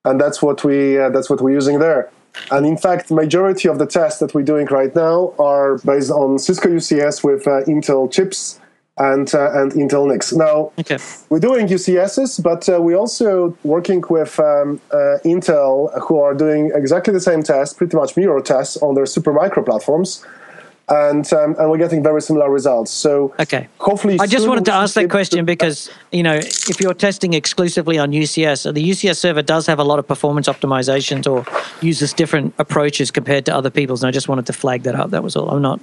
and 0.05 0.21
that's 0.21 0.41
what 0.43 0.65
we 0.65 0.97
that's 0.97 1.29
what 1.29 1.41
we're 1.41 1.55
using 1.55 1.79
there. 1.79 2.11
And 2.51 2.65
in 2.65 2.79
fact, 2.79 3.11
majority 3.11 3.69
of 3.69 3.79
the 3.79 3.85
tests 3.87 4.19
that 4.21 4.35
we're 4.35 4.43
doing 4.43 4.67
right 4.67 4.95
now 4.97 5.35
are 5.39 5.77
based 5.79 6.11
on 6.11 6.39
Cisco 6.39 6.71
UCS 6.71 7.23
with 7.23 7.45
Intel 7.45 8.11
chips 8.11 8.59
and 8.99 9.35
uh, 9.35 9.61
and 9.61 9.73
Intel 9.73 10.11
NICs. 10.11 10.35
Now 10.35 10.73
okay. 10.79 10.99
we're 11.31 11.41
doing 11.41 11.67
UCSs, 11.67 12.43
but 12.43 12.69
uh, 12.69 12.81
we're 12.81 12.97
also 12.97 13.57
working 13.65 14.03
with 14.11 14.39
um, 14.39 14.81
uh, 14.91 15.19
Intel, 15.25 15.91
who 16.03 16.21
are 16.21 16.35
doing 16.35 16.71
exactly 16.75 17.13
the 17.13 17.21
same 17.21 17.43
tests, 17.43 17.75
pretty 17.75 17.97
much 17.97 18.17
mirror 18.17 18.41
tests 18.41 18.77
on 18.79 18.95
their 18.95 19.05
Supermicro 19.05 19.65
platforms 19.65 20.25
and 20.89 21.33
um, 21.33 21.55
and 21.59 21.71
we're 21.71 21.79
getting 21.79 22.03
very 22.03 22.21
similar 22.21 22.51
results. 22.51 22.91
So 22.91 23.35
okay, 23.39 23.69
hopefully, 23.79 24.19
I 24.21 24.27
just 24.27 24.49
wanted 24.49 24.65
to 24.67 24.73
ask 24.73 24.95
that 24.95 25.11
question 25.11 25.45
because 25.45 25.91
you 26.11 26.23
know 26.23 26.35
if 26.35 26.81
you're 26.81 26.95
testing 26.95 27.35
exclusively 27.35 27.99
on 27.99 28.13
UCS, 28.13 28.73
the 28.73 28.91
UCS 28.91 29.17
server 29.17 29.43
does 29.43 29.67
have 29.67 29.79
a 29.79 29.85
lot 29.85 29.99
of 29.99 30.07
performance 30.07 30.49
optimizations 30.49 31.31
or 31.31 31.47
uses 31.81 32.13
different 32.13 32.55
approaches 32.59 33.11
compared 33.11 33.47
to 33.47 33.55
other 33.55 33.71
people's, 33.71 34.03
and 34.03 34.09
I 34.09 34.13
just 34.13 34.29
wanted 34.29 34.47
to 34.47 34.53
flag 34.53 34.83
that 34.83 34.95
up. 34.95 35.11
That 35.11 35.23
was 35.23 35.37
all. 35.37 35.51
I'm 35.51 35.63
not. 35.63 35.81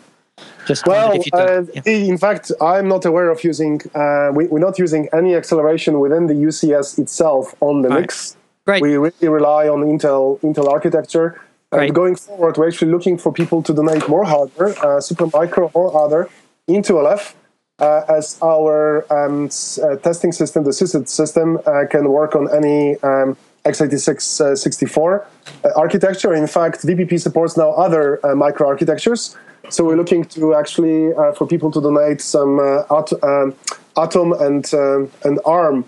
Just 0.65 0.85
well, 0.85 1.13
uh, 1.33 1.63
yeah. 1.73 1.81
in 1.85 2.17
fact, 2.17 2.51
I'm 2.61 2.87
not 2.87 3.05
aware 3.05 3.29
of 3.29 3.43
using. 3.43 3.81
Uh, 3.95 4.31
we, 4.33 4.47
are 4.47 4.59
not 4.59 4.77
using 4.77 5.09
any 5.13 5.35
acceleration 5.35 5.99
within 5.99 6.27
the 6.27 6.33
UCS 6.33 6.99
itself 6.99 7.55
on 7.59 7.81
the 7.81 7.89
NICs. 7.89 8.37
Great. 8.65 8.81
We 8.81 8.97
really 8.97 9.27
rely 9.27 9.67
on 9.67 9.79
Intel 9.81 10.39
Intel 10.41 10.67
architecture 10.67 11.41
and 11.71 11.93
going 11.93 12.15
forward, 12.15 12.57
we're 12.57 12.67
actually 12.67 12.91
looking 12.91 13.17
for 13.17 13.31
people 13.31 13.61
to 13.63 13.73
donate 13.73 14.07
more 14.09 14.25
hardware, 14.25 14.69
uh, 14.69 14.99
Supermicro 14.99 15.69
or 15.73 15.95
other, 16.03 16.27
into 16.67 16.93
LF, 16.93 17.33
uh, 17.77 18.01
as 18.09 18.39
our 18.41 19.05
um, 19.13 19.45
uh, 19.45 19.95
testing 19.97 20.31
system, 20.31 20.63
the 20.63 20.73
system, 20.73 21.59
uh, 21.65 21.85
can 21.89 22.09
work 22.09 22.35
on 22.35 22.53
any 22.53 22.97
um, 23.01 23.37
x86 23.65 24.57
64 24.57 25.27
uh, 25.63 25.69
architecture. 25.75 26.33
In 26.33 26.47
fact, 26.47 26.81
VPP 26.81 27.19
supports 27.19 27.55
now 27.55 27.71
other 27.71 28.19
uh, 28.25 28.29
microarchitectures. 28.29 29.35
So 29.69 29.83
we're 29.83 29.97
looking 29.97 30.25
to 30.25 30.55
actually 30.55 31.13
for 31.35 31.47
people 31.47 31.71
to 31.71 31.81
donate 31.81 32.21
some 32.21 32.59
At- 32.59 33.23
um, 33.23 33.55
Atom 33.97 34.33
and 34.33 34.73
um, 34.73 35.11
and 35.23 35.39
ARM 35.45 35.85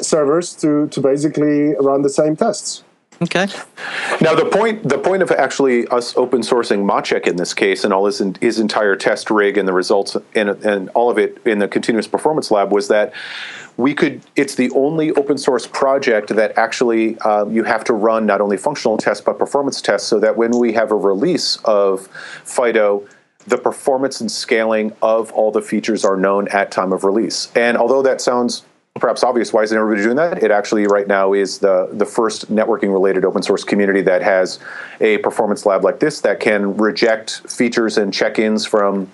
servers 0.00 0.54
to 0.56 0.88
to 0.88 1.00
basically 1.00 1.74
run 1.76 2.02
the 2.02 2.10
same 2.10 2.36
tests. 2.36 2.84
Okay. 3.22 3.46
Now 4.20 4.34
the 4.34 4.48
point 4.50 4.88
the 4.88 4.98
point 4.98 5.22
of 5.22 5.30
actually 5.30 5.86
us 5.88 6.16
open 6.16 6.40
sourcing 6.40 6.84
Maciek 6.84 7.28
in 7.28 7.36
this 7.36 7.54
case 7.54 7.84
and 7.84 7.92
all 7.92 8.06
his 8.06 8.20
his 8.40 8.58
entire 8.58 8.96
test 8.96 9.30
rig 9.30 9.56
and 9.56 9.68
the 9.68 9.72
results 9.72 10.16
and 10.34 10.50
and 10.64 10.88
all 10.90 11.08
of 11.08 11.18
it 11.18 11.38
in 11.46 11.60
the 11.60 11.68
continuous 11.68 12.08
performance 12.08 12.50
lab 12.50 12.72
was 12.72 12.88
that 12.88 13.12
we 13.76 13.94
could 13.94 14.22
it's 14.34 14.56
the 14.56 14.70
only 14.70 15.12
open 15.12 15.38
source 15.38 15.68
project 15.68 16.34
that 16.34 16.58
actually 16.58 17.16
um, 17.20 17.52
you 17.52 17.62
have 17.62 17.84
to 17.84 17.92
run 17.92 18.26
not 18.26 18.40
only 18.40 18.56
functional 18.56 18.96
tests 18.96 19.22
but 19.24 19.38
performance 19.38 19.80
tests 19.80 20.08
so 20.08 20.18
that 20.18 20.36
when 20.36 20.50
we 20.58 20.72
have 20.72 20.90
a 20.90 20.96
release 20.96 21.58
of 21.64 22.08
FD.io 22.44 23.06
the 23.46 23.58
performance 23.58 24.20
and 24.20 24.30
scaling 24.30 24.92
of 25.02 25.32
all 25.32 25.50
the 25.50 25.62
features 25.62 26.04
are 26.04 26.16
known 26.16 26.48
at 26.48 26.70
time 26.70 26.92
of 26.92 27.04
release 27.04 27.50
and 27.54 27.76
although 27.76 28.02
that 28.02 28.20
sounds 28.20 28.64
perhaps 28.96 29.22
obvious 29.22 29.52
why 29.52 29.62
isn't 29.62 29.76
everybody 29.76 30.02
doing 30.02 30.16
that 30.16 30.42
it 30.42 30.50
actually 30.50 30.86
right 30.86 31.08
now 31.08 31.32
is 31.32 31.58
the 31.58 31.88
the 31.92 32.06
first 32.06 32.52
networking 32.52 32.92
related 32.92 33.24
open 33.24 33.42
source 33.42 33.64
community 33.64 34.02
that 34.02 34.22
has 34.22 34.58
a 35.00 35.18
performance 35.18 35.64
lab 35.64 35.82
like 35.82 36.00
this 36.00 36.20
that 36.20 36.40
can 36.40 36.76
reject 36.76 37.40
features 37.50 37.96
and 37.96 38.12
check-ins 38.12 38.66
from 38.66 39.10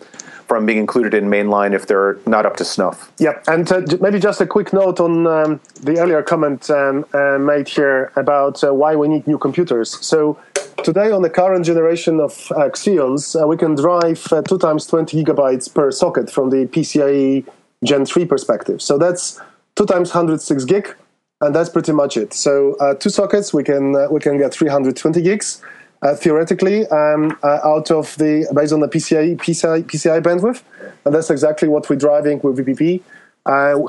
from 0.48 0.64
being 0.64 0.78
included 0.78 1.12
in 1.12 1.26
mainline 1.26 1.74
if 1.74 1.86
they're 1.86 2.16
not 2.26 2.46
up 2.46 2.56
to 2.56 2.64
snuff. 2.64 3.12
Yeah, 3.18 3.38
and 3.46 3.70
uh, 3.70 3.82
maybe 4.00 4.18
just 4.18 4.40
a 4.40 4.46
quick 4.46 4.72
note 4.72 4.98
on 4.98 5.26
um, 5.26 5.60
the 5.82 5.98
earlier 6.00 6.22
comment 6.22 6.70
um, 6.70 7.04
uh, 7.12 7.38
made 7.38 7.68
here 7.68 8.10
about 8.16 8.64
uh, 8.64 8.72
why 8.72 8.96
we 8.96 9.08
need 9.08 9.26
new 9.26 9.36
computers. 9.36 10.02
So 10.04 10.38
today 10.84 11.10
on 11.10 11.22
the 11.22 11.30
current 11.30 11.64
generation 11.64 12.20
of 12.20 12.32
Xeons, 12.32 13.40
uh, 13.40 13.46
we 13.46 13.56
can 13.56 13.74
drive 13.74 14.32
uh, 14.32 14.42
two 14.42 14.58
times 14.58 14.86
20 14.86 15.22
gigabytes 15.22 15.72
per 15.72 15.90
socket 15.90 16.30
from 16.30 16.50
the 16.50 16.66
PCIe 16.66 17.46
Gen 17.84 18.04
3 18.04 18.24
perspective. 18.26 18.82
So 18.82 18.98
that's 18.98 19.40
two 19.76 19.86
times 19.86 20.10
106 20.10 20.64
gig, 20.64 20.94
and 21.40 21.54
that's 21.54 21.68
pretty 21.68 21.92
much 21.92 22.16
it. 22.16 22.32
So 22.32 22.74
uh, 22.80 22.94
two 22.94 23.10
sockets, 23.10 23.52
we 23.52 23.64
can 23.64 23.94
uh, 23.94 24.08
we 24.10 24.20
can 24.20 24.38
get 24.38 24.52
320 24.52 25.22
gigs 25.22 25.62
uh, 26.02 26.14
theoretically 26.14 26.86
um, 26.88 27.36
uh, 27.42 27.60
out 27.64 27.90
of 27.90 28.16
the 28.16 28.50
based 28.54 28.72
on 28.72 28.80
the 28.80 28.88
PCI, 28.88 29.36
PCI 29.36 29.84
PCI 29.84 30.22
bandwidth, 30.22 30.62
and 31.04 31.14
that's 31.14 31.30
exactly 31.30 31.68
what 31.68 31.88
we're 31.88 31.96
driving 31.96 32.40
with 32.42 32.58
VPP. 32.58 33.02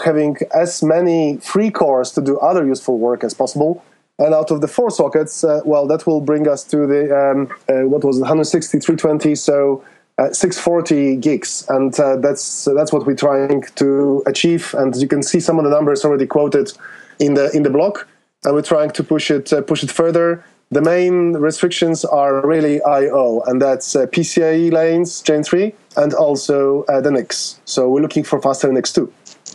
having 0.03 0.37
as 0.55 0.83
many 0.83 1.37
free 1.37 1.71
cores 1.71 2.11
to 2.11 2.21
do 2.21 2.37
other 2.39 2.65
useful 2.65 2.97
work 2.97 3.23
as 3.23 3.33
possible. 3.33 3.83
And 4.19 4.33
out 4.33 4.51
of 4.51 4.59
the 4.59 4.67
four 4.67 4.91
sockets, 4.91 5.43
uh, 5.43 5.61
well, 5.63 5.87
that 5.87 6.05
will 6.05 6.19
bring 6.19 6.47
us 6.47 6.63
to 6.65 6.85
the 6.85 7.03
um, 7.17 7.47
uh, 7.69 7.87
what 7.87 8.03
was 8.03 8.17
it, 8.17 8.21
160, 8.21 8.79
320, 8.79 9.33
so 9.35 9.83
uh, 10.17 10.33
640 10.33 11.15
gigs, 11.15 11.65
and 11.69 11.97
uh, 11.97 12.17
that's 12.17 12.65
that's 12.75 12.91
what 12.91 13.05
we're 13.05 13.15
trying 13.15 13.63
to 13.75 14.21
achieve. 14.27 14.75
And 14.77 14.93
you 14.97 15.07
can 15.07 15.23
see 15.23 15.39
some 15.39 15.57
of 15.57 15.63
the 15.63 15.71
numbers 15.71 16.03
already 16.03 16.27
quoted 16.27 16.73
in 17.19 17.35
the 17.35 17.49
in 17.55 17.63
the 17.63 17.69
blog, 17.69 17.99
and 18.43 18.53
we're 18.53 18.61
trying 18.61 18.91
to 18.91 19.03
push 19.03 19.31
it 19.31 19.53
uh, 19.53 19.61
push 19.61 19.83
it 19.83 19.91
further. 19.91 20.43
The 20.71 20.81
main 20.81 21.33
restrictions 21.33 22.03
are 22.03 22.45
really 22.45 22.81
I/O, 22.83 23.41
and 23.47 23.61
that's 23.61 23.95
uh, 23.95 24.05
PCIe 24.07 24.71
lanes, 24.71 25.21
Gen 25.21 25.43
3, 25.43 25.73
and 25.95 26.13
also 26.13 26.83
uh, 26.83 26.99
the 27.01 27.11
NICs. 27.11 27.59
So 27.65 27.89
we're 27.89 28.01
looking 28.01 28.25
for 28.25 28.41
faster 28.41 28.71
NICs 28.71 28.93
too, 28.93 29.11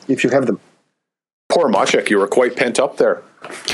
if 0.09 0.25
you 0.25 0.31
have 0.31 0.47
them. 0.47 0.59
Poor 1.51 1.69
Maciek, 1.69 2.09
you 2.09 2.19
were 2.19 2.27
quite 2.27 2.57
pent 2.57 2.81
up 2.81 2.97
there. 2.97 3.23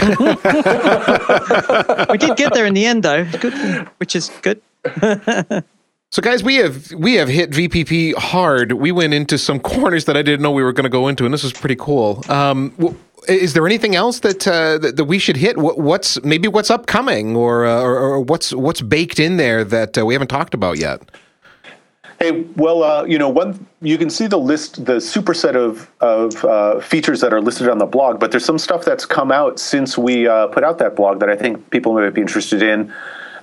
we 2.11 2.19
did 2.19 2.37
get 2.37 2.55
there 2.55 2.67
in 2.67 2.75
the 2.75 2.87
end, 2.87 3.03
though, 3.03 3.25
good, 3.41 3.55
which 3.99 4.17
is 4.17 4.31
good. 4.43 4.63
So, 6.13 6.21
guys, 6.21 6.43
we 6.43 6.57
have 6.57 6.91
we 6.91 7.15
have 7.15 7.29
hit 7.29 7.51
VPP 7.51 8.17
hard. 8.17 8.73
We 8.73 8.91
went 8.91 9.15
into 9.15 9.39
some 9.39 9.61
corners 9.61 10.07
that 10.07 10.17
I 10.17 10.23
didn't 10.23 10.43
know 10.43 10.51
we 10.51 10.65
were 10.65 10.73
going 10.73 10.83
to 10.83 10.91
go 10.91 11.07
into, 11.07 11.25
and 11.25 11.33
this 11.33 11.45
was 11.45 11.53
pretty 11.53 11.77
cool. 11.77 12.25
Um, 12.29 12.75
is 13.29 13.53
there 13.53 13.65
anything 13.65 13.95
else 13.95 14.19
that, 14.21 14.49
uh, 14.49 14.79
that, 14.79 14.97
that 14.97 15.05
we 15.05 15.21
should 15.21 15.37
hit? 15.37 15.57
What's 15.57 16.21
maybe 16.25 16.49
what's 16.49 16.69
upcoming, 16.69 17.37
or 17.37 17.65
uh, 17.65 17.81
or, 17.81 17.97
or, 17.97 18.21
what's 18.21 18.53
what's 18.53 18.81
baked 18.81 19.21
in 19.21 19.37
there 19.37 19.63
that 19.63 19.97
uh, 19.97 20.05
we 20.05 20.15
haven't 20.15 20.29
talked 20.29 20.53
about 20.53 20.79
yet? 20.79 21.01
Hey, 22.23 22.43
well, 22.55 22.83
uh, 22.83 23.05
you 23.05 23.19
know, 23.19 23.31
one 23.31 23.67
you 23.81 23.97
can 23.97 24.11
see 24.11 24.27
the 24.27 24.37
list, 24.37 24.85
the 24.85 24.97
superset 24.97 25.57
of 25.57 25.91
of 26.03 26.45
uh, 26.45 26.79
features 26.81 27.23
that 27.23 27.33
are 27.33 27.41
listed 27.41 27.67
on 27.67 27.79
the 27.79 27.87
blog, 27.87 28.21
but 28.21 28.31
there's 28.31 28.45
some 28.45 28.59
stuff 28.59 28.85
that's 28.85 29.07
come 29.07 29.33
out 29.33 29.59
since 29.59 29.97
we 29.97 30.29
uh, 30.29 30.49
put 30.49 30.63
out 30.63 30.77
that 30.81 30.95
blog 30.97 31.21
that 31.21 31.31
I 31.31 31.37
think 31.37 31.71
people 31.71 31.95
might 31.95 32.11
be 32.11 32.21
interested 32.21 32.63
in, 32.63 32.93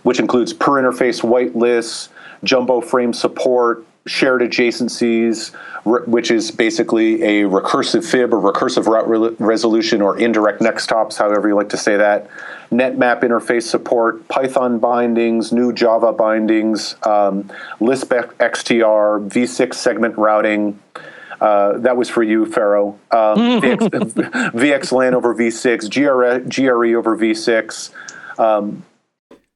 which 0.03 0.19
includes 0.19 0.53
per 0.53 0.73
interface 0.73 1.23
whitelists 1.23 2.09
jumbo 2.43 2.79
frame 2.79 3.13
support, 3.13 3.83
shared 4.07 4.41
adjacencies, 4.41 5.53
which 5.85 6.31
is 6.31 6.51
basically 6.51 7.21
a 7.21 7.43
recursive 7.43 8.09
fib 8.09 8.33
or 8.33 8.51
recursive 8.51 8.85
route 8.87 9.07
re- 9.07 9.35
resolution 9.39 10.01
or 10.01 10.17
indirect 10.19 10.61
next 10.61 10.83
stops, 10.83 11.17
however 11.17 11.47
you 11.47 11.55
like 11.55 11.69
to 11.69 11.77
say 11.77 11.97
that. 11.97 12.27
NetMap 12.71 13.21
interface 13.21 13.63
support, 13.63 14.27
Python 14.27 14.79
bindings, 14.79 15.51
new 15.51 15.71
Java 15.71 16.11
bindings, 16.11 16.95
um, 17.03 17.49
Lisp 17.79 18.09
XTR, 18.09 19.29
V6 19.29 19.73
segment 19.73 20.17
routing. 20.17 20.79
Uh, 21.39 21.77
that 21.77 21.95
was 21.95 22.09
for 22.09 22.23
you, 22.23 22.45
Ferro. 22.45 22.99
Um, 23.11 23.61
VX, 23.61 24.11
VXLAN 24.51 25.13
over 25.13 25.35
V6, 25.35 25.89
GRE, 25.89 26.49
GRE 26.49 26.97
over 26.97 27.15
V6. 27.15 27.91
Um, 28.39 28.83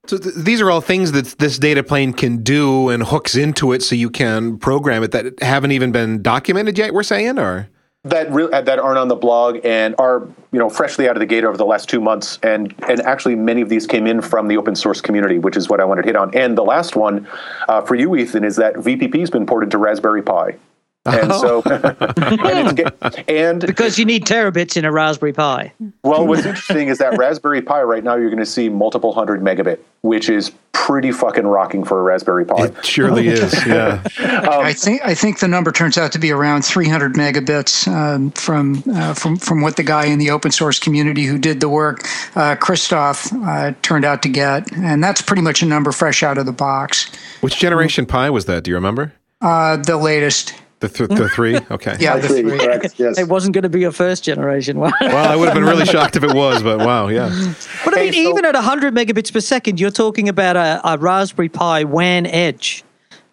so 0.07 0.17
th- 0.17 0.35
these 0.35 0.61
are 0.61 0.71
all 0.71 0.81
things 0.81 1.11
that 1.11 1.37
this 1.37 1.59
data 1.59 1.83
plane 1.83 2.13
can 2.13 2.43
do 2.43 2.89
and 2.89 3.03
hooks 3.03 3.35
into 3.35 3.71
it, 3.71 3.83
so 3.83 3.95
you 3.95 4.09
can 4.09 4.57
program 4.57 5.03
it 5.03 5.11
that 5.11 5.41
haven't 5.41 5.71
even 5.71 5.91
been 5.91 6.21
documented 6.21 6.77
yet. 6.77 6.93
We're 6.93 7.03
saying, 7.03 7.37
or 7.37 7.69
that 8.03 8.31
re- 8.31 8.49
that 8.49 8.79
aren't 8.79 8.97
on 8.97 9.09
the 9.09 9.15
blog 9.15 9.59
and 9.63 9.93
are 9.99 10.27
you 10.51 10.59
know 10.59 10.69
freshly 10.69 11.07
out 11.07 11.15
of 11.15 11.19
the 11.19 11.25
gate 11.25 11.43
over 11.43 11.55
the 11.55 11.65
last 11.65 11.87
two 11.87 12.01
months, 12.01 12.39
and 12.41 12.73
and 12.89 12.99
actually 13.01 13.35
many 13.35 13.61
of 13.61 13.69
these 13.69 13.85
came 13.85 14.07
in 14.07 14.21
from 14.21 14.47
the 14.47 14.57
open 14.57 14.75
source 14.75 15.01
community, 15.01 15.37
which 15.37 15.55
is 15.55 15.69
what 15.69 15.79
I 15.79 15.85
wanted 15.85 16.01
to 16.01 16.07
hit 16.07 16.15
on. 16.15 16.35
And 16.35 16.57
the 16.57 16.63
last 16.63 16.95
one 16.95 17.27
uh, 17.69 17.81
for 17.81 17.95
you, 17.95 18.15
Ethan, 18.15 18.43
is 18.43 18.55
that 18.55 18.75
VPP 18.75 19.19
has 19.19 19.29
been 19.29 19.45
ported 19.45 19.69
to 19.71 19.77
Raspberry 19.77 20.23
Pi. 20.23 20.57
And 21.03 21.33
so, 21.33 21.61
and, 21.65 22.93
and, 23.27 23.61
because 23.65 23.97
you 23.97 24.05
need 24.05 24.25
terabits 24.25 24.77
in 24.77 24.85
a 24.85 24.91
Raspberry 24.91 25.33
Pi. 25.33 25.73
Well, 26.03 26.27
what's 26.27 26.45
interesting 26.45 26.89
is 26.89 26.99
that 26.99 27.17
Raspberry 27.17 27.63
Pi 27.63 27.81
right 27.81 28.03
now 28.03 28.15
you're 28.15 28.29
going 28.29 28.37
to 28.37 28.45
see 28.45 28.69
multiple 28.69 29.11
hundred 29.11 29.41
megabit, 29.41 29.79
which 30.01 30.29
is 30.29 30.51
pretty 30.73 31.11
fucking 31.11 31.45
rocking 31.45 31.83
for 31.83 31.99
a 31.99 32.03
Raspberry 32.03 32.45
Pi. 32.45 32.65
It 32.65 32.85
surely 32.85 33.27
is. 33.29 33.53
Yeah. 33.65 34.03
um, 34.19 34.63
I 34.63 34.73
think 34.73 35.01
I 35.03 35.15
think 35.15 35.39
the 35.39 35.47
number 35.47 35.71
turns 35.71 35.97
out 35.97 36.11
to 36.11 36.19
be 36.19 36.31
around 36.31 36.63
300 36.63 37.13
megabits 37.13 37.87
um, 37.87 38.29
from 38.31 38.83
uh, 38.93 39.15
from 39.15 39.37
from 39.37 39.61
what 39.61 39.77
the 39.77 39.83
guy 39.83 40.05
in 40.05 40.19
the 40.19 40.29
open 40.29 40.51
source 40.51 40.77
community 40.77 41.23
who 41.23 41.39
did 41.39 41.61
the 41.61 41.69
work, 41.69 42.03
uh, 42.35 42.55
Christoph, 42.55 43.33
uh, 43.33 43.73
turned 43.81 44.05
out 44.05 44.21
to 44.21 44.29
get, 44.29 44.71
and 44.73 45.03
that's 45.03 45.21
pretty 45.21 45.41
much 45.41 45.63
a 45.63 45.65
number 45.65 45.91
fresh 45.91 46.21
out 46.21 46.37
of 46.37 46.45
the 46.45 46.51
box. 46.51 47.11
Which 47.41 47.57
generation 47.57 48.05
Pi 48.05 48.29
was 48.29 48.45
that? 48.45 48.63
Do 48.63 48.69
you 48.69 48.75
remember? 48.75 49.13
Uh, 49.41 49.77
the 49.77 49.97
latest. 49.97 50.53
The, 50.81 50.89
th- 50.89 51.09
the 51.11 51.29
three? 51.29 51.57
Okay. 51.69 51.95
yeah, 51.99 52.17
the 52.17 52.27
three. 52.27 52.57
Correct, 52.57 52.95
yes. 52.97 53.19
It 53.19 53.27
wasn't 53.27 53.53
going 53.53 53.61
to 53.61 53.69
be 53.69 53.83
a 53.83 53.91
first 53.91 54.23
generation 54.23 54.79
one. 54.79 54.91
well, 54.99 55.31
I 55.31 55.35
would 55.35 55.45
have 55.45 55.53
been 55.53 55.63
really 55.63 55.85
shocked 55.85 56.15
if 56.15 56.23
it 56.23 56.33
was, 56.33 56.63
but 56.63 56.79
wow, 56.79 57.07
yeah. 57.07 57.29
But 57.85 57.97
I 57.97 58.01
mean, 58.01 58.13
hey, 58.13 58.23
so, 58.23 58.29
even 58.31 58.45
at 58.45 58.55
100 58.55 58.93
megabits 58.93 59.31
per 59.31 59.41
second, 59.41 59.79
you're 59.79 59.91
talking 59.91 60.27
about 60.27 60.55
a, 60.55 60.81
a 60.83 60.97
Raspberry 60.97 61.49
Pi 61.49 61.83
WAN 61.83 62.25
Edge 62.25 62.83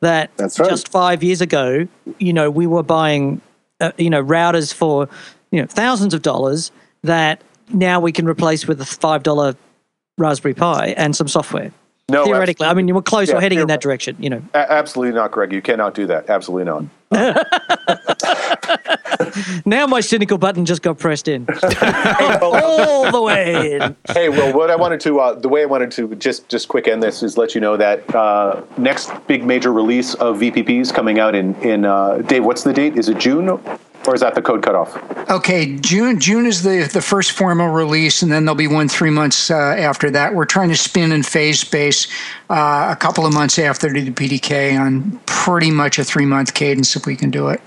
that 0.01 0.31
right. 0.39 0.51
just 0.51 0.89
five 0.89 1.23
years 1.23 1.41
ago, 1.41 1.89
you 2.19 2.35
know, 2.35 2.51
we 2.51 2.67
were 2.67 2.83
buying, 2.83 3.41
uh, 3.81 3.93
you 3.97 4.11
know, 4.11 4.23
routers 4.23 4.73
for, 4.73 5.09
you 5.51 5.61
know, 5.61 5.67
thousands 5.67 6.13
of 6.13 6.21
dollars 6.21 6.71
that 7.03 7.43
now 7.73 7.99
we 7.99 8.13
can 8.13 8.29
replace 8.29 8.67
with 8.69 8.79
a 8.83 8.85
$5 8.85 9.57
Raspberry 10.19 10.55
Pi 10.55 10.89
and 10.99 11.17
some 11.17 11.29
software. 11.29 11.73
No, 12.11 12.25
theoretically, 12.25 12.65
absolutely. 12.65 12.71
I 12.71 12.75
mean, 12.75 12.89
you 12.89 12.95
were 12.95 13.03
close. 13.03 13.29
Yeah, 13.29 13.35
we're 13.35 13.43
heading 13.43 13.59
in 13.59 13.67
that 13.67 13.83
direction. 13.83 14.17
You 14.19 14.31
know, 14.31 14.43
a- 14.55 14.73
absolutely 14.73 15.15
not, 15.15 15.31
Greg. 15.31 15.53
You 15.53 15.61
cannot 15.61 15.93
do 15.93 16.07
that. 16.07 16.31
Absolutely 16.31 16.65
not. 16.65 16.85
now 19.67 19.87
my 19.87 20.01
cynical 20.01 20.39
button 20.39 20.65
just 20.65 20.83
got 20.83 20.99
pressed 20.99 21.29
in 21.29 21.47
all 22.43 23.11
the 23.11 23.23
way 23.23 23.75
in. 23.75 23.97
Hey, 24.09 24.29
well, 24.29 24.57
what 24.57 24.71
I 24.71 24.77
wanted 24.77 25.01
to, 25.01 25.19
uh, 25.21 25.35
the 25.35 25.49
way 25.49 25.63
I 25.63 25.67
wanted 25.67 25.91
to 25.93 26.15
just 26.15 26.49
just 26.49 26.69
quick 26.69 26.89
end 26.89 27.03
this 27.03 27.23
is 27.23 27.37
let 27.37 27.55
you 27.55 27.61
know 27.61 27.77
that 27.77 28.15
uh, 28.15 28.63
next 28.79 29.11
big 29.27 29.45
major 29.45 29.71
release 29.73 30.15
of 30.15 30.39
VPPs 30.39 30.95
coming 30.95 31.19
out 31.19 31.35
in 31.35 31.55
in 31.57 31.85
uh, 31.85 32.19
Dave. 32.19 32.45
What's 32.45 32.63
the 32.63 32.73
date? 32.73 32.97
Is 32.97 33.11
it 33.11 33.19
June? 33.19 33.61
Or 34.09 34.15
is 34.15 34.23
that 34.23 34.35
the 34.35 34.41
code 34.41 34.63
cutoff? 34.63 34.97
Okay, 35.31 35.77
June 35.77 36.19
June 36.19 36.47
is 36.47 36.63
the 36.63 36.89
the 36.91 37.03
first 37.03 37.33
formal 37.33 37.69
release, 37.69 38.23
and 38.23 38.33
then 38.33 38.47
there'll 38.47 38.57
be 38.57 38.67
one 38.67 38.89
three 38.89 39.11
months 39.11 39.51
uh, 39.51 39.55
after 39.55 40.11
that. 40.11 40.35
We're 40.35 40.47
trying 40.47 40.71
to 40.71 40.77
spin 40.77 41.13
in 41.13 41.23
phase 41.23 41.61
space 41.61 42.09
uh, 42.49 42.89
a 42.91 42.97
couple 42.97 43.27
of 43.27 43.35
months 43.35 43.59
after 43.59 43.93
the 43.93 44.11
PDK 44.11 44.81
on 44.81 45.21
pretty 45.27 45.71
much 45.71 45.99
a 45.99 46.05
three 46.05 46.25
month 46.25 46.55
cadence 46.55 46.97
if 46.97 47.05
we 47.05 47.17
can 47.17 47.31
do 47.31 47.49
it. 47.49 47.61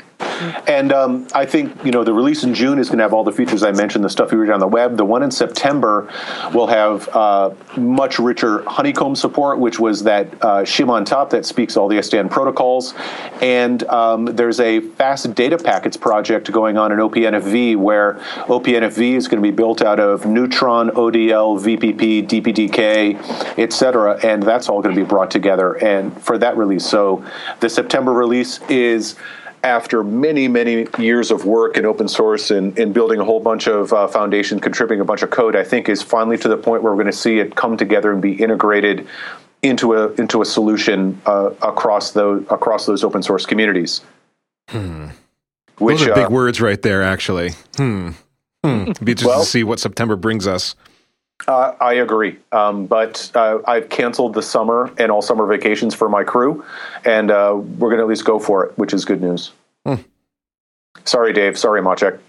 And 0.68 0.92
um, 0.92 1.28
I 1.34 1.46
think 1.46 1.84
you 1.86 1.92
know 1.92 2.04
the 2.04 2.14
release 2.14 2.44
in 2.44 2.54
June 2.54 2.80
is 2.80 2.88
going 2.88 2.98
to 2.98 3.04
have 3.04 3.14
all 3.14 3.24
the 3.24 3.32
features 3.32 3.64
I 3.64 3.72
mentioned, 3.72 4.04
the 4.04 4.10
stuff 4.10 4.32
you 4.32 4.38
read 4.38 4.50
on 4.50 4.60
the 4.60 4.68
web. 4.68 4.98
The 4.98 5.06
one 5.06 5.24
in 5.24 5.32
September 5.32 6.12
will 6.54 6.68
have 6.68 7.08
uh, 7.10 7.52
much 7.78 8.20
richer 8.20 8.64
honeycomb 8.70 9.16
support, 9.16 9.60
which 9.60 9.80
was 9.80 10.04
that 10.04 10.34
uh, 10.42 10.62
shim 10.64 10.90
on 10.90 11.06
top 11.06 11.30
that 11.32 11.46
speaks 11.46 11.78
all 11.78 11.88
the 11.88 11.98
SDN 11.98 12.30
protocols. 12.30 12.94
And 13.42 13.84
um, 13.86 14.26
there's 14.26 14.60
a 14.60 14.82
fast 14.82 15.34
data 15.36 15.58
packets 15.58 15.98
project 15.98 16.52
going 16.52 16.78
on 16.78 16.92
in 16.92 17.00
OPNFV 17.00 17.78
where 17.78 18.16
OPNFV 18.48 19.16
is 19.16 19.28
going 19.28 19.42
to 19.42 19.48
be 19.48 19.56
built 19.56 19.82
out 19.82 20.00
of 20.00 20.26
Neutron, 20.26 20.90
ODL, 20.92 21.60
VPP, 21.60 22.28
DPDK, 22.28 23.60
etc. 23.60 24.20
And 24.24 24.44
that's 24.44 24.70
all 24.70 24.82
going 24.82 24.96
to 24.96 25.02
be 25.02 25.08
brought 25.08 25.32
together 25.32 25.74
and 25.74 26.20
for 26.22 26.38
that 26.38 26.58
release. 26.58 26.86
So 26.86 27.24
the 27.60 27.70
September 27.70 28.14
release 28.14 28.60
is 28.70 29.16
after 29.64 30.04
many, 30.04 30.48
many 30.48 30.88
years 30.98 31.32
of 31.32 31.46
work 31.46 31.78
in 31.78 31.86
open 31.86 32.08
source 32.08 32.52
and, 32.52 32.78
and 32.80 32.94
building 32.94 33.20
a 33.20 33.26
whole 33.26 33.40
bunch 33.40 33.68
of 33.68 33.94
uh, 33.94 34.08
foundation, 34.08 34.60
contributing 34.60 35.02
a 35.02 35.06
bunch 35.06 35.22
of 35.22 35.30
code, 35.30 35.56
I 35.56 35.64
think 35.64 35.88
is 35.90 36.02
finally 36.02 36.38
to 36.40 36.48
the 36.48 36.58
point 36.58 36.84
where 36.84 36.92
we're 36.94 37.04
going 37.04 37.12
to 37.12 37.18
see 37.18 37.40
it 37.40 37.56
come 37.56 37.78
together 37.78 38.12
and 38.12 38.22
be 38.22 38.34
integrated 38.34 39.08
into 39.62 39.94
a 39.94 40.12
into 40.14 40.42
a 40.42 40.46
solution 40.46 41.22
uh, 41.28 41.52
across 41.62 42.12
those 42.12 42.44
across 42.50 42.88
those 42.88 43.04
open 43.04 43.22
source 43.22 43.46
communities. 43.46 44.02
Hmm. 44.70 45.10
Which, 45.78 46.00
those 46.00 46.10
are 46.10 46.16
big 46.16 46.26
uh, 46.26 46.30
words 46.30 46.62
right 46.62 46.82
there. 46.82 47.04
Actually, 47.04 47.52
hmm. 47.78 48.12
Hmm. 48.64 48.86
Be 49.04 49.12
interesting 49.12 49.28
well, 49.28 49.42
to 49.42 49.46
see 49.46 49.64
what 49.64 49.80
September 49.80 50.16
brings 50.16 50.48
us. 50.48 50.76
Uh, 51.48 51.74
I 51.82 51.94
agree, 51.94 52.38
um, 52.52 52.86
but 52.86 53.32
uh, 53.34 53.60
I've 53.66 53.90
canceled 53.90 54.36
the 54.36 54.44
summer 54.44 54.92
and 54.98 55.12
all 55.12 55.22
summer 55.22 55.46
vacations 55.48 55.96
for 55.96 56.08
my 56.08 56.24
crew, 56.24 56.64
and 57.04 57.32
uh, 57.32 57.56
we're 57.56 57.90
going 57.90 57.98
to 57.98 58.04
at 58.04 58.08
least 58.08 58.26
go 58.26 58.38
for 58.40 58.66
it, 58.66 58.78
which 58.78 58.94
is 58.94 59.06
good 59.06 59.22
news. 59.22 59.52
Hmm. 59.86 59.96
Sorry, 61.04 61.34
Dave. 61.34 61.58
Sorry, 61.58 61.82
Maciek. 61.82 62.20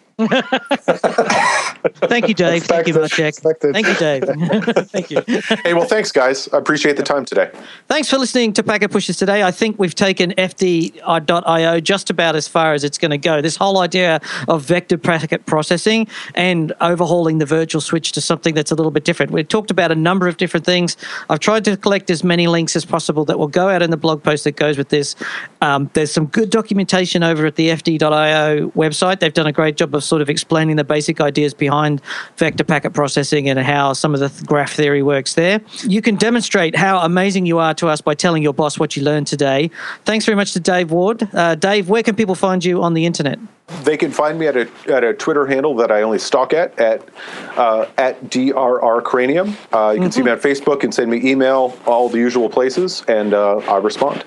Thank 2.08 2.28
you, 2.28 2.34
Dave. 2.34 2.64
Thank 2.64 2.88
you. 2.88 3.02
Expected. 3.02 3.72
Thank 3.72 3.86
you, 3.86 3.94
Dave. 3.94 4.24
Thank 4.90 5.10
you. 5.10 5.22
Hey, 5.64 5.74
well, 5.74 5.86
thanks, 5.86 6.12
guys. 6.12 6.48
I 6.52 6.58
appreciate 6.58 6.96
the 6.96 7.02
time 7.02 7.24
today. 7.24 7.50
Thanks 7.88 8.08
for 8.08 8.18
listening 8.18 8.52
to 8.54 8.62
Packet 8.62 8.90
Pushers 8.90 9.16
today. 9.16 9.42
I 9.42 9.50
think 9.50 9.78
we've 9.78 9.94
taken 9.94 10.32
FD.io 10.32 11.80
just 11.80 12.10
about 12.10 12.36
as 12.36 12.46
far 12.48 12.74
as 12.74 12.84
it's 12.84 12.98
going 12.98 13.10
to 13.10 13.18
go. 13.18 13.40
This 13.40 13.56
whole 13.56 13.78
idea 13.78 14.20
of 14.48 14.62
vector 14.64 14.98
packet 14.98 15.46
processing 15.46 16.06
and 16.34 16.72
overhauling 16.80 17.38
the 17.38 17.46
virtual 17.46 17.80
switch 17.80 18.12
to 18.12 18.20
something 18.20 18.54
that's 18.54 18.70
a 18.70 18.74
little 18.74 18.92
bit 18.92 19.04
different. 19.04 19.32
We've 19.32 19.48
talked 19.48 19.70
about 19.70 19.92
a 19.92 19.96
number 19.96 20.28
of 20.28 20.36
different 20.36 20.66
things. 20.66 20.96
I've 21.30 21.40
tried 21.40 21.64
to 21.64 21.76
collect 21.76 22.10
as 22.10 22.22
many 22.22 22.46
links 22.46 22.76
as 22.76 22.84
possible 22.84 23.24
that 23.26 23.38
will 23.38 23.48
go 23.48 23.68
out 23.68 23.82
in 23.82 23.90
the 23.90 23.96
blog 23.96 24.22
post 24.22 24.44
that 24.44 24.56
goes 24.56 24.78
with 24.78 24.88
this. 24.88 25.14
Um, 25.60 25.90
there's 25.94 26.12
some 26.12 26.26
good 26.26 26.50
documentation 26.50 27.22
over 27.22 27.46
at 27.46 27.56
the 27.56 27.68
FD.io 27.68 28.70
website. 28.70 29.20
They've 29.20 29.32
done 29.32 29.46
a 29.46 29.52
great 29.52 29.76
job 29.76 29.94
of 29.94 30.04
sort 30.12 30.20
of 30.20 30.28
explaining 30.28 30.76
the 30.76 30.84
basic 30.84 31.22
ideas 31.22 31.54
behind 31.54 32.02
vector 32.36 32.64
packet 32.64 32.92
processing 32.92 33.48
and 33.48 33.58
how 33.58 33.94
some 33.94 34.12
of 34.12 34.20
the 34.20 34.28
th- 34.28 34.44
graph 34.44 34.74
theory 34.74 35.02
works 35.02 35.32
there. 35.32 35.58
You 35.84 36.02
can 36.02 36.16
demonstrate 36.16 36.76
how 36.76 36.98
amazing 36.98 37.46
you 37.46 37.56
are 37.56 37.72
to 37.76 37.88
us 37.88 38.02
by 38.02 38.14
telling 38.14 38.42
your 38.42 38.52
boss 38.52 38.78
what 38.78 38.94
you 38.94 39.02
learned 39.02 39.26
today. 39.26 39.70
Thanks 40.04 40.26
very 40.26 40.36
much 40.36 40.52
to 40.52 40.60
Dave 40.60 40.90
Ward. 40.90 41.26
Uh, 41.32 41.54
Dave, 41.54 41.88
where 41.88 42.02
can 42.02 42.14
people 42.14 42.34
find 42.34 42.62
you 42.62 42.82
on 42.82 42.92
the 42.92 43.06
internet? 43.06 43.38
They 43.84 43.96
can 43.96 44.10
find 44.10 44.38
me 44.38 44.48
at 44.48 44.56
a 44.58 44.68
at 44.88 45.02
a 45.02 45.14
Twitter 45.14 45.46
handle 45.46 45.74
that 45.76 45.90
I 45.90 46.02
only 46.02 46.18
stalk 46.18 46.52
at 46.52 46.78
at 46.78 47.08
uh, 47.56 47.86
at 47.96 48.22
drr 48.24 49.02
cranium. 49.02 49.56
Uh, 49.72 49.92
you 49.94 50.02
can 50.02 50.12
see 50.12 50.22
me 50.22 50.30
on 50.30 50.40
Facebook 50.40 50.84
and 50.84 50.92
send 50.92 51.10
me 51.10 51.18
email, 51.24 51.74
all 51.86 52.10
the 52.10 52.18
usual 52.18 52.50
places, 52.50 53.02
and 53.08 53.32
uh, 53.32 53.56
I 53.74 53.78
respond. 53.78 54.24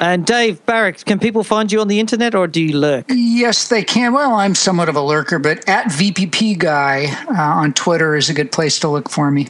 And 0.00 0.24
Dave 0.26 0.64
Barach, 0.66 1.04
can 1.04 1.18
people 1.18 1.44
find 1.44 1.70
you 1.70 1.80
on 1.80 1.88
the 1.88 2.00
internet 2.00 2.34
or 2.34 2.46
do 2.46 2.62
you 2.62 2.76
lurk? 2.76 3.06
Yes, 3.08 3.68
they 3.68 3.82
can. 3.82 4.12
Well, 4.12 4.34
I'm 4.34 4.54
somewhat 4.54 4.88
of 4.88 4.96
a 4.96 5.02
lurker, 5.02 5.38
but 5.38 5.68
at 5.68 5.86
VPP 5.86 6.58
Guy 6.58 7.06
uh, 7.28 7.60
on 7.60 7.72
Twitter 7.72 8.16
is 8.16 8.28
a 8.28 8.34
good 8.34 8.52
place 8.52 8.78
to 8.80 8.88
look 8.88 9.08
for 9.08 9.30
me. 9.30 9.48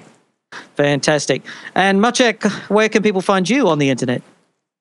Fantastic. 0.77 1.43
And 1.75 2.01
Maciek, 2.01 2.51
where 2.71 2.89
can 2.89 3.03
people 3.03 3.21
find 3.21 3.49
you 3.49 3.69
on 3.69 3.79
the 3.79 3.91
internet? 3.91 4.23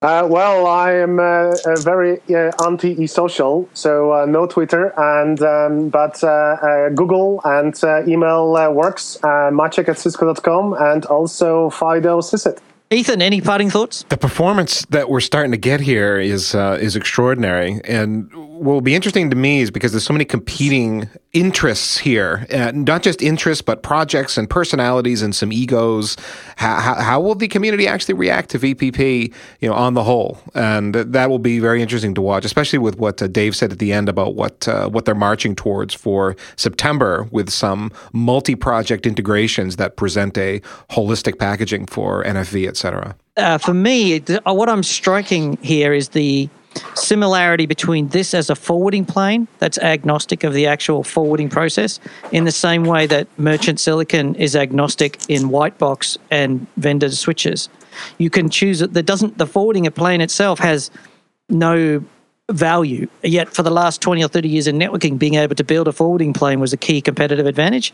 Uh, 0.03 0.27
well, 0.30 0.68
I 0.68 0.91
am 0.93 1.19
uh, 1.19 1.55
very 1.80 2.22
uh, 2.30 2.51
anti-e-social, 2.64 3.68
so 3.73 4.14
uh, 4.14 4.26
no 4.27 4.45
Twitter, 4.45 4.93
and 4.95 5.41
um, 5.41 5.89
but 5.89 6.23
uh, 6.23 6.27
uh, 6.27 6.89
Google 6.89 7.41
and 7.43 7.73
uh, 7.84 8.05
email 8.05 8.55
uh, 8.55 8.69
works. 8.69 9.18
Uh, 9.23 9.49
Maciek 9.49 9.89
at 9.89 9.97
Cisco.com 9.97 10.76
and 10.80 11.03
also 11.07 11.72
FD.io 11.72 12.19
CSIT. 12.22 12.59
Ethan, 12.89 13.22
any 13.22 13.41
parting 13.41 13.69
thoughts? 13.69 14.05
The 14.07 14.18
performance 14.18 14.85
that 14.91 15.09
we're 15.09 15.19
starting 15.19 15.51
to 15.51 15.57
get 15.57 15.81
here 15.81 16.18
is 16.18 16.55
uh, 16.55 16.77
is 16.80 16.95
extraordinary, 16.95 17.81
and 17.84 18.31
what 18.57 18.73
will 18.73 18.81
be 18.81 18.95
interesting 18.95 19.30
to 19.30 19.35
me 19.35 19.61
is 19.61 19.72
because 19.72 19.91
there's 19.91 20.03
so 20.03 20.14
many 20.14 20.26
competing 20.26 21.09
interests 21.34 21.97
here, 21.99 22.47
uh, 22.51 22.72
not 22.73 23.03
just 23.03 23.22
interests 23.22 23.61
but 23.61 23.84
projects 23.84 24.38
and 24.38 24.49
personalities 24.49 25.22
and 25.22 25.35
some 25.35 25.51
egos. 25.51 26.18
How, 26.55 26.80
how, 26.80 26.95
how 26.95 27.22
will 27.22 27.35
the 27.35 27.47
community 27.47 27.88
actually 27.88 28.15
react 28.15 28.49
to 28.51 28.59
VPP, 28.59 29.34
you 29.59 29.69
know, 29.69 29.76
on 29.76 29.93
the 29.93 30.03
whole? 30.03 30.39
And 30.55 30.95
that 30.95 31.30
will 31.30 31.39
be 31.39 31.59
very 31.59 31.81
interesting 31.81 32.15
to 32.15 32.22
watch, 32.22 32.45
especially 32.45 32.80
with 32.80 32.97
what 32.97 33.22
uh, 33.22 33.27
Dave 33.27 33.55
said 33.55 33.72
at 33.72 33.80
the 33.80 33.93
end 33.93 34.09
about 34.09 34.34
what 34.35 34.68
uh, 34.68 34.89
what 34.89 35.05
they're 35.05 35.15
marching 35.15 35.55
towards 35.55 35.93
for 35.93 36.35
September 36.55 37.27
with 37.31 37.49
some 37.49 37.91
multi-project 38.14 39.05
integrations 39.05 39.76
that 39.76 39.97
present 39.97 40.38
a 40.38 40.59
holistic 40.89 41.38
packaging 41.38 41.85
for 41.85 42.23
NFV, 42.23 42.68
etc. 42.77 43.15
Uh, 43.37 43.57
for 43.57 43.73
me, 43.73 44.21
uh, 44.21 44.53
what 44.53 44.69
I'm 44.69 44.83
striking 44.83 45.57
here 45.61 45.93
is 45.93 46.09
the 46.09 46.49
similarity 46.93 47.65
between 47.65 48.07
this 48.09 48.33
as 48.33 48.49
a 48.49 48.55
forwarding 48.55 49.05
plane 49.05 49.47
that's 49.57 49.79
agnostic 49.79 50.43
of 50.43 50.53
the 50.53 50.67
actual 50.67 51.03
forwarding 51.03 51.49
process, 51.49 51.99
in 52.31 52.43
the 52.43 52.51
same 52.51 52.83
way 52.83 53.07
that 53.07 53.27
merchant 53.39 53.79
silicon 53.79 54.35
is 54.35 54.55
agnostic 54.55 55.17
in 55.27 55.49
white 55.49 55.77
box 55.79 56.17
and 56.29 56.67
vendor 56.77 57.09
switches. 57.09 57.69
You 58.19 58.29
can 58.29 58.49
choose 58.49 58.81
it. 58.81 58.93
That 58.93 59.07
doesn't 59.07 59.39
the 59.39 59.47
forwarding 59.47 59.89
plane 59.91 60.21
itself 60.21 60.59
has 60.59 60.91
no 61.49 62.03
value. 62.52 63.07
Yet 63.24 63.53
for 63.53 63.61
the 63.61 63.69
last 63.69 64.02
20 64.02 64.24
or 64.24 64.30
30 64.30 64.48
years 64.48 64.68
in 64.68 64.78
networking, 64.78 65.19
being 65.19 65.36
able 65.36 65.56
to 65.56 65.64
build 65.65 65.88
a 65.88 65.91
forwarding 65.91 66.32
plane 66.32 66.61
was 66.61 66.72
a 66.72 66.78
key 66.78 67.02
competitive 67.02 67.45
advantage. 67.45 67.94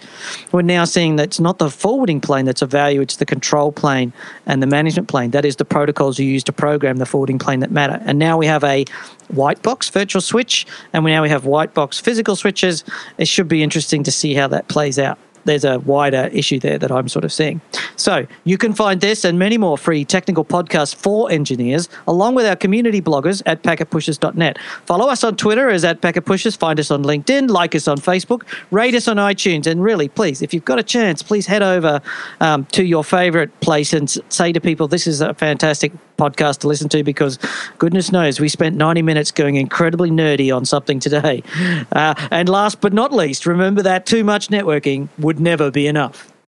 We're 0.52 0.62
now 0.62 0.86
seeing 0.86 1.16
that 1.16 1.24
it's 1.24 1.40
not 1.40 1.58
the 1.58 1.72
forwarding 1.72 2.22
plane 2.22 2.46
that's 2.46 2.62
of 2.62 2.70
value, 2.70 3.02
it's 3.02 3.16
the 3.16 3.26
control 3.26 3.72
plane 3.72 4.14
and 4.46 4.62
the 4.62 4.68
management 4.68 5.08
plane. 5.08 5.32
That 5.32 5.44
is 5.44 5.56
the 5.56 5.66
protocols 5.66 6.20
you 6.20 6.28
use 6.28 6.44
to 6.44 6.54
program 6.54 6.98
the 6.98 7.06
forwarding 7.08 7.40
plane 7.40 7.62
that 7.62 7.72
matter. 7.72 8.00
And 8.06 8.20
now 8.20 8.38
we 8.38 8.46
have 8.46 8.64
a 8.64 8.86
white 9.30 9.64
box 9.64 9.90
virtual 9.90 10.22
switch, 10.22 10.68
and 10.94 11.04
we 11.04 11.10
now 11.10 11.24
we 11.24 11.30
have 11.30 11.46
white 11.46 11.74
box 11.74 12.00
physical 12.00 12.36
switches. 12.36 12.84
It 13.18 13.28
should 13.28 13.48
be 13.48 13.64
interesting 13.64 14.04
to 14.04 14.12
see 14.12 14.36
how 14.36 14.48
that 14.50 14.68
plays 14.68 15.00
out 15.00 15.18
there's 15.45 15.65
a 15.65 15.80
wider 15.80 16.30
issue 16.32 16.60
there 16.60 16.78
that 16.78 16.91
I'm 16.91 17.07
sort 17.07 17.26
of 17.26 17.32
seeing. 17.32 17.61
So 17.95 18.26
you 18.44 18.57
can 18.57 18.74
find 18.74 19.02
this 19.02 19.24
and 19.24 19.38
many 19.38 19.57
more 19.57 19.78
free 19.78 20.06
technical 20.06 20.45
podcasts 20.45 20.95
for 20.95 21.32
engineers, 21.32 21.90
along 22.07 22.36
with 22.36 22.45
our 22.45 22.56
community 22.56 23.02
bloggers 23.02 23.41
at 23.45 23.64
packetpushers.net. 23.64 24.57
Follow 24.86 25.10
us 25.10 25.24
on 25.24 25.36
Twitter 25.36 25.70
as 25.70 25.84
at 25.84 26.02
packetpushers. 26.02 26.57
Find 26.57 26.80
us 26.80 26.91
on 26.91 27.03
LinkedIn, 27.03 27.49
like 27.49 27.76
us 27.76 27.88
on 27.88 27.98
Facebook, 27.98 28.44
rate 28.72 28.95
us 28.95 29.07
on 29.07 29.18
iTunes, 29.18 29.68
and 29.68 29.84
really, 29.84 30.07
please, 30.07 30.41
if 30.41 30.53
you've 30.53 30.65
got 30.65 30.80
a 30.80 30.84
chance, 30.84 31.22
please 31.22 31.48
head 31.48 31.61
over 31.61 32.02
um, 32.40 32.65
to 32.65 32.84
your 32.84 33.03
favorite 33.03 33.57
place 33.60 33.94
and 33.94 34.10
say 34.30 34.52
to 34.52 34.60
people, 34.60 34.88
"This 34.88 35.07
is 35.07 35.22
a 35.22 35.34
fantastic." 35.34 35.91
Podcast 36.18 36.60
to 36.60 36.68
listen 36.68 36.90
to 36.90 37.03
because 37.03 37.40
goodness 37.77 38.11
knows 38.11 38.40
we 38.40 38.49
spent 38.49 38.76
90 38.76 39.02
minutes 39.02 39.31
going 39.31 39.56
incredibly 39.56 40.10
nerdy 40.10 40.56
on 40.56 40.65
something 40.65 40.99
today. 40.99 41.44
Uh, 41.91 42.14
and 42.31 42.49
last 42.49 42.81
but 42.81 42.94
not 42.94 43.11
least, 43.14 43.45
remember 43.45 43.81
that 43.81 44.06
too 44.06 44.23
much 44.23 44.48
networking 44.48 45.10
would 45.18 45.40
never 45.40 45.69
be 45.69 45.88
enough. 45.88 46.32